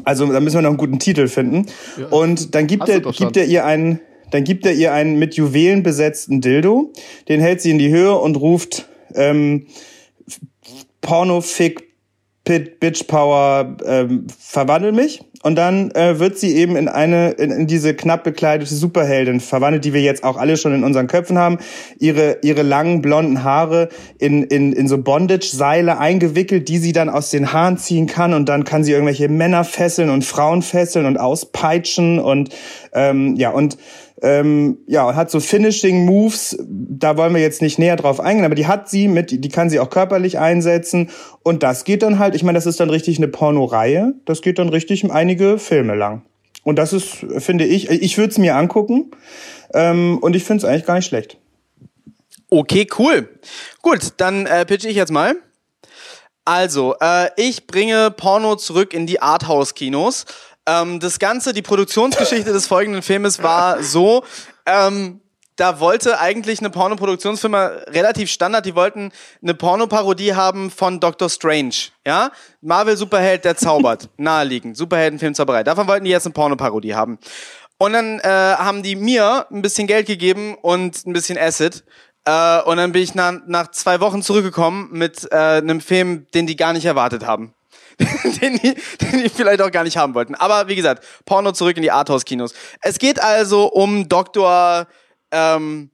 Also 0.04 0.26
da 0.26 0.40
müssen 0.40 0.56
wir 0.56 0.62
noch 0.62 0.70
einen 0.70 0.78
guten 0.78 0.98
Titel 0.98 1.28
finden. 1.28 1.66
Und 2.10 2.54
dann 2.54 2.66
gibt 2.66 2.88
er, 2.88 3.00
gibt 3.00 3.36
er 3.36 3.44
ihr 3.44 3.64
einen, 3.64 4.00
dann 4.30 4.44
gibt 4.44 4.66
er 4.66 4.72
ihr 4.72 4.92
einen 4.92 5.18
mit 5.18 5.34
Juwelen 5.34 5.82
besetzten 5.82 6.40
Dildo. 6.40 6.92
Den 7.28 7.40
hält 7.40 7.60
sie 7.60 7.70
in 7.70 7.78
die 7.78 7.90
Höhe 7.90 8.14
und 8.14 8.36
ruft 8.36 8.88
ähm, 9.14 9.66
Porno, 11.00 11.40
Fick, 11.40 11.91
Pit, 12.44 12.80
Bitch 12.80 13.06
Power, 13.06 13.76
ähm, 13.86 14.26
verwandel 14.36 14.90
mich. 14.90 15.22
Und 15.44 15.56
dann 15.56 15.90
äh, 15.92 16.18
wird 16.18 16.38
sie 16.38 16.56
eben 16.56 16.76
in 16.76 16.88
eine, 16.88 17.30
in, 17.32 17.50
in 17.50 17.66
diese 17.66 17.94
knapp 17.94 18.24
bekleidete 18.24 18.74
Superheldin 18.74 19.40
verwandelt, 19.40 19.84
die 19.84 19.92
wir 19.92 20.02
jetzt 20.02 20.24
auch 20.24 20.36
alle 20.36 20.56
schon 20.56 20.74
in 20.74 20.82
unseren 20.82 21.06
Köpfen 21.06 21.38
haben. 21.38 21.58
Ihre, 21.98 22.38
ihre 22.42 22.62
langen 22.62 23.00
blonden 23.00 23.44
Haare 23.44 23.88
in, 24.18 24.44
in, 24.44 24.72
in 24.72 24.88
so 24.88 24.98
Bondage-Seile 24.98 25.98
eingewickelt, 25.98 26.68
die 26.68 26.78
sie 26.78 26.92
dann 26.92 27.08
aus 27.08 27.30
den 27.30 27.52
Haaren 27.52 27.78
ziehen 27.78 28.06
kann. 28.06 28.34
Und 28.34 28.48
dann 28.48 28.64
kann 28.64 28.82
sie 28.82 28.92
irgendwelche 28.92 29.28
Männer 29.28 29.64
fesseln 29.64 30.10
und 30.10 30.24
Frauen 30.24 30.62
fesseln 30.62 31.06
und 31.06 31.18
auspeitschen 31.18 32.18
und 32.18 32.50
ähm, 32.92 33.36
ja, 33.36 33.50
und 33.50 33.78
ähm, 34.22 34.78
ja, 34.86 35.14
hat 35.16 35.30
so 35.30 35.40
Finishing 35.40 36.06
Moves, 36.06 36.56
da 36.68 37.16
wollen 37.16 37.34
wir 37.34 37.42
jetzt 37.42 37.60
nicht 37.60 37.78
näher 37.78 37.96
drauf 37.96 38.20
eingehen, 38.20 38.44
aber 38.44 38.54
die 38.54 38.68
hat 38.68 38.88
sie 38.88 39.08
mit, 39.08 39.44
die 39.44 39.48
kann 39.48 39.68
sie 39.68 39.80
auch 39.80 39.90
körperlich 39.90 40.38
einsetzen 40.38 41.10
und 41.42 41.64
das 41.64 41.84
geht 41.84 42.02
dann 42.02 42.20
halt, 42.20 42.36
ich 42.36 42.44
meine, 42.44 42.56
das 42.56 42.66
ist 42.66 42.78
dann 42.78 42.88
richtig 42.88 43.18
eine 43.18 43.28
Pornoreihe, 43.28 44.14
das 44.24 44.40
geht 44.40 44.60
dann 44.60 44.68
richtig 44.68 45.10
einige 45.10 45.58
Filme 45.58 45.96
lang. 45.96 46.22
Und 46.62 46.76
das 46.76 46.92
ist, 46.92 47.26
finde 47.38 47.64
ich, 47.64 47.90
ich 47.90 48.16
würde 48.16 48.30
es 48.30 48.38
mir 48.38 48.54
angucken 48.54 49.10
ähm, 49.74 50.18
und 50.18 50.36
ich 50.36 50.44
finde 50.44 50.64
es 50.64 50.70
eigentlich 50.70 50.86
gar 50.86 50.94
nicht 50.94 51.06
schlecht. 51.06 51.36
Okay, 52.48 52.86
cool. 52.98 53.28
Gut, 53.80 54.12
dann 54.18 54.46
äh, 54.46 54.64
pitche 54.64 54.88
ich 54.88 54.94
jetzt 54.94 55.10
mal. 55.10 55.34
Also, 56.44 56.94
äh, 57.00 57.30
ich 57.36 57.66
bringe 57.66 58.10
Porno 58.10 58.56
zurück 58.56 58.94
in 58.94 59.06
die 59.06 59.22
Arthouse-Kinos. 59.22 60.26
Ähm, 60.66 61.00
das 61.00 61.18
Ganze, 61.18 61.52
die 61.52 61.62
Produktionsgeschichte 61.62 62.52
des 62.52 62.66
folgenden 62.66 63.02
Filmes 63.02 63.42
war 63.42 63.82
so, 63.82 64.24
ähm, 64.66 65.20
da 65.56 65.80
wollte 65.80 66.18
eigentlich 66.18 66.60
eine 66.60 66.70
Pornoproduktionsfirma 66.70 67.66
relativ 67.88 68.30
Standard, 68.30 68.64
die 68.64 68.74
wollten 68.74 69.12
eine 69.42 69.54
Pornoparodie 69.54 70.34
haben 70.34 70.70
von 70.70 70.98
Doctor 70.98 71.28
Strange, 71.28 71.74
ja? 72.06 72.30
Marvel 72.62 72.96
Superheld, 72.96 73.44
der 73.44 73.56
zaubert, 73.56 74.08
naheliegend, 74.16 74.76
Superheldenfilm 74.76 75.34
Zauberei. 75.34 75.62
Davon 75.62 75.86
wollten 75.88 76.04
die 76.04 76.10
jetzt 76.10 76.26
eine 76.26 76.32
Pornoparodie 76.32 76.94
haben. 76.94 77.18
Und 77.78 77.92
dann 77.92 78.20
äh, 78.20 78.28
haben 78.28 78.82
die 78.82 78.96
mir 78.96 79.46
ein 79.50 79.60
bisschen 79.60 79.86
Geld 79.86 80.06
gegeben 80.06 80.54
und 80.54 81.04
ein 81.06 81.12
bisschen 81.12 81.36
Acid. 81.36 81.84
Äh, 82.24 82.62
und 82.62 82.76
dann 82.76 82.92
bin 82.92 83.02
ich 83.02 83.14
nach, 83.14 83.34
nach 83.46 83.70
zwei 83.72 84.00
Wochen 84.00 84.22
zurückgekommen 84.22 84.88
mit 84.92 85.28
äh, 85.32 85.36
einem 85.36 85.80
Film, 85.80 86.26
den 86.32 86.46
die 86.46 86.56
gar 86.56 86.72
nicht 86.72 86.84
erwartet 86.84 87.26
haben. 87.26 87.54
den, 88.40 88.58
die, 88.58 88.74
den 89.00 89.22
die 89.22 89.28
vielleicht 89.28 89.60
auch 89.60 89.70
gar 89.70 89.84
nicht 89.84 89.96
haben 89.96 90.14
wollten. 90.14 90.34
Aber 90.34 90.68
wie 90.68 90.76
gesagt, 90.76 91.04
Porno 91.24 91.52
zurück 91.52 91.76
in 91.76 91.82
die 91.82 91.90
Arthouse-Kinos. 91.90 92.54
Es 92.80 92.98
geht 92.98 93.20
also 93.20 93.66
um 93.66 94.08
Dr. 94.08 94.86
Ähm, 95.30 95.90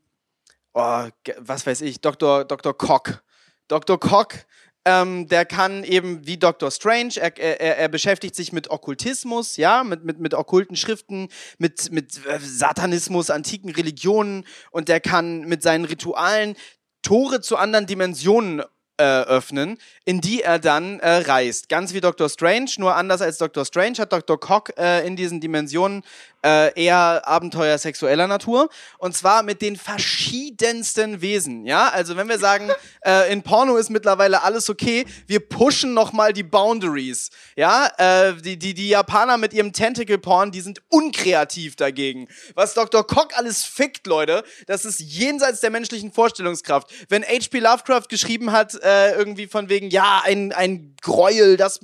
oh, 0.75 1.05
was 1.39 1.67
weiß 1.67 1.81
ich, 1.83 2.01
Dr. 2.01 2.45
Dr. 2.45 2.77
Cock. 2.77 3.23
Dr. 3.69 4.01
Cock, 4.01 4.47
ähm, 4.89 5.29
der 5.29 5.45
kann 5.45 5.85
eben 5.85 6.27
wie 6.27 6.39
Dr. 6.39 6.71
Strange, 6.71 7.15
er, 7.17 7.37
er, 7.39 7.79
er 7.79 7.89
beschäftigt 7.89 8.35
sich 8.35 8.53
mit 8.53 8.71
Okkultismus, 8.71 9.59
ja, 9.59 9.85
mit, 9.85 10.05
mit, 10.05 10.19
mit 10.19 10.33
okkulten 10.33 10.77
Schriften, 10.77 11.29
mit, 11.59 11.93
mit 11.93 12.25
äh, 12.27 12.39
Satanismus, 12.41 13.29
antiken 13.29 13.71
Religionen 13.71 14.47
und 14.71 14.89
der 14.89 15.01
kann 15.01 15.41
mit 15.41 15.63
seinen 15.63 15.85
Ritualen 15.85 16.57
Tore 17.03 17.43
zu 17.43 17.57
anderen 17.57 17.87
Dimensionen 17.87 18.63
äh, 18.97 19.05
öffnen, 19.05 19.79
in 20.09 20.23
die 20.23 20.41
er 20.41 20.59
dann 20.59 21.01
äh, 21.01 21.17
reist. 21.17 21.69
Ganz 21.69 21.93
wie 21.93 22.01
Dr. 22.01 22.31
Strange, 22.31 22.71
nur 22.79 22.97
anders 22.97 23.21
als 23.21 23.37
Dr. 23.37 23.67
Strange 23.67 23.99
hat 23.99 24.11
Dr. 24.11 24.41
Cock 24.41 24.73
äh, 24.79 25.07
in 25.07 25.17
diesen 25.17 25.39
Dimensionen 25.39 26.03
äh, 26.43 26.73
eher 26.83 27.27
Abenteuer 27.27 27.77
sexueller 27.77 28.27
Natur. 28.27 28.71
Und 28.97 29.15
zwar 29.15 29.43
mit 29.43 29.61
den 29.61 29.77
verschiedensten 29.77 31.21
Wesen. 31.21 31.67
Ja, 31.67 31.89
also 31.89 32.17
wenn 32.17 32.29
wir 32.29 32.39
sagen, 32.39 32.71
äh, 33.05 33.31
in 33.31 33.43
Porno 33.43 33.77
ist 33.77 33.91
mittlerweile 33.91 34.43
alles 34.45 34.71
okay, 34.71 35.05
wir 35.27 35.41
pushen 35.41 35.93
nochmal 35.93 36.33
die 36.33 36.43
Boundaries. 36.43 37.29
Ja, 37.55 37.91
äh, 37.99 38.35
die, 38.35 38.59
die, 38.59 38.73
die 38.73 38.89
Japaner 38.89 39.37
mit 39.37 39.53
ihrem 39.53 39.75
Tentacle-Porn, 39.75 40.53
die 40.53 40.63
sind 40.63 40.81
unkreativ 40.89 41.77
dagegen. 41.77 42.29
Was 42.55 42.73
Dr. 42.73 43.07
Cock 43.07 43.37
alles 43.37 43.65
fickt, 43.65 44.07
Leute, 44.07 44.43
das 44.67 44.87
ist 44.87 45.01
jenseits 45.01 45.61
der 45.61 45.69
menschlichen 45.69 46.13
Vorstellungskraft. 46.13 46.91
Wenn 47.11 47.25
H.P. 47.25 47.59
Lovecraft 47.59 48.09
geschrieben 48.09 48.53
hat, 48.53 48.75
äh, 48.83 49.13
irgendwie 49.13 49.49
von 49.49 49.69
wegen, 49.69 49.91
ja, 49.91 49.98
ein, 49.99 50.53
ein 50.53 50.97
Gräuel, 51.01 51.57
das 51.57 51.81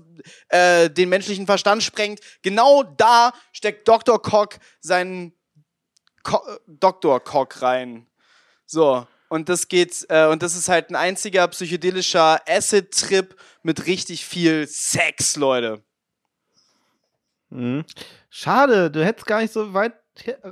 äh, 0.49 0.91
den 0.91 1.09
menschlichen 1.09 1.47
Verstand 1.47 1.83
sprengt, 1.83 2.21
genau 2.43 2.83
da 2.83 3.33
steckt 3.53 3.87
Dr. 3.89 4.21
Cock 4.21 4.59
seinen 4.81 5.33
Ko 6.23 6.41
Dr. 6.67 7.21
Cock 7.21 7.63
rein. 7.63 8.07
So. 8.67 9.07
Und 9.29 9.49
das 9.49 9.69
geht, 9.69 10.07
äh, 10.09 10.27
und 10.27 10.43
das 10.43 10.55
ist 10.55 10.69
halt 10.69 10.91
ein 10.91 10.97
einziger 10.97 11.49
psychedelischer 11.49 12.41
Acid-Trip 12.47 13.35
mit 13.63 13.87
richtig 13.87 14.25
viel 14.25 14.67
Sex, 14.69 15.37
Leute. 15.37 15.83
Mhm. 17.51 17.85
Schade, 18.31 18.91
du 18.91 19.05
hättest 19.05 19.27
gar 19.27 19.41
nicht 19.41 19.53
so 19.53 19.75
weit 19.75 19.95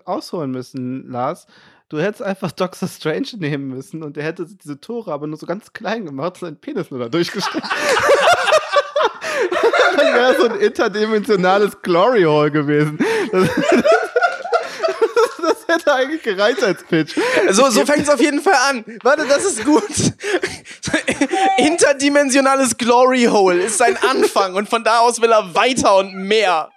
ausholen 0.04 0.50
müssen, 0.50 1.08
Lars. 1.08 1.46
Du 1.92 2.00
hättest 2.00 2.22
einfach 2.22 2.50
Doctor 2.52 2.88
Strange 2.88 3.28
nehmen 3.36 3.68
müssen 3.68 4.02
und 4.02 4.16
der 4.16 4.24
hätte 4.24 4.46
diese 4.46 4.80
Tore 4.80 5.12
aber 5.12 5.26
nur 5.26 5.36
so 5.36 5.44
ganz 5.44 5.74
klein 5.74 6.06
gemacht, 6.06 6.38
seinen 6.38 6.56
Penis 6.56 6.90
nur 6.90 7.00
da 7.00 7.10
durchgesteckt. 7.10 7.66
Dann 9.98 10.14
wäre 10.14 10.34
so 10.40 10.48
ein 10.48 10.58
interdimensionales 10.58 11.82
Glory 11.82 12.22
Hole 12.22 12.50
gewesen. 12.50 12.98
Das, 13.30 13.46
das 15.42 15.68
hätte 15.68 15.92
eigentlich 15.92 16.22
gereicht 16.22 16.64
als 16.64 16.82
Pitch. 16.84 17.14
So, 17.50 17.68
so 17.68 17.84
fängt 17.84 18.04
es 18.04 18.08
auf 18.08 18.22
jeden 18.22 18.40
Fall 18.40 18.56
an. 18.70 18.86
Warte, 19.02 19.26
das 19.26 19.44
ist 19.44 19.62
gut. 19.62 19.84
Interdimensionales 21.58 22.78
Glory 22.78 23.24
Hole 23.24 23.64
ist 23.64 23.76
sein 23.76 23.98
Anfang 23.98 24.54
und 24.54 24.66
von 24.66 24.82
da 24.82 25.00
aus 25.00 25.20
will 25.20 25.30
er 25.30 25.54
weiter 25.54 25.98
und 25.98 26.14
mehr. 26.14 26.70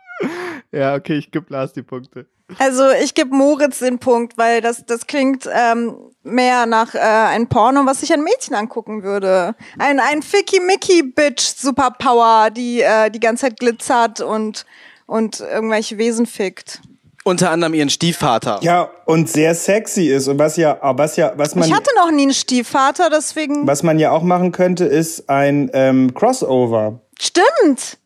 Ja, 0.76 0.93
okay, 0.95 1.15
ich 1.15 1.31
gebe 1.31 1.45
Lars 1.49 1.72
die 1.72 1.84
Punkte. 1.84 2.26
Also 2.60 2.89
ich 3.02 3.15
gebe 3.15 3.34
Moritz 3.34 3.80
den 3.80 3.97
Punkt, 3.97 4.38
weil 4.38 4.60
das, 4.60 4.85
das 4.85 5.07
klingt 5.07 5.49
ähm, 5.52 5.95
mehr 6.22 6.65
nach 6.65 6.93
äh, 6.93 6.99
ein 6.99 7.47
Porno, 7.47 7.85
was 7.85 8.02
sich 8.02 8.11
ein 8.11 8.22
Mädchen 8.22 8.56
angucken 8.56 9.02
würde. 9.02 9.56
Ein, 9.80 9.99
ein 10.02 10.22
Ficky-Mickey-Bitch 10.22 11.56
Superpower, 11.56 12.49
die 12.52 12.81
äh, 12.81 13.10
die 13.10 13.22
ganze 13.22 13.45
Zeit 13.45 13.60
glitzert 13.60 14.19
und, 14.19 14.65
und 15.06 15.39
irgendwelche 15.39 15.97
Wesen 15.97 16.26
fickt. 16.26 16.81
Unter 17.23 17.52
anderem 17.52 17.73
ihren 17.73 17.89
Stiefvater. 17.89 18.60
Ja, 18.61 18.91
und 19.06 19.30
sehr 19.30 19.56
sexy 19.56 20.10
ist. 20.10 20.27
Und 20.27 20.38
was 20.38 20.57
ja, 20.57 20.77
was 20.81 21.15
ja, 21.15 21.34
was 21.38 21.56
man, 21.56 21.68
Ich 21.68 21.73
hatte 21.73 21.89
noch 21.95 22.11
nie 22.11 22.23
einen 22.23 22.34
Stiefvater, 22.34 23.10
deswegen. 23.10 23.65
was 23.65 23.81
man 23.81 23.97
ja 23.97 24.11
auch 24.11 24.23
machen 24.23 24.52
könnte, 24.52 24.85
ist 24.85 25.30
ein 25.30 25.72
ähm, 25.73 26.14
Crossover. 26.14 26.99
Stimmt! 27.18 27.97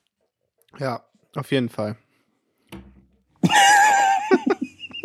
Ja, 0.77 1.01
auf 1.35 1.51
jeden 1.51 1.67
Fall. 1.67 1.97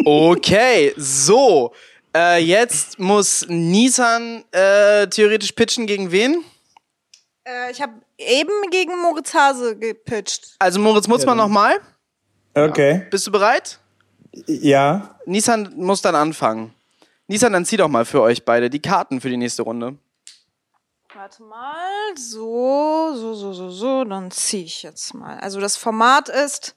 Okay, 0.05 0.93
so. 0.97 1.73
Äh, 2.15 2.43
jetzt 2.45 2.99
muss 2.99 3.47
Nissan 3.49 4.45
äh, 4.53 5.07
theoretisch 5.09 5.53
pitchen 5.53 5.87
gegen 5.87 6.12
wen? 6.12 6.45
Äh, 7.45 7.73
ich 7.73 7.81
habe 7.81 7.95
eben 8.19 8.71
gegen 8.71 9.01
Moritz 9.01 9.33
Hase 9.35 9.77
gepitcht. 9.77 10.57
Also 10.59 10.79
Moritz 10.79 11.09
Mutzmann 11.09 11.39
Ja, 11.39 11.45
nochmal. 11.45 11.81
Okay. 12.55 13.07
Bist 13.11 13.27
du 13.27 13.33
bereit? 13.33 13.79
Ja. 14.47 15.16
Nissan 15.27 15.73
muss 15.77 16.03
dann 16.03 16.15
anfangen. 16.15 16.75
Nissan, 17.27 17.53
dann 17.53 17.65
zieh 17.65 17.79
doch 17.79 17.89
mal 17.89 18.05
für 18.05 18.21
euch 18.21 18.45
beide 18.45 18.69
die 18.69 18.83
Karten 18.83 19.21
für 19.21 19.31
die 19.31 19.37
nächste 19.37 19.62
Runde. 19.62 19.97
Warte 21.15 21.43
mal, 21.45 22.16
so, 22.16 23.12
so, 23.15 23.35
so, 23.35 23.53
so, 23.53 23.71
so, 23.71 24.05
dann 24.05 24.31
ziehe 24.31 24.65
ich 24.65 24.83
jetzt 24.83 25.15
mal. 25.15 25.39
Also 25.39 25.61
das 25.61 25.77
Format 25.77 26.29
ist 26.29 26.75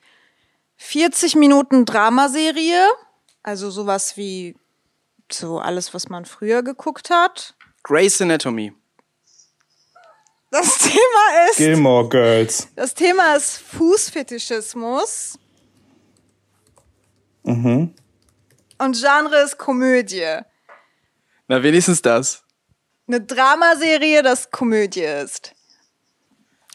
40 0.77 1.35
Minuten 1.35 1.85
Dramaserie, 1.85 2.87
also 3.43 3.69
sowas 3.69 4.15
wie 4.17 4.55
so 5.31 5.59
alles, 5.59 5.93
was 5.93 6.09
man 6.09 6.25
früher 6.25 6.63
geguckt 6.63 7.09
hat. 7.09 7.55
Grey's 7.83 8.21
Anatomy. 8.21 8.73
Das 10.51 10.77
Thema 10.79 11.49
ist, 11.49 11.57
Gilmore 11.57 12.07
Girls. 12.07 12.67
das 12.75 12.93
Thema 12.93 13.35
ist 13.35 13.57
Fußfetischismus. 13.57 15.37
Mhm. 17.43 17.93
Und 18.77 18.95
Genre 18.95 19.37
ist 19.43 19.57
Komödie. 19.57 20.39
Na, 21.47 21.63
wenigstens 21.63 22.01
das. 22.01 22.43
Eine 23.07 23.21
Dramaserie, 23.21 24.21
das 24.21 24.51
Komödie 24.51 25.03
ist. 25.03 25.53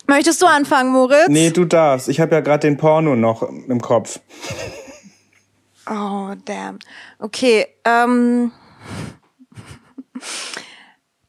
Möchtest 0.06 0.42
du 0.42 0.46
anfangen, 0.46 0.92
Moritz? 0.92 1.28
Nee, 1.28 1.50
du 1.50 1.64
darfst. 1.64 2.08
Ich 2.08 2.20
habe 2.20 2.34
ja 2.34 2.40
gerade 2.40 2.66
den 2.66 2.76
Porno 2.76 3.16
noch 3.16 3.42
im 3.42 3.80
Kopf. 3.80 4.20
Oh, 5.88 6.34
damn. 6.44 6.78
Okay, 7.18 7.66
ähm. 7.84 8.52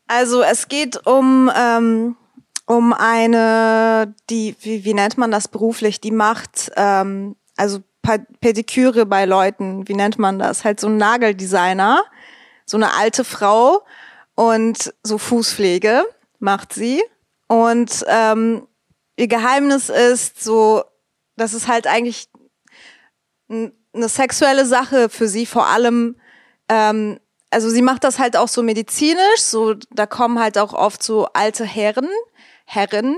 Also 0.07 0.43
es 0.43 0.67
geht 0.67 1.07
um, 1.07 1.51
ähm, 1.55 2.15
um 2.67 2.93
eine, 2.93 4.13
die, 4.29 4.55
wie, 4.61 4.85
wie 4.85 4.93
nennt 4.93 5.17
man 5.17 5.31
das 5.31 5.47
beruflich, 5.47 6.01
die 6.01 6.11
macht, 6.11 6.71
ähm, 6.75 7.35
also 7.57 7.79
Pediküre 8.41 9.05
bei 9.05 9.25
Leuten, 9.25 9.87
wie 9.87 9.95
nennt 9.95 10.19
man 10.19 10.37
das? 10.37 10.65
Halt 10.65 10.79
so 10.79 10.87
ein 10.87 10.97
Nageldesigner, 10.97 12.03
so 12.65 12.77
eine 12.77 12.93
alte 12.93 13.23
Frau 13.23 13.83
und 14.35 14.93
so 15.03 15.17
Fußpflege 15.17 16.03
macht 16.39 16.73
sie. 16.73 17.01
Und 17.47 18.05
ähm, 18.07 18.67
ihr 19.15 19.27
Geheimnis 19.27 19.89
ist 19.89 20.43
so, 20.43 20.83
dass 21.35 21.53
es 21.53 21.67
halt 21.67 21.87
eigentlich 21.87 22.29
eine 23.49 24.09
sexuelle 24.09 24.65
Sache 24.65 25.09
für 25.09 25.27
sie 25.27 25.45
vor 25.45 25.67
allem 25.67 26.15
ähm, 26.69 27.19
also 27.51 27.69
sie 27.69 27.83
macht 27.83 28.03
das 28.03 28.17
halt 28.17 28.35
auch 28.35 28.47
so 28.47 28.63
medizinisch 28.63 29.41
so 29.41 29.75
da 29.91 30.07
kommen 30.07 30.39
halt 30.39 30.57
auch 30.57 30.73
oft 30.73 31.03
so 31.03 31.27
alte 31.33 31.65
Herren 31.65 32.09
Herren 32.65 33.17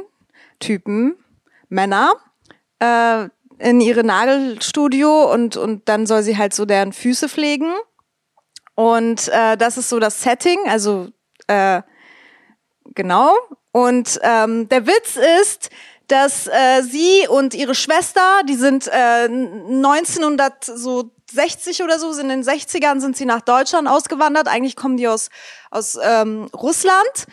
Typen 0.60 1.16
Männer 1.70 2.14
äh, 2.80 3.30
in 3.60 3.82
ihre 3.82 4.04
Nagelstudio 4.04 5.32
und 5.32 5.58
und 5.58 5.88
dann 5.88 6.06
soll 6.06 6.24
sie 6.24 6.38
halt 6.38 6.54
so 6.54 6.66
deren 6.66 6.94
Füße 6.94 7.30
pflegen. 7.30 7.74
Und 8.76 9.30
äh, 9.30 9.56
das 9.56 9.78
ist 9.78 9.90
so 9.90 10.00
das 10.00 10.22
Setting 10.22 10.60
also 10.68 11.08
äh, 11.48 11.82
genau 12.94 13.34
und 13.76 14.20
ähm, 14.24 14.70
der 14.70 14.88
Witz 14.88 15.18
ist 15.42 15.70
dass 16.08 16.48
äh, 16.48 16.82
sie 16.84 17.28
und 17.28 17.54
ihre 17.56 17.76
Schwester, 17.76 18.22
die 18.48 18.54
sind 18.54 18.88
äh, 18.88 19.26
1960 19.26 21.84
oder 21.84 21.98
so, 21.98 22.14
sind 22.14 22.30
in 22.30 22.44
den 22.44 22.48
60ern 22.48 23.02
sind 23.02 23.18
sie 23.18 23.26
nach 23.26 23.42
Deutschland 23.42 23.88
ausgewandert. 23.88 24.48
Eigentlich 24.48 24.76
kommen 24.76 24.98
die 24.98 25.08
aus 25.08 25.30
aus 25.72 25.98
ähm, 26.02 26.48
Russland 26.56 27.26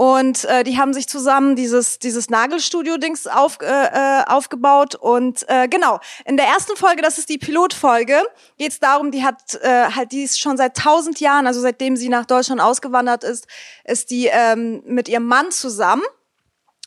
und 0.00 0.46
äh, 0.46 0.64
die 0.64 0.78
haben 0.78 0.94
sich 0.94 1.06
zusammen 1.08 1.56
dieses 1.56 1.98
dieses 1.98 2.30
Nagelstudio-Dings 2.30 3.26
auf, 3.26 3.58
äh, 3.60 3.66
äh, 3.66 4.24
aufgebaut 4.26 4.94
und 4.94 5.44
äh, 5.48 5.68
genau 5.68 6.00
in 6.24 6.38
der 6.38 6.46
ersten 6.46 6.74
Folge, 6.74 7.02
das 7.02 7.18
ist 7.18 7.28
die 7.28 7.36
Pilotfolge, 7.36 8.22
geht 8.56 8.72
es 8.72 8.80
darum, 8.80 9.10
die 9.10 9.22
hat 9.22 9.56
äh, 9.60 9.90
halt 9.94 10.12
die 10.12 10.22
ist 10.22 10.40
schon 10.40 10.56
seit 10.56 10.74
tausend 10.74 11.20
Jahren, 11.20 11.46
also 11.46 11.60
seitdem 11.60 11.96
sie 11.96 12.08
nach 12.08 12.24
Deutschland 12.24 12.62
ausgewandert 12.62 13.24
ist, 13.24 13.46
ist 13.84 14.10
die 14.10 14.28
ähm, 14.32 14.82
mit 14.86 15.06
ihrem 15.10 15.26
Mann 15.26 15.50
zusammen. 15.50 16.04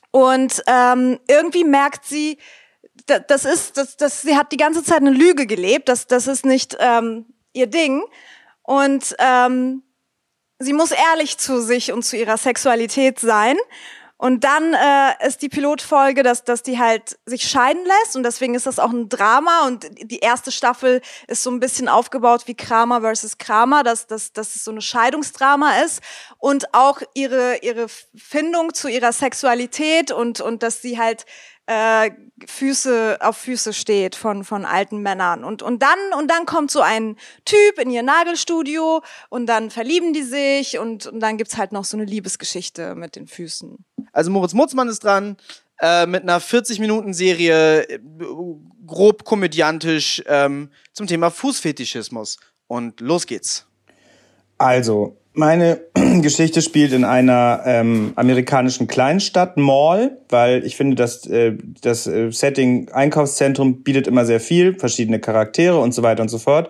Und 0.09 0.63
ähm, 0.67 1.19
irgendwie 1.27 1.63
merkt 1.63 2.05
sie, 2.05 2.37
da- 3.07 3.19
das 3.19 3.45
ist, 3.45 3.77
das, 3.77 3.95
das, 3.97 4.21
sie 4.23 4.35
hat 4.37 4.51
die 4.51 4.57
ganze 4.57 4.83
Zeit 4.83 5.01
eine 5.01 5.09
Lüge 5.11 5.45
gelebt. 5.47 5.87
Das, 5.89 6.05
das 6.07 6.27
ist 6.27 6.45
nicht 6.45 6.77
ähm, 6.79 7.25
ihr 7.53 7.67
Ding. 7.67 8.03
Und 8.63 9.15
ähm, 9.19 9.81
sie 10.63 10.73
muss 10.73 10.91
ehrlich 10.91 11.37
zu 11.37 11.61
sich 11.61 11.91
und 11.91 12.03
zu 12.03 12.17
ihrer 12.17 12.37
Sexualität 12.37 13.19
sein. 13.19 13.57
Und 14.23 14.45
dann 14.45 14.73
äh, 14.73 15.27
ist 15.27 15.41
die 15.41 15.49
Pilotfolge, 15.49 16.23
dass, 16.23 16.45
dass 16.45 16.63
die 16.63 16.79
halt 16.79 17.19
sich 17.25 17.45
scheiden 17.45 17.83
lässt. 17.83 18.15
Und 18.15 18.23
deswegen 18.23 18.55
ist 18.55 18.65
das 18.65 18.79
auch 18.79 18.91
ein 18.91 19.09
Drama. 19.09 19.67
Und 19.67 19.85
die 20.01 20.19
erste 20.19 20.49
Staffel 20.49 21.01
ist 21.27 21.43
so 21.43 21.51
ein 21.51 21.59
bisschen 21.59 21.89
aufgebaut 21.89 22.43
wie 22.45 22.55
Kramer 22.55 23.01
versus 23.01 23.37
Kramer, 23.37 23.83
dass, 23.83 24.07
dass, 24.07 24.31
dass 24.31 24.55
es 24.55 24.63
so 24.63 24.71
eine 24.71 24.81
Scheidungsdrama 24.81 25.81
ist. 25.81 26.01
Und 26.37 26.73
auch 26.73 27.01
ihre, 27.13 27.57
ihre 27.63 27.87
Findung 28.15 28.73
zu 28.73 28.87
ihrer 28.87 29.11
Sexualität 29.11 30.13
und, 30.13 30.39
und 30.39 30.63
dass 30.63 30.81
sie 30.81 30.97
halt 30.97 31.25
äh, 31.65 32.11
Füße 32.45 33.17
auf 33.21 33.37
Füße 33.37 33.73
steht 33.73 34.15
von 34.15 34.43
von 34.43 34.65
alten 34.65 35.01
Männern 35.01 35.43
und 35.43 35.61
und 35.61 35.81
dann 35.81 35.99
und 36.17 36.29
dann 36.29 36.45
kommt 36.45 36.71
so 36.71 36.81
ein 36.81 37.15
Typ 37.45 37.79
in 37.79 37.89
ihr 37.89 38.03
Nagelstudio 38.03 39.01
und 39.29 39.45
dann 39.45 39.69
verlieben 39.69 40.13
die 40.13 40.23
sich 40.23 40.77
und, 40.77 41.07
und 41.07 41.19
dann 41.21 41.37
gibt's 41.37 41.57
halt 41.57 41.71
noch 41.71 41.85
so 41.85 41.95
eine 41.95 42.05
Liebesgeschichte 42.05 42.95
mit 42.95 43.15
den 43.15 43.27
Füßen. 43.27 43.85
Also 44.11 44.29
Moritz 44.29 44.53
Mutzmann 44.53 44.89
ist 44.89 45.03
dran 45.03 45.37
äh, 45.81 46.05
mit 46.05 46.23
einer 46.23 46.39
40-Minuten-Serie, 46.39 47.89
äh, 47.89 47.99
grob 48.85 49.25
komödiantisch 49.25 50.23
ähm, 50.27 50.69
zum 50.93 51.07
Thema 51.07 51.29
Fußfetischismus. 51.29 52.37
Und 52.67 53.01
los 53.01 53.27
geht's. 53.27 53.67
Also, 54.57 55.17
meine 55.33 55.81
Geschichte 56.21 56.61
spielt 56.61 56.93
in 56.93 57.03
einer 57.03 57.61
ähm, 57.65 58.13
amerikanischen 58.15 58.87
Kleinstadt, 58.87 59.57
Mall, 59.57 60.17
weil 60.29 60.65
ich 60.65 60.75
finde, 60.75 60.95
dass 60.95 61.25
äh, 61.25 61.57
das 61.81 62.07
äh, 62.07 62.31
Setting 62.31 62.89
Einkaufszentrum 62.89 63.83
bietet 63.83 64.07
immer 64.07 64.25
sehr 64.25 64.39
viel, 64.39 64.77
verschiedene 64.77 65.19
Charaktere 65.19 65.79
und 65.79 65.93
so 65.93 66.03
weiter 66.03 66.21
und 66.21 66.29
so 66.29 66.37
fort. 66.37 66.69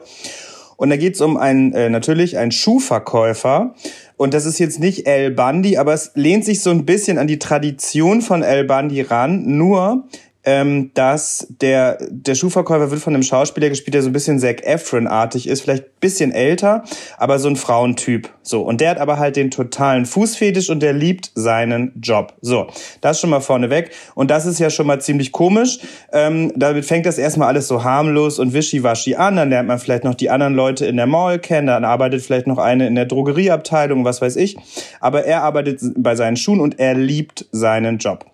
Und 0.78 0.90
da 0.90 0.98
geht's 0.98 1.22
um 1.22 1.38
einen, 1.38 1.74
äh, 1.74 1.90
natürlich 1.90 2.38
einen 2.38 2.52
Schuhverkäufer. 2.52 3.76
Und 4.18 4.34
das 4.34 4.46
ist 4.46 4.60
jetzt 4.60 4.80
nicht 4.80 5.08
El 5.08 5.32
Bundy, 5.32 5.78
aber 5.78 5.94
es 5.94 6.12
lehnt 6.16 6.46
sich 6.46 6.62
so 6.62 6.72
ein 6.72 6.86
bisschen 6.86 7.18
an 7.18 7.28
die 7.28 7.40
Tradition 7.40 8.22
von 8.22 8.44
El 8.44 8.64
Bundy 8.64 9.02
ran. 9.02 9.44
Nur, 9.58 10.08
ähm, 10.46 10.92
dass 10.94 11.48
der, 11.62 11.98
der 12.10 12.36
Schuhverkäufer 12.36 12.92
wird 12.92 13.02
von 13.02 13.14
einem 13.14 13.24
Schauspieler 13.24 13.70
gespielt, 13.70 13.94
der 13.94 14.02
so 14.02 14.10
ein 14.10 14.14
bisschen 14.14 14.40
Zac 14.40 14.66
Efron-artig 14.66 15.48
ist, 15.48 15.62
vielleicht 15.62 16.00
bisschen 16.00 16.32
älter, 16.32 16.84
aber 17.18 17.40
so 17.40 17.48
ein 17.48 17.56
Frauentyp. 17.56 18.30
So. 18.42 18.62
Und 18.62 18.82
der 18.82 18.90
hat 18.92 18.98
aber 19.00 19.20
halt 19.20 19.38
den 19.38 19.52
totalen 19.52 20.06
Fußfetisch 20.06 20.70
und 20.70 20.82
der 20.82 20.92
liebt 20.92 21.32
seinen 21.34 21.94
Job. 22.02 22.34
So. 22.42 22.68
Das 23.00 23.22
schon 23.22 23.30
mal 23.30 23.40
vorneweg. 23.40 23.92
Und 24.16 24.30
das 24.30 24.46
ist 24.46 24.60
ja 24.60 24.70
schon 24.70 24.86
mal 24.86 25.00
ziemlich 25.00 25.32
komisch. 25.32 25.80
Ähm, 26.12 26.52
damit 26.58 26.84
fängt 26.84 27.06
das 27.06 27.18
erstmal 27.18 27.48
alles 27.48 27.70
so 27.70 27.86
harmlos 27.86 28.38
und 28.38 28.54
wischiwaschi 28.54 29.16
an. 29.16 29.38
Dann 29.38 29.50
lernt 29.50 29.70
man 29.70 29.80
vielleicht 29.80 30.04
noch 30.04 30.16
die 30.16 30.30
anderen 30.30 30.56
Leute 30.56 30.86
in 30.86 30.98
der 30.98 31.08
Mall 31.08 31.40
kennen. 31.40 31.68
Dann 31.68 31.86
arbeitet 31.86 32.22
vielleicht 32.22 32.48
noch 32.48 32.58
eine 32.58 32.86
in 32.88 32.96
der 32.96 33.06
Drogerieabteilung, 33.06 34.04
was 34.04 34.22
weiß 34.22 34.36
ich. 34.36 34.58
Aber 35.00 35.24
er 35.24 35.44
arbeitet 35.44 35.82
bei 35.96 36.16
seinen 36.16 36.36
Schuhen 36.36 36.60
und 36.60 36.80
er 36.80 36.96
liebt 36.96 37.46
seinen 37.52 37.98
Job. 37.98 38.33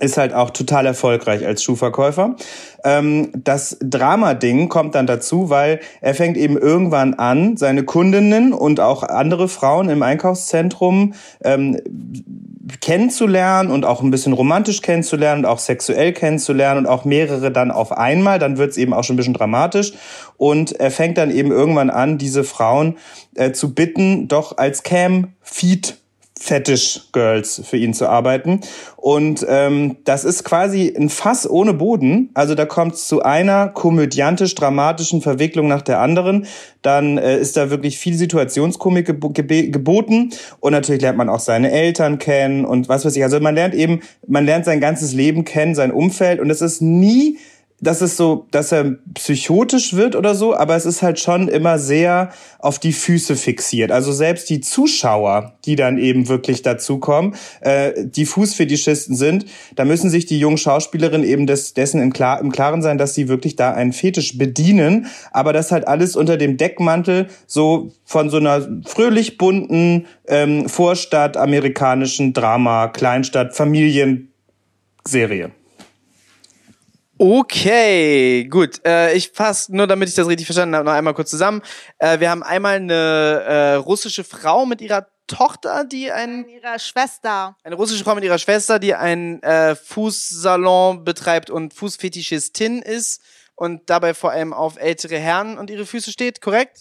Ist 0.00 0.16
halt 0.16 0.34
auch 0.34 0.50
total 0.50 0.86
erfolgreich 0.86 1.46
als 1.46 1.62
Schuhverkäufer. 1.62 2.36
Ähm, 2.84 3.30
das 3.34 3.78
Drama-Ding 3.80 4.68
kommt 4.68 4.94
dann 4.94 5.06
dazu, 5.06 5.50
weil 5.50 5.80
er 6.00 6.14
fängt 6.14 6.36
eben 6.36 6.58
irgendwann 6.58 7.14
an, 7.14 7.56
seine 7.56 7.84
Kundinnen 7.84 8.52
und 8.52 8.80
auch 8.80 9.02
andere 9.02 9.48
Frauen 9.48 9.88
im 9.88 10.02
Einkaufszentrum 10.02 11.14
ähm, 11.42 11.78
kennenzulernen 12.80 13.70
und 13.70 13.84
auch 13.84 14.02
ein 14.02 14.10
bisschen 14.10 14.32
romantisch 14.32 14.82
kennenzulernen 14.82 15.44
und 15.44 15.50
auch 15.50 15.58
sexuell 15.58 16.12
kennenzulernen 16.12 16.80
und 16.80 16.86
auch 16.86 17.04
mehrere 17.04 17.52
dann 17.52 17.70
auf 17.70 17.92
einmal. 17.92 18.38
Dann 18.38 18.58
wird's 18.58 18.76
eben 18.76 18.94
auch 18.94 19.04
schon 19.04 19.14
ein 19.14 19.18
bisschen 19.18 19.34
dramatisch. 19.34 19.92
Und 20.36 20.72
er 20.72 20.90
fängt 20.90 21.18
dann 21.18 21.30
eben 21.30 21.52
irgendwann 21.52 21.90
an, 21.90 22.18
diese 22.18 22.42
Frauen 22.42 22.96
äh, 23.34 23.52
zu 23.52 23.74
bitten, 23.74 24.28
doch 24.28 24.56
als 24.58 24.82
Cam-Feed 24.82 25.98
Fetish 26.44 27.08
Girls 27.12 27.62
für 27.64 27.78
ihn 27.78 27.94
zu 27.94 28.06
arbeiten. 28.06 28.60
Und 28.96 29.46
ähm, 29.48 29.96
das 30.04 30.26
ist 30.26 30.44
quasi 30.44 30.94
ein 30.94 31.08
Fass 31.08 31.48
ohne 31.48 31.72
Boden. 31.72 32.28
Also 32.34 32.54
da 32.54 32.66
kommt 32.66 32.96
es 32.96 33.08
zu 33.08 33.22
einer 33.22 33.68
komödiantisch-dramatischen 33.68 35.22
Verwicklung 35.22 35.68
nach 35.68 35.80
der 35.80 36.00
anderen. 36.00 36.46
Dann 36.82 37.16
äh, 37.16 37.38
ist 37.38 37.56
da 37.56 37.70
wirklich 37.70 37.98
viel 37.98 38.12
Situationskomik 38.12 39.06
geb 39.06 39.24
geb 39.32 39.72
geboten. 39.72 40.34
Und 40.60 40.72
natürlich 40.72 41.00
lernt 41.00 41.16
man 41.16 41.30
auch 41.30 41.40
seine 41.40 41.70
Eltern 41.72 42.18
kennen 42.18 42.66
und 42.66 42.90
was 42.90 43.06
weiß 43.06 43.16
ich. 43.16 43.22
Also 43.22 43.40
man 43.40 43.54
lernt 43.54 43.74
eben, 43.74 44.00
man 44.26 44.44
lernt 44.44 44.66
sein 44.66 44.80
ganzes 44.80 45.14
Leben 45.14 45.46
kennen, 45.46 45.74
sein 45.74 45.92
Umfeld. 45.92 46.40
Und 46.40 46.50
es 46.50 46.60
ist 46.60 46.82
nie 46.82 47.38
dass 47.84 48.00
es 48.00 48.16
so, 48.16 48.46
dass 48.50 48.72
er 48.72 48.96
psychotisch 49.14 49.94
wird 49.94 50.16
oder 50.16 50.34
so, 50.34 50.56
aber 50.56 50.74
es 50.74 50.86
ist 50.86 51.02
halt 51.02 51.20
schon 51.20 51.48
immer 51.48 51.78
sehr 51.78 52.30
auf 52.58 52.78
die 52.78 52.92
Füße 52.92 53.36
fixiert. 53.36 53.92
Also 53.92 54.12
selbst 54.12 54.48
die 54.50 54.60
Zuschauer, 54.60 55.54
die 55.64 55.76
dann 55.76 55.98
eben 55.98 56.28
wirklich 56.28 56.62
dazukommen, 56.62 57.34
äh, 57.60 57.92
die 57.96 58.26
Fußfetischisten 58.26 59.14
sind, 59.16 59.46
da 59.76 59.84
müssen 59.84 60.10
sich 60.10 60.26
die 60.26 60.38
jungen 60.38 60.58
Schauspielerinnen 60.58 61.26
eben 61.26 61.46
des, 61.46 61.74
dessen 61.74 62.00
im, 62.00 62.12
Klar, 62.12 62.40
im 62.40 62.50
Klaren 62.50 62.82
sein, 62.82 62.98
dass 62.98 63.14
sie 63.14 63.28
wirklich 63.28 63.56
da 63.56 63.72
einen 63.72 63.92
Fetisch 63.92 64.38
bedienen, 64.38 65.06
aber 65.30 65.52
das 65.52 65.70
halt 65.70 65.86
alles 65.86 66.16
unter 66.16 66.36
dem 66.36 66.56
Deckmantel 66.56 67.28
so 67.46 67.92
von 68.04 68.30
so 68.30 68.38
einer 68.38 68.66
fröhlich 68.86 69.38
bunten 69.38 70.06
ähm, 70.26 70.68
Vorstadt 70.68 71.36
amerikanischen 71.36 72.32
Drama, 72.32 72.88
Kleinstadt, 72.88 73.54
Familienserie. 73.54 75.52
Okay, 77.18 78.44
gut. 78.44 78.84
Äh, 78.84 79.14
ich 79.14 79.30
fasse 79.30 79.74
nur, 79.74 79.86
damit 79.86 80.08
ich 80.08 80.14
das 80.14 80.26
richtig 80.26 80.46
verstanden 80.46 80.74
habe, 80.74 80.84
noch 80.84 80.92
einmal 80.92 81.14
kurz 81.14 81.30
zusammen. 81.30 81.62
Äh, 81.98 82.18
wir 82.18 82.30
haben 82.30 82.42
einmal 82.42 82.76
eine 82.76 82.92
äh, 82.92 83.74
russische 83.74 84.24
Frau 84.24 84.66
mit 84.66 84.80
ihrer 84.80 85.06
Tochter, 85.26 85.84
die 85.84 86.10
ein 86.10 86.46
ihrer 86.48 86.78
Schwester. 86.78 87.56
Eine 87.62 87.76
russische 87.76 88.04
Frau 88.04 88.14
mit 88.14 88.24
ihrer 88.24 88.38
Schwester, 88.38 88.78
die 88.78 88.94
ein 88.94 89.42
äh, 89.42 89.74
Fußsalon 89.74 91.04
betreibt 91.04 91.50
und 91.50 91.72
Fußfetischistin 91.72 92.82
ist 92.82 93.22
und 93.54 93.88
dabei 93.88 94.12
vor 94.12 94.32
allem 94.32 94.52
auf 94.52 94.76
ältere 94.76 95.16
Herren 95.16 95.56
und 95.56 95.70
ihre 95.70 95.86
Füße 95.86 96.10
steht, 96.10 96.40
korrekt? 96.40 96.78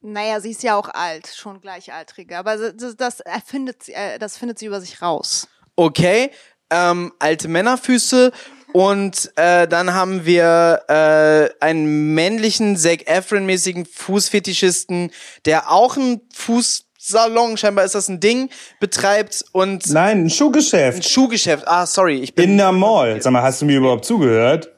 Naja, 0.00 0.40
sie 0.40 0.50
ist 0.50 0.62
ja 0.62 0.76
auch 0.76 0.88
alt, 0.88 1.28
schon 1.28 1.60
gleichaltrige. 1.60 2.36
Aber 2.36 2.56
das, 2.56 2.96
das 2.96 3.20
erfindet 3.20 3.84
sie, 3.84 3.92
äh, 3.92 4.18
das 4.18 4.36
findet 4.36 4.58
sie 4.58 4.66
über 4.66 4.80
sich 4.80 5.00
raus. 5.00 5.48
Okay. 5.74 6.30
Ähm, 6.68 7.12
alte 7.20 7.46
Männerfüße 7.46 8.32
und 8.76 9.32
äh, 9.36 9.66
dann 9.66 9.94
haben 9.94 10.26
wir 10.26 10.82
äh, 10.88 11.64
einen 11.64 12.12
männlichen 12.12 12.76
Zac 12.76 13.08
Efron-mäßigen 13.08 13.86
Fußfetischisten, 13.86 15.12
der 15.46 15.70
auch 15.70 15.96
einen 15.96 16.20
Fußsalon, 16.34 17.56
scheinbar 17.56 17.86
ist 17.86 17.94
das 17.94 18.08
ein 18.10 18.20
Ding, 18.20 18.50
betreibt 18.78 19.46
und 19.52 19.88
Nein, 19.88 20.24
ein 20.26 20.30
Schuhgeschäft. 20.30 20.98
ein 20.98 21.02
Schuhgeschäft. 21.02 21.66
Ah, 21.66 21.86
sorry, 21.86 22.18
ich 22.18 22.34
bin 22.34 22.50
In 22.50 22.58
der 22.58 22.70
Mall. 22.70 23.22
Sag 23.22 23.32
mal, 23.32 23.40
hast 23.40 23.62
du 23.62 23.64
mir 23.64 23.78
überhaupt 23.78 24.04
zugehört? 24.04 24.70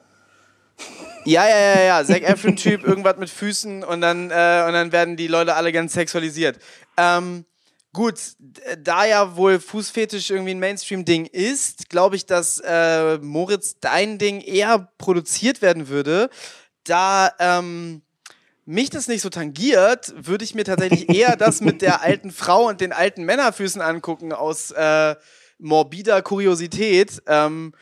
Ja, 1.25 1.49
ja, 1.49 1.59
ja, 1.59 1.83
ja. 1.83 2.05
Zac 2.05 2.23
Efron-Typ, 2.23 2.85
irgendwas 2.87 3.16
mit 3.16 3.31
Füßen 3.31 3.83
und 3.83 4.01
dann, 4.01 4.31
äh, 4.31 4.62
und 4.69 4.75
dann 4.75 4.93
werden 4.93 5.16
die 5.16 5.27
Leute 5.27 5.57
alle 5.57 5.73
ganz 5.73 5.95
sexualisiert. 5.95 6.61
Ähm, 6.97 7.47
gut, 7.93 8.19
da 8.78 9.05
ja 9.05 9.36
wohl 9.36 9.59
Fußfetisch 9.59 10.31
irgendwie 10.31 10.52
ein 10.52 10.59
Mainstream-Ding 10.59 11.27
ist, 11.27 11.89
glaube 11.89 12.16
ich, 12.16 12.27
dass 12.27 12.60
äh, 12.65 13.19
Moritz 13.19 13.77
dein 13.81 14.19
Ding 14.19 14.40
eher 14.40 14.90
produziert 14.98 15.62
werden 15.62 15.89
würde. 15.89 16.31
Da 16.85 17.32
ähm, 17.39 18.02
mich 18.65 18.90
das 18.90 19.09
nicht 19.09 19.23
so 19.23 19.31
tangiert, 19.31 20.12
würde 20.16 20.44
ich 20.44 20.55
mir 20.55 20.65
tatsächlich 20.65 21.09
eher 21.15 21.36
das 21.36 21.60
mit 21.60 21.82
der 21.82 22.02
alten 22.02 22.31
Frau 22.31 22.69
und 22.69 22.81
den 22.81 22.93
alten 22.93 23.24
Männerfüßen 23.24 23.81
angucken 23.81 24.32
aus 24.32 24.70
äh, 24.73 25.16
morbider 25.59 26.23
Kuriosität. 26.23 27.23
Ähm, 27.27 27.73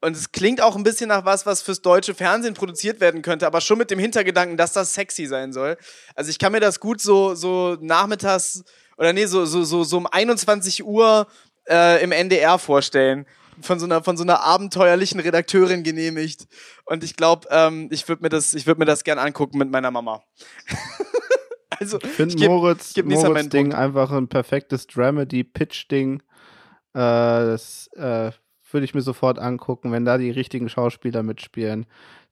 und 0.00 0.16
es 0.16 0.30
klingt 0.30 0.60
auch 0.60 0.76
ein 0.76 0.84
bisschen 0.84 1.08
nach 1.08 1.24
was, 1.24 1.46
was 1.46 1.62
fürs 1.62 1.82
deutsche 1.82 2.14
Fernsehen 2.14 2.54
produziert 2.54 3.00
werden 3.00 3.22
könnte, 3.22 3.46
aber 3.46 3.60
schon 3.60 3.78
mit 3.78 3.90
dem 3.90 3.98
Hintergedanken, 3.98 4.56
dass 4.56 4.72
das 4.72 4.94
sexy 4.94 5.26
sein 5.26 5.52
soll. 5.52 5.76
Also 6.14 6.30
ich 6.30 6.38
kann 6.38 6.52
mir 6.52 6.60
das 6.60 6.80
gut 6.80 7.00
so, 7.00 7.34
so 7.34 7.76
nachmittags 7.80 8.62
oder 8.96 9.12
nee, 9.12 9.26
so, 9.26 9.44
so, 9.44 9.64
so, 9.64 9.84
so 9.84 9.96
um 9.98 10.06
21 10.06 10.84
Uhr 10.84 11.26
äh, 11.68 12.02
im 12.02 12.12
NDR 12.12 12.58
vorstellen. 12.58 13.26
Von 13.62 13.78
so 13.78 13.86
einer, 13.86 14.02
von 14.02 14.18
so 14.18 14.22
einer 14.22 14.42
abenteuerlichen 14.42 15.18
Redakteurin 15.18 15.82
genehmigt. 15.82 16.46
Und 16.84 17.02
ich 17.02 17.16
glaube, 17.16 17.48
ähm, 17.50 17.88
ich 17.90 18.06
würde 18.06 18.22
mir 18.22 18.28
das, 18.28 18.52
ich 18.52 18.66
würde 18.66 18.80
mir 18.80 18.84
das 18.84 19.02
gern 19.02 19.18
angucken 19.18 19.56
mit 19.56 19.70
meiner 19.70 19.90
Mama. 19.90 20.22
also, 21.80 21.98
Ich 22.02 22.10
finde 22.10 22.48
Moritz, 22.48 22.92
geb 22.92 23.06
Moritz 23.06 23.48
Ding 23.48 23.70
Punkt. 23.70 23.74
einfach 23.74 24.10
ein 24.10 24.28
perfektes 24.28 24.86
Dramedy-Pitch-Ding. 24.88 26.20
Äh, 26.92 26.98
das 26.98 27.88
äh, 27.94 28.30
würde 28.70 28.84
ich 28.84 28.94
mir 28.94 29.00
sofort 29.00 29.38
angucken. 29.38 29.90
Wenn 29.90 30.04
da 30.04 30.18
die 30.18 30.30
richtigen 30.30 30.68
Schauspieler 30.68 31.22
mitspielen, 31.22 31.86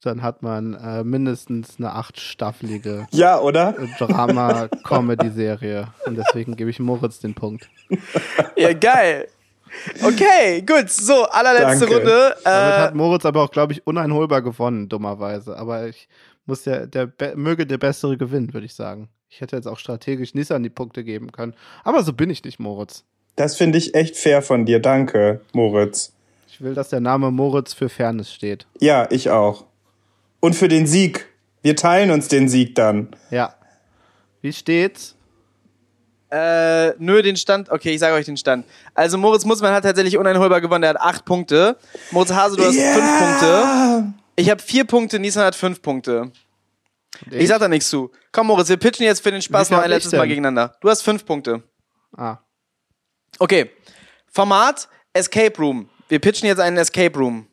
dann 0.04 0.22
hat 0.22 0.42
man 0.42 0.74
äh, 0.74 1.02
mindestens 1.04 1.76
eine 1.78 1.92
achtstaffelige 1.92 3.06
Ja, 3.12 3.38
oder? 3.40 3.74
Drama-Comedy-Serie. 3.98 5.88
Und 6.06 6.16
deswegen 6.16 6.56
gebe 6.56 6.70
ich 6.70 6.80
Moritz 6.80 7.20
den 7.20 7.34
Punkt. 7.34 7.68
Ja, 8.56 8.72
geil. 8.72 9.28
Okay, 10.02 10.62
gut. 10.62 10.88
So, 10.90 11.24
allerletzte 11.24 11.86
Danke. 11.86 11.96
Runde. 11.96 12.36
Damit 12.44 12.74
Äh, 12.74 12.78
hat 12.80 12.94
Moritz 12.94 13.24
aber 13.24 13.42
auch, 13.42 13.50
glaube 13.50 13.72
ich, 13.72 13.86
uneinholbar 13.86 14.42
gewonnen, 14.42 14.88
dummerweise. 14.88 15.56
Aber 15.56 15.88
ich 15.88 16.08
muss 16.46 16.64
ja, 16.64 16.86
der 16.86 17.06
Be 17.06 17.32
möge 17.36 17.66
der 17.66 17.78
Bessere 17.78 18.16
gewinnen, 18.16 18.52
würde 18.54 18.66
ich 18.66 18.74
sagen. 18.74 19.08
Ich 19.28 19.40
hätte 19.40 19.56
jetzt 19.56 19.66
auch 19.66 19.78
strategisch 19.78 20.34
Nissan 20.34 20.62
die 20.62 20.70
Punkte 20.70 21.02
geben 21.02 21.32
können. 21.32 21.54
Aber 21.82 22.04
so 22.04 22.12
bin 22.12 22.30
ich 22.30 22.44
nicht, 22.44 22.60
Moritz. 22.60 23.04
Das 23.34 23.56
finde 23.56 23.78
ich 23.78 23.96
echt 23.96 24.16
fair 24.16 24.42
von 24.42 24.64
dir. 24.64 24.78
Danke, 24.78 25.40
Moritz. 25.52 26.12
Ich 26.46 26.60
will, 26.60 26.74
dass 26.74 26.90
der 26.90 27.00
Name 27.00 27.32
Moritz 27.32 27.72
für 27.72 27.88
Fairness 27.88 28.32
steht. 28.32 28.68
Ja, 28.78 29.08
ich 29.10 29.30
auch. 29.30 29.64
Und 30.44 30.54
für 30.54 30.68
den 30.68 30.86
Sieg. 30.86 31.26
Wir 31.62 31.74
teilen 31.74 32.10
uns 32.10 32.28
den 32.28 32.50
Sieg 32.50 32.74
dann. 32.74 33.16
Ja. 33.30 33.54
Wie 34.42 34.52
steht's? 34.52 35.16
Äh, 36.30 36.90
nö, 36.98 37.22
den 37.22 37.38
Stand. 37.38 37.70
Okay, 37.70 37.92
ich 37.94 37.98
sage 37.98 38.14
euch 38.14 38.26
den 38.26 38.36
Stand. 38.36 38.66
Also 38.92 39.16
Moritz 39.16 39.46
Mutzmann 39.46 39.72
hat 39.72 39.84
tatsächlich 39.84 40.18
uneinholbar 40.18 40.60
gewonnen. 40.60 40.82
Der 40.82 40.90
hat 40.90 41.00
acht 41.00 41.24
Punkte. 41.24 41.78
Moritz 42.10 42.30
Hase, 42.30 42.58
du 42.58 42.62
hast 42.62 42.76
fünf 42.76 43.18
Punkte. 43.18 44.12
Ich 44.36 44.50
habe 44.50 44.60
vier 44.60 44.84
Punkte. 44.84 45.18
Nissan 45.18 45.44
hat 45.46 45.54
fünf 45.54 45.80
Punkte. 45.80 46.30
Ich 47.30 47.48
sag 47.48 47.60
da 47.60 47.68
nichts 47.68 47.88
zu. 47.88 48.10
Komm, 48.30 48.48
Moritz, 48.48 48.68
wir 48.68 48.76
pitchen 48.76 49.06
jetzt 49.06 49.22
für 49.22 49.30
den 49.30 49.40
Spaß 49.40 49.70
noch 49.70 49.78
ein 49.78 49.84
ich 49.84 49.90
letztes 49.92 50.12
Mal 50.12 50.28
gegeneinander. 50.28 50.76
Du 50.82 50.90
hast 50.90 51.00
fünf 51.00 51.24
Punkte. 51.24 51.62
Ah. 52.18 52.36
Okay. 53.38 53.70
Format 54.30 54.90
Escape 55.14 55.56
Room. 55.56 55.88
Wir 56.10 56.18
pitchen 56.18 56.46
jetzt 56.48 56.60
einen 56.60 56.76
Escape 56.76 57.18
Room. 57.18 57.46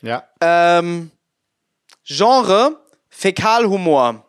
Ja. 0.00 0.26
Ähm, 0.40 1.10
Genre 2.10 2.74
Fäkalhumor. 3.10 4.24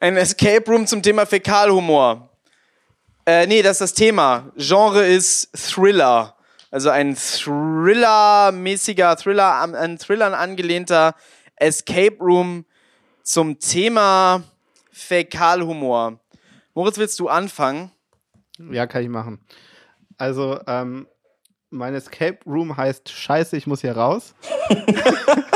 Ein 0.00 0.16
Escape 0.16 0.64
Room 0.66 0.86
zum 0.86 1.02
Thema 1.02 1.26
Fäkalhumor. 1.26 2.30
Äh, 3.26 3.46
nee, 3.46 3.60
das 3.60 3.72
ist 3.72 3.80
das 3.82 3.92
Thema. 3.94 4.50
Genre 4.56 5.04
ist 5.06 5.50
Thriller. 5.54 6.34
Also 6.70 6.88
ein 6.88 7.14
Thriller-mäßiger, 7.14 9.14
Thriller, 9.16 9.56
an- 9.56 9.98
Thrillern 9.98 10.32
angelehnter 10.32 11.14
Escape 11.56 12.16
Room 12.18 12.64
zum 13.22 13.58
Thema 13.60 14.42
Fäkalhumor. 14.90 16.18
Moritz, 16.72 16.96
willst 16.96 17.20
du 17.20 17.28
anfangen? 17.28 17.90
Ja, 18.70 18.86
kann 18.86 19.02
ich 19.02 19.10
machen. 19.10 19.44
Also, 20.16 20.58
ähm, 20.66 21.06
mein 21.68 21.94
Escape 21.94 22.38
Room 22.46 22.74
heißt 22.74 23.10
Scheiße, 23.10 23.54
ich 23.58 23.66
muss 23.66 23.82
hier 23.82 23.98
raus. 23.98 24.34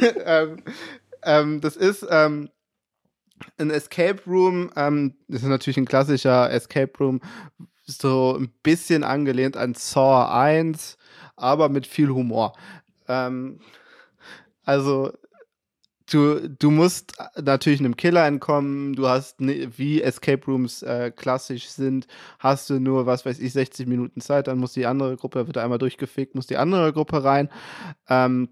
ähm, 0.24 0.62
ähm, 1.22 1.60
das 1.60 1.76
ist 1.76 2.06
ähm, 2.08 2.50
ein 3.58 3.70
Escape 3.70 4.20
Room, 4.26 4.70
ähm, 4.76 5.14
das 5.28 5.42
ist 5.42 5.48
natürlich 5.48 5.76
ein 5.76 5.86
klassischer 5.86 6.50
Escape 6.50 6.92
Room, 6.98 7.20
so 7.86 8.36
ein 8.38 8.52
bisschen 8.62 9.04
angelehnt 9.04 9.56
an 9.56 9.74
Saw 9.74 10.30
1, 10.30 10.96
aber 11.36 11.68
mit 11.68 11.86
viel 11.86 12.08
Humor. 12.08 12.54
Ähm, 13.08 13.60
also 14.64 15.12
du, 16.10 16.48
du 16.48 16.70
musst 16.70 17.16
natürlich 17.40 17.80
einem 17.80 17.96
Killer 17.96 18.26
entkommen. 18.26 18.94
Du 18.94 19.08
hast, 19.08 19.36
wie 19.38 20.02
Escape 20.02 20.44
Rooms 20.46 20.82
äh, 20.82 21.10
klassisch 21.14 21.68
sind, 21.68 22.06
hast 22.38 22.70
du 22.70 22.78
nur, 22.80 23.06
was 23.06 23.26
weiß 23.26 23.38
ich, 23.40 23.52
60 23.52 23.86
Minuten 23.86 24.20
Zeit. 24.20 24.46
Dann 24.46 24.58
muss 24.58 24.72
die 24.72 24.86
andere 24.86 25.16
Gruppe, 25.16 25.46
wird 25.46 25.58
einmal 25.58 25.78
durchgefickt, 25.78 26.34
muss 26.34 26.46
die 26.46 26.56
andere 26.56 26.92
Gruppe 26.92 27.24
rein. 27.24 27.50
Ähm, 28.08 28.48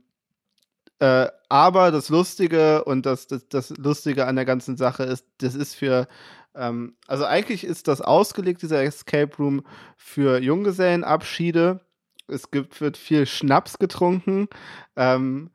äh, 1.02 1.28
aber 1.48 1.90
das 1.90 2.10
Lustige 2.10 2.84
und 2.84 3.06
das, 3.06 3.26
das, 3.26 3.48
das 3.48 3.70
Lustige 3.70 4.26
an 4.26 4.36
der 4.36 4.44
ganzen 4.44 4.76
Sache 4.76 5.02
ist, 5.02 5.26
das 5.38 5.56
ist 5.56 5.74
für 5.74 6.06
ähm, 6.54 6.96
also 7.08 7.24
eigentlich 7.24 7.64
ist 7.64 7.88
das 7.88 8.00
ausgelegt, 8.00 8.62
dieser 8.62 8.84
Escape 8.84 9.36
Room, 9.36 9.64
für 9.96 10.38
Junggesellenabschiede. 10.38 11.80
Es 12.28 12.52
gibt, 12.52 12.80
wird 12.80 12.96
viel 12.96 13.26
Schnaps 13.26 13.78
getrunken. 13.78 14.46
Ähm, 14.94 15.50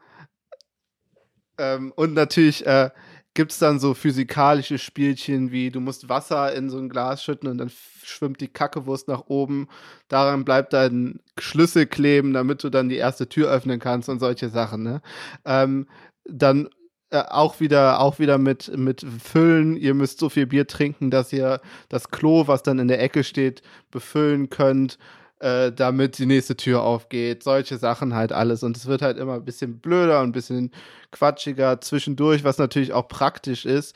ähm, 1.57 1.93
und 1.95 2.13
natürlich 2.13 2.65
äh, 2.65 2.89
gibt 3.37 3.51
es 3.51 3.59
dann 3.59 3.79
so 3.79 3.93
physikalische 3.93 4.79
Spielchen 4.79 5.51
wie 5.51 5.69
du 5.69 5.79
musst 5.79 6.09
Wasser 6.09 6.55
in 6.55 6.71
so 6.71 6.79
ein 6.79 6.89
Glas 6.89 7.23
schütten 7.23 7.47
und 7.47 7.59
dann 7.59 7.69
schwimmt 8.03 8.41
die 8.41 8.47
Kackewurst 8.47 9.07
nach 9.07 9.27
oben. 9.27 9.67
Daran 10.07 10.43
bleibt 10.43 10.73
dann 10.73 11.19
Schlüssel 11.37 11.85
kleben, 11.85 12.33
damit 12.33 12.63
du 12.63 12.71
dann 12.71 12.89
die 12.89 12.95
erste 12.95 13.29
Tür 13.29 13.51
öffnen 13.51 13.79
kannst 13.79 14.09
und 14.09 14.17
solche 14.17 14.49
Sachen. 14.49 14.81
Ne? 14.81 15.03
Ähm, 15.45 15.85
dann 16.25 16.67
äh, 17.11 17.19
auch 17.19 17.59
wieder, 17.59 17.99
auch 17.99 18.17
wieder 18.17 18.39
mit, 18.39 18.75
mit 18.75 19.05
Füllen. 19.23 19.77
Ihr 19.77 19.93
müsst 19.93 20.17
so 20.17 20.29
viel 20.29 20.47
Bier 20.47 20.65
trinken, 20.65 21.11
dass 21.11 21.31
ihr 21.31 21.61
das 21.89 22.09
Klo, 22.09 22.47
was 22.47 22.63
dann 22.63 22.79
in 22.79 22.87
der 22.87 23.03
Ecke 23.03 23.23
steht, 23.23 23.61
befüllen 23.91 24.49
könnt, 24.49 24.97
äh, 25.39 25.71
damit 25.71 26.17
die 26.17 26.25
nächste 26.25 26.57
Tür 26.57 26.81
aufgeht. 26.81 27.43
Solche 27.43 27.77
Sachen 27.77 28.15
halt 28.15 28.31
alles. 28.31 28.63
Und 28.63 28.77
es 28.77 28.87
wird 28.87 29.01
halt 29.01 29.17
immer 29.17 29.35
ein 29.35 29.45
bisschen 29.45 29.79
blöder 29.79 30.21
und 30.21 30.29
ein 30.29 30.31
bisschen 30.31 30.71
quatschiger 31.11 31.79
zwischendurch, 31.81 32.43
was 32.43 32.57
natürlich 32.57 32.93
auch 32.93 33.07
praktisch 33.07 33.65
ist. 33.65 33.95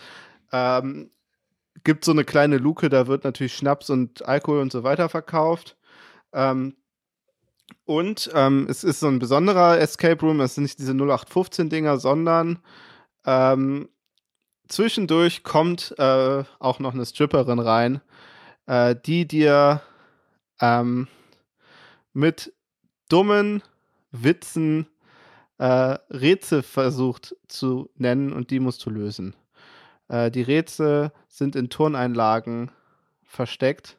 Ähm, 0.51 1.09
gibt 1.83 2.05
so 2.05 2.11
eine 2.11 2.25
kleine 2.25 2.57
Luke, 2.57 2.89
da 2.89 3.07
wird 3.07 3.23
natürlich 3.23 3.55
Schnaps 3.55 3.89
und 3.89 4.25
Alkohol 4.27 4.59
und 4.59 4.71
so 4.71 4.83
weiter 4.83 5.09
verkauft. 5.09 5.77
Ähm, 6.33 6.75
und 7.85 8.29
ähm, 8.33 8.67
es 8.69 8.83
ist 8.83 8.99
so 8.99 9.07
ein 9.07 9.19
besonderer 9.19 9.79
Escape 9.79 10.23
Room. 10.25 10.41
Es 10.41 10.55
sind 10.55 10.63
nicht 10.63 10.79
diese 10.79 10.91
0815-Dinger, 10.91 11.97
sondern 11.97 12.59
ähm, 13.25 13.89
zwischendurch 14.67 15.43
kommt 15.43 15.95
äh, 15.97 16.43
auch 16.59 16.79
noch 16.79 16.93
eine 16.93 17.05
Stripperin 17.05 17.59
rein, 17.59 18.01
äh, 18.67 18.95
die 18.95 19.27
dir 19.27 19.81
ähm, 20.59 21.07
mit 22.13 22.53
dummen 23.09 23.63
Witzen 24.11 24.87
äh, 25.57 25.97
Rätsel 26.09 26.63
versucht 26.63 27.35
zu 27.47 27.89
nennen 27.95 28.33
und 28.33 28.49
die 28.51 28.59
musst 28.59 28.85
du 28.85 28.89
lösen. 28.89 29.35
Äh, 30.07 30.31
die 30.31 30.41
Rätsel 30.41 31.11
sind 31.27 31.55
in 31.55 31.69
Turneinlagen 31.69 32.71
versteckt. 33.23 33.97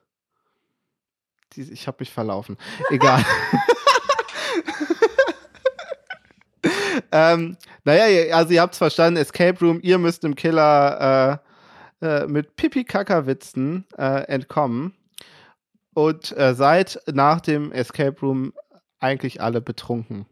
Die, 1.54 1.62
ich 1.62 1.86
habe 1.86 1.98
mich 2.00 2.10
verlaufen. 2.10 2.58
Egal. 2.90 3.24
ähm, 7.12 7.56
naja, 7.84 8.34
also 8.34 8.52
ihr 8.52 8.60
habt 8.60 8.74
es 8.74 8.78
verstanden, 8.78 9.20
Escape 9.20 9.58
Room, 9.60 9.80
ihr 9.82 9.98
müsst 9.98 10.24
dem 10.24 10.34
Killer 10.34 11.40
äh, 12.00 12.06
äh, 12.06 12.26
mit 12.26 12.56
Pipi-Kaka-Witzen 12.56 13.86
äh, 13.96 14.24
entkommen. 14.24 14.94
Und 15.94 16.36
äh, 16.36 16.54
seid 16.54 17.00
nach 17.12 17.40
dem 17.40 17.70
Escape 17.72 18.18
Room 18.20 18.52
eigentlich 18.98 19.40
alle 19.40 19.60
betrunken. 19.60 20.26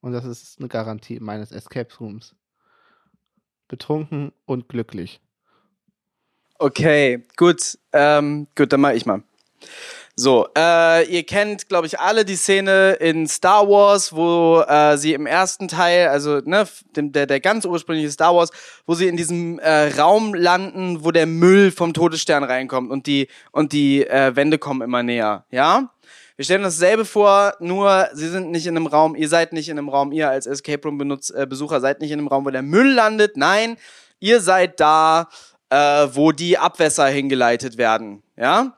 Und 0.00 0.12
das 0.12 0.24
ist 0.24 0.58
eine 0.58 0.68
Garantie 0.68 1.20
meines 1.20 1.52
Escape 1.52 1.94
Rooms. 1.98 2.34
Betrunken 3.68 4.32
und 4.46 4.68
glücklich. 4.68 5.20
Okay, 6.58 7.24
gut. 7.36 7.78
Ähm, 7.92 8.46
gut, 8.56 8.72
dann 8.72 8.80
mach 8.80 8.92
ich 8.92 9.06
mal. 9.06 9.22
So, 10.16 10.48
äh, 10.56 11.06
ihr 11.08 11.22
kennt, 11.22 11.68
glaube 11.68 11.86
ich, 11.86 11.98
alle 11.98 12.24
die 12.24 12.36
Szene 12.36 12.92
in 13.00 13.26
Star 13.26 13.68
Wars, 13.68 14.12
wo 14.12 14.60
äh, 14.60 14.98
sie 14.98 15.14
im 15.14 15.26
ersten 15.26 15.66
Teil, 15.66 16.08
also 16.08 16.40
ne, 16.44 16.66
dem, 16.94 17.12
der, 17.12 17.26
der 17.26 17.40
ganz 17.40 17.64
ursprüngliche 17.64 18.10
Star 18.10 18.34
Wars, 18.34 18.50
wo 18.86 18.94
sie 18.94 19.08
in 19.08 19.16
diesem 19.16 19.58
äh, 19.60 19.88
Raum 19.98 20.34
landen, 20.34 21.04
wo 21.04 21.10
der 21.10 21.26
Müll 21.26 21.70
vom 21.70 21.94
Todesstern 21.94 22.44
reinkommt 22.44 22.90
und 22.90 23.06
die 23.06 23.28
und 23.52 23.72
die 23.72 24.06
äh, 24.06 24.36
Wände 24.36 24.58
kommen 24.58 24.82
immer 24.82 25.02
näher, 25.02 25.46
ja? 25.50 25.90
Wir 26.36 26.44
stellen 26.44 26.62
dasselbe 26.62 27.04
vor, 27.04 27.54
nur 27.60 28.08
sie 28.14 28.28
sind 28.28 28.50
nicht 28.50 28.66
in 28.66 28.76
einem 28.76 28.86
Raum, 28.86 29.14
ihr 29.14 29.28
seid 29.28 29.52
nicht 29.52 29.68
in 29.68 29.78
einem 29.78 29.90
Raum, 29.90 30.10
ihr 30.10 30.30
als 30.30 30.46
Escape 30.46 30.88
Room 30.88 30.96
Benutz, 30.96 31.30
äh, 31.30 31.46
Besucher 31.46 31.80
seid 31.80 32.00
nicht 32.00 32.10
in 32.10 32.18
einem 32.18 32.28
Raum, 32.28 32.46
wo 32.46 32.50
der 32.50 32.62
Müll 32.62 32.92
landet. 32.92 33.36
Nein, 33.36 33.76
ihr 34.20 34.40
seid 34.40 34.80
da, 34.80 35.28
äh, 35.68 36.08
wo 36.12 36.32
die 36.32 36.56
Abwässer 36.56 37.06
hingeleitet 37.06 37.78
werden, 37.78 38.22
ja? 38.36 38.76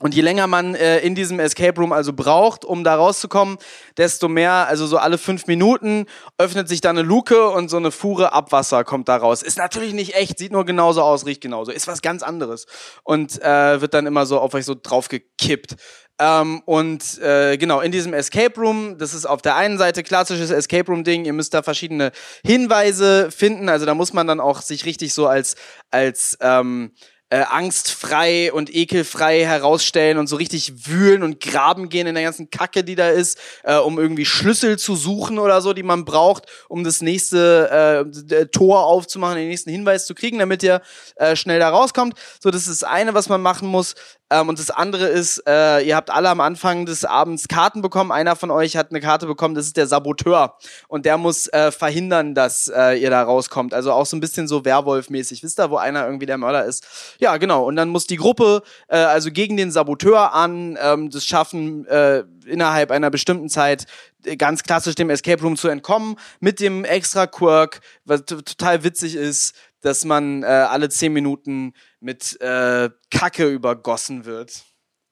Und 0.00 0.14
je 0.14 0.22
länger 0.22 0.46
man 0.46 0.76
äh, 0.76 1.00
in 1.00 1.16
diesem 1.16 1.40
Escape 1.40 1.80
Room 1.80 1.92
also 1.92 2.12
braucht, 2.12 2.64
um 2.64 2.84
da 2.84 2.94
rauszukommen, 2.94 3.58
desto 3.96 4.28
mehr, 4.28 4.68
also 4.68 4.86
so 4.86 4.96
alle 4.96 5.18
fünf 5.18 5.48
Minuten 5.48 6.06
öffnet 6.38 6.68
sich 6.68 6.80
da 6.80 6.90
eine 6.90 7.02
Luke 7.02 7.48
und 7.48 7.68
so 7.68 7.78
eine 7.78 7.90
Fuhre 7.90 8.32
Abwasser 8.32 8.84
kommt 8.84 9.08
da 9.08 9.16
raus. 9.16 9.42
Ist 9.42 9.58
natürlich 9.58 9.94
nicht 9.94 10.14
echt, 10.14 10.38
sieht 10.38 10.52
nur 10.52 10.64
genauso 10.64 11.02
aus, 11.02 11.26
riecht 11.26 11.40
genauso, 11.40 11.72
ist 11.72 11.88
was 11.88 12.00
ganz 12.00 12.22
anderes 12.22 12.66
und 13.02 13.42
äh, 13.42 13.80
wird 13.80 13.92
dann 13.92 14.06
immer 14.06 14.24
so 14.24 14.38
auf 14.38 14.54
euch 14.54 14.64
so 14.64 14.76
draufgekippt. 14.80 15.74
Ähm, 16.20 16.62
und 16.64 17.18
äh, 17.20 17.56
genau, 17.56 17.80
in 17.80 17.92
diesem 17.92 18.12
Escape 18.12 18.60
Room, 18.60 18.98
das 18.98 19.14
ist 19.14 19.26
auf 19.26 19.42
der 19.42 19.56
einen 19.56 19.78
Seite 19.78 20.04
klassisches 20.04 20.50
Escape 20.50 20.90
Room-Ding, 20.90 21.24
ihr 21.24 21.32
müsst 21.32 21.54
da 21.54 21.62
verschiedene 21.62 22.12
Hinweise 22.44 23.30
finden, 23.30 23.68
also 23.68 23.86
da 23.86 23.94
muss 23.94 24.12
man 24.12 24.26
dann 24.26 24.40
auch 24.40 24.60
sich 24.60 24.84
richtig 24.84 25.14
so 25.14 25.26
als, 25.26 25.56
als 25.90 26.36
ähm, 26.40 26.92
äh, 27.30 27.40
angstfrei 27.40 28.52
und 28.52 28.74
ekelfrei 28.74 29.44
herausstellen 29.44 30.18
und 30.18 30.28
so 30.28 30.36
richtig 30.36 30.86
wühlen 30.86 31.22
und 31.22 31.40
graben 31.40 31.88
gehen 31.88 32.06
in 32.06 32.14
der 32.14 32.24
ganzen 32.24 32.50
Kacke, 32.50 32.84
die 32.84 32.94
da 32.94 33.08
ist, 33.08 33.38
äh, 33.64 33.76
um 33.76 33.98
irgendwie 33.98 34.24
Schlüssel 34.24 34.78
zu 34.78 34.96
suchen 34.96 35.38
oder 35.38 35.60
so, 35.60 35.74
die 35.74 35.82
man 35.82 36.04
braucht, 36.04 36.46
um 36.68 36.84
das 36.84 37.02
nächste 37.02 38.06
äh, 38.30 38.46
Tor 38.46 38.86
aufzumachen, 38.86 39.36
den 39.36 39.48
nächsten 39.48 39.70
Hinweis 39.70 40.06
zu 40.06 40.14
kriegen, 40.14 40.38
damit 40.38 40.62
ihr 40.62 40.80
äh, 41.16 41.36
schnell 41.36 41.58
da 41.58 41.68
rauskommt. 41.68 42.14
So, 42.40 42.50
das 42.50 42.66
ist 42.66 42.82
das 42.82 42.88
eine, 42.88 43.14
was 43.14 43.28
man 43.28 43.42
machen 43.42 43.68
muss. 43.68 43.94
Ähm, 44.30 44.48
und 44.48 44.58
das 44.58 44.70
andere 44.70 45.06
ist, 45.06 45.42
äh, 45.46 45.80
ihr 45.80 45.96
habt 45.96 46.10
alle 46.10 46.28
am 46.28 46.40
Anfang 46.40 46.86
des 46.86 47.04
Abends 47.04 47.48
Karten 47.48 47.82
bekommen. 47.82 48.12
Einer 48.12 48.36
von 48.36 48.50
euch 48.50 48.76
hat 48.76 48.90
eine 48.90 49.00
Karte 49.00 49.26
bekommen, 49.26 49.54
das 49.54 49.66
ist 49.66 49.76
der 49.76 49.86
Saboteur. 49.86 50.56
Und 50.88 51.06
der 51.06 51.18
muss 51.18 51.48
äh, 51.48 51.70
verhindern, 51.70 52.34
dass 52.34 52.68
äh, 52.68 53.00
ihr 53.00 53.10
da 53.10 53.22
rauskommt. 53.22 53.74
Also 53.74 53.92
auch 53.92 54.06
so 54.06 54.16
ein 54.16 54.20
bisschen 54.20 54.48
so 54.48 54.64
Werwolf-mäßig. 54.64 55.42
Wisst 55.42 55.58
ihr, 55.60 55.70
wo 55.70 55.76
einer 55.76 56.04
irgendwie 56.04 56.26
der 56.26 56.38
Mörder 56.38 56.64
ist? 56.64 56.86
Ja, 57.18 57.36
genau. 57.36 57.64
Und 57.64 57.76
dann 57.76 57.88
muss 57.88 58.06
die 58.06 58.16
Gruppe 58.16 58.62
äh, 58.88 58.96
also 58.96 59.30
gegen 59.30 59.56
den 59.56 59.70
Saboteur 59.70 60.34
an 60.34 60.78
ähm, 60.80 61.10
das 61.10 61.24
schaffen, 61.24 61.86
äh, 61.86 62.24
innerhalb 62.46 62.90
einer 62.90 63.10
bestimmten 63.10 63.48
Zeit 63.48 63.86
äh, 64.24 64.36
ganz 64.36 64.62
klassisch 64.62 64.94
dem 64.94 65.10
Escape 65.10 65.42
Room 65.42 65.56
zu 65.56 65.68
entkommen, 65.68 66.16
mit 66.40 66.60
dem 66.60 66.84
extra 66.84 67.26
Quirk, 67.26 67.80
was 68.04 68.24
total 68.24 68.84
witzig 68.84 69.14
ist, 69.14 69.54
dass 69.80 70.04
man 70.04 70.42
äh, 70.42 70.46
alle 70.46 70.88
zehn 70.88 71.12
Minuten 71.12 71.72
mit 72.00 72.40
äh, 72.40 72.90
Kacke 73.10 73.48
übergossen 73.48 74.24
wird. 74.24 74.64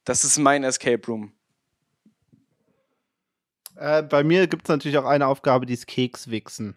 Das 0.05 0.25
ist 0.25 0.39
mein 0.39 0.65
Escape 0.65 1.07
Room. 1.07 1.33
Äh, 3.77 4.03
bei 4.03 4.25
mir 4.25 4.47
gibt 4.47 4.63
es 4.65 4.69
natürlich 4.69 4.99
auch 4.99 5.05
eine 5.05 5.27
Aufgabe, 5.27 5.67
die 5.67 5.75
ist 5.75 5.87
Kekswichsen. 5.87 6.77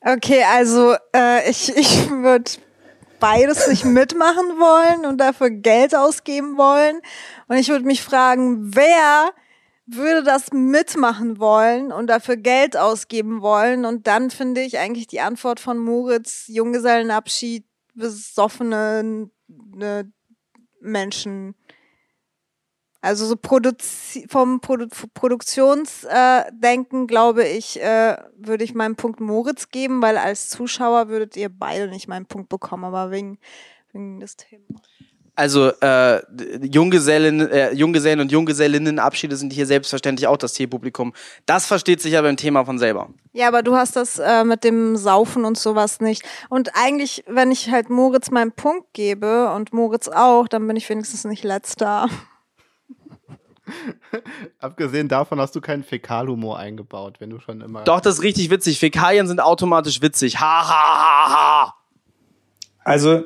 Okay, 0.00 0.44
also 0.44 0.94
äh, 1.14 1.50
ich, 1.50 1.74
ich 1.76 2.08
würde 2.10 2.50
beides 3.18 3.66
nicht 3.68 3.84
mitmachen 3.84 4.58
wollen 4.58 5.06
und 5.06 5.18
dafür 5.18 5.50
Geld 5.50 5.94
ausgeben 5.94 6.56
wollen. 6.56 7.00
Und 7.48 7.56
ich 7.56 7.68
würde 7.68 7.84
mich 7.84 8.02
fragen, 8.02 8.74
wer 8.74 9.32
würde 9.90 10.22
das 10.22 10.52
mitmachen 10.52 11.38
wollen 11.38 11.92
und 11.92 12.08
dafür 12.08 12.36
Geld 12.36 12.76
ausgeben 12.76 13.40
wollen. 13.40 13.84
Und 13.84 14.06
dann 14.06 14.30
finde 14.30 14.60
ich 14.60 14.78
eigentlich 14.78 15.06
die 15.06 15.20
Antwort 15.20 15.60
von 15.60 15.78
Moritz, 15.78 16.44
Junggesellenabschied, 16.48 17.64
besoffene 17.94 19.30
ne, 19.46 20.12
Menschen. 20.80 21.54
Also 23.00 23.26
so 23.26 23.36
Produzi 23.36 24.26
vom 24.28 24.60
Produ 24.60 24.88
Produktionsdenken, 25.14 27.04
äh, 27.04 27.06
glaube 27.06 27.46
ich, 27.46 27.80
äh, 27.80 28.16
würde 28.36 28.64
ich 28.64 28.74
meinen 28.74 28.96
Punkt 28.96 29.20
Moritz 29.20 29.70
geben, 29.70 30.02
weil 30.02 30.18
als 30.18 30.48
Zuschauer 30.50 31.08
würdet 31.08 31.36
ihr 31.36 31.48
beide 31.48 31.88
nicht 31.88 32.08
meinen 32.08 32.26
Punkt 32.26 32.48
bekommen, 32.48 32.84
aber 32.84 33.10
wegen, 33.10 33.38
wegen 33.92 34.18
des 34.20 34.36
Themas. 34.36 34.82
Also 35.38 35.70
äh, 35.82 36.20
Junggesellen, 36.66 37.48
äh, 37.48 37.72
Junggesellen 37.72 38.18
und 38.18 38.32
Junggesellinnenabschiede 38.32 39.36
sind 39.36 39.52
hier 39.52 39.66
selbstverständlich 39.66 40.26
auch 40.26 40.36
das 40.36 40.54
Zielpublikum. 40.54 41.14
Das 41.46 41.64
versteht 41.64 42.02
sich 42.02 42.18
aber 42.18 42.28
im 42.28 42.36
Thema 42.36 42.64
von 42.64 42.76
selber. 42.80 43.10
Ja, 43.34 43.46
aber 43.46 43.62
du 43.62 43.76
hast 43.76 43.94
das 43.94 44.18
äh, 44.18 44.42
mit 44.42 44.64
dem 44.64 44.96
Saufen 44.96 45.44
und 45.44 45.56
sowas 45.56 46.00
nicht. 46.00 46.24
Und 46.48 46.70
eigentlich, 46.74 47.22
wenn 47.28 47.52
ich 47.52 47.70
halt 47.70 47.88
Moritz 47.88 48.32
meinen 48.32 48.50
Punkt 48.50 48.92
gebe 48.94 49.52
und 49.52 49.72
Moritz 49.72 50.08
auch, 50.08 50.48
dann 50.48 50.66
bin 50.66 50.74
ich 50.74 50.88
wenigstens 50.88 51.22
nicht 51.22 51.44
letzter. 51.44 52.08
Abgesehen 54.58 55.06
davon 55.06 55.40
hast 55.40 55.54
du 55.54 55.60
keinen 55.60 55.84
Fäkalhumor 55.84 56.58
eingebaut, 56.58 57.20
wenn 57.20 57.30
du 57.30 57.38
schon 57.38 57.60
immer. 57.60 57.84
Doch, 57.84 58.00
das 58.00 58.16
ist 58.16 58.22
richtig 58.24 58.50
witzig. 58.50 58.80
Fäkalien 58.80 59.28
sind 59.28 59.40
automatisch 59.40 60.02
witzig. 60.02 60.40
Ha, 60.40 60.68
ha, 60.68 60.98
ha, 60.98 61.30
ha. 61.30 61.74
Also, 62.82 63.22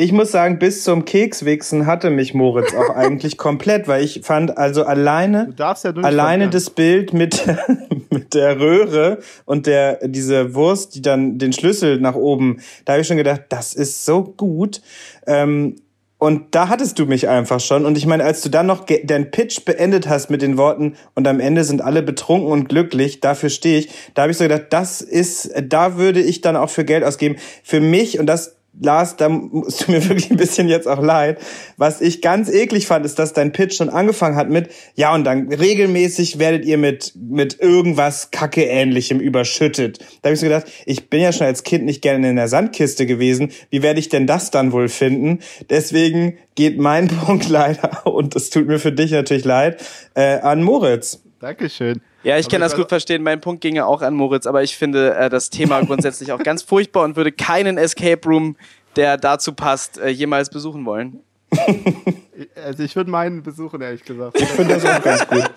ich 0.00 0.12
muss 0.12 0.32
sagen, 0.32 0.58
bis 0.58 0.82
zum 0.82 1.04
Kekswichsen 1.04 1.84
hatte 1.84 2.08
mich 2.08 2.32
Moritz 2.32 2.74
auch 2.74 2.88
eigentlich 2.94 3.36
komplett, 3.36 3.86
weil 3.86 4.02
ich 4.02 4.22
fand 4.24 4.56
also 4.56 4.84
alleine, 4.84 5.52
ja 5.58 5.74
alleine 6.02 6.48
das 6.48 6.70
Bild 6.70 7.12
mit, 7.12 7.44
mit 8.10 8.32
der 8.32 8.58
Röhre 8.58 9.18
und 9.44 9.66
der, 9.66 10.08
diese 10.08 10.54
Wurst, 10.54 10.94
die 10.94 11.02
dann 11.02 11.38
den 11.38 11.52
Schlüssel 11.52 12.00
nach 12.00 12.14
oben, 12.14 12.60
da 12.86 12.94
habe 12.94 13.02
ich 13.02 13.08
schon 13.08 13.18
gedacht, 13.18 13.42
das 13.50 13.74
ist 13.74 14.06
so 14.06 14.24
gut. 14.24 14.80
Ähm, 15.26 15.76
und 16.16 16.54
da 16.54 16.68
hattest 16.68 16.98
du 16.98 17.06
mich 17.06 17.28
einfach 17.28 17.60
schon. 17.60 17.86
Und 17.86 17.96
ich 17.96 18.04
meine, 18.04 18.24
als 18.24 18.42
du 18.42 18.50
dann 18.50 18.66
noch 18.66 18.84
deinen 18.84 19.30
Pitch 19.30 19.64
beendet 19.64 20.06
hast 20.06 20.28
mit 20.30 20.42
den 20.42 20.58
Worten 20.58 20.96
und 21.14 21.26
am 21.26 21.40
Ende 21.40 21.64
sind 21.64 21.82
alle 21.82 22.02
betrunken 22.02 22.50
und 22.50 22.68
glücklich, 22.68 23.20
dafür 23.20 23.48
stehe 23.48 23.78
ich, 23.78 23.88
da 24.14 24.22
habe 24.22 24.32
ich 24.32 24.38
so 24.38 24.44
gedacht, 24.44 24.66
das 24.70 25.00
ist, 25.00 25.50
da 25.62 25.96
würde 25.96 26.20
ich 26.20 26.42
dann 26.42 26.56
auch 26.56 26.68
für 26.68 26.84
Geld 26.84 27.04
ausgeben. 27.04 27.36
Für 27.62 27.80
mich, 27.80 28.18
und 28.18 28.26
das 28.26 28.59
Lars, 28.82 29.16
da 29.16 29.28
musst 29.28 29.86
du 29.86 29.92
mir 29.92 30.02
wirklich 30.08 30.30
ein 30.30 30.36
bisschen 30.36 30.68
jetzt 30.68 30.88
auch 30.88 31.02
leid. 31.02 31.38
Was 31.76 32.00
ich 32.00 32.22
ganz 32.22 32.48
eklig 32.48 32.86
fand, 32.86 33.04
ist, 33.04 33.18
dass 33.18 33.32
dein 33.32 33.52
Pitch 33.52 33.76
schon 33.76 33.90
angefangen 33.90 34.36
hat 34.36 34.48
mit, 34.50 34.70
ja, 34.94 35.14
und 35.14 35.24
dann 35.24 35.52
regelmäßig 35.52 36.38
werdet 36.38 36.64
ihr 36.64 36.78
mit, 36.78 37.12
mit 37.14 37.60
irgendwas 37.60 38.30
Kacke-ähnlichem 38.30 39.20
überschüttet. 39.20 39.98
Da 40.22 40.28
habe 40.28 40.34
ich 40.34 40.40
so 40.40 40.46
gedacht, 40.46 40.66
ich 40.86 41.10
bin 41.10 41.20
ja 41.20 41.32
schon 41.32 41.46
als 41.46 41.62
Kind 41.62 41.84
nicht 41.84 42.02
gerne 42.02 42.30
in 42.30 42.36
der 42.36 42.48
Sandkiste 42.48 43.06
gewesen. 43.06 43.52
Wie 43.70 43.82
werde 43.82 44.00
ich 44.00 44.08
denn 44.08 44.26
das 44.26 44.50
dann 44.50 44.72
wohl 44.72 44.88
finden? 44.88 45.40
Deswegen 45.68 46.38
geht 46.54 46.78
mein 46.78 47.08
Punkt 47.08 47.48
leider, 47.48 48.06
und 48.06 48.34
es 48.34 48.50
tut 48.50 48.66
mir 48.66 48.78
für 48.78 48.92
dich 48.92 49.10
natürlich 49.12 49.44
leid, 49.44 49.82
äh, 50.14 50.38
an 50.38 50.62
Moritz. 50.62 51.20
Dankeschön. 51.40 52.02
Ja, 52.22 52.36
ich 52.36 52.46
Aber 52.46 52.52
kann 52.52 52.60
das 52.60 52.76
gut 52.76 52.90
verstehen. 52.90 53.22
Mein 53.22 53.40
Punkt 53.40 53.62
ginge 53.62 53.86
auch 53.86 54.02
an 54.02 54.14
Moritz, 54.14 54.46
aber 54.46 54.62
ich 54.62 54.76
finde 54.76 55.14
äh, 55.14 55.30
das 55.30 55.48
Thema 55.48 55.80
grundsätzlich 55.86 56.32
auch 56.32 56.42
ganz 56.42 56.62
furchtbar 56.62 57.04
und 57.04 57.16
würde 57.16 57.32
keinen 57.32 57.78
Escape 57.78 58.20
Room, 58.28 58.56
der 58.96 59.16
dazu 59.16 59.54
passt, 59.54 59.98
äh, 59.98 60.08
jemals 60.08 60.50
besuchen 60.50 60.84
wollen. 60.84 61.20
Also 62.54 62.84
ich 62.84 62.94
würde 62.94 63.10
meinen 63.10 63.42
besuchen, 63.42 63.80
ehrlich 63.80 64.04
gesagt. 64.04 64.40
Ich 64.40 64.48
finde 64.48 64.74
das 64.74 64.84
auch 64.84 65.02
ganz 65.02 65.26
gut. 65.26 65.50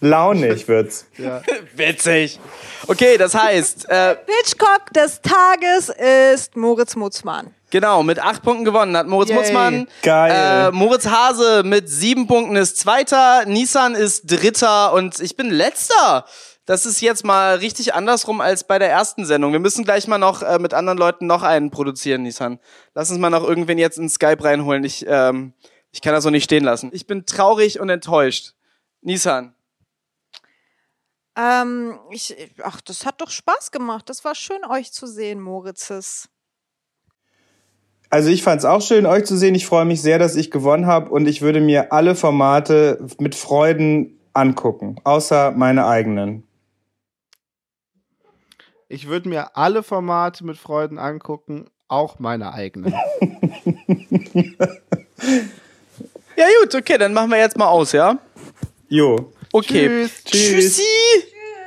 Launig 0.00 0.66
wird's. 0.66 1.06
ja. 1.18 1.42
Witzig. 1.76 2.40
Okay, 2.86 3.18
das 3.18 3.34
heißt, 3.34 3.88
äh, 3.88 4.16
Pitchcock 4.16 4.92
des 4.94 5.20
Tages 5.20 5.92
ist 6.32 6.56
Moritz 6.56 6.96
Mutzmann. 6.96 7.54
Genau, 7.70 8.02
mit 8.02 8.18
acht 8.18 8.42
Punkten 8.42 8.64
gewonnen 8.64 8.96
hat 8.96 9.06
Moritz 9.06 9.30
Yay. 9.30 9.38
Mutzmann. 9.38 9.88
Geil. 10.02 10.68
Äh, 10.68 10.70
Moritz 10.72 11.06
Hase 11.06 11.62
mit 11.64 11.88
sieben 11.88 12.26
Punkten 12.26 12.56
ist 12.56 12.78
Zweiter, 12.78 13.44
Nissan 13.46 13.94
ist 13.94 14.30
Dritter 14.30 14.92
und 14.92 15.20
ich 15.20 15.36
bin 15.36 15.50
Letzter. 15.50 16.24
Das 16.66 16.86
ist 16.86 17.00
jetzt 17.00 17.24
mal 17.24 17.56
richtig 17.56 17.94
andersrum 17.94 18.40
als 18.40 18.64
bei 18.64 18.78
der 18.78 18.90
ersten 18.90 19.24
Sendung. 19.24 19.50
Wir 19.52 19.58
müssen 19.58 19.84
gleich 19.84 20.06
mal 20.06 20.18
noch 20.18 20.42
äh, 20.42 20.58
mit 20.60 20.72
anderen 20.72 20.98
Leuten 20.98 21.26
noch 21.26 21.42
einen 21.42 21.70
produzieren, 21.70 22.22
Nissan. 22.22 22.60
Lass 22.94 23.10
uns 23.10 23.18
mal 23.18 23.28
noch 23.28 23.42
irgendwen 23.42 23.76
jetzt 23.76 23.98
in 23.98 24.08
Skype 24.08 24.44
reinholen. 24.44 24.84
Ich, 24.84 25.04
ähm, 25.08 25.52
ich 25.90 26.00
kann 26.00 26.12
das 26.12 26.22
so 26.22 26.30
nicht 26.30 26.44
stehen 26.44 26.62
lassen. 26.62 26.90
Ich 26.92 27.08
bin 27.08 27.26
traurig 27.26 27.80
und 27.80 27.88
enttäuscht. 27.88 28.54
Nissan. 29.00 29.54
Ähm, 31.36 31.98
ich, 32.10 32.36
ach, 32.62 32.80
das 32.80 33.04
hat 33.04 33.20
doch 33.20 33.30
Spaß 33.30 33.72
gemacht. 33.72 34.08
Das 34.08 34.24
war 34.24 34.34
schön, 34.34 34.64
euch 34.64 34.92
zu 34.92 35.06
sehen, 35.06 35.40
Moritzes. 35.40 36.28
Also 38.10 38.28
ich 38.28 38.42
fand's 38.42 38.64
auch 38.64 38.82
schön, 38.82 39.06
euch 39.06 39.24
zu 39.24 39.36
sehen. 39.36 39.54
Ich 39.54 39.66
freue 39.66 39.84
mich 39.84 40.02
sehr, 40.02 40.18
dass 40.18 40.36
ich 40.36 40.50
gewonnen 40.50 40.86
habe 40.86 41.10
und 41.10 41.26
ich 41.26 41.42
würde 41.42 41.60
mir 41.60 41.92
alle 41.92 42.14
Formate 42.14 43.06
mit 43.18 43.34
Freuden 43.34 44.18
angucken, 44.32 44.96
außer 45.04 45.52
meine 45.52 45.86
eigenen. 45.86 46.42
Ich 48.88 49.06
würde 49.06 49.28
mir 49.28 49.56
alle 49.56 49.84
Formate 49.84 50.44
mit 50.44 50.56
Freuden 50.58 50.98
angucken, 50.98 51.66
auch 51.86 52.18
meine 52.18 52.52
eigenen. 52.52 52.92
Ja 56.40 56.46
gut, 56.62 56.74
okay, 56.74 56.96
dann 56.96 57.12
machen 57.12 57.30
wir 57.30 57.38
jetzt 57.38 57.58
mal 57.58 57.66
aus, 57.68 57.92
ja? 57.92 58.18
Jo. 58.88 59.30
Okay. 59.52 59.88
Tschüss. 59.88 60.24
Tschüss. 60.24 60.76
Tschüssi. 60.76 60.82